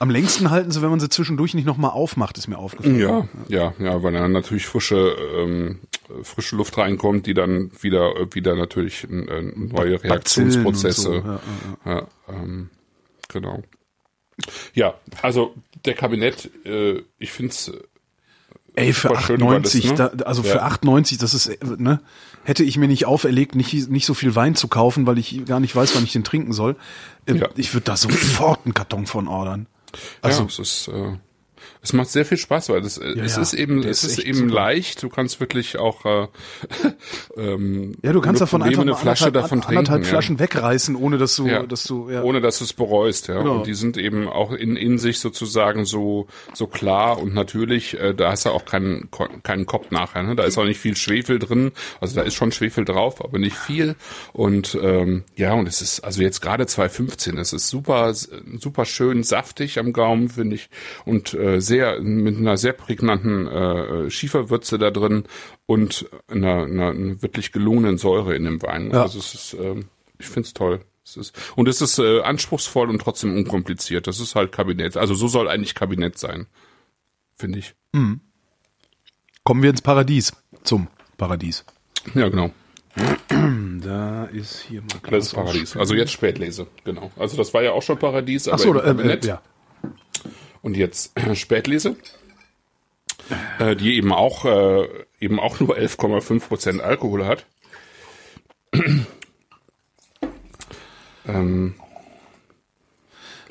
Am 0.00 0.10
längsten 0.10 0.50
halten 0.50 0.72
sie, 0.72 0.82
wenn 0.82 0.90
man 0.90 0.98
sie 1.00 1.08
zwischendurch 1.08 1.54
nicht 1.54 1.64
nochmal 1.66 1.92
aufmacht, 1.92 2.36
ist 2.36 2.48
mir 2.48 2.58
aufgefallen. 2.58 2.98
Ja, 2.98 3.28
ja, 3.48 3.72
ja, 3.78 4.02
weil 4.02 4.12
dann 4.12 4.32
natürlich 4.32 4.66
frische, 4.66 5.16
ähm, 5.36 5.78
frische 6.24 6.56
Luft 6.56 6.76
reinkommt, 6.76 7.26
die 7.26 7.32
dann 7.32 7.70
wieder, 7.80 8.12
wieder 8.34 8.56
natürlich 8.56 9.04
äh, 9.04 9.08
neue 9.54 10.02
Reaktionsprozesse. 10.02 11.00
so, 11.00 11.14
ja, 11.14 11.40
ja, 11.86 12.06
ähm, 12.28 12.70
genau. 13.28 13.62
Ja, 14.74 14.94
also 15.22 15.54
der 15.84 15.94
Kabinett, 15.94 16.50
äh, 16.66 17.02
ich 17.18 17.30
finde 17.30 17.52
es 17.52 17.72
Ey, 18.76 18.92
für 18.92 19.08
Super 19.08 19.20
schön 19.22 19.40
war 19.40 19.58
das, 19.60 19.74
98, 19.74 19.84
ne? 19.90 19.94
da, 20.18 20.24
also 20.24 20.42
Ja. 20.42 20.52
für 20.52 20.62
98, 20.62 21.18
das 21.18 21.32
ist, 21.34 21.50
ne, 21.78 22.00
hätte 22.44 22.62
ich 22.62 22.76
mir 22.76 22.88
nicht 22.88 23.06
auferlegt, 23.06 23.54
nicht, 23.54 23.88
nicht 23.90 24.06
so 24.06 24.12
viel 24.14 24.34
Wein 24.36 24.54
zu 24.54 24.68
kaufen, 24.68 25.06
weil 25.06 25.18
ich 25.18 25.44
gar 25.46 25.60
nicht 25.60 25.74
weiß, 25.74 25.96
wann 25.96 26.04
ich 26.04 26.12
den 26.12 26.24
trinken 26.24 26.52
soll. 26.52 26.76
Ähm, 27.26 27.38
Ja. 27.38 27.48
Ich 27.56 27.72
würde 27.74 27.84
da 27.86 27.96
sofort 27.96 28.60
einen 28.66 28.74
Karton 28.74 29.06
von 29.06 29.28
ordern. 29.28 29.66
Also, 30.20 30.42
Also, 30.42 30.42
ja, 30.42 30.48
es 30.48 30.58
ist, 30.58 30.88
äh, 30.88 31.16
es 31.82 31.92
macht 31.92 32.08
sehr 32.10 32.24
viel 32.24 32.38
Spaß, 32.38 32.68
weil 32.70 32.80
das, 32.82 32.98
äh, 32.98 33.04
es 33.18 33.36
ja, 33.36 33.42
ist 33.42 33.54
eben, 33.54 33.82
es 33.82 34.04
ist 34.04 34.18
ist 34.18 34.24
eben 34.24 34.38
super. 34.38 34.54
leicht. 34.54 35.02
Du 35.02 35.08
kannst 35.08 35.40
wirklich 35.40 35.78
auch, 35.78 36.04
äh, 36.04 36.26
ähm, 37.36 37.92
ja, 38.02 38.12
du 38.12 38.20
kannst 38.20 38.40
davon 38.40 38.60
Probleme 38.60 38.82
einfach 38.82 38.92
eine 38.92 39.00
Flasche 39.00 39.32
davon 39.32 39.60
trinken. 39.60 39.78
anderthalb 39.78 40.02
ja. 40.04 40.08
Flaschen 40.08 40.38
wegreißen, 40.38 40.96
ohne 40.96 41.18
dass 41.18 41.36
du, 41.36 41.46
Ja. 41.46 41.62
dass 41.64 41.84
du, 41.84 42.10
ja. 42.10 42.22
ohne 42.22 42.40
dass 42.40 42.58
du 42.58 42.64
es 42.64 42.72
bereust, 42.72 43.28
ja. 43.28 43.38
Genau. 43.38 43.58
Und 43.58 43.66
die 43.66 43.74
sind 43.74 43.96
eben 43.96 44.28
auch 44.28 44.52
in, 44.52 44.76
in 44.76 44.98
sich 44.98 45.20
sozusagen 45.20 45.84
so 45.84 46.26
so 46.54 46.66
klar 46.66 47.18
und 47.18 47.34
natürlich, 47.34 47.98
äh, 47.98 48.14
da 48.14 48.30
hast 48.30 48.46
du 48.46 48.50
auch 48.50 48.64
keinen 48.64 49.08
keinen 49.42 49.66
Kopf 49.66 49.90
nachher. 49.90 50.22
Ne? 50.22 50.36
Da 50.36 50.44
ist 50.44 50.58
auch 50.58 50.64
nicht 50.64 50.80
viel 50.80 50.96
Schwefel 50.96 51.38
drin, 51.38 51.72
also 52.00 52.16
da 52.16 52.22
ist 52.22 52.34
schon 52.34 52.52
Schwefel 52.52 52.84
drauf, 52.84 53.22
aber 53.22 53.38
nicht 53.38 53.56
viel. 53.56 53.96
Und 54.32 54.76
ähm, 54.80 55.24
ja, 55.36 55.52
und 55.54 55.68
es 55.68 55.82
ist 55.82 56.00
also 56.00 56.22
jetzt 56.22 56.40
gerade 56.40 56.66
2015, 56.66 57.38
es 57.38 57.52
ist 57.52 57.68
super 57.68 58.12
super 58.14 58.84
schön 58.84 59.22
saftig 59.22 59.78
am 59.78 59.92
Gaumen 59.92 60.28
finde 60.28 60.56
ich 60.56 60.68
und 61.04 61.34
äh, 61.34 61.60
sehr 61.66 62.00
mit 62.00 62.36
einer 62.36 62.56
sehr 62.56 62.72
prägnanten 62.72 63.46
äh, 63.46 64.10
Schieferwürze 64.10 64.78
da 64.78 64.90
drin 64.90 65.24
und 65.66 66.06
einer, 66.28 66.64
einer, 66.64 66.90
einer 66.90 67.22
wirklich 67.22 67.52
gelungenen 67.52 67.98
Säure 67.98 68.34
in 68.34 68.44
dem 68.44 68.62
Wein. 68.62 68.90
Ja. 68.92 69.02
Also 69.02 69.18
es 69.18 69.34
ist, 69.34 69.56
ähm, 69.60 69.86
ich 70.18 70.26
finde 70.26 70.46
es 70.46 70.54
toll. 70.54 70.80
Es 71.04 71.16
ist, 71.16 71.36
und 71.54 71.68
es 71.68 71.80
ist 71.80 71.98
äh, 71.98 72.20
anspruchsvoll 72.22 72.90
und 72.90 73.00
trotzdem 73.00 73.36
unkompliziert. 73.36 74.06
Das 74.06 74.18
ist 74.18 74.34
halt 74.34 74.52
Kabinett. 74.52 74.96
Also 74.96 75.14
so 75.14 75.28
soll 75.28 75.48
eigentlich 75.48 75.74
Kabinett 75.74 76.18
sein, 76.18 76.46
finde 77.36 77.60
ich. 77.60 77.74
Kommen 79.44 79.62
wir 79.62 79.70
ins 79.70 79.82
Paradies. 79.82 80.32
Zum 80.64 80.88
Paradies. 81.16 81.64
Ja, 82.14 82.28
genau. 82.28 82.50
Da 83.82 84.24
ist 84.24 84.60
hier 84.60 84.80
mal 84.80 85.10
Das 85.10 85.26
ist 85.26 85.34
Paradies. 85.34 85.76
Also 85.76 85.94
jetzt 85.94 86.12
Spätlese, 86.12 86.66
genau. 86.84 87.10
Also 87.16 87.36
das 87.36 87.52
war 87.52 87.62
ja 87.62 87.72
auch 87.72 87.82
schon 87.82 87.98
Paradies, 87.98 88.48
aber 88.48 88.54
Achso, 88.54 88.80
im 88.80 88.98
äh, 89.00 89.14
äh, 89.14 89.26
ja. 89.26 89.42
Und 90.66 90.76
jetzt 90.76 91.12
Spätlese, 91.34 91.94
äh, 93.60 93.76
die 93.76 93.94
eben 93.94 94.12
auch 94.12 94.44
äh, 94.44 94.88
eben 95.20 95.38
auch 95.38 95.60
nur 95.60 95.76
11,5 95.76 96.40
Prozent 96.40 96.80
Alkohol 96.80 97.24
hat. 97.24 97.46
ähm, 101.28 101.76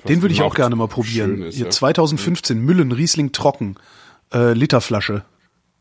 Den 0.10 0.22
würde 0.22 0.34
ich 0.34 0.42
auch 0.42 0.56
gerne 0.56 0.76
mal 0.76 0.90
probieren. 0.90 1.42
ist, 1.44 1.56
Hier 1.56 1.68
ja. 1.68 1.72
2015 1.72 2.60
Müllen 2.60 2.92
Riesling 2.92 3.32
trocken, 3.32 3.78
äh, 4.34 4.52
Literflasche. 4.52 5.24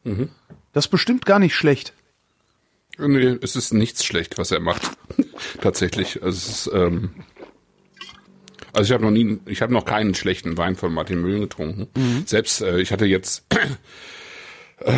Mhm. 0.04 0.28
Das 0.72 0.84
ist 0.84 0.90
bestimmt 0.92 1.26
gar 1.26 1.40
nicht 1.40 1.56
schlecht. 1.56 1.94
Nee, 2.96 3.38
es 3.42 3.56
ist 3.56 3.74
nichts 3.74 4.04
schlecht, 4.04 4.38
was 4.38 4.52
er 4.52 4.60
macht. 4.60 4.88
Tatsächlich. 5.60 6.22
Also 6.22 6.38
es 6.38 6.66
ist, 6.66 6.70
ähm, 6.72 7.10
also 8.74 8.88
ich 8.88 8.92
habe 8.92 9.04
noch 9.04 9.10
nie, 9.10 9.38
ich 9.46 9.62
habe 9.62 9.72
noch 9.72 9.84
keinen 9.84 10.14
schlechten 10.14 10.56
Wein 10.58 10.76
von 10.76 10.92
Martin 10.92 11.20
Mühlen 11.20 11.42
getrunken. 11.42 11.88
Selbst, 12.26 12.60
äh, 12.60 12.80
ich 12.80 12.92
hatte 12.92 13.06
jetzt, 13.06 13.44
äh, 14.80 14.92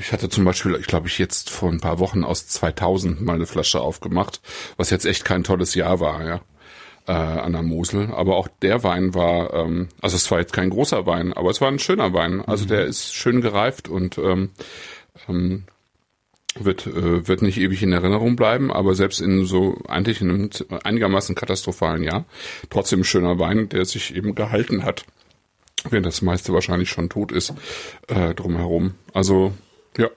ich 0.00 0.12
hatte 0.12 0.28
zum 0.28 0.44
Beispiel, 0.44 0.76
ich 0.80 0.86
glaube, 0.86 1.08
ich 1.08 1.18
jetzt 1.18 1.50
vor 1.50 1.70
ein 1.70 1.80
paar 1.80 1.98
Wochen 1.98 2.24
aus 2.24 2.48
2000 2.48 3.20
mal 3.20 3.34
eine 3.34 3.46
Flasche 3.46 3.80
aufgemacht, 3.80 4.40
was 4.76 4.90
jetzt 4.90 5.04
echt 5.04 5.24
kein 5.24 5.44
tolles 5.44 5.74
Jahr 5.74 6.00
war, 6.00 6.24
ja, 6.24 6.40
äh, 7.06 7.12
an 7.12 7.52
der 7.52 7.62
Mosel. 7.62 8.12
Aber 8.12 8.36
auch 8.36 8.48
der 8.62 8.82
Wein 8.82 9.14
war, 9.14 9.52
ähm, 9.54 9.88
also 10.00 10.16
es 10.16 10.30
war 10.30 10.40
jetzt 10.40 10.52
kein 10.52 10.70
großer 10.70 11.06
Wein, 11.06 11.32
aber 11.32 11.50
es 11.50 11.60
war 11.60 11.68
ein 11.68 11.78
schöner 11.78 12.12
Wein. 12.12 12.42
Also 12.42 12.64
der 12.64 12.86
ist 12.86 13.14
schön 13.14 13.40
gereift 13.40 13.88
und 13.88 14.18
ähm, 14.18 14.50
ähm, 15.28 15.64
wird, 16.54 16.86
äh, 16.86 17.26
wird 17.28 17.42
nicht 17.42 17.58
ewig 17.58 17.82
in 17.82 17.92
Erinnerung 17.92 18.36
bleiben, 18.36 18.72
aber 18.72 18.94
selbst 18.94 19.20
in 19.20 19.44
so 19.44 19.78
eigentlich 19.86 20.20
in 20.20 20.30
einem 20.30 20.50
einigermaßen 20.82 21.34
katastrophalen 21.34 22.02
Jahr 22.02 22.24
trotzdem 22.70 23.00
ein 23.00 23.04
schöner 23.04 23.38
Wein, 23.38 23.68
der 23.68 23.84
sich 23.84 24.14
eben 24.14 24.34
gehalten 24.34 24.84
hat, 24.84 25.04
während 25.88 26.06
das 26.06 26.22
meiste 26.22 26.52
wahrscheinlich 26.52 26.90
schon 26.90 27.08
tot 27.08 27.32
ist 27.32 27.54
äh, 28.08 28.34
drumherum. 28.34 28.94
Also 29.12 29.52
ja, 29.96 30.08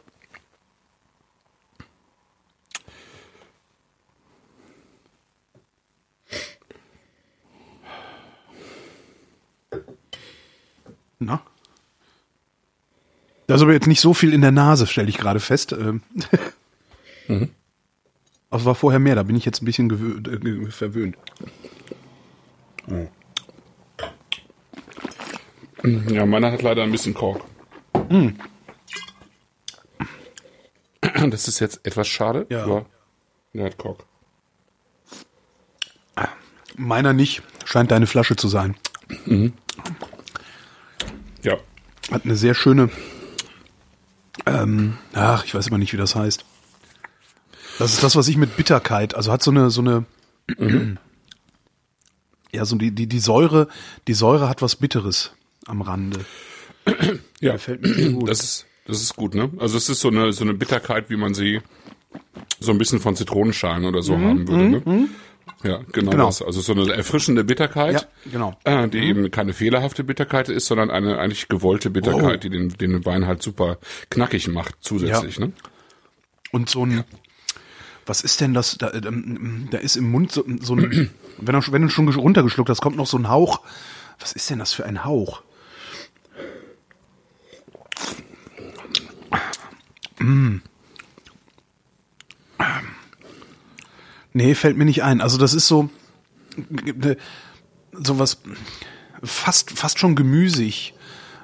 Na? 11.21 11.50
Da 13.51 13.55
ist 13.55 13.63
aber 13.63 13.73
jetzt 13.73 13.87
nicht 13.87 13.99
so 13.99 14.13
viel 14.13 14.33
in 14.33 14.39
der 14.39 14.53
Nase, 14.53 14.87
stelle 14.87 15.09
ich 15.09 15.17
gerade 15.17 15.41
fest. 15.41 15.73
Ähm. 15.73 16.01
Aber 18.49 18.61
es 18.61 18.63
war 18.65 18.75
vorher 18.75 18.97
mehr, 19.01 19.15
da 19.15 19.23
bin 19.23 19.35
ich 19.35 19.43
jetzt 19.43 19.61
ein 19.61 19.65
bisschen 19.65 19.89
äh, 20.67 20.71
verwöhnt. 20.71 21.17
ja, 25.83 26.25
meiner 26.25 26.53
hat 26.53 26.61
leider 26.61 26.83
ein 26.83 26.93
bisschen 26.93 27.13
Kork. 27.13 27.43
Das 31.29 31.49
ist 31.49 31.59
jetzt 31.59 31.85
etwas 31.85 32.07
schade, 32.07 32.45
Ja. 32.49 32.63
aber 32.63 32.85
der 33.51 33.65
hat 33.65 33.77
Kork. 33.77 34.05
Meiner 36.77 37.11
nicht, 37.11 37.43
scheint 37.65 37.91
deine 37.91 38.07
Flasche 38.07 38.37
zu 38.37 38.47
sein. 38.47 38.77
Ja, 41.43 41.57
Hat 42.11 42.23
eine 42.23 42.37
sehr 42.37 42.53
schöne, 42.53 42.89
ähm, 44.45 44.97
ach, 45.13 45.45
ich 45.45 45.53
weiß 45.55 45.67
immer 45.67 45.77
nicht, 45.77 45.93
wie 45.93 45.97
das 45.97 46.15
heißt. 46.15 46.45
Das 47.79 47.93
ist 47.93 48.03
das, 48.03 48.15
was 48.15 48.27
ich 48.27 48.37
mit 48.37 48.57
Bitterkeit, 48.57 49.15
also 49.15 49.31
hat 49.31 49.41
so 49.41 49.51
eine, 49.51 49.69
so 49.69 49.81
eine, 49.81 50.05
ja, 52.51 52.65
so 52.65 52.75
die, 52.75 52.91
die, 52.91 53.07
die 53.07 53.19
Säure, 53.19 53.67
die 54.07 54.13
Säure 54.13 54.49
hat 54.49 54.61
was 54.61 54.75
Bitteres 54.75 55.31
am 55.67 55.81
Rande. 55.81 56.19
ja, 57.39 57.53
Gefällt 57.53 57.81
mir 57.81 58.11
gut. 58.11 58.29
das 58.29 58.39
ist 58.41 58.65
das 58.87 59.01
ist 59.01 59.15
gut, 59.15 59.35
ne? 59.35 59.49
Also 59.59 59.77
es 59.77 59.89
ist 59.89 60.01
so 60.01 60.07
eine 60.09 60.33
so 60.33 60.43
eine 60.43 60.53
Bitterkeit, 60.53 61.09
wie 61.09 61.15
man 61.15 61.33
sie 61.33 61.61
so 62.59 62.71
ein 62.71 62.77
bisschen 62.77 62.99
von 62.99 63.15
Zitronenschalen 63.15 63.85
oder 63.85 64.01
so 64.01 64.17
haben 64.17 64.47
würde, 64.47 64.69
ne? 64.89 65.09
Ja, 65.63 65.81
genau, 65.91 66.11
Genau. 66.11 66.25
das. 66.25 66.41
Also 66.41 66.61
so 66.61 66.73
eine 66.73 66.91
erfrischende 66.93 67.43
Bitterkeit, 67.43 67.93
Ja, 68.25 68.31
genau. 68.31 68.57
äh, 68.63 68.87
die 68.87 68.99
eben 68.99 69.29
keine 69.31 69.53
fehlerhafte 69.53 70.03
Bitterkeit 70.03 70.49
ist, 70.49 70.65
sondern 70.67 70.89
eine 70.89 71.19
eigentlich 71.19 71.47
gewollte 71.47 71.89
Bitterkeit, 71.89 72.43
die 72.43 72.49
den, 72.49 72.69
den 72.69 73.05
Wein 73.05 73.27
halt 73.27 73.43
super 73.43 73.77
knackig 74.09 74.47
macht 74.47 74.75
zusätzlich, 74.81 75.39
ne? 75.39 75.51
Und 76.51 76.69
so 76.69 76.85
ein, 76.85 77.03
was 78.05 78.21
ist 78.23 78.41
denn 78.41 78.53
das? 78.53 78.77
Da, 78.77 78.91
ähm, 78.93 79.67
da 79.71 79.77
ist 79.77 79.95
im 79.95 80.09
Mund 80.11 80.31
so, 80.31 80.43
so 80.59 80.75
ein, 80.75 81.11
wenn 81.37 81.59
du, 81.59 81.71
wenn 81.71 81.81
du 81.83 81.89
schon 81.89 82.07
runtergeschluckt 82.09 82.69
hast, 82.69 82.81
kommt 82.81 82.97
noch 82.97 83.07
so 83.07 83.17
ein 83.17 83.29
Hauch. 83.29 83.61
Was 84.19 84.33
ist 84.33 84.49
denn 84.49 84.59
das 84.59 84.73
für 84.73 84.85
ein 84.85 85.05
Hauch? 85.05 85.41
Mm. 90.19 90.57
Nee, 94.33 94.55
fällt 94.55 94.77
mir 94.77 94.85
nicht 94.85 95.03
ein. 95.03 95.21
Also 95.21 95.37
das 95.37 95.53
ist 95.53 95.67
so, 95.67 95.89
sowas 97.91 98.41
fast, 99.23 99.71
fast 99.71 99.99
schon 99.99 100.15
gemüsig. 100.15 100.93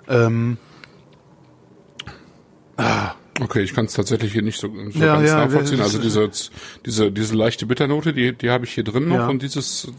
Ähm, 0.07 0.57
Okay, 3.39 3.61
ich 3.61 3.73
kann 3.75 3.85
es 3.85 3.93
tatsächlich 3.93 4.33
hier 4.33 4.41
nicht 4.41 4.59
so, 4.59 4.67
so 4.67 4.99
Ja, 4.99 5.15
ganz 5.17 5.29
ja, 5.29 5.45
nachvollziehen. 5.45 5.79
Also 5.81 5.99
diese, 5.99 6.29
diese, 6.85 7.11
diese 7.11 7.35
leichte 7.35 7.67
Bitternote, 7.67 8.11
die, 8.13 8.33
die 8.33 8.49
habe 8.49 8.65
ich 8.65 8.73
hier 8.73 8.83
drin 8.83 9.07
noch 9.09 9.15
Ja. 9.17 9.27
und 9.27 9.43
dieses 9.43 9.91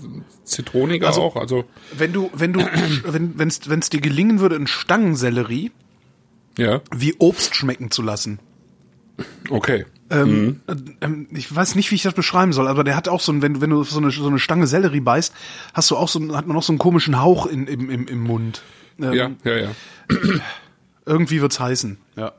Zitronige 0.45 1.07
Also- 1.07 1.23
auch. 1.23 1.37
Also 1.37 1.65
Wenn 1.97 2.13
du, 2.13 2.31
wenn 2.35 2.53
du, 2.53 2.61
wenn 3.05 3.39
wenn's, 3.39 3.61
wenn's 3.69 3.91
dir 3.91 4.01
gelingen 4.01 4.41
würde, 4.41 4.57
einen 4.57 4.67
Stangensellerie 4.67 5.71
ja, 6.57 6.81
wie 6.93 7.15
Obst 7.19 7.55
schmecken 7.55 7.93
zu 7.93 8.03
lassen. 8.03 8.41
okay. 9.51 9.87
Ähm, 10.11 10.61
ähm, 11.01 11.29
ich 11.33 11.55
weiß 11.55 11.75
nicht, 11.75 11.91
wie 11.91 11.95
ich 11.97 12.03
das 12.03 12.15
beschreiben 12.15 12.53
soll, 12.53 12.67
aber 12.69 12.83
der 12.85 12.97
hat 12.97 13.09
auch 13.09 13.21
so 13.21 13.31
ein, 13.33 13.43
wenn 13.43 13.55
du, 13.55 13.61
wenn 13.61 13.71
du 13.71 13.83
so 13.85 13.99
eine, 13.99 14.11
so 14.11 14.27
eine 14.27 14.39
Stange 14.39 14.67
Sellerie 14.67 15.01
beißt, 15.01 15.35
hast 15.75 15.91
du 15.91 15.97
auch 15.97 16.09
so, 16.09 16.35
hat 16.37 16.47
man 16.47 16.57
auch 16.57 16.63
so 16.63 16.73
einen 16.73 16.79
komischen 16.79 17.21
Hauch 17.21 17.47
in, 17.47 17.67
im, 17.67 17.91
im, 17.91 18.07
im 18.09 18.21
Mund. 18.23 18.63
Ähm, 18.99 19.13
Ja, 19.13 19.31
ja, 19.45 19.57
ja. 19.57 19.71
Irgendwie 21.07 21.41
wird's 21.43 21.61
heißen, 21.61 21.99
ja. 22.17 22.33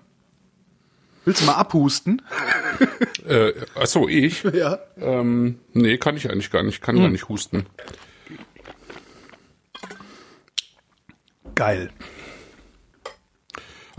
Willst 1.26 1.42
du 1.42 1.46
mal 1.46 1.54
abhusten? 1.56 2.22
Äh, 3.28 3.52
achso, 3.76 4.08
ich? 4.08 4.44
Ja. 4.54 4.80
Ähm, 5.00 5.60
nee, 5.74 5.98
kann 5.98 6.16
ich 6.18 6.30
eigentlich 6.32 6.50
gar 6.50 6.64
nicht. 6.64 6.82
Kann 6.82 6.96
Hm. 6.96 7.02
gar 7.04 7.10
nicht 7.12 7.28
husten. 7.30 7.66
Geil. 11.56 11.92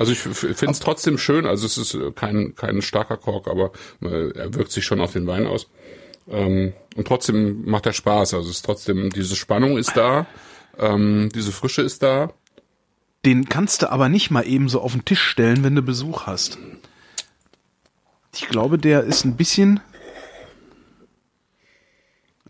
Also 0.01 0.13
ich 0.13 0.19
finde 0.19 0.71
es 0.71 0.81
trotzdem 0.81 1.19
schön. 1.19 1.45
Also 1.45 1.67
es 1.67 1.77
ist 1.77 1.93
äh, 1.93 2.11
kein, 2.13 2.55
kein 2.55 2.81
starker 2.81 3.19
Kork, 3.19 3.49
aber 3.49 3.73
äh, 4.01 4.31
er 4.31 4.55
wirkt 4.55 4.73
sich 4.73 4.87
schon 4.87 4.99
auf 4.99 5.13
den 5.13 5.27
Wein 5.27 5.47
aus. 5.47 5.69
Ähm, 6.27 6.73
und 6.97 7.07
trotzdem 7.07 7.67
macht 7.67 7.85
er 7.85 7.93
Spaß. 7.93 8.33
Also 8.33 8.49
es 8.49 8.57
ist 8.57 8.65
trotzdem, 8.65 9.11
diese 9.11 9.37
Spannung 9.37 9.77
ist 9.77 9.95
da. 9.99 10.27
Ähm, 10.79 11.29
diese 11.35 11.53
Frische 11.53 11.83
ist 11.83 12.03
da. 12.03 12.33
Den 13.27 13.51
kannst 13.51 13.83
du 13.83 13.93
aber 13.93 14.09
nicht 14.09 14.31
mal 14.31 14.47
eben 14.47 14.71
so 14.71 14.81
auf 14.81 14.93
den 14.93 15.05
Tisch 15.05 15.21
stellen, 15.21 15.65
wenn 15.65 15.75
du 15.75 15.83
Besuch 15.83 16.27
hast. 16.27 16.57
Ich 18.35 18.49
glaube, 18.49 18.79
der 18.79 19.05
ist 19.05 19.27
ein 19.27 19.37
bisschen. 19.37 19.81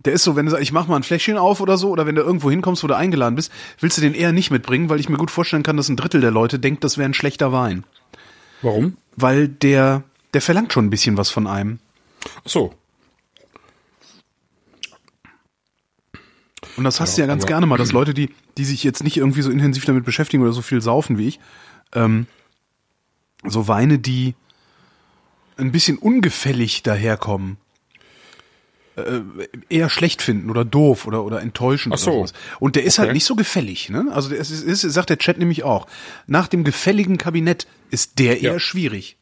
Der 0.05 0.15
ist 0.15 0.25
so, 0.25 0.35
wenn 0.35 0.47
du 0.47 0.51
sagst, 0.51 0.63
ich 0.63 0.73
mach 0.73 0.89
mal 0.89 0.97
ein 0.97 1.03
Fläschchen 1.03 1.37
auf 1.37 1.61
oder 1.61 1.77
so, 1.77 1.91
oder 1.91 2.07
wenn 2.07 2.15
du 2.15 2.23
irgendwo 2.23 2.51
hinkommst, 2.51 2.83
wo 2.83 2.87
du 2.87 2.97
eingeladen 2.97 3.35
bist, 3.35 3.53
willst 3.81 3.99
du 3.99 4.03
den 4.03 4.15
eher 4.15 4.33
nicht 4.33 4.51
mitbringen, 4.51 4.89
weil 4.89 5.01
ich 5.01 5.09
mir 5.09 5.19
gut 5.19 5.31
vorstellen 5.31 5.63
kann, 5.63 5.77
dass 5.77 5.89
ein 5.89 5.97
Drittel 5.97 6.21
der 6.21 6.31
Leute 6.31 6.59
denkt, 6.59 6.85
das 6.85 6.97
wäre 6.97 7.09
ein 7.09 7.15
schlechter 7.15 7.53
Wein. 7.53 7.85
Warum? 8.63 8.97
Weil 9.17 9.49
der, 9.49 10.03
der 10.33 10.41
verlangt 10.41 10.73
schon 10.73 10.87
ein 10.87 10.91
bisschen 10.91 11.17
was 11.17 11.31
von 11.31 11.47
einem. 11.47 11.79
Achso. 12.45 12.75
Und 16.77 16.85
das 16.85 17.01
hast 17.01 17.17
du 17.17 17.21
ja 17.21 17.27
ganz 17.27 17.47
gerne 17.47 17.67
mal, 17.67 17.77
dass 17.77 17.93
Leute, 17.93 18.15
die, 18.15 18.31
die 18.57 18.65
sich 18.65 18.85
jetzt 18.85 19.03
nicht 19.03 19.17
irgendwie 19.17 19.43
so 19.43 19.51
intensiv 19.51 19.85
damit 19.85 20.05
beschäftigen 20.05 20.43
oder 20.43 20.53
so 20.53 20.63
viel 20.63 20.81
saufen 20.81 21.19
wie 21.19 21.29
ich, 21.29 21.41
ähm, 21.93 22.27
so 23.45 23.69
Weine, 23.69 23.99
die 23.99 24.35
ein 25.57 25.73
bisschen 25.73 25.99
ungefällig 25.99 26.83
daherkommen, 26.83 27.59
äh, 28.97 29.20
eher 29.68 29.88
schlecht 29.88 30.20
finden 30.22 30.51
oder 30.51 30.64
doof 30.64 31.07
oder, 31.07 31.24
oder 31.24 31.41
enttäuschend. 31.41 31.95
Ach 31.95 31.99
so. 31.99 32.11
Oder 32.11 32.18
sowas. 32.28 32.32
Und 32.59 32.76
der 32.76 32.84
ist 32.84 32.99
halt 32.99 33.09
Okay. 33.09 33.14
nicht 33.14 33.24
so 33.24 33.34
gefällig, 33.36 33.88
ne? 33.91 34.07
Also 34.12 34.28
der 34.30 34.38
ist, 34.38 34.51
ist, 34.51 34.80
sagt 34.82 35.11
der 35.11 35.18
Chat 35.18 35.38
nämlich 35.38 35.62
auch. 35.64 35.86
Nach 36.26 36.49
dem 36.49 36.64
gefälligen 36.64 37.16
Kabinett 37.18 37.66
ist 37.91 38.18
der 38.18 38.41
eher 38.41 38.53
Ja. 38.55 38.59
schwierig. 38.61 39.16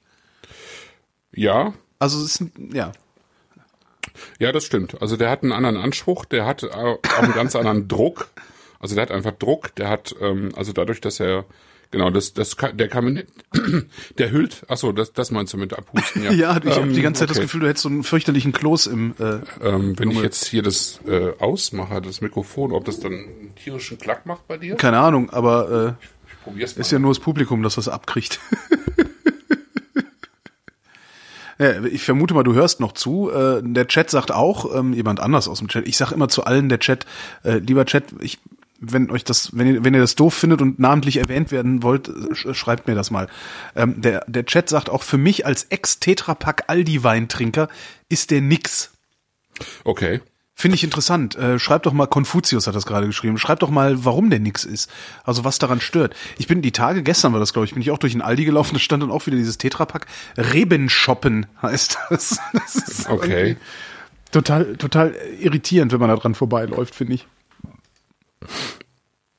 Ja, 1.32 1.74
Also 1.98 2.18
es 2.24 2.26
ist, 2.36 2.40
ein- 2.40 2.70
ja. 2.72 2.92
ja, 4.38 4.52
das 4.52 4.64
stimmt. 4.64 5.00
Also 5.02 5.16
der 5.16 5.30
hat 5.30 5.42
einen 5.42 5.52
anderen 5.52 5.76
Anspruch, 5.76 6.24
der 6.24 6.46
hat 6.46 6.64
auch 6.64 6.98
einen 7.20 7.32
ganz 7.34 7.54
anderen 7.56 7.88
Druck. 7.88 8.28
Also 8.80 8.94
der 8.94 9.02
hat 9.02 9.10
einfach 9.10 9.32
Druck, 9.32 9.74
der 9.76 9.88
hat, 9.88 10.14
ähm, 10.20 10.50
also 10.56 10.72
dadurch, 10.72 11.00
dass 11.00 11.18
er, 11.20 11.44
genau, 11.90 12.10
das, 12.10 12.32
das, 12.34 12.56
der 12.74 12.88
Kabinett, 12.88 13.28
der 14.18 14.30
hüllt, 14.30 14.64
achso, 14.68 14.92
das, 14.92 15.12
das 15.12 15.30
meinst 15.30 15.52
du 15.52 15.58
mit 15.58 15.72
Abhusten, 15.76 16.22
ja. 16.24 16.32
Ja, 16.38 16.56
ich 16.62 16.76
habe 16.76 16.82
Ähm, 16.88 16.92
die 16.92 17.02
ganze 17.02 17.20
Zeit 17.20 17.30
das 17.30 17.36
okay. 17.38 17.46
Gefühl, 17.46 17.60
du 17.60 17.68
hättest 17.68 17.82
so 17.82 17.88
einen 17.88 18.02
fürchterlichen 18.04 18.52
Kloß 18.52 18.86
im, 18.88 19.14
äh, 19.18 19.40
Ähm, 19.66 19.98
wenn 19.98 20.10
ich 20.10 20.20
jetzt 20.20 20.46
hier 20.46 20.62
das 20.62 21.00
äh, 21.06 21.32
ausmache, 21.38 22.00
das 22.00 22.20
Mikrofon, 22.20 22.72
ob 22.72 22.84
das 22.84 23.00
dann 23.00 23.12
einen 23.12 23.54
tierischen 23.56 23.98
Klack 23.98 24.26
macht 24.26 24.46
bei 24.48 24.56
dir? 24.58 24.76
keine 24.76 24.98
Ahnung, 24.98 25.30
aber 25.30 25.96
äh, 25.98 26.06
Ich 26.32 26.42
probier's 26.44 26.76
mal. 26.76 26.80
Ist 26.82 26.90
ja 26.92 26.98
nur 26.98 27.10
das 27.10 27.20
Publikum, 27.20 27.62
das 27.62 27.74
das 27.76 27.88
abkriegt. 27.88 28.40
ja, 31.58 31.84
ich 31.84 32.02
vermute 32.04 32.34
mal, 32.34 32.44
du 32.44 32.54
hörst 32.54 32.80
noch 32.80 32.92
zu. 32.92 33.30
Äh, 33.30 33.62
der 33.64 33.88
Chat 33.88 34.10
sagt 34.10 34.30
auch, 34.30 34.76
ähm, 34.78 34.92
jemand 34.92 35.20
anders 35.20 35.48
aus 35.48 35.58
dem 35.58 35.68
Chat, 35.68 35.88
ich 35.88 35.96
sag 35.96 36.12
immer 36.12 36.28
zu 36.28 36.44
allen 36.44 36.68
der 36.68 36.78
Chat, 36.78 37.04
äh, 37.42 37.58
lieber 37.58 37.84
Chat, 37.84 38.04
ich 38.20 38.38
wenn 38.78 39.10
euch 39.10 39.24
das, 39.24 39.56
wenn 39.56 39.66
ihr, 39.66 39.84
wenn 39.84 39.94
ihr 39.94 40.00
das 40.00 40.14
doof 40.14 40.34
findet 40.34 40.62
und 40.62 40.78
namentlich 40.78 41.16
erwähnt 41.16 41.50
werden 41.50 41.82
wollt, 41.82 42.10
sch 42.32 42.54
schreibt 42.54 42.86
mir 42.86 42.94
das 42.94 43.10
mal. 43.10 43.28
Ähm, 43.74 44.00
der, 44.00 44.24
der 44.26 44.46
Chat 44.46 44.68
sagt 44.68 44.88
auch, 44.88 45.02
für 45.02 45.18
mich 45.18 45.46
als 45.46 45.64
Ex-Tetrapack 45.64 46.64
Aldi-Weintrinker 46.68 47.68
ist 48.08 48.30
der 48.30 48.40
nix. 48.40 48.92
Okay. 49.84 50.20
Finde 50.54 50.74
ich 50.74 50.82
interessant. 50.82 51.36
Äh, 51.36 51.60
schreibt 51.60 51.86
doch 51.86 51.92
mal, 51.92 52.06
Konfuzius 52.06 52.66
hat 52.66 52.74
das 52.74 52.84
gerade 52.84 53.06
geschrieben. 53.06 53.38
Schreibt 53.38 53.62
doch 53.62 53.70
mal, 53.70 54.04
warum 54.04 54.28
der 54.28 54.40
nix 54.40 54.64
ist. 54.64 54.90
Also 55.22 55.44
was 55.44 55.58
daran 55.58 55.80
stört. 55.80 56.16
Ich 56.36 56.48
bin 56.48 56.62
die 56.62 56.72
Tage, 56.72 57.04
gestern 57.04 57.32
war 57.32 57.38
das, 57.38 57.52
glaube 57.52 57.66
ich, 57.66 57.74
bin 57.74 57.80
ich 57.80 57.92
auch 57.92 57.98
durch 57.98 58.12
den 58.12 58.22
Aldi 58.22 58.44
gelaufen, 58.44 58.74
da 58.74 58.80
stand 58.80 59.02
dann 59.02 59.12
auch 59.12 59.26
wieder 59.26 59.36
dieses 59.36 59.58
Tetrapack. 59.58 60.06
Rebenshoppen 60.36 61.46
heißt 61.62 61.98
das. 62.10 62.38
das 62.52 62.74
ist 62.74 63.08
Okay. 63.08 63.56
Total, 64.32 64.76
total 64.76 65.14
irritierend, 65.40 65.92
wenn 65.92 66.00
man 66.00 66.10
da 66.10 66.16
dran 66.16 66.34
vorbeiläuft, 66.34 66.94
finde 66.94 67.14
ich. 67.14 67.26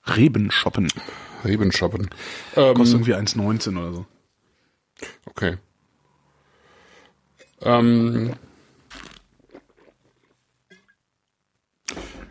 Rebenshoppen. 0.06 0.92
Rebenshoppen. 1.46 2.10
Kostet 2.54 3.02
irgendwie 3.02 3.16
1,19 3.16 3.78
oder 3.78 3.94
so. 3.94 4.06
Okay. 5.26 5.58
Ähm, 7.62 8.34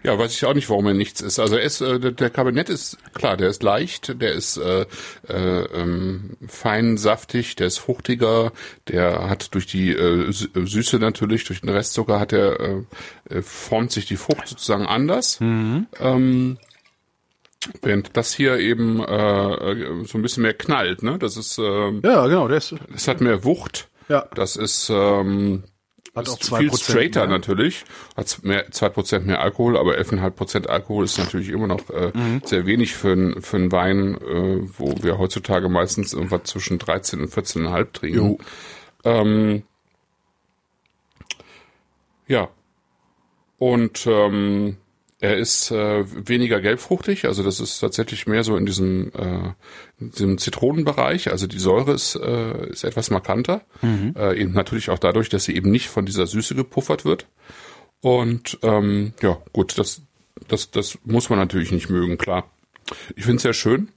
ja, 0.03 0.19
weiß 0.19 0.33
ich 0.35 0.45
auch 0.45 0.55
nicht, 0.55 0.71
warum 0.71 0.87
er 0.87 0.95
nichts 0.95 1.21
ist. 1.21 1.39
Also 1.39 1.57
er 1.57 1.63
ist, 1.63 1.81
äh, 1.81 1.99
der, 2.13 2.31
Kabinett 2.31 2.69
ist 2.69 2.99
klar, 3.15 3.37
der 3.37 3.49
ist 3.49 3.63
leicht, 3.63 4.21
der 4.23 4.33
ist 4.33 4.57
äh, 4.57 4.87
äh, 5.29 5.65
ähm, 5.75 6.37
fein 6.47 6.97
saftig, 6.97 7.57
der 7.57 7.67
ist 7.67 7.79
fruchtiger, 7.79 8.53
der 8.89 9.29
hat 9.29 9.55
durch 9.55 9.67
die 9.67 9.91
äh, 9.91 10.29
Sü- 10.31 10.67
Süße 10.67 10.99
natürlich, 10.99 11.45
durch 11.45 11.61
den 11.63 11.71
Restzucker 11.71 12.21
hat 12.21 12.33
er 12.33 12.61
äh, 12.61 12.83
äh, 13.29 13.43
formt 13.43 13.93
sich 13.93 14.07
die 14.07 14.17
Frucht 14.17 14.47
sozusagen 14.49 14.87
anders. 14.87 15.39
Ähm, 15.41 16.59
während 17.83 18.17
das 18.17 18.33
hier 18.33 18.59
eben 18.59 19.01
äh, 19.03 20.05
so 20.07 20.17
ein 20.19 20.23
bisschen 20.23 20.43
mehr 20.45 20.55
knallt, 20.55 21.03
ne? 21.03 21.19
Das 21.19 21.37
ist, 21.37 21.59
ähm, 21.59 22.01
Ja, 22.05 22.27
genau, 22.27 22.47
ist, 22.49 22.75
es 22.95 23.09
hat 23.09 23.21
mehr 23.21 23.45
Wucht. 23.45 23.89
Ja. 24.09 24.27
Das 24.35 24.57
ist, 24.57 24.89
ähm, 24.91 25.65
Hat 26.19 26.29
auch 26.29 26.39
zwei 26.39 26.59
viel 26.61 26.75
straighter 26.77 27.21
mehr. 27.27 27.39
natürlich. 27.39 27.85
Hat 28.17 28.39
mehr, 28.43 28.71
zwei 28.71 28.89
Prozent 28.91 29.27
mehr 29.27 29.41
Alkohol, 29.41 29.77
aber 29.77 29.97
11,5 29.99 30.31
Prozent 30.31 30.71
Alkohol 30.71 31.05
ist 31.05 31.19
natürlich 31.19 31.49
immer 31.49 31.67
noch 31.67 31.89
äh, 31.91 32.11
Mhm. 32.15 32.43
sehr 32.45 32.67
wenig 32.67 32.95
für, 32.95 33.13
ein- 33.13 33.41
für 33.43 33.57
einen 33.57 33.73
Wein, 33.73 34.15
äh, 34.17 34.61
wo 34.79 34.95
wir 35.03 35.19
heutzutage 35.19 35.69
meistens 35.69 36.13
irgendwas 36.13 36.43
zwischen 36.45 36.79
13 36.79 37.21
und 37.21 37.31
14,5 37.33 37.93
trinken. 37.93 38.17
Jo. 38.19 38.39
Ähm, 39.05 39.63
ja. 42.27 42.49
Und 43.59 44.07
ähm, 44.07 44.77
er 45.21 45.37
ist 45.37 45.71
äh, 45.73 46.05
weniger 46.29 46.61
gelbfruchtig, 46.61 47.25
also 47.25 47.43
das 47.43 47.59
ist 47.61 47.81
tatsächlich 47.81 48.27
mehr 48.29 48.45
so 48.45 48.57
in 48.57 48.67
diesem, 48.67 49.11
äh, 49.15 49.53
in 49.99 50.11
diesem 50.13 50.39
Zitronenbereich. 50.39 51.31
Also 51.33 51.47
die 51.49 51.59
Säure 51.59 51.93
ist, 51.93 52.15
äh, 52.15 52.69
ist 52.69 52.85
etwas 52.85 53.11
markanter. 53.11 53.63
Äh, 54.17 54.41
eben 54.41 54.53
natürlich 54.53 54.91
auch 54.91 54.99
dadurch, 54.99 55.29
dass 55.29 55.45
sie 55.45 55.57
eben 55.57 55.71
nicht 55.73 55.89
von 55.89 56.07
dieser 56.07 56.27
Süße 56.29 56.55
gepuffert 56.55 57.05
wird. 57.05 57.27
Und 58.01 58.59
ähm, 58.63 59.13
ja, 59.21 59.39
gut, 59.53 59.77
das, 59.77 60.03
das, 60.47 60.71
das 60.71 60.99
muss 61.05 61.31
man 61.31 61.39
natürlich 61.41 61.73
nicht 61.73 61.91
mögen, 61.91 62.17
klar. 62.17 62.49
Ich 63.17 63.25
finde 63.25 63.37
es 63.39 63.43
sehr 63.43 63.55
schön, 63.55 63.89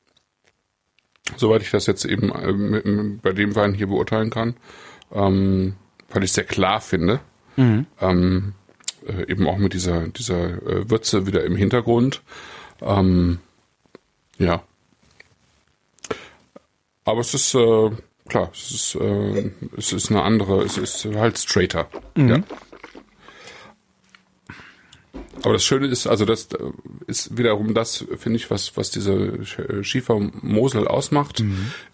soweit 1.38 1.62
ich 1.62 1.70
das 1.72 1.86
jetzt 1.86 2.04
eben 2.06 2.32
äh, 2.32 2.52
mit- 2.52 2.86
mit- 2.86 3.22
bei 3.22 3.32
dem 3.32 3.56
Wein 3.56 3.74
hier 3.76 3.88
beurteilen 3.88 4.32
kann, 4.32 4.56
ähm, 5.14 5.76
weil 6.10 6.24
ich 6.24 6.32
es 6.32 6.36
sehr 6.36 6.44
klar 6.46 6.82
finde. 6.82 7.20
Ähm, 8.00 8.54
äh, 9.08 9.30
eben 9.32 9.48
auch 9.48 9.58
mit 9.58 9.74
dieser, 9.74 10.08
dieser 10.08 10.62
äh, 10.64 10.90
Würze 10.90 11.26
wieder 11.28 11.44
im 11.44 11.56
Hintergrund. 11.56 12.22
Ähm, 12.82 13.40
ja. 14.38 14.64
Aber 17.06 17.22
es 17.22 17.34
ist, 17.34 17.54
äh, 17.56 17.92
klar, 18.28 18.50
es 18.54 18.72
ist, 18.72 18.96
äh, 18.96 19.52
es 19.78 19.94
ist 19.94 20.10
eine 20.10 20.24
andere, 20.24 20.64
es 20.64 20.78
ist 20.78 21.06
halt 21.06 21.38
straighter. 21.38 21.88
Ja. 22.16 22.44
Aber 25.44 25.54
das 25.54 25.64
Schöne 25.64 25.88
ist, 25.88 26.06
also 26.08 26.26
das 26.26 26.46
äh, 26.54 26.58
ist 27.08 27.38
wiederum 27.38 27.74
das, 27.74 28.06
finde 28.18 28.38
ich, 28.38 28.52
was, 28.52 28.78
was 28.78 28.92
diese 28.92 29.14
Sch- 29.44 29.84
Schiefer 29.84 30.20
Mosel 30.42 30.88
ausmacht, 30.88 31.44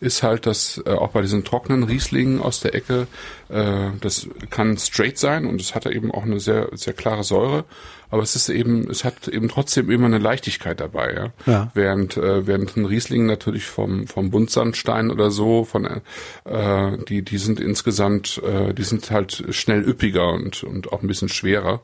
ist 0.01 0.21
halt, 0.23 0.45
dass 0.45 0.81
äh, 0.85 0.91
auch 0.91 1.11
bei 1.11 1.21
diesen 1.21 1.43
trockenen 1.45 1.83
Rieslingen 1.83 2.41
aus 2.41 2.59
der 2.59 2.75
Ecke, 2.75 3.07
äh, 3.49 3.89
das 4.01 4.27
kann 4.49 4.77
straight 4.77 5.17
sein 5.17 5.45
und 5.45 5.61
es 5.61 5.75
hat 5.75 5.85
eben 5.85 6.11
auch 6.11 6.23
eine 6.23 6.39
sehr, 6.39 6.69
sehr 6.73 6.93
klare 6.93 7.23
Säure, 7.23 7.63
aber 8.09 8.21
es 8.21 8.35
ist 8.35 8.49
eben, 8.49 8.89
es 8.89 9.03
hat 9.03 9.27
eben 9.27 9.49
trotzdem 9.49 9.89
immer 9.89 10.05
eine 10.05 10.17
Leichtigkeit 10.17 10.79
dabei, 10.79 11.13
ja. 11.13 11.51
Ja. 11.51 11.71
Während, 11.73 12.15
äh, 12.17 12.47
während 12.47 12.77
ein 12.77 12.85
Riesling 12.85 13.25
natürlich 13.25 13.65
vom, 13.65 14.07
vom 14.07 14.31
Buntsandstein 14.31 15.11
oder 15.11 15.29
so, 15.29 15.65
von, 15.65 15.85
äh, 15.85 16.97
die, 17.09 17.21
die 17.21 17.37
sind 17.37 17.59
insgesamt, 17.59 18.41
äh, 18.43 18.73
die 18.73 18.83
sind 18.83 19.11
halt 19.11 19.43
schnell 19.49 19.87
üppiger 19.87 20.29
und, 20.29 20.63
und 20.63 20.91
auch 20.93 21.01
ein 21.01 21.07
bisschen 21.07 21.29
schwerer. 21.29 21.81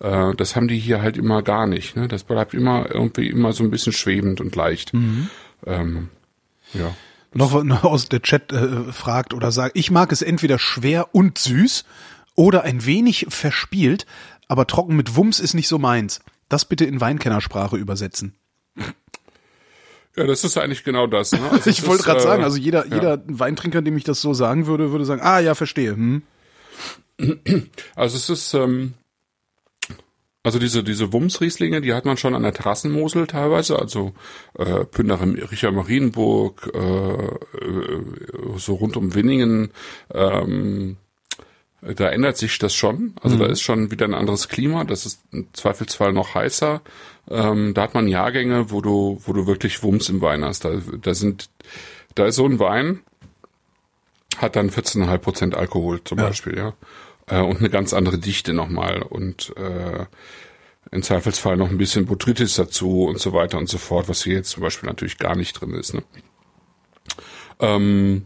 Äh, 0.00 0.34
das 0.34 0.56
haben 0.56 0.68
die 0.68 0.78
hier 0.78 1.00
halt 1.00 1.16
immer 1.16 1.42
gar 1.42 1.66
nicht, 1.66 1.96
ne? 1.96 2.06
Das 2.06 2.24
bleibt 2.24 2.52
immer 2.52 2.94
irgendwie 2.94 3.28
immer 3.28 3.52
so 3.52 3.64
ein 3.64 3.70
bisschen 3.70 3.92
schwebend 3.92 4.40
und 4.40 4.54
leicht. 4.54 4.92
Ähm, 4.92 6.08
ja. 6.74 6.94
noch, 7.32 7.64
noch 7.64 7.84
aus 7.84 8.08
der 8.08 8.20
Chat 8.20 8.52
äh, 8.52 8.92
fragt 8.92 9.32
oder 9.32 9.52
sagt, 9.52 9.76
ich 9.76 9.90
mag 9.90 10.12
es 10.12 10.22
entweder 10.22 10.58
schwer 10.58 11.14
und 11.14 11.38
süß 11.38 11.84
oder 12.34 12.62
ein 12.62 12.84
wenig 12.86 13.26
verspielt, 13.28 14.06
aber 14.48 14.66
trocken 14.66 14.96
mit 14.96 15.16
Wumms 15.16 15.40
ist 15.40 15.54
nicht 15.54 15.68
so 15.68 15.78
meins. 15.78 16.20
Das 16.48 16.64
bitte 16.64 16.84
in 16.84 17.00
Weinkennersprache 17.00 17.76
übersetzen. 17.76 18.34
Ja, 20.16 20.26
das 20.26 20.44
ist 20.44 20.58
eigentlich 20.58 20.84
genau 20.84 21.06
das. 21.06 21.32
Ne? 21.32 21.40
Also 21.50 21.70
Ich 21.70 21.86
wollte 21.86 22.04
gerade 22.04 22.20
äh, 22.20 22.22
sagen, 22.22 22.44
also 22.44 22.58
jeder, 22.58 22.86
ja. 22.86 22.94
jeder 22.94 23.22
Weintrinker, 23.26 23.80
dem 23.80 23.96
ich 23.96 24.04
das 24.04 24.20
so 24.20 24.34
sagen 24.34 24.66
würde, 24.66 24.92
würde 24.92 25.04
sagen, 25.04 25.22
ah 25.22 25.38
ja, 25.38 25.54
verstehe. 25.54 25.92
Hm. 25.92 26.22
Also 27.94 28.16
es 28.16 28.28
ist, 28.28 28.54
ähm, 28.54 28.94
also 30.42 30.58
diese, 30.58 30.82
diese 30.82 31.12
Wumms-Rieslinge, 31.12 31.80
die 31.80 31.94
hat 31.94 32.04
man 32.04 32.16
schon 32.16 32.34
an 32.34 32.42
der 32.42 32.52
Terrassenmosel 32.52 33.28
teilweise, 33.28 33.78
also 33.78 34.12
äh, 34.58 34.84
Pünderich 34.84 35.62
Marienburg, 35.62 36.68
äh, 36.74 36.78
äh, 36.78 38.02
so 38.56 38.74
rund 38.74 38.96
um 38.96 39.14
Winningen, 39.14 39.70
ähm, 40.12 40.96
da 41.82 42.08
ändert 42.08 42.36
sich 42.36 42.58
das 42.58 42.74
schon. 42.74 43.14
Also 43.20 43.36
da 43.36 43.46
ist 43.46 43.60
schon 43.60 43.90
wieder 43.90 44.06
ein 44.06 44.14
anderes 44.14 44.48
Klima. 44.48 44.84
Das 44.84 45.04
ist 45.04 45.20
im 45.32 45.48
Zweifelsfall 45.52 46.12
noch 46.12 46.34
heißer. 46.34 46.80
Ähm, 47.28 47.74
da 47.74 47.82
hat 47.82 47.94
man 47.94 48.06
Jahrgänge, 48.06 48.70
wo 48.70 48.80
du, 48.80 49.20
wo 49.24 49.32
du 49.32 49.48
wirklich 49.48 49.82
Wumms 49.82 50.08
im 50.08 50.20
Wein 50.20 50.44
hast. 50.44 50.64
Da, 50.64 50.80
da 51.00 51.12
sind, 51.12 51.50
da 52.14 52.26
ist 52.26 52.36
so 52.36 52.46
ein 52.46 52.60
Wein, 52.60 53.00
hat 54.38 54.54
dann 54.54 54.70
14,5 54.70 55.18
Prozent 55.18 55.54
Alkohol 55.56 56.02
zum 56.04 56.18
Beispiel, 56.18 56.56
ja. 56.56 56.74
Äh, 57.26 57.40
und 57.40 57.58
eine 57.58 57.70
ganz 57.70 57.92
andere 57.92 58.18
Dichte 58.18 58.52
nochmal 58.52 59.02
und 59.02 59.52
äh, 59.56 60.06
im 60.92 61.02
Zweifelsfall 61.02 61.56
noch 61.56 61.70
ein 61.70 61.78
bisschen 61.78 62.06
Botrytis 62.06 62.54
dazu 62.54 63.04
und 63.04 63.18
so 63.18 63.32
weiter 63.32 63.58
und 63.58 63.68
so 63.68 63.78
fort, 63.78 64.08
was 64.08 64.22
hier 64.22 64.34
jetzt 64.34 64.50
zum 64.50 64.62
Beispiel 64.62 64.88
natürlich 64.88 65.18
gar 65.18 65.34
nicht 65.34 65.60
drin 65.60 65.74
ist. 65.74 65.94
Ne? 65.94 66.02
Ähm, 67.60 68.24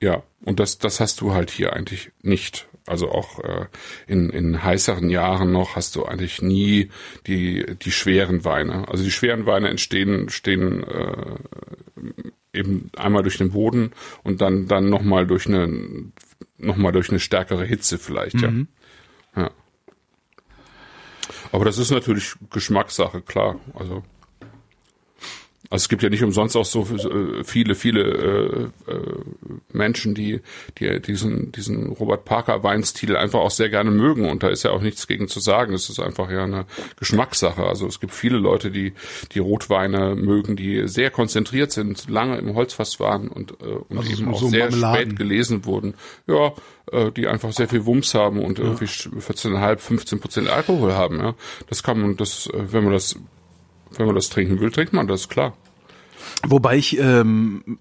ja, 0.00 0.22
und 0.44 0.60
das, 0.60 0.78
das 0.78 1.00
hast 1.00 1.20
du 1.20 1.32
halt 1.32 1.50
hier 1.50 1.72
eigentlich 1.72 2.10
nicht. 2.22 2.68
Also 2.86 3.10
auch 3.10 3.40
äh, 3.40 3.66
in, 4.06 4.30
in 4.30 4.62
heißeren 4.62 5.10
Jahren 5.10 5.50
noch 5.50 5.74
hast 5.74 5.96
du 5.96 6.04
eigentlich 6.04 6.40
nie 6.40 6.90
die, 7.26 7.66
die 7.82 7.90
schweren 7.90 8.44
Weine. 8.44 8.88
Also 8.88 9.02
die 9.02 9.10
schweren 9.10 9.44
Weine 9.44 9.68
entstehen, 9.68 10.28
stehen 10.28 10.84
äh, 10.84 11.36
eben 12.52 12.90
einmal 12.96 13.22
durch 13.22 13.38
den 13.38 13.50
Boden 13.50 13.92
und 14.22 14.40
dann, 14.40 14.68
dann 14.68 14.88
nochmal 14.88 15.26
durch 15.26 15.46
eine, 15.46 15.68
noch 16.58 16.76
mal 16.76 16.92
durch 16.92 17.10
eine 17.10 17.18
stärkere 17.18 17.64
Hitze 17.64 17.98
vielleicht, 17.98 18.40
ja. 18.40 18.52
ja. 19.36 19.50
Aber 21.50 21.64
das 21.64 21.78
ist 21.78 21.90
natürlich 21.90 22.34
Geschmackssache, 22.50 23.20
klar. 23.22 23.58
Also, 23.74 24.04
also 25.70 25.82
es 25.84 25.88
gibt 25.88 26.02
ja 26.02 26.08
nicht 26.10 26.22
umsonst 26.22 26.56
auch 26.56 26.64
so 26.64 26.82
äh, 26.82 27.44
viele, 27.44 27.74
viele 27.74 28.02
äh, 28.86 28.90
äh, 28.92 29.00
Menschen, 29.72 30.14
die, 30.14 30.40
die 30.78 31.00
diesen, 31.00 31.52
diesen 31.52 31.88
Robert 31.92 32.24
Parker 32.24 32.62
Weinstil 32.62 33.16
einfach 33.16 33.40
auch 33.40 33.50
sehr 33.50 33.68
gerne 33.68 33.90
mögen 33.90 34.28
und 34.28 34.42
da 34.42 34.48
ist 34.48 34.62
ja 34.62 34.70
auch 34.70 34.80
nichts 34.82 35.06
gegen 35.06 35.28
zu 35.28 35.40
sagen. 35.40 35.72
Es 35.74 35.88
ist 35.88 35.98
einfach 36.00 36.30
ja 36.30 36.44
eine 36.44 36.66
Geschmackssache. 36.98 37.64
Also 37.64 37.86
es 37.86 38.00
gibt 38.00 38.12
viele 38.12 38.38
Leute, 38.38 38.70
die 38.70 38.92
die 39.32 39.38
Rotweine 39.38 40.14
mögen, 40.14 40.56
die 40.56 40.86
sehr 40.88 41.10
konzentriert 41.10 41.72
sind, 41.72 42.08
lange 42.08 42.38
im 42.38 42.54
Holzfass 42.54 43.00
waren 43.00 43.28
und, 43.28 43.52
äh, 43.60 43.64
und 43.88 43.98
Also 43.98 44.10
eben 44.12 44.34
so- 44.34 44.46
auch 44.46 44.50
sehr 44.50 44.70
Marmeladen. 44.70 45.00
spät 45.10 45.18
gelesen 45.18 45.64
wurden. 45.64 45.94
Ja, 46.26 46.52
äh, 46.92 47.10
die 47.12 47.26
einfach 47.26 47.52
sehr 47.52 47.68
viel 47.68 47.84
Wumms 47.86 48.14
haben 48.14 48.40
und 48.40 48.58
irgendwie 48.58 48.84
14,5, 48.86 49.78
15 49.82 50.20
Prozent 50.20 50.48
Alkohol 50.48 50.92
haben. 50.94 51.18
Ja, 51.18 51.34
das 51.68 51.82
kann 51.82 52.00
man, 52.00 52.16
das, 52.16 52.46
äh, 52.48 52.72
wenn 52.72 52.84
man 52.84 52.92
das 52.92 53.16
wenn 53.96 54.06
man 54.06 54.14
das 54.14 54.28
trinken 54.28 54.60
will, 54.60 54.70
trinkt 54.70 54.92
man 54.92 55.06
das, 55.06 55.28
klar. 55.28 55.56
Wobei 56.46 56.76
ich 56.76 56.98
ähm, 56.98 57.78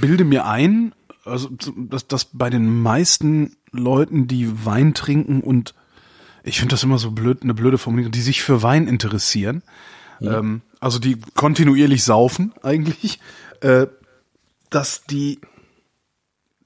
bilde 0.00 0.24
mir 0.24 0.46
ein, 0.46 0.94
also 1.24 1.48
dass, 1.76 2.06
dass 2.06 2.26
bei 2.26 2.50
den 2.50 2.82
meisten 2.82 3.56
Leuten, 3.70 4.26
die 4.26 4.64
Wein 4.64 4.94
trinken 4.94 5.40
und 5.40 5.74
ich 6.44 6.58
finde 6.58 6.74
das 6.74 6.84
immer 6.84 6.98
so 6.98 7.10
blöd, 7.10 7.42
eine 7.42 7.54
blöde 7.54 7.78
Formulierung, 7.78 8.12
die 8.12 8.20
sich 8.20 8.42
für 8.42 8.62
Wein 8.62 8.86
interessieren, 8.86 9.62
ähm, 10.20 10.62
also 10.80 10.98
die 10.98 11.18
kontinuierlich 11.34 12.04
saufen 12.04 12.52
eigentlich, 12.62 13.20
äh, 13.60 13.86
dass 14.70 15.04
die 15.04 15.40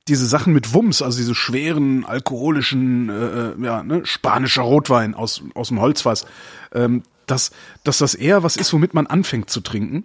diese 0.08 0.26
Sachen 0.26 0.52
mit 0.52 0.74
Wumms, 0.74 1.02
also 1.02 1.18
diese 1.18 1.36
schweren 1.36 2.04
alkoholischen, 2.04 3.08
äh, 3.08 3.12
äh, 3.12 3.64
ja, 3.64 3.82
ne, 3.82 4.04
spanischer 4.04 4.62
Rotwein 4.62 5.14
aus, 5.14 5.42
aus 5.54 5.68
dem 5.68 5.80
Holzfass, 5.80 6.26
ähm, 6.72 7.04
dass, 7.30 7.50
dass 7.84 7.98
das 7.98 8.14
eher 8.14 8.42
was 8.42 8.56
ist, 8.56 8.72
womit 8.72 8.94
man 8.94 9.06
anfängt 9.06 9.50
zu 9.50 9.60
trinken. 9.60 10.04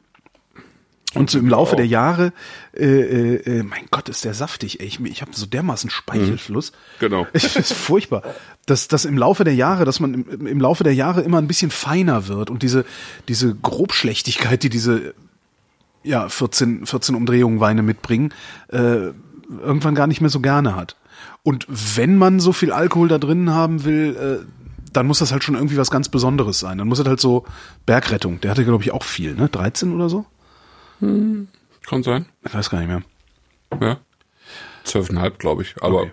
Und 1.13 1.29
so 1.29 1.39
im 1.39 1.47
Laufe 1.47 1.77
der 1.77 1.87
Jahre, 1.87 2.33
äh, 2.75 2.85
äh, 2.85 3.59
äh, 3.59 3.63
mein 3.63 3.85
Gott, 3.89 4.09
ist 4.09 4.25
der 4.25 4.33
saftig, 4.33 4.81
ey. 4.81 4.85
Ich, 4.85 4.99
ich 4.99 5.21
habe 5.21 5.31
so 5.33 5.45
dermaßen 5.45 5.89
Speichelfluss. 5.89 6.73
Genau. 6.99 7.25
Das 7.33 7.55
ist 7.55 7.73
furchtbar. 7.73 8.21
Dass, 8.65 8.89
dass 8.89 9.05
im 9.05 9.17
Laufe 9.17 9.45
der 9.45 9.55
Jahre, 9.55 9.85
dass 9.85 10.01
man 10.01 10.13
im, 10.13 10.45
im 10.45 10.59
Laufe 10.59 10.83
der 10.83 10.93
Jahre 10.93 11.21
immer 11.21 11.37
ein 11.37 11.47
bisschen 11.47 11.71
feiner 11.71 12.27
wird 12.27 12.49
und 12.49 12.63
diese, 12.63 12.85
diese 13.29 13.55
Grobschlechtigkeit, 13.55 14.61
die 14.63 14.69
diese 14.69 15.13
ja, 16.03 16.27
14, 16.27 16.85
14 16.85 17.15
Umdrehungen 17.15 17.59
Weine 17.59 17.81
mitbringen, 17.81 18.33
äh, 18.67 19.11
irgendwann 19.61 19.95
gar 19.95 20.07
nicht 20.07 20.21
mehr 20.21 20.29
so 20.29 20.39
gerne 20.41 20.75
hat. 20.75 20.97
Und 21.43 21.65
wenn 21.69 22.17
man 22.17 22.39
so 22.39 22.51
viel 22.51 22.71
Alkohol 22.71 23.07
da 23.07 23.19
drin 23.19 23.51
haben 23.51 23.85
will, 23.85 24.43
äh, 24.43 24.64
dann 24.95 25.07
muss 25.07 25.19
das 25.19 25.31
halt 25.31 25.43
schon 25.43 25.55
irgendwie 25.55 25.77
was 25.77 25.91
ganz 25.91 26.09
Besonderes 26.09 26.59
sein. 26.59 26.77
Dann 26.77 26.87
muss 26.87 26.99
es 26.99 27.07
halt 27.07 27.19
so 27.19 27.45
Bergrettung. 27.85 28.41
Der 28.41 28.51
hatte, 28.51 28.65
glaube 28.65 28.83
ich, 28.83 28.91
auch 28.91 29.03
viel, 29.03 29.35
ne? 29.35 29.49
13 29.49 29.93
oder 29.93 30.09
so? 30.09 30.25
Hm, 30.99 31.47
kann 31.85 32.03
sein. 32.03 32.25
Ich 32.45 32.53
weiß 32.53 32.69
gar 32.69 32.79
nicht 32.79 32.87
mehr. 32.87 33.01
Ja. 33.79 33.97
Zwölfeinhalb, 34.83 35.39
glaube 35.39 35.63
ich. 35.63 35.75
Aber 35.81 36.01
Okay. 36.01 36.11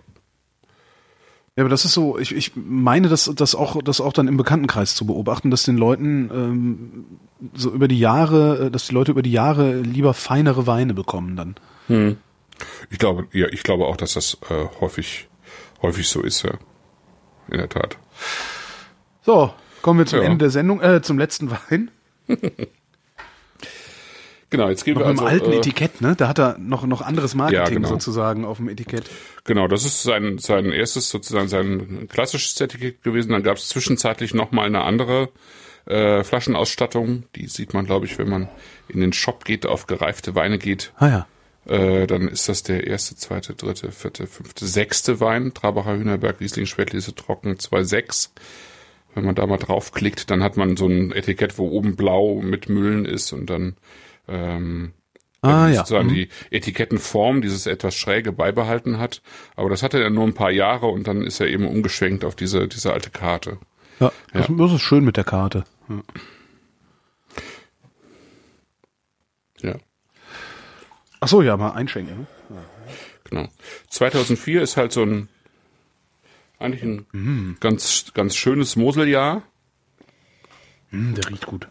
Ja, 1.54 1.64
aber 1.64 1.68
das 1.68 1.84
ist 1.84 1.92
so, 1.92 2.18
ich, 2.18 2.34
ich 2.34 2.52
meine, 2.54 3.10
das, 3.10 3.30
das, 3.34 3.54
auch, 3.54 3.82
das 3.82 4.00
auch 4.00 4.14
dann 4.14 4.26
im 4.26 4.38
Bekanntenkreis 4.38 4.94
zu 4.94 5.06
beobachten, 5.06 5.50
dass 5.50 5.64
den 5.64 5.76
Leuten 5.76 6.30
ähm, 6.32 7.04
so 7.52 7.70
über 7.70 7.88
die 7.88 7.98
Jahre, 7.98 8.66
äh, 8.66 8.70
dass 8.70 8.86
die 8.86 8.94
Leute 8.94 9.10
über 9.10 9.20
die 9.20 9.32
Jahre 9.32 9.80
lieber 9.80 10.14
feinere 10.14 10.66
Weine 10.66 10.94
bekommen 10.94 11.36
dann. 11.36 11.56
ich 12.90 12.98
glaube, 12.98 13.26
ja, 13.32 13.48
ich 13.48 13.64
glaube 13.64 13.84
auch, 13.84 13.98
dass 13.98 14.14
das 14.14 14.38
äh, 14.48 14.64
häufig, 14.80 15.28
häufig 15.82 16.08
so 16.08 16.22
ist, 16.22 16.42
ja. 16.42 16.52
In 17.48 17.58
der 17.58 17.68
Tat. 17.68 17.98
So, 19.24 19.52
kommen 19.82 20.00
wir 20.00 20.06
zum 20.06 20.20
Ja. 20.20 20.24
Ende 20.26 20.38
der 20.38 20.50
Sendung, 20.50 20.80
äh, 20.80 21.02
zum 21.02 21.18
letzten 21.18 21.50
Wein. 21.50 21.90
Genau, 24.50 24.68
jetzt 24.68 24.84
gehen 24.84 24.92
Noch 24.94 25.00
wir 25.00 25.08
mit 25.08 25.16
dem 25.18 25.24
also, 25.24 25.34
alten 25.34 25.52
äh, 25.52 25.56
Etikett, 25.56 26.02
ne? 26.02 26.14
Da 26.14 26.28
hat 26.28 26.38
er 26.38 26.58
noch, 26.58 26.84
noch 26.84 27.00
anderes 27.00 27.34
Marketing 27.34 27.64
Ja, 27.64 27.70
genau. 27.70 27.88
sozusagen 27.88 28.44
auf 28.44 28.58
dem 28.58 28.68
Etikett. 28.68 29.04
Genau, 29.44 29.66
das 29.66 29.86
ist 29.86 30.02
sein, 30.02 30.36
sein 30.36 30.66
erstes, 30.66 31.08
sozusagen 31.08 31.48
sein 31.48 32.06
klassisches 32.12 32.60
Etikett 32.60 33.02
gewesen. 33.02 33.32
Dann 33.32 33.42
gab 33.42 33.56
es 33.56 33.70
zwischenzeitlich 33.70 34.34
nochmal 34.34 34.66
eine 34.66 34.82
andere 34.82 35.30
äh, 35.86 36.22
Flaschenausstattung. 36.22 37.24
Die 37.34 37.46
sieht 37.46 37.72
man, 37.72 37.86
glaube 37.86 38.04
ich, 38.04 38.18
wenn 38.18 38.28
man 38.28 38.48
in 38.88 39.00
den 39.00 39.14
Shop 39.14 39.46
geht, 39.46 39.64
auf 39.64 39.86
gereifte 39.86 40.34
Weine 40.34 40.58
geht. 40.58 40.92
Ah 40.98 41.08
ja. 41.08 41.26
Äh, 41.74 42.06
dann 42.06 42.28
ist 42.28 42.46
das 42.50 42.62
der 42.62 42.86
erste, 42.86 43.16
zweite, 43.16 43.54
dritte, 43.54 43.90
vierte, 43.90 44.26
fünfte, 44.26 44.66
sechste 44.66 45.18
Wein. 45.20 45.54
Trabacher 45.54 45.96
Hühnerberg, 45.96 46.40
Riesling, 46.40 46.66
Spätlese, 46.66 47.14
Trocken 47.14 47.54
2,6. 47.54 48.28
Wenn 49.14 49.24
man 49.24 49.34
da 49.34 49.46
mal 49.46 49.58
draufklickt, 49.58 50.30
dann 50.30 50.42
hat 50.42 50.56
man 50.56 50.76
so 50.76 50.86
ein 50.86 51.12
Etikett, 51.12 51.58
wo 51.58 51.68
oben 51.68 51.96
blau 51.96 52.40
mit 52.42 52.68
Müllen 52.68 53.04
ist 53.04 53.32
und 53.32 53.46
dann 53.50 53.76
ähm, 54.28 54.92
Ah 55.42 55.68
ja. 55.68 55.78
sozusagen 55.80 56.08
Mhm. 56.10 56.14
die 56.14 56.28
Etikettenform, 56.50 57.42
dieses 57.42 57.66
etwas 57.66 57.96
schräge 57.96 58.30
beibehalten 58.32 58.98
hat. 58.98 59.22
Aber 59.56 59.68
das 59.70 59.82
hatte 59.82 60.00
er 60.02 60.08
nur 60.08 60.24
ein 60.24 60.34
paar 60.34 60.52
Jahre 60.52 60.86
und 60.86 61.08
dann 61.08 61.22
ist 61.22 61.40
er 61.40 61.48
eben 61.48 61.66
umgeschwenkt 61.66 62.24
auf 62.24 62.36
diese, 62.36 62.68
diese 62.68 62.92
alte 62.92 63.10
Karte. 63.10 63.58
Ja, 63.98 64.12
das, 64.32 64.46
das 64.48 64.72
ist 64.72 64.82
schön 64.82 65.04
mit 65.04 65.16
der 65.16 65.24
Karte. 65.24 65.64
Ja. 65.88 66.02
Ja, 69.62 69.74
Ach 71.20 71.28
so, 71.28 71.40
ja, 71.42 71.56
mal 71.56 71.70
einschenken. 71.72 72.26
Ne? 72.48 72.64
genau. 73.24 73.48
2004 73.90 74.60
ist 74.62 74.76
halt 74.76 74.92
so 74.92 75.02
ein, 75.02 75.28
eigentlich 76.62 76.82
ein 76.82 77.06
Mhm. 77.12 77.56
ganz, 77.60 78.12
ganz 78.14 78.34
schönes 78.36 78.76
Moseljahr. 78.76 79.42
Hm, 80.90 81.14
der 81.14 81.28
riecht 81.30 81.46
gut. 81.46 81.68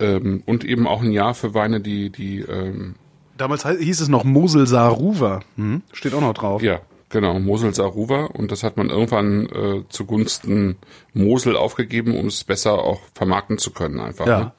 Ähm, 0.00 0.42
und 0.46 0.64
eben 0.64 0.86
auch 0.86 1.02
ein 1.02 1.12
Jahr 1.12 1.34
für 1.34 1.54
Weine, 1.54 1.80
die, 1.80 2.10
die, 2.10 2.40
ähm, 2.40 2.94
Damals 3.36 3.66
hieß 3.66 4.00
es 4.00 4.08
noch 4.08 4.24
Mosel 4.24 4.66
Saruva. 4.66 5.40
Hm? 5.56 5.82
Steht 5.92 6.14
auch 6.14 6.20
noch 6.20 6.34
drauf. 6.34 6.62
ja, 6.62 6.80
genau, 7.08 7.38
Mosel 7.40 7.74
Saruwa. 7.74 8.26
Und 8.26 8.52
das 8.52 8.62
hat 8.62 8.76
man 8.76 8.88
irgendwann 8.90 9.46
äh, 9.46 9.84
zugunsten 9.88 10.76
Mosel 11.12 11.56
aufgegeben, 11.56 12.16
um 12.16 12.26
es 12.26 12.44
besser 12.44 12.74
auch 12.74 13.00
vermarkten 13.14 13.58
zu 13.58 13.70
können, 13.72 14.00
einfach. 14.00 14.26
Ja. 14.26 14.40
Ne? 14.40 14.52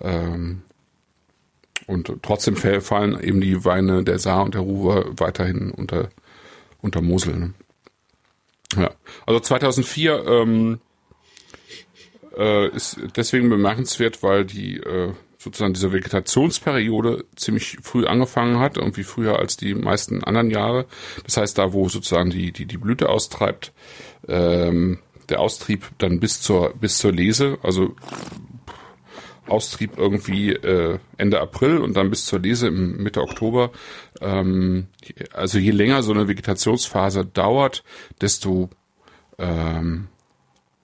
Ähm, 0.00 0.62
und 1.86 2.10
trotzdem 2.22 2.56
fallen 2.56 3.20
eben 3.20 3.40
die 3.40 3.64
Weine 3.64 4.04
der 4.04 4.18
Saar 4.18 4.44
und 4.44 4.54
der 4.54 4.62
Ruwer 4.62 5.04
weiterhin 5.18 5.70
unter, 5.70 6.08
unter 6.80 7.02
Mosel. 7.02 7.36
Ne? 7.36 7.54
Ja, 8.76 8.90
also 9.26 9.40
2004 9.40 10.24
ähm, 10.26 10.80
äh, 12.36 12.68
ist 12.68 12.98
deswegen 13.16 13.48
bemerkenswert, 13.48 14.22
weil 14.22 14.44
die 14.44 14.78
äh, 14.78 15.12
sozusagen 15.38 15.74
diese 15.74 15.92
Vegetationsperiode 15.92 17.24
ziemlich 17.36 17.78
früh 17.82 18.06
angefangen 18.06 18.58
hat, 18.58 18.76
irgendwie 18.76 19.04
früher 19.04 19.38
als 19.38 19.56
die 19.56 19.74
meisten 19.74 20.24
anderen 20.24 20.50
Jahre. 20.50 20.86
Das 21.24 21.36
heißt, 21.36 21.58
da 21.58 21.72
wo 21.72 21.88
sozusagen 21.88 22.30
die 22.30 22.52
die 22.52 22.66
die 22.66 22.78
Blüte 22.78 23.08
austreibt, 23.08 23.72
ähm, 24.26 24.98
der 25.28 25.40
Austrieb 25.40 25.90
dann 25.98 26.20
bis 26.20 26.40
zur 26.40 26.74
bis 26.74 26.98
zur 26.98 27.12
Lese, 27.12 27.58
also 27.62 27.94
Austrieb 29.46 29.98
irgendwie 29.98 30.52
äh, 30.52 30.98
Ende 31.16 31.40
April 31.40 31.78
und 31.78 31.94
dann 31.96 32.10
bis 32.10 32.26
zur 32.26 32.40
Lese 32.40 32.68
im 32.68 32.96
Mitte 33.02 33.20
Oktober. 33.20 33.70
Ähm, 34.20 34.86
also 35.32 35.58
je 35.58 35.70
länger 35.70 36.02
so 36.02 36.12
eine 36.12 36.28
Vegetationsphase 36.28 37.24
dauert, 37.26 37.84
desto 38.20 38.70
ähm, 39.38 40.08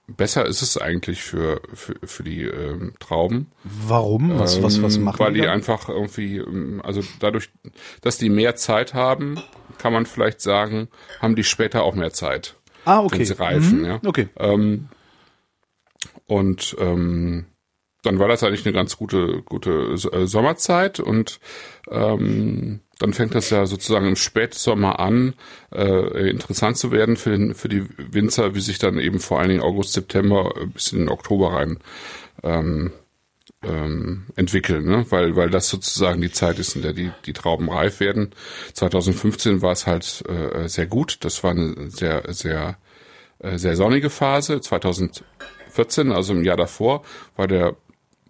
besser 0.09 0.45
ist 0.45 0.61
es 0.63 0.77
eigentlich 0.77 1.23
für, 1.23 1.63
für, 1.73 1.95
für 2.05 2.23
die 2.23 2.43
ähm, 2.43 2.93
Trauben. 2.99 3.47
Warum? 3.65 4.39
Was, 4.39 4.63
was, 4.63 4.83
was 4.83 4.97
Ähm, 4.97 5.05
machen 5.05 5.21
Weil 5.21 5.33
die 5.35 5.41
dann? 5.43 5.51
einfach 5.51 5.89
irgendwie, 5.89 6.39
ähm, 6.39 6.81
also 6.85 7.03
dadurch, 7.21 7.51
dass 8.03 8.19
die 8.19 8.29
mehr 8.29 8.57
Zeit 8.57 8.93
haben, 8.93 9.41
kann 9.79 9.93
man 9.93 10.07
vielleicht 10.07 10.41
sagen, 10.41 10.89
haben 11.21 11.37
die 11.37 11.45
später 11.45 11.83
auch 11.85 11.95
mehr 11.95 12.13
Zeit, 12.13 12.57
Ah, 12.85 13.01
okay. 13.01 13.21
wenn 13.21 13.25
sie 13.25 13.39
reifen. 13.39 13.79
Mhm. 13.81 13.85
Ja. 13.87 14.01
Okay. 14.05 14.29
Ähm, 14.37 14.89
und 16.27 16.77
ähm, 16.79 17.47
dann 18.03 18.19
war 18.19 18.29
das 18.29 18.43
eigentlich 18.43 18.65
eine 18.65 18.75
ganz 18.75 18.97
gute, 18.97 19.43
gute 19.43 19.95
äh, 19.95 20.27
Sommerzeit 20.27 21.01
und 21.01 21.41
ähm, 21.91 22.81
dann 22.99 23.15
fängt 23.15 23.35
das 23.35 23.51
ja 23.51 23.67
sozusagen 23.67 24.07
im 24.07 24.17
Spätsommer 24.17 25.01
an, 25.01 25.35
äh, 25.73 26.31
interessant 26.31 26.77
zu 26.77 26.93
werden 26.93 27.17
für, 27.17 27.31
den, 27.31 27.55
für 27.55 27.69
die 27.69 27.87
Winzer, 27.97 28.55
wie 28.55 28.61
sich 28.61 28.79
dann 28.79 28.99
eben 28.99 29.21
vor 29.21 29.41
allen 29.41 29.49
Dingen 29.49 29.63
August, 29.63 29.95
September 29.95 30.53
äh, 30.61 30.67
bis 30.67 30.93
in 30.93 31.01
den 31.01 31.09
Oktober 31.09 31.55
rein 31.55 31.79
ähm, 32.43 32.93
ähm, 33.63 34.27
entwickeln, 34.37 34.85
ne? 34.85 35.07
weil, 35.11 35.37
weil 35.37 35.51
das 35.51 35.69
sozusagen 35.69 36.21
die 36.21 36.31
Zeit 36.31 36.59
ist, 36.59 36.77
in 36.77 36.83
der 36.83 36.93
die, 36.93 37.11
die 37.27 37.33
Trauben 37.33 37.71
reif 37.71 38.01
werden. 38.01 38.35
2015 38.75 39.63
war 39.63 39.73
es 39.73 39.87
halt 39.87 40.25
äh, 40.29 40.69
sehr 40.69 40.87
gut. 40.87 41.25
Das 41.25 41.43
war 41.45 41.51
eine 41.51 41.91
sehr, 41.91 42.23
sehr, 42.33 42.79
äh, 43.39 43.59
sehr 43.59 43.77
sonnige 43.77 44.11
Phase. 44.11 44.61
2014, 44.61 46.13
also 46.13 46.33
im 46.33 46.45
Jahr 46.45 46.57
davor, 46.57 47.03
war 47.37 47.49
der 47.49 47.77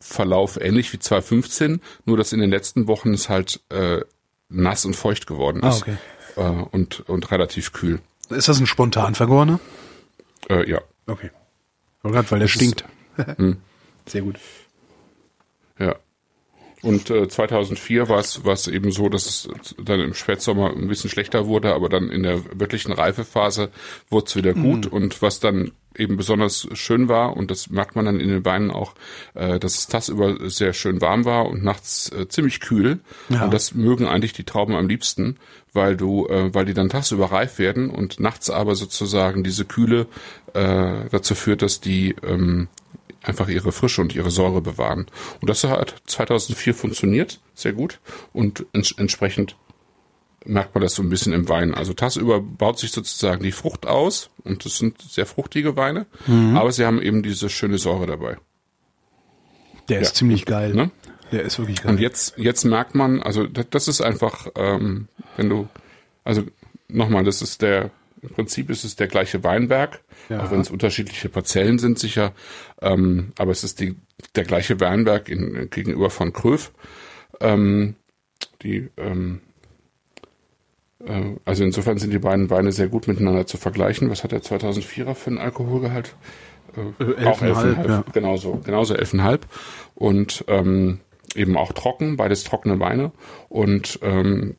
Verlauf 0.00 0.58
ähnlich 0.60 0.92
wie 0.92 0.98
2015, 0.98 1.80
nur 2.06 2.16
dass 2.16 2.32
in 2.32 2.40
den 2.40 2.50
letzten 2.50 2.86
Wochen 2.86 3.12
es 3.12 3.28
halt 3.28 3.60
äh, 3.70 4.00
nass 4.48 4.84
und 4.84 4.96
feucht 4.96 5.26
geworden 5.26 5.62
Ah, 5.62 5.68
ist 5.70 5.82
okay. 5.82 5.96
äh, 6.36 6.40
und, 6.42 7.00
und 7.08 7.30
relativ 7.30 7.72
kühl. 7.72 8.00
Ist 8.30 8.48
das 8.48 8.58
ein 8.60 8.66
spontan 8.66 9.14
vergorener? 9.14 9.60
Äh, 10.48 10.68
ja, 10.70 10.80
Okay. 11.06 11.30
Gerade 12.02 12.30
weil 12.30 12.38
der 12.38 12.48
stinkt. 12.48 12.84
Hm. 13.36 13.58
Sehr 14.06 14.22
gut. 14.22 14.38
Ja. 15.78 15.96
Und 16.82 17.10
äh, 17.10 17.28
2004 17.28 18.08
war 18.08 18.20
es 18.20 18.44
war 18.44 18.54
es 18.54 18.66
eben 18.68 18.90
so, 18.92 19.10
dass 19.10 19.26
es 19.26 19.48
dann 19.82 20.00
im 20.00 20.14
Spätsommer 20.14 20.70
ein 20.70 20.88
bisschen 20.88 21.10
schlechter 21.10 21.46
wurde, 21.46 21.74
aber 21.74 21.90
dann 21.90 22.08
in 22.08 22.22
der 22.22 22.42
wirklichen 22.58 22.92
Reifephase 22.92 23.70
wurde 24.08 24.26
es 24.26 24.36
wieder 24.36 24.54
gut. 24.54 24.86
Und 24.86 25.20
was 25.20 25.40
dann 25.40 25.72
eben 25.96 26.16
besonders 26.16 26.68
schön 26.74 27.08
war, 27.08 27.36
und 27.36 27.50
das 27.50 27.70
merkt 27.70 27.96
man 27.96 28.04
dann 28.04 28.20
in 28.20 28.28
den 28.28 28.42
Beinen 28.42 28.70
auch, 28.70 28.94
äh, 29.34 29.58
dass 29.58 29.78
es 29.78 29.86
tagsüber 29.86 30.48
sehr 30.48 30.72
schön 30.72 31.00
warm 31.00 31.24
war 31.24 31.46
und 31.46 31.64
nachts 31.64 32.10
äh, 32.12 32.28
ziemlich 32.28 32.60
kühl. 32.60 33.00
Ja. 33.28 33.44
Und 33.44 33.54
das 33.54 33.74
mögen 33.74 34.06
eigentlich 34.06 34.32
die 34.32 34.44
Trauben 34.44 34.74
am 34.74 34.88
liebsten, 34.88 35.36
weil 35.72 35.96
du, 35.96 36.26
äh, 36.28 36.54
weil 36.54 36.64
die 36.64 36.74
dann 36.74 36.88
tagsüber 36.88 37.32
reif 37.32 37.58
werden 37.58 37.90
und 37.90 38.20
nachts 38.20 38.50
aber 38.50 38.74
sozusagen 38.74 39.42
diese 39.42 39.64
Kühle 39.64 40.06
äh, 40.54 41.08
dazu 41.10 41.34
führt, 41.34 41.62
dass 41.62 41.80
die 41.80 42.14
ähm, 42.22 42.68
einfach 43.22 43.48
ihre 43.48 43.72
Frische 43.72 44.00
und 44.00 44.14
ihre 44.14 44.30
Säure 44.30 44.60
bewahren. 44.60 45.06
Und 45.40 45.50
das 45.50 45.64
hat 45.64 45.94
2004 46.06 46.74
funktioniert, 46.74 47.40
sehr 47.54 47.72
gut. 47.72 48.00
Und 48.32 48.66
ents 48.72 48.92
entsprechend 48.92 49.56
merkt 50.44 50.74
man 50.74 50.82
das 50.82 50.94
so 50.94 51.02
ein 51.02 51.08
bisschen 51.10 51.32
im 51.32 51.48
Wein. 51.48 51.74
Also 51.74 51.92
tagsüber 51.92 52.40
baut 52.40 52.78
sich 52.78 52.92
sozusagen 52.92 53.42
die 53.42 53.52
Frucht 53.52 53.86
aus 53.86 54.30
und 54.44 54.64
das 54.64 54.78
sind 54.78 55.00
sehr 55.02 55.26
fruchtige 55.26 55.76
Weine, 55.76 56.06
aber 56.54 56.72
sie 56.72 56.84
haben 56.84 57.02
eben 57.02 57.22
diese 57.22 57.50
schöne 57.50 57.78
Säure 57.78 58.06
dabei. 58.06 58.36
Der 59.88 60.00
ist 60.00 60.16
ziemlich 60.16 60.46
geil. 60.46 60.72
Ne? 60.74 60.90
Der 61.32 61.42
ist 61.42 61.58
wirklich 61.58 61.82
geil. 61.82 61.92
Und 61.92 62.00
jetzt, 62.00 62.38
jetzt 62.38 62.64
merkt 62.64 62.94
man, 62.94 63.22
also 63.22 63.46
das, 63.46 63.88
ist 63.88 64.00
einfach, 64.00 64.46
ähm, 64.56 65.08
wenn 65.36 65.48
du, 65.48 65.68
also 66.24 66.44
nochmal, 66.88 67.24
das 67.24 67.42
ist 67.42 67.62
der, 67.62 67.90
im 68.22 68.30
Prinzip 68.30 68.70
ist 68.70 68.84
es 68.84 68.96
der 68.96 69.08
gleiche 69.08 69.42
Weinberg, 69.44 70.00
Ja. 70.28 70.44
auch 70.44 70.50
wenn 70.50 70.60
es 70.60 70.70
unterschiedliche 70.70 71.28
Parzellen 71.28 71.78
sind 71.78 71.98
sicher, 71.98 72.32
ähm, 72.80 73.32
aber 73.38 73.52
es 73.52 73.64
ist 73.64 73.80
die, 73.80 73.96
der 74.34 74.44
gleiche 74.44 74.78
Weinberg 74.80 75.28
in, 75.28 75.68
gegenüber 75.70 76.10
von 76.10 76.32
Kröv. 76.32 76.72
Ähm, 77.40 77.96
die, 78.62 78.90
ähm, 78.96 79.40
äh, 79.40 79.49
also 81.44 81.64
insofern 81.64 81.98
sind 81.98 82.12
die 82.12 82.18
beiden 82.18 82.50
Weine 82.50 82.72
sehr 82.72 82.88
gut 82.88 83.08
miteinander 83.08 83.46
zu 83.46 83.56
vergleichen. 83.56 84.10
Was 84.10 84.22
hat 84.22 84.32
der 84.32 84.42
2004er 84.42 85.14
für 85.14 85.30
einen 85.30 85.38
Alkoholgehalt? 85.38 86.14
Äh, 86.76 87.26
auch 87.26 87.40
11,5, 87.40 87.88
ja. 87.88 88.04
genauso, 88.12 88.60
genauso 88.64 88.94
11,5 88.94 89.40
und 89.94 90.44
ähm, 90.48 91.00
eben 91.34 91.56
auch 91.56 91.72
trocken, 91.72 92.16
beides 92.16 92.44
trockene 92.44 92.78
Weine 92.80 93.12
und 93.48 93.98
ähm, 94.02 94.56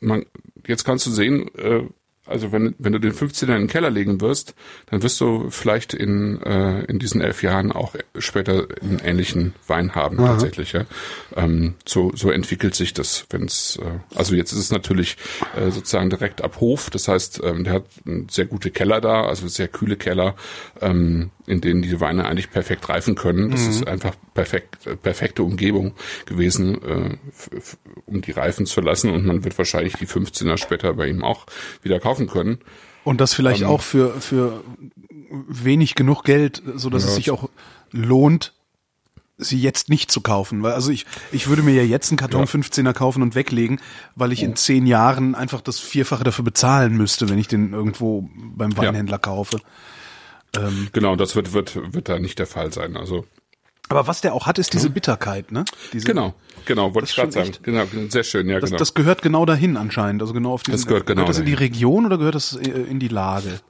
man, 0.00 0.26
jetzt 0.66 0.84
kannst 0.84 1.06
du 1.06 1.10
sehen, 1.10 1.48
äh, 1.56 1.82
also 2.26 2.52
wenn, 2.52 2.74
wenn 2.78 2.92
du 2.92 2.98
den 2.98 3.12
15er 3.12 3.54
in 3.54 3.62
den 3.62 3.66
Keller 3.66 3.90
legen 3.90 4.20
wirst, 4.20 4.54
dann 4.86 5.02
wirst 5.02 5.20
du 5.20 5.50
vielleicht 5.50 5.92
in, 5.92 6.40
äh, 6.42 6.82
in 6.84 6.98
diesen 6.98 7.20
elf 7.20 7.42
Jahren 7.42 7.70
auch 7.70 7.94
später 8.18 8.66
einen 8.80 8.98
ähnlichen 8.98 9.54
Wein 9.66 9.94
haben 9.94 10.16
tatsächlich. 10.16 10.72
Ja. 10.72 10.86
Ähm, 11.36 11.74
so, 11.84 12.12
so 12.14 12.30
entwickelt 12.30 12.74
sich 12.74 12.94
das, 12.94 13.26
wenn 13.30 13.44
es, 13.44 13.76
äh, 13.76 13.98
also 14.16 14.34
jetzt 14.34 14.52
ist 14.52 14.58
es 14.58 14.70
natürlich 14.70 15.16
äh, 15.56 15.70
sozusagen 15.70 16.08
direkt 16.08 16.42
ab 16.42 16.60
Hof, 16.60 16.88
das 16.90 17.08
heißt, 17.08 17.42
ähm, 17.44 17.64
der 17.64 17.74
hat 17.74 17.84
einen 18.06 18.28
sehr 18.30 18.46
gute 18.46 18.70
Keller 18.70 19.00
da, 19.00 19.24
also 19.24 19.46
sehr 19.48 19.68
kühle 19.68 19.96
Keller, 19.96 20.34
ähm, 20.80 21.30
in 21.46 21.60
denen 21.60 21.82
die 21.82 22.00
Weine 22.00 22.24
eigentlich 22.26 22.50
perfekt 22.50 22.88
reifen 22.88 23.14
können. 23.14 23.50
Das 23.50 23.66
ist 23.66 23.86
einfach 23.86 24.14
perfekt, 24.34 24.86
äh, 24.86 24.96
perfekte 24.96 25.42
Umgebung 25.42 25.92
gewesen, 26.26 26.82
äh, 26.82 27.16
um 28.06 28.20
die 28.22 28.32
reifen 28.32 28.66
zu 28.66 28.80
lassen 28.80 29.10
und 29.10 29.26
man 29.26 29.44
wird 29.44 29.56
wahrscheinlich 29.58 29.94
die 29.94 30.06
15er 30.06 30.56
später 30.56 30.94
bei 30.94 31.08
ihm 31.08 31.22
auch 31.22 31.46
wieder 31.82 32.00
kaufen 32.00 32.26
können. 32.28 32.58
Und 33.04 33.20
das 33.20 33.34
vielleicht 33.34 33.62
Ähm, 33.62 33.68
auch 33.68 33.82
für, 33.82 34.20
für 34.20 34.64
wenig 35.48 35.94
genug 35.94 36.24
Geld, 36.24 36.62
so 36.74 36.88
dass 36.90 37.02
es 37.04 37.10
Ja. 37.10 37.14
sich 37.16 37.30
auch 37.30 37.50
lohnt, 37.92 38.52
sie 39.36 39.60
jetzt 39.60 39.88
nicht 39.90 40.10
zu 40.10 40.20
kaufen. 40.20 40.62
Weil, 40.62 40.72
also 40.72 40.90
ich, 40.90 41.06
ich 41.32 41.48
würde 41.48 41.62
mir 41.62 41.74
ja 41.74 41.82
jetzt 41.82 42.10
einen 42.10 42.18
Karton 42.18 42.42
Ja. 42.42 42.46
15er 42.46 42.92
kaufen 42.92 43.20
und 43.22 43.34
weglegen, 43.34 43.80
weil 44.14 44.32
ich 44.32 44.42
in 44.42 44.54
zehn 44.56 44.86
Jahren 44.86 45.34
einfach 45.34 45.60
das 45.60 45.80
Vierfache 45.80 46.24
dafür 46.24 46.44
bezahlen 46.44 46.96
müsste, 46.96 47.28
wenn 47.28 47.38
ich 47.38 47.48
den 47.48 47.72
irgendwo 47.72 48.28
beim 48.56 48.76
Weinhändler 48.76 49.18
kaufe. 49.18 49.60
Genau, 50.92 51.16
das 51.16 51.34
wird, 51.36 51.52
wird, 51.52 51.94
wird 51.94 52.08
da 52.08 52.18
nicht 52.18 52.38
der 52.38 52.46
Fall 52.46 52.72
sein. 52.72 52.96
Also 52.96 53.24
Aber 53.88 54.06
was 54.06 54.20
der 54.20 54.34
auch 54.34 54.46
hat, 54.46 54.58
ist 54.58 54.72
diese 54.72 54.90
Bitterkeit, 54.90 55.52
ne? 55.52 55.64
Diese, 55.92 56.06
genau, 56.06 56.34
genau, 56.64 56.94
wollte 56.94 57.08
ich 57.08 57.14
gerade 57.16 57.32
sagen. 57.32 57.48
echt- 57.50 57.62
Genau, 57.62 57.84
sehr 58.08 58.24
schön, 58.24 58.48
ja, 58.48 58.60
Das, 58.60 58.70
genau. 58.70 58.78
das 58.78 58.94
gehört 58.94 59.22
genau 59.22 59.44
dahin 59.46 59.76
anscheinend. 59.76 60.22
Also 60.22 60.32
genau 60.32 60.52
auf 60.52 60.62
diesen, 60.62 60.76
Das 60.78 60.86
gehört 60.86 61.06
genau 61.06 61.24
das 61.24 61.38
in 61.38 61.46
die. 61.46 61.54
Region 61.54 62.06
oder 62.06 62.18
gehört 62.18 62.34
das 62.36 62.54
äh, 62.56 62.68
in 62.68 62.98
die 63.00 63.08
Lage? 63.08 63.60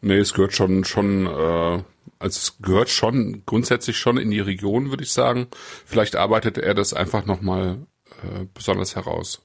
Nee, 0.00 0.18
es 0.18 0.34
gehört 0.34 0.52
schon, 0.54 0.84
schon, 0.84 1.26
äh, 1.26 1.30
also 1.30 1.84
es 2.20 2.56
gehört 2.60 2.90
schon 2.90 3.42
grundsätzlich 3.46 3.96
schon 3.98 4.18
in 4.18 4.30
die 4.30 4.40
Region, 4.40 4.90
würde 4.90 5.02
ich 5.04 5.12
sagen. 5.12 5.46
Vielleicht 5.86 6.16
arbeitet 6.16 6.58
er 6.58 6.74
das 6.74 6.92
einfach 6.92 7.24
nochmal 7.26 7.86
äh, 8.22 8.44
besonders 8.52 8.96
heraus. 8.96 9.42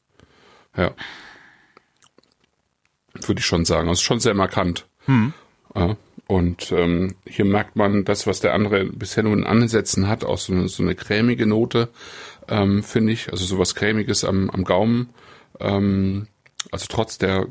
Ja. 0.75 0.91
Würde 3.27 3.39
ich 3.39 3.45
schon 3.45 3.65
sagen. 3.65 3.89
Also 3.89 4.01
schon 4.01 4.19
sehr 4.19 4.33
markant. 4.33 4.85
Ja. 5.75 5.95
Und 6.27 6.71
ähm, 6.71 7.15
hier 7.25 7.45
merkt 7.45 7.75
man 7.75 8.05
das, 8.05 8.27
was 8.27 8.39
der 8.39 8.53
andere 8.53 8.85
bisher 8.85 9.23
nur 9.23 9.33
in 9.33 9.43
Ansätzen 9.43 10.07
hat, 10.07 10.23
auch 10.23 10.37
so 10.37 10.53
eine, 10.53 10.67
so 10.67 10.83
eine 10.83 10.93
cremige 10.93 11.47
Note, 11.47 11.89
ähm, 12.47 12.83
finde 12.83 13.13
ich. 13.13 13.31
Also 13.31 13.45
sowas 13.45 13.73
cremiges 13.73 14.23
am, 14.23 14.49
am 14.51 14.63
Gaumen. 14.63 15.09
Ähm, 15.59 16.27
also 16.71 16.85
trotz 16.87 17.17
der 17.17 17.47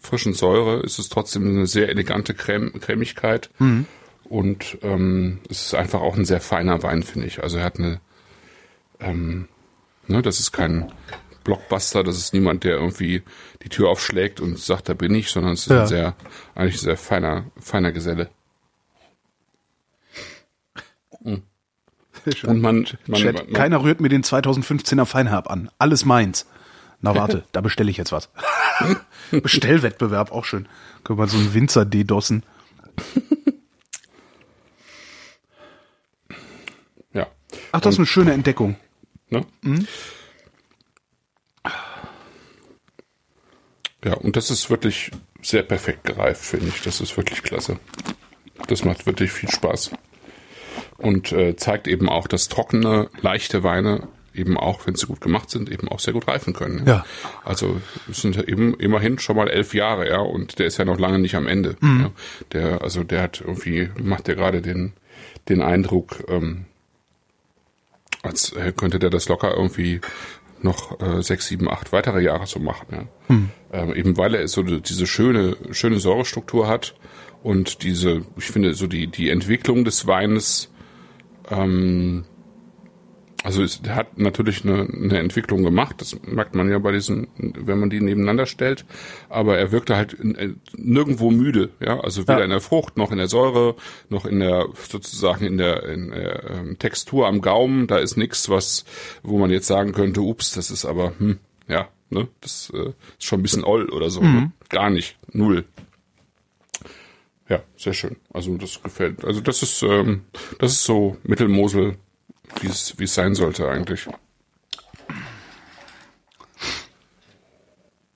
frischen 0.00 0.32
Säure 0.32 0.80
ist 0.80 0.98
es 0.98 1.08
trotzdem 1.08 1.46
eine 1.46 1.66
sehr 1.66 1.88
elegante 1.88 2.34
Creme, 2.34 2.80
Cremigkeit. 2.80 3.50
Und 4.24 4.78
ähm, 4.82 5.38
es 5.48 5.66
ist 5.66 5.74
einfach 5.74 6.00
auch 6.00 6.16
ein 6.16 6.24
sehr 6.24 6.40
feiner 6.40 6.82
Wein, 6.82 7.02
finde 7.02 7.26
ich. 7.26 7.42
Also 7.42 7.58
er 7.58 7.64
hat 7.64 7.78
eine, 7.78 8.00
ähm, 8.98 9.48
ne, 10.08 10.22
das 10.22 10.40
ist 10.40 10.52
kein 10.52 10.90
Blockbuster, 11.44 12.02
das 12.04 12.16
ist 12.18 12.32
niemand, 12.34 12.64
der 12.64 12.72
irgendwie 12.76 13.22
die 13.62 13.68
Tür 13.68 13.88
aufschlägt 13.88 14.40
und 14.40 14.58
sagt, 14.58 14.88
da 14.88 14.94
bin 14.94 15.14
ich, 15.14 15.30
sondern 15.30 15.52
es 15.54 15.62
ist 15.62 15.70
Ja. 15.70 15.80
ein 15.82 15.86
sehr, 15.88 16.14
eigentlich 16.54 16.76
ein 16.76 16.84
sehr 16.84 16.96
feiner, 16.96 17.44
feiner 17.60 17.92
Geselle. 17.92 18.28
Und 21.22 21.44
man, 22.44 22.86
man, 23.06 23.20
Chat, 23.20 23.34
man 23.34 23.52
keiner 23.52 23.82
rührt 23.82 24.00
mir 24.00 24.08
den 24.08 24.22
2015er 24.22 25.04
Feinherb 25.06 25.50
an. 25.50 25.70
Alles 25.78 26.04
meins. 26.04 26.46
Na 27.00 27.14
warte, 27.14 27.44
da 27.52 27.60
bestelle 27.60 27.90
ich 27.90 27.96
jetzt 27.96 28.12
was. 28.12 28.28
Bestellwettbewerb, 29.30 30.32
auch 30.32 30.44
schön. 30.44 30.68
Können 31.04 31.18
wir 31.18 31.26
so 31.28 31.38
einen 31.38 31.54
Winzer 31.54 31.84
dedossen. 31.86 32.42
ja. 37.12 37.26
Ach, 37.72 37.80
das 37.80 37.94
ist 37.94 37.98
eine 37.98 38.06
schöne 38.06 38.32
Entdeckung. 38.32 38.76
Ne? 39.30 39.46
Ja, 44.04 44.14
und 44.14 44.36
das 44.36 44.50
ist 44.50 44.70
wirklich 44.70 45.10
sehr 45.42 45.62
perfekt 45.62 46.04
gereift, 46.04 46.44
finde 46.44 46.68
ich. 46.68 46.82
Das 46.82 47.00
ist 47.00 47.16
wirklich 47.16 47.42
klasse. 47.42 47.78
Das 48.66 48.84
macht 48.84 49.06
wirklich 49.06 49.30
viel 49.30 49.50
Spaß. 49.50 49.90
Und 50.96 51.32
äh, 51.32 51.56
zeigt 51.56 51.88
eben 51.88 52.08
auch, 52.08 52.28
dass 52.28 52.48
trockene, 52.48 53.08
leichte 53.20 53.62
Weine 53.62 54.08
eben 54.34 54.56
auch, 54.56 54.86
wenn 54.86 54.94
sie 54.94 55.06
gut 55.06 55.20
gemacht 55.20 55.50
sind, 55.50 55.70
eben 55.70 55.88
auch 55.88 55.98
sehr 55.98 56.12
gut 56.12 56.28
reifen 56.28 56.52
können. 56.52 56.86
Ja. 56.86 57.04
Also 57.44 57.80
es 58.08 58.22
sind 58.22 58.36
ja 58.36 58.44
eben 58.44 58.74
immerhin 58.74 59.18
schon 59.18 59.36
mal 59.36 59.48
elf 59.48 59.74
Jahre, 59.74 60.08
ja, 60.08 60.20
und 60.20 60.58
der 60.58 60.66
ist 60.66 60.78
ja 60.78 60.84
noch 60.84 60.98
lange 60.98 61.18
nicht 61.18 61.34
am 61.34 61.46
Ende. 61.46 61.76
Ja. 61.82 62.10
Der, 62.52 62.82
also 62.82 63.02
der 63.02 63.22
hat 63.22 63.40
irgendwie, 63.40 63.90
macht 64.00 64.28
ja 64.28 64.34
gerade 64.34 64.62
den, 64.62 64.92
den 65.48 65.62
Eindruck, 65.62 66.24
ähm, 66.28 66.66
als 68.22 68.52
äh, 68.52 68.72
könnte 68.72 68.98
der 68.98 69.10
das 69.10 69.28
locker 69.28 69.54
irgendwie 69.56 70.00
noch 70.64 71.00
äh, 71.00 71.22
sechs, 71.22 71.46
sieben, 71.46 71.68
acht 71.70 71.92
weitere 71.92 72.22
Jahre 72.22 72.46
so 72.46 72.60
machen. 72.60 72.86
Ja. 73.28 73.36
Ähm, 73.72 73.94
eben 73.94 74.16
weil 74.16 74.34
er 74.34 74.48
so 74.48 74.62
diese 74.62 75.06
schöne, 75.06 75.56
schöne 75.70 76.00
Säurestruktur 76.00 76.68
hat 76.68 76.94
und 77.42 77.82
diese, 77.82 78.22
ich 78.36 78.50
finde, 78.50 78.74
so 78.74 78.86
die, 78.86 79.06
die 79.06 79.30
Entwicklung 79.30 79.84
des 79.84 80.06
Weines, 80.06 80.70
ähm, 81.50 82.24
also 83.42 83.62
es, 83.62 83.80
der 83.80 83.94
hat 83.96 84.18
natürlich 84.18 84.64
eine, 84.64 84.82
eine 84.92 85.18
Entwicklung 85.18 85.62
gemacht, 85.62 85.96
das 86.00 86.20
merkt 86.22 86.54
man 86.54 86.70
ja 86.70 86.78
bei 86.78 86.92
diesen, 86.92 87.28
wenn 87.36 87.78
man 87.78 87.88
die 87.90 88.00
nebeneinander 88.00 88.46
stellt, 88.46 88.84
aber 89.28 89.56
er 89.58 89.72
wirkte 89.72 89.96
halt 89.96 90.18
äh, 90.20 90.54
nirgendwo 90.76 91.30
müde, 91.30 91.70
ja, 91.80 92.00
also 92.00 92.22
weder 92.22 92.38
Ja. 92.38 92.44
in 92.44 92.50
der 92.50 92.60
Frucht 92.60 92.96
noch 92.96 93.10
in 93.12 93.18
der 93.18 93.28
Säure 93.28 93.76
noch 94.08 94.26
in 94.26 94.40
der 94.40 94.66
sozusagen 94.88 95.44
in 95.44 95.58
der, 95.58 95.84
in 95.84 96.10
der 96.10 96.50
ähm, 96.50 96.78
Textur 96.78 97.26
am 97.26 97.40
Gaumen, 97.40 97.86
da 97.86 97.98
ist 97.98 98.16
nichts, 98.16 98.48
was, 98.48 98.84
wo 99.22 99.38
man 99.38 99.50
jetzt 99.50 99.66
sagen 99.66 99.92
könnte, 99.92 100.20
ups, 100.20 100.52
das 100.52 100.70
ist 100.70 100.84
aber, 100.84 101.14
hm, 101.18 101.38
ja, 101.68 101.88
ne, 102.10 102.28
das 102.40 102.70
äh, 102.74 102.88
ist 103.18 103.24
schon 103.24 103.40
ein 103.40 103.42
bisschen 103.42 103.64
oll 103.64 103.88
oder 103.88 104.10
so, 104.10 104.20
ne? 104.20 104.52
gar 104.68 104.90
nicht, 104.90 105.16
null. 105.32 105.64
Ja, 107.48 107.62
sehr 107.76 107.94
schön. 107.94 108.16
Also 108.32 108.56
das 108.56 108.80
gefällt. 108.82 109.24
Also 109.24 109.40
das 109.40 109.62
ist, 109.64 109.82
ähm, 109.82 110.22
das 110.60 110.70
ist 110.72 110.84
so 110.84 111.16
Mittelmosel, 111.24 111.96
wie 112.60 112.66
es 112.68 112.94
wie 112.98 113.04
es 113.04 113.14
sein 113.14 113.34
sollte 113.34 113.68
eigentlich. 113.68 114.06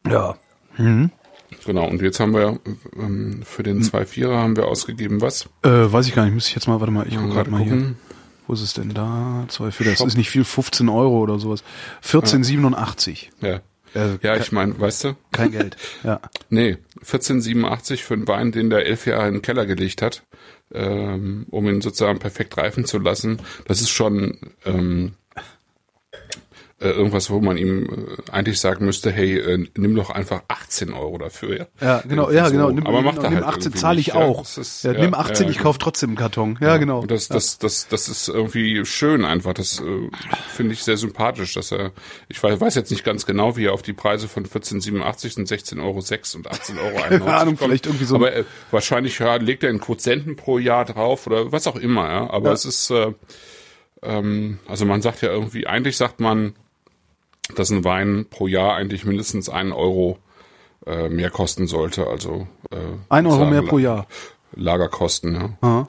Ja. 0.07 0.37
Genau. 0.76 1.87
Und 1.89 2.03
jetzt 2.03 2.20
haben 2.20 2.35
wir 2.35 2.59
ähm, 2.97 3.43
für 3.45 3.62
den 3.62 3.82
2.4er 3.82 4.37
haben 4.37 4.57
wir 4.57 4.66
ausgegeben 4.66 5.20
was? 5.20 5.49
Äh, 5.62 5.68
weiß 5.70 6.07
ich 6.09 6.14
gar 6.14 6.24
nicht, 6.24 6.35
muss 6.35 6.49
ich 6.49 6.55
jetzt 6.55 6.68
mal, 6.68 6.80
warte 6.80 6.93
mal, 6.93 7.07
ich 7.07 7.16
gucke 7.16 7.30
gerade 7.32 7.51
mal 7.51 7.62
hier. 7.62 7.72
gucken. 7.72 7.97
Wo 8.47 8.53
ist 8.53 8.61
es 8.61 8.74
denn 8.74 8.93
da? 8.93 9.47
Zwei 9.49 9.70
für 9.70 9.85
das 9.85 9.99
Shop. 9.99 10.07
ist 10.07 10.16
nicht 10.18 10.28
viel, 10.28 10.45
15 10.45 10.91
Euro 10.91 11.20
oder 11.20 11.39
sowas. 11.39 11.64
14,87. 12.05 13.28
Ja. 13.41 13.61
Also 13.95 14.18
Ja, 14.22 14.37
ich 14.37 14.53
meine, 14.53 14.78
weißt 14.78 15.05
du? 15.05 15.16
Kein 15.32 15.53
Geld. 15.53 15.76
Ja. 16.05 16.20
Nee, 16.51 16.76
1487 17.05 18.02
für 18.05 18.14
einen 18.14 18.28
Wein, 18.28 18.52
den 18.52 18.70
der 18.70 18.86
elf 18.86 19.07
Jahre 19.07 19.30
den 19.30 19.42
Keller 19.42 19.66
gelegt 19.66 20.02
hat, 20.02 20.24
ähm, 20.72 21.46
um 21.50 21.68
ihn 21.68 21.80
sozusagen 21.80 22.18
perfekt 22.18 22.57
reifen 22.57 22.84
zu 22.84 22.98
lassen. 22.98 23.40
Das 23.66 23.80
ist 23.80 23.90
schon, 23.90 24.38
ähm, 24.64 25.12
äh, 26.81 26.89
irgendwas, 26.89 27.31
wo 27.31 27.41
man 27.41 27.57
ihm 27.57 27.85
äh, 28.29 28.31
eigentlich 28.33 28.59
sagen 28.61 28.85
müsste, 28.85 29.12
hey, 29.12 29.39
äh, 29.39 29.66
nimm 29.77 29.95
doch 29.95 30.11
einfach 30.11 30.43
18 30.49 30.93
Euro 30.93 31.18
dafür. 31.18 31.57
Ja, 31.59 31.66
ja 31.81 32.03
genau, 32.07 32.31
ja, 32.31 32.49
genau. 32.49 32.70
Nimm, 32.70 32.87
aber 32.87 33.01
macht 33.03 33.16
genau, 33.16 33.27
er 33.27 33.31
nimm 33.31 33.45
halt 33.45 33.47
18 33.49 33.62
irgendwie 33.62 33.79
zahle 33.79 34.01
ich 34.01 34.07
nicht, 34.09 34.16
auch. 34.16 34.45
Ja, 34.57 34.61
ist, 34.61 34.85
ja, 34.85 34.93
nimm 34.93 35.14
18, 35.14 35.49
ich 35.49 35.59
kauf 35.59 35.79
trotzdem 35.79 36.11
einen 36.11 36.16
Karton. 36.16 36.59
Ja, 36.61 36.77
genau. 36.77 37.01
Und 37.01 37.11
das, 37.11 37.29
das, 37.29 37.59
das, 37.59 37.87
das 37.89 38.09
ist 38.09 38.29
irgendwie 38.29 38.85
schön 38.85 39.25
einfach. 39.25 39.55
Das 39.55 39.81
äh, 39.81 40.11
finde 40.49 40.72
ich 40.72 40.83
sehr 40.83 40.97
sympathisch, 40.97 41.55
dass 41.55 41.70
er, 41.70 41.93
ich 42.29 42.43
weiß, 42.43 42.61
weiß 42.61 42.75
jetzt 42.75 42.91
nicht 42.91 43.05
ganz 43.05 43.25
genau, 43.25 43.57
wie 43.57 43.66
er 43.66 43.72
auf 43.72 43.83
die 43.83 43.93
Preise 43.93 44.27
von 44.27 44.45
14,87 44.45 45.39
und 45.39 45.49
16,06 45.49 45.81
Euro 45.81 45.99
und 45.99 46.51
18,91 46.51 46.79
Euro 46.83 46.97
Keine 47.09 47.35
Ahnung, 47.35 47.57
vielleicht 47.57 47.87
irgendwie 47.87 48.05
so. 48.05 48.16
Aber 48.16 48.35
äh, 48.35 48.45
wahrscheinlich 48.72 49.18
ja, 49.20 49.37
legt 49.37 49.62
er 49.62 49.70
einen 49.70 49.81
Quotienten 49.81 50.35
pro 50.35 50.59
Jahr 50.59 50.85
drauf 50.85 51.27
oder 51.29 51.53
was 51.53 51.68
auch 51.68 51.77
immer, 51.77 52.09
ja. 52.09 52.31
Aber 52.31 52.49
Ja. 52.49 52.55
es 52.55 52.64
ist, 52.64 52.91
äh, 52.91 53.12
ähm, 54.03 54.59
also 54.66 54.85
man 54.85 55.03
sagt 55.03 55.22
ja 55.22 55.31
irgendwie, 55.31 55.66
eigentlich 55.66 55.97
sagt 55.97 56.20
man, 56.20 56.55
dass 57.55 57.70
ein 57.70 57.84
Wein 57.84 58.26
pro 58.28 58.47
Jahr 58.47 58.74
eigentlich 58.74 59.05
mindestens 59.05 59.49
einen 59.49 59.72
Euro 59.72 60.18
äh, 60.86 61.09
mehr 61.09 61.30
kosten 61.30 61.66
sollte. 61.66 62.07
Also 62.07 62.47
äh, 62.70 62.76
Ein 63.09 63.26
Euro 63.26 63.47
mehr 63.47 63.62
pro 63.62 63.78
Jahr. 63.78 64.07
Lagerkosten, 64.55 65.34
ja. 65.34 65.59
Aha. 65.61 65.88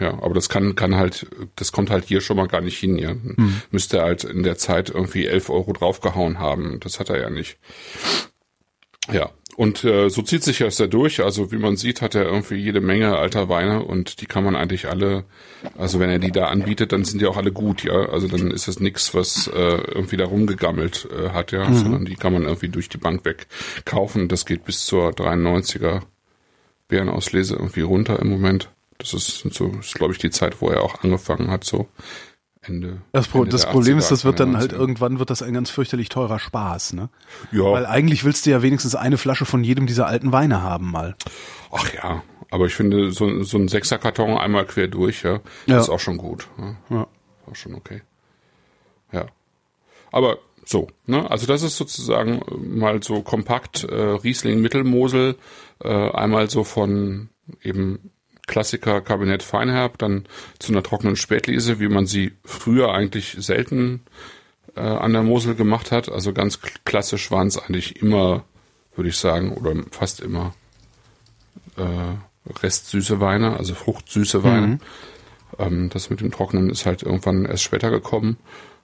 Ja, 0.00 0.14
aber 0.22 0.34
das 0.34 0.48
kann, 0.48 0.74
kann 0.74 0.96
halt, 0.96 1.26
das 1.54 1.70
kommt 1.70 1.90
halt 1.90 2.04
hier 2.04 2.20
schon 2.20 2.36
mal 2.36 2.48
gar 2.48 2.60
nicht 2.60 2.78
hin, 2.78 2.98
ja. 2.98 3.10
Hm. 3.10 3.62
Müsste 3.70 4.02
halt 4.02 4.24
in 4.24 4.42
der 4.42 4.56
Zeit 4.56 4.90
irgendwie 4.90 5.26
11 5.26 5.50
Euro 5.50 5.72
draufgehauen 5.72 6.40
haben. 6.40 6.80
Das 6.80 6.98
hat 6.98 7.10
er 7.10 7.20
ja 7.20 7.30
nicht. 7.30 7.58
Ja. 9.12 9.30
Und 9.56 9.84
äh, 9.84 10.08
so 10.08 10.22
zieht 10.22 10.42
sich 10.42 10.58
das 10.58 10.78
ja 10.78 10.86
durch. 10.86 11.22
Also 11.22 11.52
wie 11.52 11.58
man 11.58 11.76
sieht, 11.76 12.02
hat 12.02 12.14
er 12.14 12.24
irgendwie 12.24 12.56
jede 12.56 12.80
Menge 12.80 13.16
alter 13.16 13.48
Weine 13.48 13.84
und 13.84 14.20
die 14.20 14.26
kann 14.26 14.44
man 14.44 14.56
eigentlich 14.56 14.88
alle, 14.88 15.24
also 15.78 16.00
wenn 16.00 16.10
er 16.10 16.18
die 16.18 16.32
da 16.32 16.46
anbietet, 16.46 16.92
dann 16.92 17.04
sind 17.04 17.20
die 17.20 17.26
auch 17.26 17.36
alle 17.36 17.52
gut, 17.52 17.84
ja. 17.84 18.08
Also 18.08 18.26
dann 18.26 18.50
ist 18.50 18.66
es 18.66 18.80
nichts, 18.80 19.14
was 19.14 19.46
äh, 19.46 19.52
irgendwie 19.54 20.16
da 20.16 20.24
rumgegammelt 20.24 21.08
äh, 21.10 21.30
hat, 21.30 21.52
ja, 21.52 21.72
sondern 21.72 22.04
die 22.04 22.16
kann 22.16 22.32
man 22.32 22.42
irgendwie 22.42 22.68
durch 22.68 22.88
die 22.88 22.98
Bank 22.98 23.24
weg 23.24 23.46
kaufen. 23.84 24.28
Das 24.28 24.44
geht 24.44 24.64
bis 24.64 24.86
zur 24.86 25.10
93er 25.10 26.02
Bärenauslese 26.88 27.54
irgendwie 27.54 27.82
runter 27.82 28.18
im 28.18 28.28
Moment. 28.28 28.70
Das 28.98 29.14
ist 29.14 29.44
so, 29.52 29.72
ist, 29.80 29.94
glaube 29.94 30.12
ich, 30.12 30.18
die 30.18 30.30
Zeit, 30.30 30.60
wo 30.60 30.68
er 30.68 30.82
auch 30.82 31.02
angefangen 31.02 31.50
hat, 31.50 31.64
so 31.64 31.88
Ende. 32.66 33.02
Das, 33.12 33.28
Pro 33.28 33.38
Ende 33.40 33.50
das 33.52 33.66
Problem 33.66 33.96
80er, 33.96 34.00
ist, 34.00 34.10
das 34.10 34.24
wird 34.24 34.40
dann 34.40 34.54
90er. 34.54 34.58
halt 34.58 34.72
irgendwann 34.72 35.18
wird 35.18 35.30
das 35.30 35.42
ein 35.42 35.54
ganz 35.54 35.70
fürchterlich 35.70 36.08
teurer 36.08 36.38
Spaß, 36.38 36.92
ne? 36.94 37.08
Ja, 37.52 37.64
Weil 37.64 37.86
eigentlich 37.86 38.24
willst 38.24 38.46
du 38.46 38.50
ja 38.50 38.62
wenigstens 38.62 38.94
eine 38.94 39.18
Flasche 39.18 39.44
von 39.44 39.62
jedem 39.64 39.86
dieser 39.86 40.06
alten 40.06 40.32
Weine 40.32 40.62
haben 40.62 40.90
mal. 40.90 41.14
ach 41.70 41.92
ja. 41.94 42.22
Aber 42.50 42.66
ich 42.66 42.74
finde, 42.74 43.10
so, 43.10 43.42
so 43.42 43.58
ein 43.58 43.66
Sechserkarton 43.68 44.38
einmal 44.38 44.64
quer 44.66 44.86
durch, 44.86 45.22
ja, 45.24 45.40
Ja. 45.66 45.80
ist 45.80 45.88
auch 45.88 45.98
schon 45.98 46.18
gut. 46.18 46.46
Ja. 46.58 46.76
Ja. 46.90 47.06
Auch 47.50 47.56
schon 47.56 47.74
okay. 47.74 48.02
Ja. 49.10 49.26
Aber 50.12 50.38
so, 50.64 50.86
ne? 51.06 51.28
Also 51.30 51.46
das 51.46 51.62
ist 51.62 51.76
sozusagen 51.76 52.40
äh, 52.42 52.54
mal 52.56 53.02
so 53.02 53.22
kompakt 53.22 53.84
äh, 53.84 53.94
Riesling 53.94 54.60
Mittelmosel, 54.60 55.36
äh, 55.82 55.88
einmal 56.12 56.48
so 56.48 56.62
von 56.64 57.28
eben 57.62 58.10
Klassiker 58.46 59.00
Kabinett 59.00 59.42
Feinherb, 59.42 59.98
dann 59.98 60.26
zu 60.58 60.72
einer 60.72 60.82
trockenen 60.82 61.16
Spätlese, 61.16 61.80
wie 61.80 61.88
man 61.88 62.06
sie 62.06 62.32
früher 62.44 62.92
eigentlich 62.92 63.36
selten 63.38 64.02
äh, 64.76 64.80
an 64.80 65.12
der 65.12 65.22
Mosel 65.22 65.54
gemacht 65.54 65.92
hat. 65.92 66.10
Also 66.10 66.32
ganz 66.32 66.60
klassisch 66.84 67.30
waren 67.30 67.48
es 67.48 67.58
eigentlich 67.58 68.00
immer, 68.02 68.44
würde 68.96 69.10
ich 69.10 69.16
sagen, 69.16 69.52
oder 69.52 69.74
fast 69.90 70.20
immer 70.20 70.54
äh, 71.76 72.52
restsüße 72.62 73.20
Weine, 73.20 73.56
also 73.56 73.74
fruchtsüße 73.74 74.44
Weine. 74.44 74.78
Ähm, 75.58 75.90
das 75.90 76.10
mit 76.10 76.20
dem 76.20 76.30
Trocknen 76.30 76.70
ist 76.70 76.86
halt 76.86 77.02
irgendwann 77.02 77.46
erst 77.46 77.62
später 77.62 77.90
gekommen. 77.90 78.36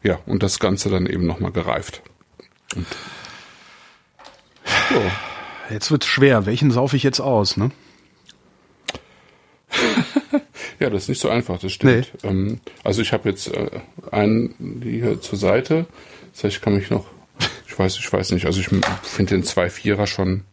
Ja, 0.02 0.18
und 0.26 0.42
das 0.42 0.58
Ganze 0.58 0.88
dann 0.88 1.06
eben 1.06 1.26
nochmal 1.26 1.52
gereift. 1.52 2.02
Und 2.74 2.86
so. 4.88 5.02
Jetzt 5.70 5.90
wird's 5.90 6.06
schwer. 6.06 6.46
Welchen 6.46 6.70
saufe 6.70 6.96
ich 6.96 7.02
jetzt 7.02 7.20
aus, 7.20 7.56
ne? 7.56 7.70
Ja, 10.78 10.90
das 10.90 11.04
ist 11.04 11.08
nicht 11.08 11.20
so 11.20 11.28
einfach, 11.28 11.58
das 11.58 11.72
stimmt. 11.72 12.10
Ähm, 12.22 12.60
also 12.84 13.02
ich 13.02 13.12
habe 13.12 13.28
jetzt 13.28 13.48
äh, 13.48 13.70
einen 14.10 14.80
hier 14.82 15.20
zur 15.20 15.38
Seite. 15.38 15.86
Das 16.32 16.44
heißt, 16.44 16.56
ich 16.56 16.62
kann 16.62 16.74
mich 16.74 16.90
noch, 16.90 17.06
ich 17.66 17.78
weiß, 17.78 17.96
ich 17.98 18.12
weiß 18.12 18.32
nicht, 18.32 18.46
also 18.46 18.60
ich 18.60 18.68
finde 18.68 19.34
den 19.34 19.44
2-4er 19.44 20.06
schon. 20.06 20.44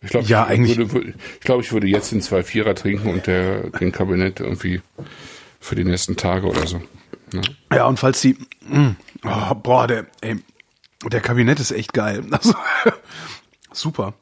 Ich 0.00 0.10
glaube, 0.10 0.26
Ja, 0.26 0.44
ich, 0.44 0.50
eigentlich- 0.50 0.76
würde, 0.92 1.14
ich 1.34 1.40
glaube, 1.40 1.62
ich 1.62 1.72
würde 1.72 1.86
jetzt 1.86 2.12
den 2.12 2.20
2-4er 2.22 2.74
trinken 2.74 3.08
und 3.10 3.26
der, 3.26 3.70
den 3.70 3.92
Kabinett 3.92 4.40
irgendwie 4.40 4.80
für 5.60 5.74
die 5.74 5.84
nächsten 5.84 6.16
Tage 6.16 6.46
oder 6.46 6.66
so. 6.66 6.80
Ja. 7.32 7.40
Ja, 7.74 7.86
und 7.86 7.98
falls 7.98 8.20
die, 8.20 8.36
mh, 8.68 8.96
oh, 9.24 9.54
boah, 9.56 9.86
der, 9.86 10.06
ey, 10.20 10.36
der 11.10 11.20
Kabinett 11.20 11.60
ist 11.60 11.70
echt 11.72 11.92
geil. 11.92 12.24
Also, 12.30 12.54
super. 13.72 14.14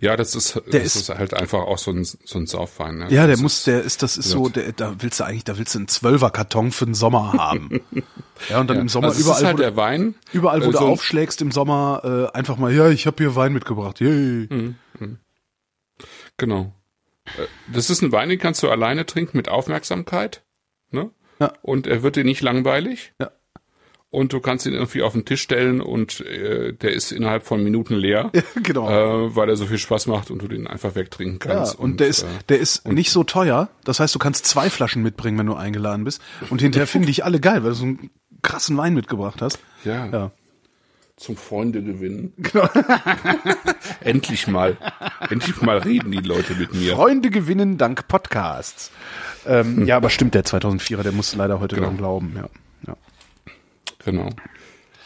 Ja, 0.00 0.16
das 0.16 0.34
ist, 0.34 0.54
Der 0.54 0.62
das 0.80 0.96
ist- 0.96 0.96
ist, 0.96 1.08
halt 1.10 1.34
einfach 1.34 1.60
auch 1.60 1.78
so 1.78 1.90
ein, 1.90 2.04
so 2.04 2.38
ein 2.38 2.46
Saufwein. 2.46 2.96
Ne? 2.98 3.04
Ja, 3.10 3.26
der 3.26 3.28
das 3.36 3.40
muss, 3.42 3.58
ist, 3.58 3.66
der 3.66 3.82
ist, 3.82 4.02
das 4.02 4.16
ist 4.16 4.28
so, 4.28 4.48
der, 4.48 4.72
da 4.72 4.94
willst 4.98 5.20
du 5.20 5.24
eigentlich, 5.24 5.44
da 5.44 5.58
willst 5.58 5.74
du 5.74 5.78
einen 5.80 5.88
Zwölferkarton 5.88 6.72
für 6.72 6.84
den 6.86 6.94
Sommer 6.94 7.32
haben. 7.34 7.80
Ja, 8.50 8.60
und 8.60 8.68
dann 8.68 8.78
im 8.80 8.88
Sommer 8.88 9.08
also 9.08 9.20
überall, 9.20 9.38
ist 9.38 9.44
halt 9.46 9.54
wo, 9.58 9.62
der 9.62 9.70
du, 9.70 9.76
Wein. 9.76 10.14
überall, 10.32 10.60
wo 10.60 10.64
äh, 10.70 10.72
du 10.72 10.78
so 10.78 10.84
ein- 10.86 10.90
aufschlägst 10.90 11.40
im 11.40 11.52
Sommer, 11.52 12.30
äh, 12.34 12.36
einfach 12.36 12.56
mal, 12.56 12.74
ja, 12.74 12.88
ich 12.90 13.06
habe 13.06 13.16
hier 13.18 13.36
Wein 13.36 13.52
mitgebracht. 13.52 14.00
Yay. 14.00 14.48
Mhm. 14.50 14.74
Genau. 16.36 16.72
Äh, 17.38 17.46
Das 17.72 17.90
ist 17.90 18.02
ein 18.02 18.10
Wein, 18.12 18.28
den 18.28 18.38
kannst 18.38 18.62
du 18.62 18.68
alleine 18.70 19.06
trinken 19.06 19.36
mit 19.36 19.48
Aufmerksamkeit. 19.48 20.42
Ne? 20.90 21.10
Ja. 21.40 21.52
Und 21.62 21.86
er 21.86 22.02
wird 22.02 22.16
dir 22.16 22.24
nicht 22.24 22.40
langweilig. 22.42 23.12
Ja. 23.20 23.30
Und 24.14 24.32
du 24.32 24.40
kannst 24.40 24.64
ihn 24.66 24.74
irgendwie 24.74 25.02
auf 25.02 25.12
den 25.12 25.24
Tisch 25.24 25.42
stellen 25.42 25.80
und 25.80 26.20
äh, 26.20 26.72
der 26.72 26.92
ist 26.92 27.10
innerhalb 27.12 27.44
von 27.44 27.62
Minuten 27.64 27.94
leer, 27.94 28.30
genau. 28.62 28.88
äh, 28.88 29.34
weil 29.34 29.48
er 29.48 29.56
so 29.56 29.66
viel 29.66 29.78
Spaß 29.78 30.06
macht 30.06 30.30
und 30.30 30.40
du 30.42 30.48
den 30.48 30.66
einfach 30.66 30.94
wegtrinken 30.94 31.50
Ja, 31.50 31.56
kannst. 31.56 31.78
und, 31.78 31.98
der 32.00 32.06
ist, 32.06 32.22
äh, 32.22 32.26
der 32.48 32.58
ist 32.60 32.86
nicht 32.88 33.10
so 33.10 33.24
teuer. 33.24 33.68
Das 33.84 34.00
heißt, 34.00 34.14
du 34.14 34.18
kannst 34.18 34.46
zwei 34.46 34.70
Flaschen 34.70 35.02
mitbringen, 35.02 35.36
wenn 35.38 35.46
du 35.46 35.54
eingeladen 35.54 36.04
bist. 36.04 36.22
Und 36.50 36.60
hinterher 36.62 36.86
finde 36.86 37.10
ich 37.10 37.24
alle 37.24 37.40
geil, 37.40 37.62
weil 37.64 37.70
du 37.70 37.76
so 37.76 37.84
einen 37.84 38.10
krassen 38.42 38.76
Wein 38.76 38.94
mitgebracht 38.94 39.42
hast. 39.42 39.58
ja, 39.84 40.06
Ja. 40.06 40.30
zum 41.16 41.36
Freunde 41.36 41.82
gewinnen. 41.82 42.32
Genau. 42.38 42.68
endlich 44.00 44.46
mal, 44.46 44.76
endlich 45.30 45.60
mal 45.62 45.78
reden 45.78 46.10
die 46.12 46.18
Leute 46.18 46.54
mit 46.54 46.74
mir. 46.74 46.94
Freunde 46.94 47.30
gewinnen 47.30 47.78
dank 47.78 48.06
Podcasts. 48.08 48.90
Ähm, 49.46 49.86
ja, 49.86 49.96
aber 49.96 50.10
stimmt, 50.10 50.34
der 50.34 50.44
2004er, 50.44 51.02
der 51.02 51.12
muss 51.12 51.34
leider 51.34 51.60
heute 51.60 51.76
Genau. 51.76 51.88
dran 51.88 51.96
glauben. 51.96 52.32
Ja. 52.36 52.48
Ja. 54.06 54.10
Genau. 54.12 54.30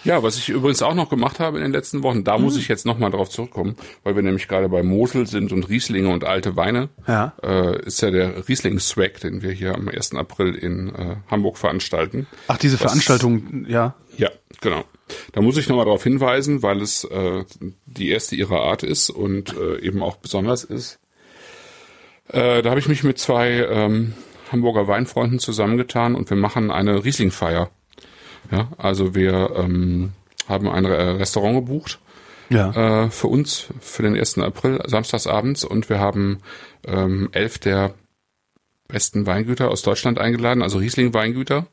Ja, 0.05 0.23
was 0.23 0.39
ich 0.39 0.49
übrigens 0.49 0.81
auch 0.81 0.95
noch 0.95 1.11
gemacht 1.11 1.41
habe 1.41 1.57
in 1.59 1.65
den 1.65 1.73
letzten 1.73 2.05
Wochen, 2.05 2.23
da 2.23 2.39
Mhm. 2.39 2.45
muss 2.45 2.57
ich 2.57 2.69
jetzt 2.69 2.87
nochmal 2.87 3.11
drauf 3.11 3.29
zurückkommen, 3.31 3.75
weil 4.05 4.15
wir 4.15 4.23
nämlich 4.23 4.47
gerade 4.47 4.69
bei 4.69 4.85
Mosel 4.85 5.27
sind 5.27 5.51
und 5.53 5.69
Rieslinge 5.69 6.09
und 6.09 6.25
alte 6.25 6.55
Weine, 6.55 6.89
Ja. 7.09 7.33
äh, 7.43 7.85
ist 7.85 8.01
ja 8.01 8.13
der 8.13 8.49
Riesling-Swag, 8.49 9.19
den 9.21 9.43
wir 9.43 9.51
hier 9.51 9.75
am 9.75 9.89
1. 9.89 10.15
April 10.17 10.55
in 10.55 10.95
äh, 10.95 11.17
Hamburg 11.29 11.59
veranstalten. 11.59 12.29
Ach, 12.47 12.57
diese 12.59 12.77
Das- 12.77 12.83
Veranstaltung, 12.83 13.67
ja. 13.69 13.97
Ja, 14.17 14.31
genau. 14.61 14.85
Da 15.33 15.41
muss 15.43 15.57
ich 15.57 15.69
nochmal 15.69 15.85
darauf 15.87 16.05
hinweisen, 16.05 16.63
weil 16.63 16.81
es 16.81 17.03
äh, 17.05 17.45
die 17.87 18.11
erste 18.11 18.37
ihrer 18.37 18.61
Art 18.61 18.85
ist 18.85 19.11
und 19.11 19.53
äh, 19.57 19.81
eben 19.81 20.01
auch 20.03 20.17
besonders 20.17 20.63
ist. 20.63 21.01
Äh, 22.29 22.63
da 22.63 22.71
habe 22.71 22.79
ich 22.81 22.89
mich 22.89 23.03
mit 23.03 23.19
zwei 23.19 23.67
ähm, 23.69 24.15
Hamburger 24.53 24.87
Weinfreunden 24.87 25.39
zusammengetan 25.41 26.15
und 26.15 26.31
wir 26.31 26.37
machen 26.37 26.71
eine 26.71 27.05
Riesling-Feier. 27.05 27.71
Ja, 28.51 28.69
also 28.79 29.15
wir 29.15 29.51
ähm, 29.57 30.13
haben 30.49 30.69
ein 30.69 30.87
Re- 30.87 31.19
Restaurant 31.19 31.55
gebucht 31.57 31.99
Ja. 32.49 33.05
äh, 33.05 33.11
für 33.11 33.27
uns 33.29 33.67
für 33.81 34.03
den 34.03 34.17
1. 34.17 34.39
April, 34.39 34.81
samstagsabends, 34.87 35.65
und 35.65 35.89
wir 35.91 35.99
haben 36.01 36.39
ähm, 36.87 37.29
elf 37.33 37.59
der 37.59 37.95
besten 38.89 39.27
Weingüter 39.27 39.71
aus 39.71 39.83
Deutschland 39.83 40.19
eingeladen, 40.19 40.63
also 40.63 40.79
Riesling-Weingüter, 40.79 41.67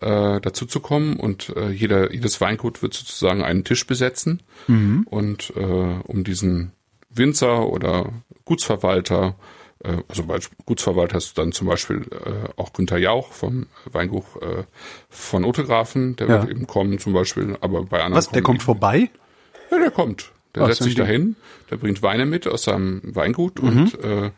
äh, 0.00 0.40
dazu 0.40 0.66
zu 0.66 0.80
kommen 0.80 1.16
und 1.16 1.52
äh, 1.56 1.70
jeder, 1.70 2.12
jedes 2.12 2.40
Weingut 2.40 2.82
wird 2.82 2.94
sozusagen 2.94 3.42
einen 3.42 3.64
Tisch 3.64 3.86
besetzen 3.86 4.42
und 5.06 5.52
äh, 5.56 5.60
um 5.62 6.22
diesen 6.24 6.72
Winzer 7.10 7.68
oder 7.68 8.10
Gutsverwalter, 8.44 9.34
äh, 9.84 10.02
also 10.08 10.24
bei 10.24 10.38
Gutsverwalter 10.66 11.16
hast 11.16 11.36
du 11.36 11.42
dann 11.42 11.52
zum 11.52 11.66
Beispiel 11.68 12.02
äh, 12.10 12.48
auch 12.60 12.72
Günther 12.72 12.98
Jauch 12.98 13.32
vom 13.32 13.66
Weingut 13.92 14.24
äh, 14.42 14.64
von 15.08 15.44
Otegrafen, 15.44 16.16
der 16.16 16.28
Ja. 16.28 16.42
wird 16.42 16.50
eben 16.50 16.66
kommen 16.66 16.98
zum 16.98 17.12
Beispiel, 17.12 17.56
aber 17.60 17.84
bei 17.84 17.98
anderen 17.98 18.16
Was, 18.16 18.30
der 18.30 18.42
kommt 18.42 18.62
vorbei? 18.62 19.10
ja, 19.70 19.78
der 19.78 19.90
kommt. 19.90 20.32
Der 20.54 20.62
Ach, 20.62 20.68
setzt 20.68 20.82
sich 20.84 20.94
dahin, 20.94 21.34
der 21.70 21.76
bringt 21.78 22.00
Weine 22.02 22.26
mit 22.26 22.46
aus 22.46 22.62
seinem 22.62 23.00
Weingut 23.02 23.60
Mhm. 23.60 23.68
und 23.68 24.04
äh, 24.04 24.30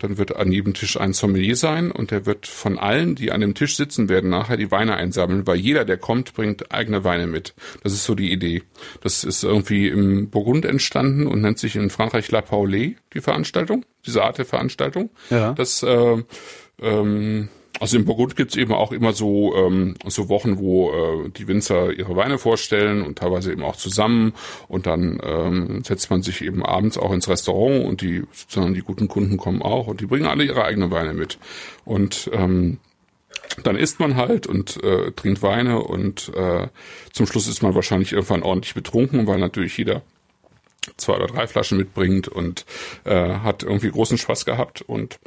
dann 0.00 0.18
wird 0.18 0.36
an 0.36 0.52
jedem 0.52 0.74
Tisch 0.74 0.98
ein 1.00 1.14
Sommelier 1.14 1.56
sein 1.56 1.90
und 1.90 2.10
der 2.10 2.26
wird 2.26 2.46
von 2.46 2.78
allen, 2.78 3.14
die 3.14 3.32
an 3.32 3.40
dem 3.40 3.54
Tisch 3.54 3.76
sitzen 3.76 4.08
werden, 4.10 4.28
nachher 4.28 4.56
die 4.58 4.70
Weine 4.70 4.96
einsammeln, 4.96 5.46
weil 5.46 5.56
jeder, 5.56 5.84
der 5.84 5.96
kommt, 5.96 6.34
bringt 6.34 6.72
eigene 6.72 7.04
Weine 7.04 7.26
mit. 7.26 7.54
Das 7.82 7.92
ist 7.94 8.04
so 8.04 8.14
die 8.14 8.32
Idee. 8.32 8.62
Das 9.00 9.24
ist 9.24 9.44
irgendwie 9.44 9.88
im 9.88 10.28
Burgund 10.28 10.64
entstanden 10.64 11.26
und 11.26 11.40
nennt 11.40 11.58
sich 11.58 11.76
in 11.76 11.88
Frankreich 11.88 12.30
La 12.30 12.40
Paulée, 12.40 12.96
die 13.14 13.20
Veranstaltung, 13.20 13.86
diese 14.04 14.22
Art 14.22 14.36
der 14.38 14.44
Veranstaltung. 14.44 15.10
Ja. 15.30 15.52
Das 15.54 15.82
äh, 15.82 16.22
ähm, 16.82 17.48
Also 17.82 17.96
im 17.96 18.04
Burgund 18.04 18.36
gibt's 18.36 18.54
eben 18.54 18.72
auch 18.72 18.92
immer 18.92 19.12
so, 19.12 19.56
ähm, 19.56 19.96
so 20.06 20.28
Wochen, 20.28 20.58
wo 20.58 20.92
äh, 20.92 21.30
die 21.30 21.48
Winzer 21.48 21.92
ihre 21.92 22.14
Weine 22.14 22.38
vorstellen 22.38 23.02
und 23.02 23.18
teilweise 23.18 23.50
eben 23.50 23.64
auch 23.64 23.74
zusammen 23.74 24.34
und 24.68 24.86
dann 24.86 25.18
ähm, 25.20 25.82
setzt 25.82 26.08
man 26.08 26.22
sich 26.22 26.42
eben 26.42 26.64
abends 26.64 26.96
auch 26.96 27.10
ins 27.10 27.28
Restaurant 27.28 27.84
und 27.84 28.00
die 28.00 28.22
sozusagen 28.30 28.74
die 28.74 28.82
guten 28.82 29.08
Kunden 29.08 29.36
kommen 29.36 29.62
auch 29.62 29.88
und 29.88 30.00
die 30.00 30.06
bringen 30.06 30.26
alle 30.26 30.44
ihre 30.44 30.64
eigenen 30.64 30.92
Weine 30.92 31.12
mit. 31.12 31.40
Und 31.84 32.30
ähm, 32.32 32.78
dann 33.64 33.74
isst 33.74 33.98
man 33.98 34.14
halt 34.14 34.46
und 34.46 34.80
äh, 34.84 35.10
trinkt 35.10 35.42
Weine 35.42 35.82
und 35.82 36.30
äh, 36.36 36.68
zum 37.12 37.26
Schluss 37.26 37.48
ist 37.48 37.64
man 37.64 37.74
wahrscheinlich 37.74 38.12
irgendwann 38.12 38.44
ordentlich 38.44 38.74
betrunken, 38.74 39.26
weil 39.26 39.40
natürlich 39.40 39.76
jeder 39.76 40.02
zwei 40.96 41.16
oder 41.16 41.26
drei 41.26 41.48
Flaschen 41.48 41.78
mitbringt 41.78 42.28
und 42.28 42.64
äh, 43.02 43.38
hat 43.38 43.64
irgendwie 43.64 43.90
großen 43.90 44.18
Spaß 44.18 44.44
gehabt 44.44 44.82
und 44.82 45.18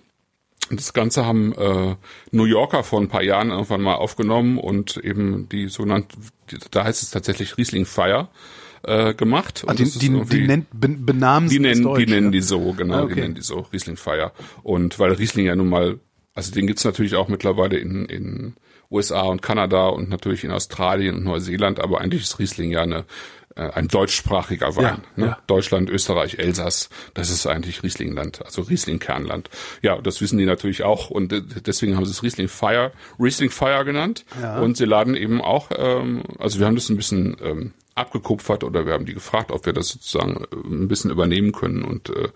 das 0.72 0.94
Ganze 0.94 1.26
haben 1.26 1.54
äh, 1.54 1.96
New 2.32 2.46
Yorker 2.46 2.84
vor 2.84 3.00
ein 3.00 3.08
paar 3.08 3.24
Jahren 3.24 3.50
irgendwann 3.50 3.82
mal 3.82 3.96
aufgenommen 3.96 4.58
und 4.58 4.98
eben 4.98 5.48
die 5.50 5.68
sogenannte, 5.68 6.18
da 6.72 6.84
heißt 6.84 7.04
es 7.04 7.12
tatsächlich 7.12 7.58
Riesling 7.58 7.86
Fire 7.86 8.30
äh, 8.84 9.14
gemacht. 9.14 9.64
Ah, 9.68 9.74
die, 9.74 9.86
die, 9.86 10.10
die 10.10 10.48
nennt, 10.48 10.68
benamen 10.72 11.50
die 11.50 11.60
nennen, 11.60 11.84
Deutsch, 11.84 12.06
die 12.06 12.12
nennen 12.12 12.32
die 12.32 12.42
so, 12.42 12.74
genau, 12.74 13.04
okay. 13.04 13.16
die 13.16 13.22
nennen 13.22 13.36
die 13.36 13.42
so, 13.42 13.60
Riesling 13.74 13.98
Fire. 13.98 14.32
Und 14.64 15.00
weil 15.00 15.14
Riesling 15.14 15.46
ja 15.46 15.56
nun 15.56 15.70
mal, 15.70 16.00
also 16.34 16.52
den 16.52 16.68
gibt's 16.68 16.84
natürlich 16.84 17.16
auch 17.16 17.28
mittlerweile 17.28 17.78
in, 17.78 18.06
in 18.06 18.56
USA 18.92 19.24
und 19.24 19.42
Kanada 19.42 19.88
und 19.88 20.10
natürlich 20.10 20.44
in 20.44 20.52
Australien 20.52 21.16
und 21.16 21.24
Neuseeland, 21.24 21.80
aber 21.80 22.02
eigentlich 22.02 22.24
ist 22.24 22.40
Riesling 22.40 22.72
ja 22.72 22.82
eine 22.82 23.06
ein 23.56 23.88
deutschsprachiger 23.88 24.76
Wein. 24.76 24.84
Ja, 24.84 24.98
ne? 25.16 25.26
ja. 25.28 25.38
Deutschland, 25.48 25.90
Österreich, 25.90 26.40
Elsass, 26.40 26.90
das 27.14 27.30
ist 27.30 27.48
eigentlich 27.48 27.84
Rieslingland, 27.84 28.46
also 28.46 28.64
Riesling-Kernland. 28.64 29.50
Ja, 29.82 30.02
das 30.02 30.22
wissen 30.22 30.38
die 30.38 30.46
natürlich 30.46 30.84
auch 30.84 31.10
und 31.10 31.32
äh, 31.32 31.42
deswegen 31.42 31.96
haben 31.96 32.06
sie 32.06 32.12
es 32.12 32.24
Riesling 32.24 32.50
Fire, 32.50 32.92
Riesling 33.20 33.50
Fire 33.50 33.86
genannt. 33.86 34.26
Ja. 34.42 34.60
Und 34.60 34.78
sie 34.78 34.86
laden 34.86 35.16
eben 35.16 35.42
auch, 35.42 35.70
ähm, 35.76 36.24
also 36.38 36.60
wir 36.60 36.66
haben 36.66 36.76
das 36.76 36.90
ein 36.90 36.98
bisschen 36.98 37.38
ähm, 37.42 37.74
abgekupfert 37.96 38.66
oder 38.66 38.86
wir 38.86 38.94
haben 38.94 39.06
die 39.06 39.14
gefragt, 39.14 39.52
ob 39.52 39.66
wir 39.66 39.72
das 39.72 39.88
sozusagen 39.88 40.44
äh, 40.44 40.68
ein 40.68 40.88
bisschen 40.90 41.12
übernehmen 41.12 41.54
können. 41.54 41.84
Und 41.84 42.10
äh, 42.10 42.28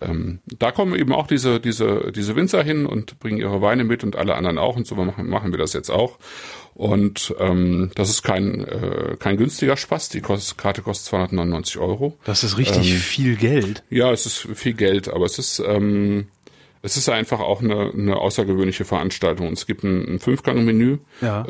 ähm, 0.00 0.38
da 0.46 0.70
kommen 0.70 0.94
eben 0.94 1.12
auch 1.12 1.26
diese, 1.26 1.58
diese, 1.58 2.12
diese 2.12 2.36
Winzer 2.36 2.62
hin 2.62 2.86
und 2.86 3.18
bringen 3.18 3.38
ihre 3.38 3.60
Weine 3.60 3.82
mit 3.82 4.04
und 4.04 4.14
alle 4.14 4.36
anderen 4.36 4.58
auch. 4.58 4.76
Und 4.76 4.86
so 4.86 4.94
machen, 4.94 5.28
machen 5.28 5.50
wir 5.50 5.58
das 5.58 5.72
jetzt 5.72 5.90
auch. 5.90 6.18
Und 6.74 7.34
ähm, 7.38 7.90
das 7.94 8.10
ist 8.10 8.22
kein, 8.22 8.64
äh, 8.64 9.16
kein 9.18 9.36
günstiger 9.36 9.76
Spaß. 9.76 10.08
Die 10.10 10.20
Kost, 10.20 10.56
Karte 10.56 10.82
kostet 10.82 11.08
299 11.08 11.78
Euro. 11.78 12.16
Das 12.24 12.44
ist 12.44 12.56
richtig 12.58 12.90
ähm, 12.90 12.98
viel 12.98 13.36
Geld. 13.36 13.82
Ja, 13.90 14.10
es 14.12 14.26
ist 14.26 14.48
viel 14.54 14.74
Geld, 14.74 15.08
aber 15.08 15.26
es 15.26 15.38
ist, 15.38 15.60
ähm, 15.66 16.28
es 16.82 16.96
ist 16.96 17.08
einfach 17.08 17.40
auch 17.40 17.60
eine, 17.60 17.92
eine 17.92 18.16
außergewöhnliche 18.16 18.84
Veranstaltung. 18.84 19.52
Es 19.52 19.66
gibt 19.66 19.84
ein, 19.84 20.14
ein 20.14 20.18
Fünfgang-Menü, 20.20 20.98
ja. 21.20 21.44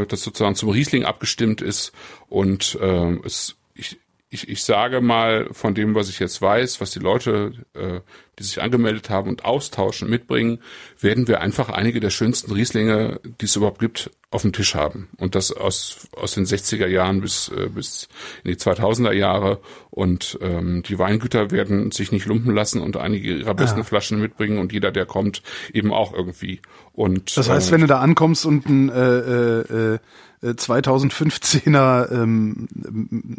äh, 0.00 0.06
das 0.06 0.22
sozusagen 0.22 0.56
zum 0.56 0.70
Riesling 0.70 1.04
abgestimmt 1.04 1.60
ist. 1.60 1.92
Und 2.28 2.76
äh, 2.80 3.16
es, 3.24 3.56
ich, 3.74 3.98
ich, 4.30 4.48
ich 4.48 4.64
sage 4.64 5.00
mal 5.00 5.48
von 5.52 5.74
dem, 5.74 5.94
was 5.94 6.08
ich 6.08 6.18
jetzt 6.18 6.42
weiß, 6.42 6.80
was 6.80 6.90
die 6.90 6.98
Leute, 6.98 7.52
äh, 7.74 8.00
die 8.38 8.44
sich 8.44 8.62
angemeldet 8.62 9.10
haben 9.10 9.28
und 9.28 9.44
austauschen, 9.44 10.08
mitbringen, 10.08 10.60
werden 10.98 11.28
wir 11.28 11.40
einfach 11.40 11.68
einige 11.68 12.00
der 12.00 12.10
schönsten 12.10 12.52
Rieslinge, 12.52 13.20
die 13.40 13.44
es 13.44 13.56
überhaupt 13.56 13.78
gibt, 13.78 14.10
auf 14.30 14.42
dem 14.42 14.52
Tisch 14.52 14.74
haben. 14.74 15.08
Und 15.18 15.34
das 15.34 15.52
aus, 15.52 16.08
aus 16.16 16.32
den 16.34 16.46
60er 16.46 16.86
Jahren 16.86 17.20
bis, 17.20 17.48
äh, 17.48 17.68
bis 17.68 18.08
in 18.42 18.50
die 18.50 18.56
2000er 18.56 19.12
Jahre. 19.12 19.60
Und 19.90 20.38
ähm, 20.40 20.82
die 20.82 20.98
Weingüter 20.98 21.50
werden 21.50 21.90
sich 21.90 22.10
nicht 22.12 22.24
lumpen 22.24 22.54
lassen 22.54 22.80
und 22.80 22.96
einige 22.96 23.36
ihrer 23.36 23.54
besten 23.54 23.80
ja. 23.80 23.84
Flaschen 23.84 24.20
mitbringen 24.20 24.58
und 24.58 24.72
jeder, 24.72 24.90
der 24.90 25.04
kommt, 25.04 25.42
eben 25.74 25.92
auch 25.92 26.14
irgendwie. 26.14 26.60
Und 26.94 27.36
Das 27.36 27.50
heißt, 27.50 27.68
äh, 27.68 27.72
wenn 27.72 27.80
du 27.82 27.86
da 27.86 28.00
ankommst 28.00 28.46
und 28.46 28.66
ein 28.66 28.88
äh, 28.88 29.94
äh, 29.94 29.98
2015er 30.42 32.10
ähm, 32.10 32.68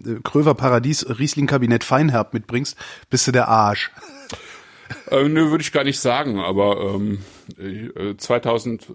äh, 0.05 0.21
Kröver 0.23 0.53
Paradies 0.53 1.05
Riesling 1.19 1.47
Kabinett 1.47 1.83
Feinherb 1.83 2.33
mitbringst, 2.33 2.77
bist 3.09 3.27
du 3.27 3.31
der 3.31 3.47
Arsch. 3.47 3.91
Äh, 5.09 5.27
nö, 5.27 5.51
würde 5.51 5.61
ich 5.61 5.71
gar 5.71 5.83
nicht 5.83 5.99
sagen, 5.99 6.39
aber 6.39 6.95
ähm, 6.95 7.19
äh, 7.57 8.15
2000, 8.15 8.83
äh, 8.83 8.85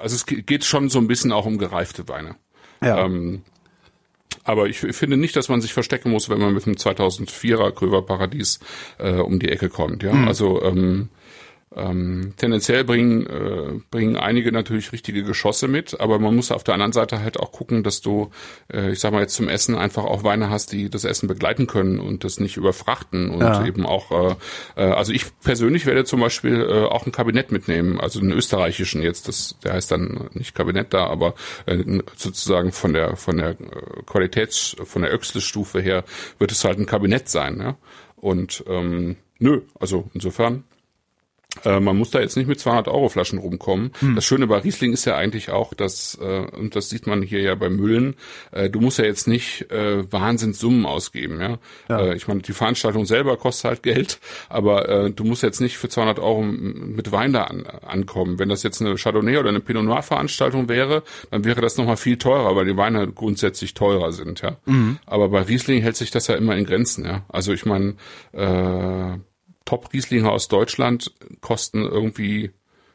also 0.00 0.14
es 0.14 0.26
geht 0.26 0.64
schon 0.64 0.88
so 0.88 0.98
ein 0.98 1.08
bisschen 1.08 1.32
auch 1.32 1.46
um 1.46 1.58
gereifte 1.58 2.08
Weine. 2.08 2.36
Ja. 2.82 3.04
Ähm, 3.04 3.42
aber 4.44 4.68
ich 4.68 4.78
finde 4.78 5.16
nicht, 5.16 5.34
dass 5.34 5.48
man 5.48 5.60
sich 5.60 5.72
verstecken 5.72 6.10
muss, 6.10 6.28
wenn 6.28 6.38
man 6.38 6.54
mit 6.54 6.66
einem 6.66 6.76
2004er 6.76 7.72
Kröver 7.72 8.02
Paradies 8.02 8.60
äh, 8.98 9.14
um 9.14 9.40
die 9.40 9.48
Ecke 9.48 9.68
kommt. 9.68 10.02
Ja, 10.02 10.12
mhm. 10.12 10.28
also 10.28 10.62
ähm, 10.62 11.08
ähm, 11.74 12.34
tendenziell 12.36 12.84
bringen, 12.84 13.26
äh, 13.26 13.80
bringen 13.90 14.16
einige 14.16 14.52
natürlich 14.52 14.92
richtige 14.92 15.24
Geschosse 15.24 15.66
mit, 15.66 16.00
aber 16.00 16.18
man 16.18 16.34
muss 16.34 16.52
auf 16.52 16.62
der 16.62 16.74
anderen 16.74 16.92
Seite 16.92 17.20
halt 17.20 17.40
auch 17.40 17.50
gucken, 17.50 17.82
dass 17.82 18.00
du, 18.00 18.30
äh, 18.72 18.92
ich 18.92 19.00
sag 19.00 19.12
mal 19.12 19.20
jetzt 19.20 19.34
zum 19.34 19.48
Essen 19.48 19.74
einfach 19.74 20.04
auch 20.04 20.22
Weine 20.22 20.48
hast, 20.48 20.72
die 20.72 20.88
das 20.88 21.04
Essen 21.04 21.26
begleiten 21.26 21.66
können 21.66 21.98
und 21.98 22.22
das 22.22 22.38
nicht 22.38 22.56
überfrachten 22.56 23.30
und 23.30 23.40
ja. 23.40 23.66
eben 23.66 23.84
auch, 23.84 24.10
äh, 24.12 24.36
äh, 24.76 24.92
also 24.92 25.12
ich 25.12 25.26
persönlich 25.40 25.86
werde 25.86 26.04
zum 26.04 26.20
Beispiel 26.20 26.60
äh, 26.60 26.84
auch 26.84 27.04
ein 27.04 27.12
Kabinett 27.12 27.50
mitnehmen, 27.50 28.00
also 28.00 28.20
einen 28.20 28.32
österreichischen 28.32 29.02
jetzt, 29.02 29.26
das, 29.26 29.58
der 29.64 29.72
heißt 29.72 29.90
dann 29.90 30.30
nicht 30.34 30.54
Kabinett 30.54 30.94
da, 30.94 31.06
aber 31.06 31.34
äh, 31.66 31.82
sozusagen 32.16 32.70
von 32.70 32.92
der 32.92 33.16
von 33.16 33.38
der 33.38 33.50
äh, 33.50 33.54
Qualitäts, 34.06 34.76
von 34.84 35.02
der 35.02 35.12
Öxle-Stufe 35.12 35.80
her 35.80 36.04
wird 36.38 36.52
es 36.52 36.64
halt 36.64 36.78
ein 36.78 36.86
Kabinett 36.86 37.28
sein, 37.28 37.58
ja. 37.60 37.76
Und 38.16 38.64
ähm, 38.66 39.16
nö, 39.38 39.62
also 39.78 40.08
insofern 40.14 40.64
äh, 41.64 41.80
man 41.80 41.96
muss 41.96 42.10
da 42.10 42.20
jetzt 42.20 42.36
nicht 42.36 42.46
mit 42.46 42.60
200 42.60 42.88
Euro 42.88 43.08
Flaschen 43.08 43.38
rumkommen. 43.38 43.92
Hm. 44.00 44.14
Das 44.14 44.24
Schöne 44.24 44.46
bei 44.46 44.58
Riesling 44.58 44.92
ist 44.92 45.04
ja 45.04 45.16
eigentlich 45.16 45.50
auch, 45.50 45.74
dass, 45.74 46.18
äh, 46.20 46.46
und 46.56 46.76
das 46.76 46.88
sieht 46.88 47.06
man 47.06 47.22
hier 47.22 47.40
ja 47.40 47.54
bei 47.54 47.70
Müllen, 47.70 48.14
äh, 48.52 48.70
du 48.70 48.80
musst 48.80 48.98
ja 48.98 49.04
jetzt 49.04 49.28
nicht 49.28 49.70
äh, 49.70 50.10
Wahnsinnssummen 50.12 50.86
ausgeben. 50.86 51.40
Ja? 51.40 51.58
ja. 51.88 52.00
Äh, 52.00 52.16
ich 52.16 52.28
meine, 52.28 52.40
die 52.40 52.52
Veranstaltung 52.52 53.06
selber 53.06 53.36
kostet 53.36 53.64
halt 53.64 53.82
Geld, 53.82 54.18
aber 54.48 54.88
äh, 54.88 55.10
du 55.10 55.24
musst 55.24 55.42
jetzt 55.42 55.60
nicht 55.60 55.78
für 55.78 55.88
200 55.88 56.18
Euro 56.18 56.42
mit 56.42 57.12
Wein 57.12 57.32
da 57.32 57.44
an, 57.44 57.66
ankommen. 57.66 58.38
Wenn 58.38 58.48
das 58.48 58.62
jetzt 58.62 58.80
eine 58.80 58.96
Chardonnay 58.96 59.38
oder 59.38 59.50
eine 59.50 59.60
Pinot 59.60 59.84
Noir 59.84 60.02
Veranstaltung 60.02 60.68
wäre, 60.68 61.02
dann 61.30 61.44
wäre 61.44 61.60
das 61.60 61.76
nochmal 61.76 61.96
viel 61.96 62.16
teurer, 62.16 62.56
weil 62.56 62.66
die 62.66 62.76
Weine 62.76 63.08
grundsätzlich 63.08 63.74
teurer 63.74 64.12
sind. 64.12 64.42
Ja. 64.42 64.56
Mhm. 64.66 64.98
Aber 65.06 65.28
bei 65.28 65.42
Riesling 65.42 65.82
hält 65.82 65.96
sich 65.96 66.10
das 66.10 66.26
ja 66.26 66.34
immer 66.34 66.56
in 66.56 66.64
Grenzen. 66.64 67.04
Ja. 67.04 67.24
Also 67.28 67.52
ich 67.52 67.64
meine, 67.66 67.94
Top-Rieslinge 69.66 70.30
aus 70.30 70.48
Deutschland 70.48 71.12
kosten 71.42 71.84
irgendwie, 71.84 72.52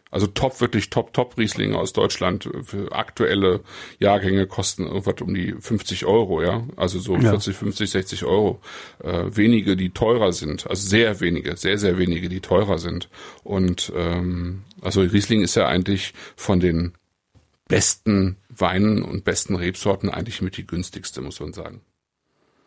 also 0.09 0.25
top, 0.25 0.59
wirklich 0.59 0.89
top, 0.89 1.13
top 1.13 1.37
Rieslinge 1.37 1.77
aus 1.77 1.93
Deutschland 1.93 2.49
für 2.63 2.91
aktuelle 2.91 3.59
Jahrgänge 3.99 4.47
kosten 4.47 4.87
irgendwas 4.87 5.21
um 5.21 5.33
die 5.35 5.53
50 5.53 6.05
Euro, 6.05 6.41
ja. 6.41 6.63
Also 6.77 6.97
so 6.99 7.15
ja. 7.15 7.29
40, 7.29 7.55
50, 7.55 7.91
60 7.91 8.25
Euro. 8.25 8.59
Äh, 9.03 9.25
wenige, 9.35 9.77
die 9.77 9.91
teurer 9.91 10.33
sind. 10.33 10.65
Also 10.67 10.87
sehr 10.87 11.19
wenige, 11.19 11.55
sehr, 11.57 11.77
sehr 11.77 11.99
wenige, 11.99 12.29
die 12.29 12.39
teurer 12.39 12.79
sind. 12.79 13.09
Und 13.43 13.91
ähm, 13.95 14.63
also 14.81 15.01
Riesling 15.01 15.43
ist 15.43 15.55
ja 15.55 15.67
eigentlich 15.67 16.13
von 16.35 16.59
den 16.59 16.93
besten 17.67 18.37
Weinen 18.49 19.01
und 19.01 19.23
besten 19.23 19.55
Rebsorten 19.55 20.09
eigentlich 20.09 20.41
mit 20.41 20.57
die 20.57 20.67
günstigste, 20.67 21.21
muss 21.21 21.39
man 21.39 21.53
sagen. 21.53 21.81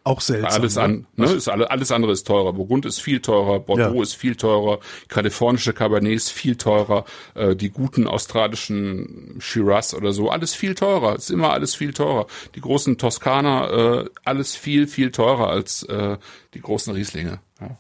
Auch 0.07 0.21
seltsam. 0.21 0.53
Alles, 0.53 0.77
an, 0.77 1.07
ne? 1.17 1.33
ist 1.33 1.49
alle, 1.49 1.71
alles 1.71 1.91
andere 1.91 2.13
ist 2.13 2.27
teurer. 2.27 2.53
Burgund 2.53 2.85
ist 2.85 3.01
viel 3.01 3.21
teurer, 3.21 3.59
Bordeaux 3.59 3.97
ja. 3.97 4.03
ist 4.03 4.15
viel 4.15 4.37
teurer, 4.37 4.79
kalifornische 5.09 5.73
Cabernet 5.73 6.13
ist 6.13 6.31
viel 6.31 6.57
teurer, 6.57 7.07
äh, 7.35 7.57
die 7.57 7.71
guten 7.71 8.07
australischen 8.07 9.37
Shiraz 9.39 9.95
oder 9.95 10.13
so, 10.13 10.29
alles 10.29 10.55
viel 10.55 10.75
teurer. 10.75 11.17
Ist 11.17 11.31
immer 11.31 11.55
alles 11.55 11.75
viel 11.75 11.95
teurer. 11.95 12.27
Die 12.55 12.61
großen 12.61 12.99
Toskana, 12.99 14.03
äh, 14.03 14.05
alles 14.25 14.55
viel, 14.55 14.87
viel 14.89 15.11
teurer 15.11 15.49
als 15.49 15.85
äh, 15.85 16.19
die 16.53 16.61
großen 16.61 16.93
Rieslinge. 16.93 17.41
Ja. 17.59 17.79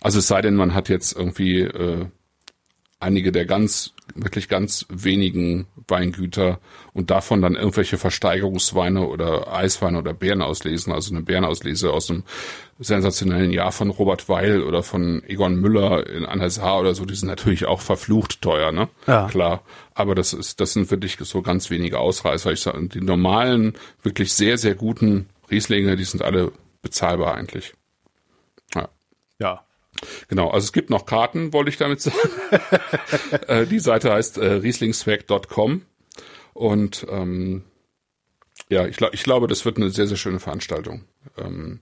Also 0.00 0.20
es 0.20 0.28
sei 0.28 0.40
denn, 0.40 0.54
man 0.54 0.72
hat 0.72 0.88
jetzt 0.88 1.16
irgendwie 1.16 1.62
äh, 1.62 2.06
einige 3.04 3.32
der 3.32 3.44
ganz, 3.44 3.92
wirklich 4.14 4.48
ganz 4.48 4.86
wenigen 4.88 5.66
Weingüter 5.88 6.58
und 6.92 7.10
davon 7.10 7.42
dann 7.42 7.54
irgendwelche 7.54 7.98
Versteigerungsweine 7.98 9.06
oder 9.06 9.52
Eisweine 9.52 9.98
oder 9.98 10.14
Beeren 10.14 10.42
auslesen, 10.42 10.92
also 10.92 11.14
eine 11.14 11.22
Beerenauslese 11.22 11.92
aus 11.92 12.10
einem 12.10 12.24
sensationellen 12.78 13.50
Jahr 13.50 13.72
von 13.72 13.90
Robert 13.90 14.28
Weil 14.28 14.62
oder 14.62 14.82
von 14.82 15.22
Egon 15.26 15.56
Müller 15.56 16.08
in 16.08 16.24
Anhelshaar 16.24 16.80
oder 16.80 16.94
so, 16.94 17.04
die 17.04 17.14
sind 17.14 17.28
natürlich 17.28 17.66
auch 17.66 17.80
verflucht 17.80 18.42
teuer, 18.42 18.72
ne? 18.72 18.88
Ja. 19.06 19.28
Klar. 19.28 19.62
Aber 19.94 20.14
das 20.14 20.32
ist, 20.32 20.60
das 20.60 20.72
sind 20.72 20.90
wirklich 20.90 21.18
so 21.20 21.42
ganz 21.42 21.70
wenige 21.70 21.98
Ausreißer. 21.98 22.52
Ich 22.52 22.60
sage, 22.60 22.88
die 22.88 23.00
normalen, 23.00 23.74
wirklich 24.02 24.32
sehr, 24.32 24.58
sehr 24.58 24.74
guten 24.74 25.28
Rieslinge, 25.50 25.96
die 25.96 26.04
sind 26.04 26.22
alle 26.22 26.52
bezahlbar 26.82 27.34
eigentlich. 27.34 27.74
Ja. 28.74 28.88
Ja, 29.38 29.63
Genau, 30.28 30.50
also 30.50 30.64
es 30.64 30.72
gibt 30.72 30.90
noch 30.90 31.06
Karten, 31.06 31.52
wollte 31.52 31.70
ich 31.70 31.76
damit 31.76 32.00
sagen. 32.00 32.16
äh, 33.48 33.66
die 33.66 33.78
Seite 33.78 34.12
heißt 34.12 34.38
äh, 34.38 34.52
rieslingswag.com 34.54 35.82
und 36.52 37.06
ähm, 37.10 37.64
ja, 38.68 38.86
ich, 38.86 39.00
ich 39.00 39.22
glaube, 39.22 39.46
das 39.46 39.64
wird 39.64 39.76
eine 39.76 39.90
sehr, 39.90 40.06
sehr 40.06 40.16
schöne 40.16 40.40
Veranstaltung. 40.40 41.04
Ähm, 41.36 41.80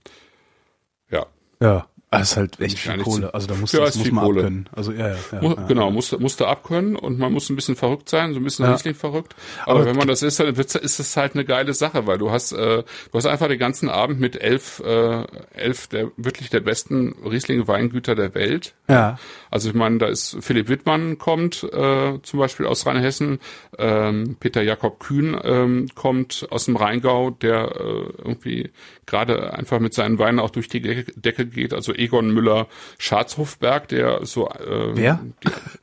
ja. 1.11 1.27
Ja, 1.61 1.87
Das 2.13 2.31
ist 2.33 2.37
halt 2.37 2.61
echt 2.61 2.79
viel 2.79 2.99
Kohle. 2.99 3.33
Also 3.35 3.47
da 3.47 3.55
muss, 3.55 3.73
Ja, 3.73 3.81
das 3.81 3.97
muss 3.97 4.05
viel 4.05 4.13
man 4.15 4.25
Kohle. 4.25 4.41
abkönnen. 4.43 4.69
Also 4.73 4.93
ja, 4.93 5.09
ja, 5.09 5.17
ja, 5.33 5.41
Mu- 5.41 5.55
ja. 5.57 5.67
Genau, 5.67 5.91
musste, 5.91 6.19
musste 6.19 6.47
abkönnen 6.47 6.95
und 6.97 7.19
man 7.19 7.33
muss 7.33 7.49
ein 7.51 7.57
bisschen 7.57 7.75
verrückt 7.75 8.09
sein, 8.09 8.35
so 8.35 8.41
ein 8.41 8.45
bisschen 8.45 8.65
Ja. 8.67 8.73
Riesling 8.73 8.95
verrückt. 8.95 9.35
Aber, 9.65 9.81
Aber 9.81 9.87
wenn 9.87 9.97
man 9.97 10.09
das 10.09 10.23
ist, 10.23 10.39
dann 10.39 10.55
ist 10.55 10.77
es 11.01 11.17
halt 11.17 11.35
eine 11.35 11.45
geile 11.45 11.73
Sache, 11.75 12.07
weil 12.07 12.19
du 12.19 12.31
hast, 12.31 12.53
äh, 12.53 12.83
du 12.83 12.85
hast 13.15 13.27
einfach 13.27 13.49
den 13.49 13.59
ganzen 13.59 13.89
Abend 13.89 14.21
mit 14.21 14.41
elf, 14.41 14.81
äh, 14.85 15.25
elf 15.55 15.87
der 15.89 16.11
wirklich 16.17 16.51
der 16.51 16.61
besten 16.61 17.15
Riesling-Weingüter 17.25 18.15
der 18.15 18.35
Welt. 18.35 18.75
Ja. 18.89 19.19
Also 19.51 19.71
ich 19.71 19.75
meine, 19.75 19.99
da 19.99 20.07
ist 20.07 20.37
Philipp 20.41 20.69
Wittmann 20.69 21.19
kommt 21.19 21.63
äh, 21.65 22.19
zum 22.23 22.39
Beispiel 22.39 22.67
aus 22.67 22.87
Rheinhessen, 22.87 23.39
ähm, 23.79 24.37
Peter 24.39 24.63
Jakob 24.63 25.01
Kühn 25.01 25.37
ähm, 25.43 25.89
kommt 25.95 26.47
aus 26.51 26.67
dem 26.67 26.77
Rheingau, 26.77 27.31
der 27.31 27.73
äh, 27.75 28.13
irgendwie 28.25 28.71
gerade 29.07 29.53
einfach 29.55 29.79
mit 29.81 29.95
seinen 29.95 30.19
Weinen 30.19 30.39
auch 30.39 30.51
durch 30.51 30.69
die 30.69 30.81
Decke, 30.81 31.13
Decke 31.17 31.47
geht. 31.47 31.73
Also 31.75 31.95
Egon 32.03 32.33
Müller 32.33 32.67
Schatzhofberg, 32.99 33.89
der 33.89 34.25
so 34.27 34.49
äh, 34.49 34.97
Wer? 34.97 35.21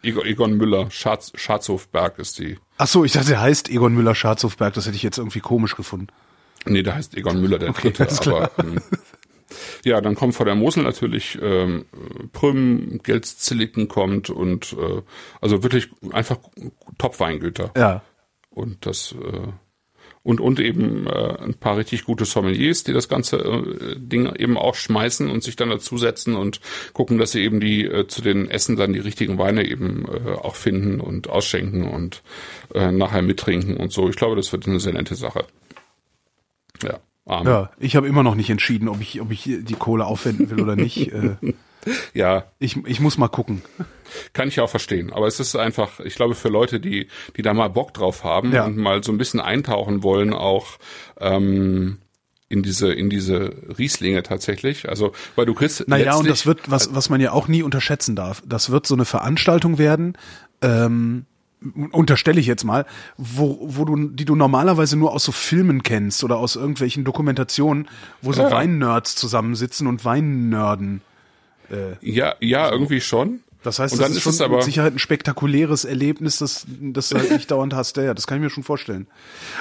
Die, 0.04 0.10
Egon, 0.10 0.26
Egon 0.26 0.58
Müller 0.58 0.92
Schatz, 0.92 1.32
Schatzhofberg 1.36 2.20
ist 2.20 2.40
die. 2.40 2.58
Ach 2.78 2.88
so, 2.88 3.04
ich 3.04 3.12
dachte, 3.12 3.34
er 3.34 3.42
heißt 3.42 3.70
Egon 3.70 3.94
Müller-Scharzhofberg. 3.94 4.74
Das 4.74 4.86
hätte 4.86 4.96
ich 4.96 5.04
jetzt 5.04 5.18
irgendwie 5.18 5.42
komisch 5.42 5.76
gefunden. 5.76 6.08
Nee, 6.66 6.82
da 6.82 6.96
heißt 6.96 7.16
Egon 7.18 7.42
Müller 7.42 7.60
der 7.60 7.70
Okay, 7.70 7.92
Dritte. 7.92 8.32
Aber 8.32 8.52
ähm, 8.60 8.82
ja, 9.84 10.00
dann 10.02 10.16
kommt 10.16 10.36
von 10.36 10.46
der 10.46 10.56
Mosel 10.56 10.84
natürlich 10.84 11.38
ähm, 11.42 11.86
Prüm, 12.32 13.00
Gelszilliken 13.04 13.88
kommt 13.88 14.30
und 14.30 14.74
äh, 14.74 15.02
also 15.42 15.64
wirklich 15.64 15.90
einfach 16.12 16.38
Top-Weingüter. 16.98 17.72
Ja. 17.76 18.02
Und 18.50 18.86
das 18.86 19.14
äh, 19.14 19.48
und 20.24 20.42
und 20.42 20.60
eben 20.60 21.08
äh, 21.08 21.38
ein 21.40 21.54
paar 21.54 21.78
richtig 21.78 22.04
gute 22.04 22.26
Sommeliers, 22.26 22.84
die 22.84 22.94
das 22.94 23.08
ganze 23.08 23.38
äh, 23.38 23.96
Ding 23.98 24.34
eben 24.36 24.58
auch 24.58 24.76
schmeißen 24.76 25.30
und 25.30 25.44
sich 25.44 25.56
dann 25.56 25.70
dazusetzen 25.70 26.36
und 26.36 26.60
gucken, 26.94 27.18
dass 27.18 27.32
sie 27.32 27.44
eben 27.44 27.60
die 27.60 27.86
äh, 27.86 28.08
zu 28.08 28.22
den 28.22 28.50
Essen 28.50 28.76
dann 28.76 28.94
die 28.94 29.00
richtigen 29.00 29.38
Weine 29.38 29.66
eben 29.68 30.06
äh, 30.06 30.32
auch 30.32 30.56
finden 30.56 31.00
und 31.00 31.30
ausschenken 31.30 31.88
und 31.88 32.22
äh, 32.74 32.92
nachher 32.92 33.22
mittrinken 33.22 33.78
und 33.78 33.92
so. 33.92 34.10
Ich 34.10 34.16
glaube, 34.16 34.36
das 34.36 34.52
wird 34.52 34.68
eine 34.68 34.80
sehr 34.80 34.94
nette 34.94 35.16
Sache. 35.16 35.46
Ja. 36.84 37.00
Arm. 37.26 37.46
Ja, 37.46 37.70
ich 37.78 37.96
habe 37.96 38.08
immer 38.08 38.24
noch 38.24 38.34
nicht 38.34 38.50
entschieden, 38.50 38.88
ob 38.88 39.02
ich, 39.02 39.22
ob 39.22 39.32
ich 39.32 39.44
die 39.44 39.76
Kohle 39.76 40.06
aufwenden 40.06 40.50
will 40.50 40.62
oder 40.62 40.76
nicht. 40.76 41.12
Ja, 42.14 42.46
ich, 42.60 42.78
ich 42.86 43.00
muss 43.00 43.18
mal 43.18 43.28
gucken. 43.30 43.62
Kann 44.34 44.48
ich 44.48 44.60
auch 44.60 44.70
verstehen. 44.70 45.14
Aber 45.14 45.28
es 45.28 45.40
ist 45.40 45.56
einfach, 45.56 46.00
ich 46.00 46.16
glaube, 46.16 46.36
für 46.36 46.50
Leute, 46.50 46.80
die, 46.80 47.08
die 47.38 47.42
da 47.42 47.54
mal 47.54 47.70
Bock 47.70 47.94
drauf 47.94 48.24
haben 48.24 48.52
Ja. 48.52 48.66
und 48.66 48.78
mal 48.78 49.04
so 49.04 49.12
ein 49.12 49.18
bisschen 49.18 49.40
eintauchen 49.40 50.04
wollen, 50.04 50.34
auch 50.34 50.78
ähm, 51.20 52.00
in 52.50 52.64
diese, 52.64 52.92
in 52.92 53.10
diese 53.10 53.54
Rieslinge 53.78 54.24
tatsächlich. 54.24 54.90
Also, 54.90 55.12
weil 55.36 55.46
du 55.46 55.54
kriegst. 55.54 55.88
Naja, 55.88 56.16
und 56.16 56.28
das 56.28 56.46
wird, 56.46 56.70
was, 56.72 56.94
was 56.96 57.10
man 57.10 57.22
ja 57.22 57.32
auch 57.32 57.48
nie 57.48 57.62
unterschätzen 57.64 58.16
darf, 58.16 58.42
das 58.46 58.72
wird 58.72 58.88
so 58.88 58.96
eine 58.96 59.06
Veranstaltung 59.06 59.78
werden, 59.78 60.18
ähm, 60.62 61.26
unterstelle 61.92 62.40
ich 62.40 62.48
jetzt 62.48 62.64
mal, 62.64 62.86
wo, 63.18 63.60
wo 63.62 63.86
du, 63.86 64.08
die 64.10 64.26
du 64.26 64.36
normalerweise 64.36 64.98
nur 64.98 65.12
aus 65.12 65.26
so 65.26 65.32
Filmen 65.32 65.84
kennst 65.84 66.24
oder 66.24 66.38
aus 66.38 66.56
irgendwelchen 66.56 67.04
Dokumentationen, 67.04 67.88
wo 68.22 68.32
so 68.34 68.44
Ja. 68.44 68.52
Weinnerds 68.52 69.16
zusammensitzen 69.16 69.86
und 69.86 70.04
Weinnörden. 70.06 71.02
Ja, 72.02 72.36
ja, 72.40 72.72
irgendwie 72.72 73.02
schon. 73.02 73.42
Das 73.62 73.78
heißt, 73.80 73.94
und 73.94 74.00
das 74.00 74.08
dann 74.08 74.18
ist 74.18 74.24
schon 74.24 74.32
es 74.32 74.42
aber, 74.42 74.58
mit 74.58 74.64
Sicherheit 74.64 74.94
ein 74.94 75.00
spektakuläres 75.00 75.84
Erlebnis, 75.84 76.38
das, 76.38 76.66
das 76.80 77.10
du 77.10 77.18
halt 77.18 77.32
nicht 77.32 77.52
dauernd 77.52 77.74
hast. 77.74 77.98
Ja, 77.98 78.04
ja, 78.04 78.14
das 78.14 78.26
kann 78.26 78.38
ich 78.38 78.44
mir 78.44 78.50
schon 78.50 78.64
vorstellen. 78.64 79.08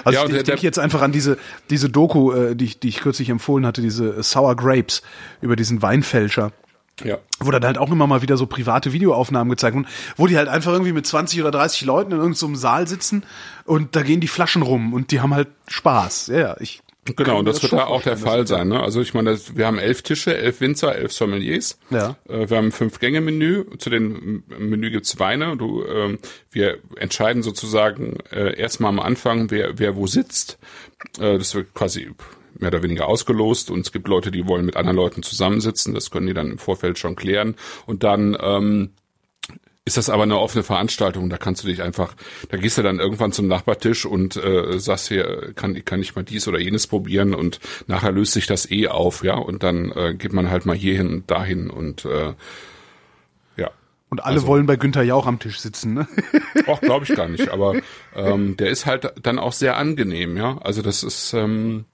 Also 0.05 0.21
Ja, 0.21 0.27
ich, 0.27 0.35
ich 0.35 0.43
denke 0.45 0.63
jetzt 0.63 0.79
einfach 0.79 1.03
an 1.03 1.11
diese, 1.11 1.37
diese 1.69 1.91
Doku, 1.91 2.33
äh, 2.33 2.55
die, 2.55 2.67
ich, 2.67 2.79
die 2.79 2.89
ich 2.89 3.01
kürzlich 3.01 3.29
empfohlen 3.29 3.67
hatte, 3.67 3.83
diese 3.83 4.17
äh, 4.17 4.23
Sour 4.23 4.55
Grapes 4.55 5.03
über 5.41 5.57
diesen 5.57 5.83
Weinfälscher. 5.83 6.53
ja. 7.03 7.19
wo 7.41 7.51
dann 7.51 7.65
halt 7.65 7.79
auch 7.79 7.91
immer 7.91 8.07
mal 8.07 8.23
wieder 8.23 8.37
so 8.37 8.47
private 8.47 8.93
Videoaufnahmen 8.93 9.51
gezeigt 9.51 9.75
wurden, 9.75 9.89
wo 10.17 10.29
die 10.29 10.37
halt 10.37 10.49
einfach 10.49 10.73
irgendwie 10.73 10.93
mit 10.93 11.07
20 11.07 11.41
oder 11.41 11.51
30 11.51 11.83
Leuten 11.83 12.13
in 12.13 12.19
irgendeinem 12.19 12.57
Saal 12.57 12.87
sitzen 12.87 13.25
und 13.65 13.97
da 13.97 14.03
gehen 14.03 14.21
die 14.21 14.29
Flaschen 14.29 14.63
rum 14.63 14.93
und 14.93 15.11
die 15.11 15.21
haben 15.21 15.35
halt 15.35 15.49
Spaß. 15.67 16.29
Ja, 16.29 16.39
ja, 16.39 16.57
ich 16.61 16.83
Genau, 17.17 17.39
und 17.39 17.45
mir 17.45 17.53
das 17.53 17.63
wird 17.63 17.73
da 17.73 17.87
auch 17.87 18.03
der 18.03 18.17
Fall 18.17 18.47
sein. 18.47 18.69
Ne? 18.69 18.81
Also 18.81 19.01
ich 19.01 19.15
meine, 19.15 19.31
das- 19.31 19.57
wir 19.57 19.67
haben 19.67 19.79
elf 19.79 20.03
Tische, 20.03 20.37
elf 20.37 20.61
Winzer, 20.61 20.95
elf 20.97 21.13
Sommeliers. 21.13 21.79
Ja. 21.91 22.17
Äh, 22.29 22.49
wir 22.51 22.57
haben 22.57 22.67
ein 22.67 22.73
Fünf-Gänge-Menü. 22.73 23.65
Zu 23.79 23.91
dem 23.91 24.43
Menü 24.47 24.91
gibt's 24.91 25.19
Weine. 25.19 25.57
Du, 25.57 25.85
ähm, 25.85 26.19
wir 26.51 26.79
entscheiden 26.97 27.43
sozusagen 27.43 28.19
äh, 28.31 28.59
erstmal 28.59 28.91
am 28.91 29.01
Anfang, 29.01 29.51
wer, 29.51 29.79
wer 29.79 29.97
wo 29.97 30.07
sitzt. 30.07 30.59
Äh, 31.19 31.39
das 31.39 31.55
wird 31.55 31.75
quasi 31.75 32.11
mehr 32.59 32.69
oder 32.69 32.83
weniger 32.83 33.07
ausgelost 33.07 33.71
und 33.71 33.81
es 33.81 33.93
gibt 33.93 34.09
Leute, 34.09 34.31
die 34.33 34.49
wollen 34.49 34.65
mit 34.67 34.77
anderen 34.77 34.97
Leuten 34.97 35.23
zusammensitzen. 35.23 35.95
Das 35.95 36.11
können 36.11 36.27
die 36.27 36.35
dann 36.35 36.51
im 36.51 36.59
Vorfeld 36.59 36.99
schon 36.99 37.15
klären. 37.15 37.55
Und 37.87 38.03
dann 38.03 38.37
ähm, 38.41 38.91
ist 39.89 39.97
das 39.97 40.09
aber 40.11 40.23
eine 40.23 40.39
offene 40.39 40.63
Veranstaltung. 40.63 41.29
Da 41.31 41.37
kannst 41.39 41.65
du 41.65 41.67
dich 41.67 41.83
einfach, 41.83 42.15
da 42.51 42.57
gehst 42.59 42.79
du 42.79 42.83
dann 42.83 43.01
irgendwann 43.01 43.33
zum 43.33 43.49
Nachbartisch 43.49 44.07
und 44.07 44.37
äh, 44.37 44.79
sagst 44.79 45.09
hier, 45.09 45.53
kann, 45.57 45.85
kann 45.85 46.01
ich 46.01 46.15
mal 46.15 46.23
dies 46.23 46.47
oder 46.47 46.61
jenes 46.61 46.87
probieren 46.87 47.35
und 47.35 47.59
nachher 47.89 48.13
löst 48.13 48.35
sich 48.35 48.47
das 48.47 48.71
eh 48.71 48.87
auf, 48.89 49.25
ja. 49.25 49.35
Und 49.35 49.63
dann 49.65 49.91
äh, 49.93 50.15
geht 50.15 50.33
man 50.33 50.51
halt 50.51 50.67
mal 50.67 50.77
hierhin 50.77 51.09
und 51.09 51.31
dahin 51.31 51.71
und 51.71 52.05
äh, 52.05 52.35
ja. 53.57 53.71
Und 54.11 54.25
alle 54.25 54.37
Also- 54.37 54.47
wollen 54.47 54.67
bei 54.67 54.77
Günther 54.77 55.03
Jauch 55.03 55.27
am 55.27 55.39
Tisch 55.41 55.59
sitzen, 55.59 55.95
ne? 55.95 56.07
Auch 56.67 56.81
glaube 56.81 57.05
ich 57.09 57.17
gar 57.17 57.29
nicht, 57.29 57.49
aber 57.49 57.75
ähm, 58.15 58.57
der 58.57 58.69
ist 58.71 58.87
halt 58.87 59.13
dann 59.23 59.39
auch 59.39 59.53
sehr 59.53 59.77
angenehm, 59.77 60.37
ja. 60.37 60.59
Also 60.63 60.83
das 60.83 61.03
ist, 61.03 61.33
ähm, 61.33 61.87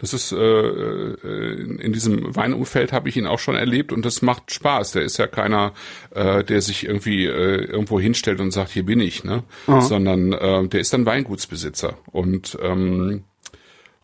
das 0.00 0.12
ist 0.12 0.30
äh, 0.30 0.36
äh, 0.38 1.60
in 1.80 1.92
diesem 1.92 2.34
Weinumfeld 2.34 2.92
habe 2.92 3.08
ich 3.08 3.16
ihn 3.16 3.26
auch 3.26 3.40
schon 3.40 3.56
erlebt 3.56 3.92
und 3.92 4.04
das 4.04 4.22
macht 4.22 4.52
Spaß. 4.52 4.92
Der 4.92 5.02
ist 5.02 5.18
ja 5.18 5.26
keiner, 5.26 5.72
äh, 6.14 6.44
der 6.44 6.62
sich 6.62 6.86
irgendwie 6.86 7.26
äh, 7.26 7.64
irgendwo 7.64 7.98
hinstellt 7.98 8.40
und 8.40 8.52
sagt, 8.52 8.70
hier 8.70 8.86
bin 8.86 9.00
ich, 9.00 9.24
ne? 9.24 9.42
Sondern 9.80 10.32
äh, 10.32 10.68
der 10.68 10.80
ist 10.80 10.92
dann 10.92 11.04
Weingutsbesitzer 11.04 11.98
und 12.12 12.56
ähm, 12.62 13.24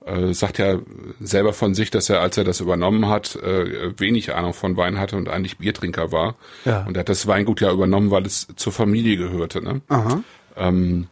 äh, 0.04 0.34
sagt 0.34 0.58
ja 0.58 0.80
selber 1.20 1.52
von 1.52 1.74
sich, 1.74 1.92
dass 1.92 2.10
er, 2.10 2.20
als 2.20 2.36
er 2.36 2.44
das 2.44 2.60
übernommen 2.60 3.08
hat, 3.08 3.36
äh, 3.36 3.98
wenig 3.98 4.34
Ahnung 4.34 4.52
von 4.52 4.76
Wein 4.76 4.98
hatte 4.98 5.16
und 5.16 5.28
eigentlich 5.28 5.58
Biertrinker 5.58 6.10
war. 6.10 6.34
Ja. 6.64 6.84
Und 6.86 6.96
er 6.96 7.00
hat 7.00 7.08
das 7.08 7.28
Weingut 7.28 7.60
ja 7.60 7.72
übernommen, 7.72 8.10
weil 8.10 8.26
es 8.26 8.48
zur 8.56 8.72
Familie 8.72 9.16
gehörte. 9.16 9.62
Ne? 9.62 9.80
Ähm, 10.56 11.06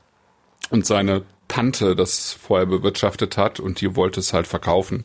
und 0.71 0.87
seine 0.87 1.23
Tante 1.53 1.95
das 1.95 2.33
vorher 2.33 2.65
bewirtschaftet 2.65 3.37
hat 3.37 3.61
und 3.61 3.83
die 3.83 3.95
wollte 3.95 4.21
es 4.21 4.33
halt 4.33 4.47
verkaufen, 4.47 5.05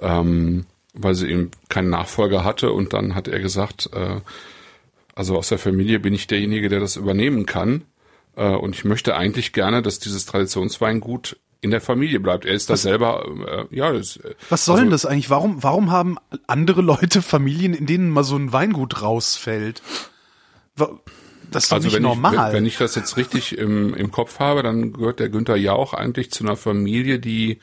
ähm, 0.00 0.66
weil 0.92 1.14
sie 1.14 1.30
eben 1.30 1.52
keinen 1.68 1.90
Nachfolger 1.90 2.42
hatte. 2.42 2.72
Und 2.72 2.92
dann 2.92 3.14
hat 3.14 3.28
er 3.28 3.38
gesagt, 3.38 3.90
äh, 3.92 4.20
also 5.14 5.36
aus 5.36 5.50
der 5.50 5.58
Familie 5.58 6.00
bin 6.00 6.12
ich 6.12 6.26
derjenige, 6.26 6.68
der 6.68 6.80
das 6.80 6.96
übernehmen 6.96 7.46
kann. 7.46 7.84
Äh, 8.34 8.48
und 8.48 8.74
ich 8.74 8.84
möchte 8.84 9.14
eigentlich 9.14 9.52
gerne, 9.52 9.82
dass 9.82 10.00
dieses 10.00 10.26
Traditionsweingut 10.26 11.36
in 11.60 11.70
der 11.70 11.80
Familie 11.80 12.18
bleibt. 12.18 12.44
Er 12.44 12.54
ist 12.54 12.70
da 12.70 12.76
selber, 12.76 13.24
äh, 13.70 13.76
ja, 13.76 13.92
das, 13.92 14.16
äh, 14.16 14.34
Was 14.48 14.64
soll 14.64 14.78
denn 14.78 14.92
also, 14.92 15.06
das 15.06 15.06
eigentlich? 15.06 15.30
Warum, 15.30 15.62
warum 15.62 15.92
haben 15.92 16.18
andere 16.48 16.82
Leute 16.82 17.22
Familien, 17.22 17.72
in 17.72 17.86
denen 17.86 18.10
mal 18.10 18.24
so 18.24 18.34
ein 18.34 18.52
Weingut 18.52 19.00
rausfällt? 19.00 19.80
Das 21.54 21.64
ist 21.64 21.72
Also 21.72 21.86
nicht 21.86 21.96
wenn 21.96 22.02
normal. 22.02 22.48
ich, 22.48 22.54
wenn, 22.54 22.66
ich 22.66 22.78
das 22.78 22.94
jetzt 22.94 23.16
richtig 23.16 23.56
im, 23.56 23.94
im 23.94 24.10
Kopf 24.10 24.40
habe, 24.40 24.62
dann 24.62 24.92
gehört 24.92 25.20
der 25.20 25.28
Günther 25.28 25.56
Jauch 25.56 25.94
eigentlich 25.94 26.30
zu 26.30 26.44
einer 26.44 26.56
Familie, 26.56 27.18
die 27.18 27.58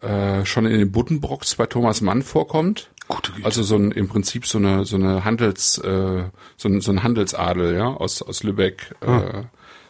äh, 0.00 0.44
schon 0.44 0.66
in 0.66 0.78
den 0.78 0.92
Buddenbrocks 0.92 1.56
bei 1.56 1.66
Thomas 1.66 2.00
Mann 2.00 2.22
vorkommt. 2.22 2.90
Gute 3.08 3.32
Güte. 3.32 3.44
Also 3.46 3.62
so 3.62 3.76
ein 3.76 3.90
im 3.90 4.08
Prinzip 4.08 4.46
so 4.46 4.58
eine 4.58 4.84
so 4.84 4.96
eine 4.96 5.24
Handels 5.24 5.78
äh, 5.78 6.24
so 6.56 6.68
ein, 6.68 6.80
so 6.80 6.92
ein 6.92 7.02
Handelsadel, 7.02 7.74
ja, 7.74 7.88
aus 7.88 8.22
aus 8.22 8.42
Lübeck, 8.42 8.94
äh, 9.00 9.44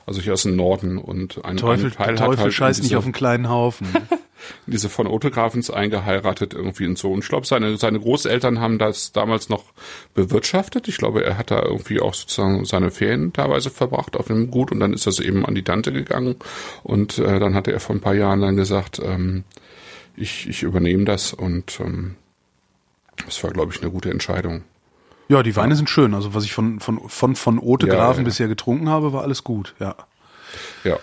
also 0.08 0.20
hier 0.20 0.32
aus 0.32 0.42
dem 0.42 0.56
Norden 0.56 0.98
und 0.98 1.44
ein. 1.44 1.58
Teufel, 1.58 1.90
Teil 1.90 2.16
Teufel 2.16 2.32
hat 2.32 2.38
halt 2.38 2.52
scheißt 2.52 2.80
in 2.80 2.82
nicht 2.82 2.90
diese, 2.90 2.98
auf 2.98 3.04
einen 3.04 3.12
kleinen 3.12 3.48
Haufen. 3.48 3.86
diese 4.66 4.88
von 4.88 5.06
Otto 5.06 5.30
Grafens 5.30 5.70
eingeheiratet 5.70 6.54
irgendwie 6.54 6.86
und 6.86 6.96
so. 6.96 7.12
Und 7.12 7.22
ich 7.22 7.28
glaube, 7.28 7.46
seine 7.46 7.76
seine 7.76 8.00
Großeltern 8.00 8.58
haben 8.58 8.78
das 8.78 9.12
damals 9.12 9.48
noch 9.50 9.64
bewirtschaftet. 10.14 10.88
Ich 10.88 10.96
glaube, 10.96 11.24
er 11.24 11.36
hat 11.36 11.50
da 11.50 11.62
irgendwie 11.62 12.00
auch 12.00 12.14
sozusagen 12.14 12.64
seine 12.64 12.90
Ferien 12.90 13.32
teilweise 13.32 13.70
verbracht 13.70 14.16
auf 14.16 14.26
dem 14.26 14.50
Gut 14.50 14.72
und 14.72 14.80
dann 14.80 14.94
ist 14.94 15.06
das 15.06 15.20
eben 15.20 15.44
an 15.44 15.54
die 15.54 15.64
Tante 15.64 15.92
gegangen 15.92 16.36
und 16.82 17.18
äh, 17.18 17.38
dann 17.38 17.54
hatte 17.54 17.72
er 17.72 17.80
vor 17.80 17.94
ein 17.94 18.00
paar 18.00 18.14
Jahren 18.14 18.40
dann 18.40 18.56
gesagt, 18.56 19.00
ähm, 19.04 19.44
ich 20.16 20.48
ich 20.48 20.62
übernehme 20.62 21.04
das 21.04 21.34
und 21.34 21.78
ähm, 21.80 22.16
das 23.26 23.44
war, 23.44 23.50
glaube 23.50 23.72
ich, 23.74 23.82
eine 23.82 23.90
gute 23.90 24.10
Entscheidung. 24.10 24.62
Ja, 25.28 25.42
die 25.42 25.54
Weine 25.56 25.76
sind 25.76 25.90
schön. 25.90 26.14
Also 26.14 26.34
was 26.34 26.44
ich 26.44 26.52
von 26.52 26.80
von 26.80 27.00
von 27.08 27.36
von 27.36 27.58
Ote 27.58 27.86
Ja, 27.86 27.94
Grafen 27.94 28.20
ja. 28.20 28.24
bisher 28.24 28.48
getrunken 28.48 28.88
habe, 28.88 29.12
war 29.12 29.22
alles 29.22 29.44
gut. 29.44 29.74
Ja. 29.78 29.94
Ja, 30.84 30.98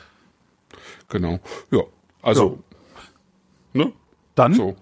genau. 1.09 1.39
Ja, 1.71 1.81
also, 2.21 2.59
ne? 3.73 3.91
Dann 4.33 4.53
So. 4.53 4.75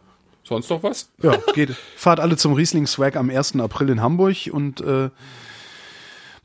Sonst 0.46 0.70
noch 0.70 0.84
was? 0.84 1.10
ja, 1.22 1.38
geht. 1.54 1.72
Fahrt 1.96 2.20
alle 2.20 2.36
zum 2.38 2.54
Riesling 2.54 2.86
Swag 2.88 3.16
am 3.16 3.30
1. 3.30 3.60
April 3.60 3.90
in 3.90 4.02
Hamburg 4.02 4.36
und 4.52 4.82
äh, 4.82 5.10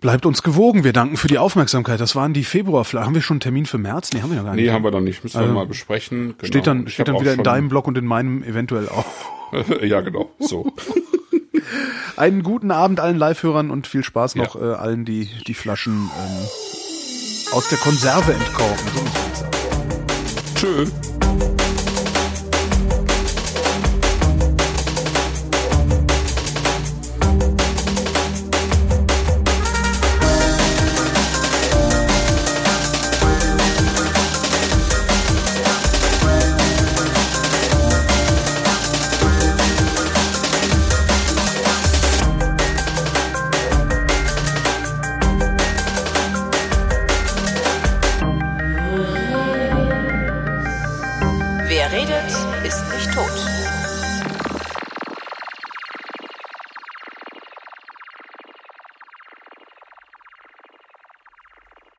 bleibt 0.01 0.25
uns 0.27 0.43
gewogen. 0.45 0.85
Wir 0.85 0.93
danken 0.93 1.17
für 1.17 1.27
die 1.29 1.39
Aufmerksamkeit. 1.39 2.01
Das 2.01 2.15
waren 2.15 2.33
die 2.33 2.45
Februarflaschen. 2.45 3.07
Haben 3.07 3.15
wir 3.15 3.23
schon 3.23 3.37
einen 3.37 3.41
Termin 3.41 3.67
für 3.67 3.79
März? 3.79 4.13
Nee, 4.13 4.23
haben 4.23 4.31
wir 4.31 4.37
noch 4.39 4.45
gar 4.45 4.55
nicht. 4.55 4.65
Nee, 4.65 4.71
haben 4.71 4.85
wir 4.85 4.91
noch 4.93 5.01
nicht. 5.01 5.23
Müssen 5.25 5.35
wir 5.37 5.43
Also, 5.43 5.55
mal 5.55 5.67
besprechen. 5.67 6.35
Genau. 6.39 6.47
steht 6.47 6.67
dann 6.67 6.87
Ich 6.87 6.95
steht 6.95 7.09
dann 7.09 7.21
wieder 7.21 7.33
in 7.35 7.43
deinem 7.43 7.69
Blog 7.69 7.87
und 7.89 7.99
in 7.99 8.07
meinem 8.07 8.43
eventuell 8.45 8.89
auch. 8.89 9.05
ja, 9.83 10.01
genau. 10.01 10.31
So. 10.39 10.73
Einen 12.19 12.43
guten 12.43 12.73
Abend 12.73 12.99
allen 12.99 13.17
Live-Hörern 13.17 13.71
und 13.71 13.87
viel 13.87 14.03
Spaß 14.03 14.35
noch 14.35 14.57
Ja. 14.61 14.73
äh, 14.73 14.75
allen, 14.75 15.05
die 15.05 15.31
die 15.47 15.55
Flaschen 15.55 16.11
ähm, 16.19 16.49
aus 17.53 17.69
der 17.69 17.79
Konserve 17.79 18.33
entkorken. 18.33 18.89
So. 19.35 19.47
Tschö. 20.57 20.87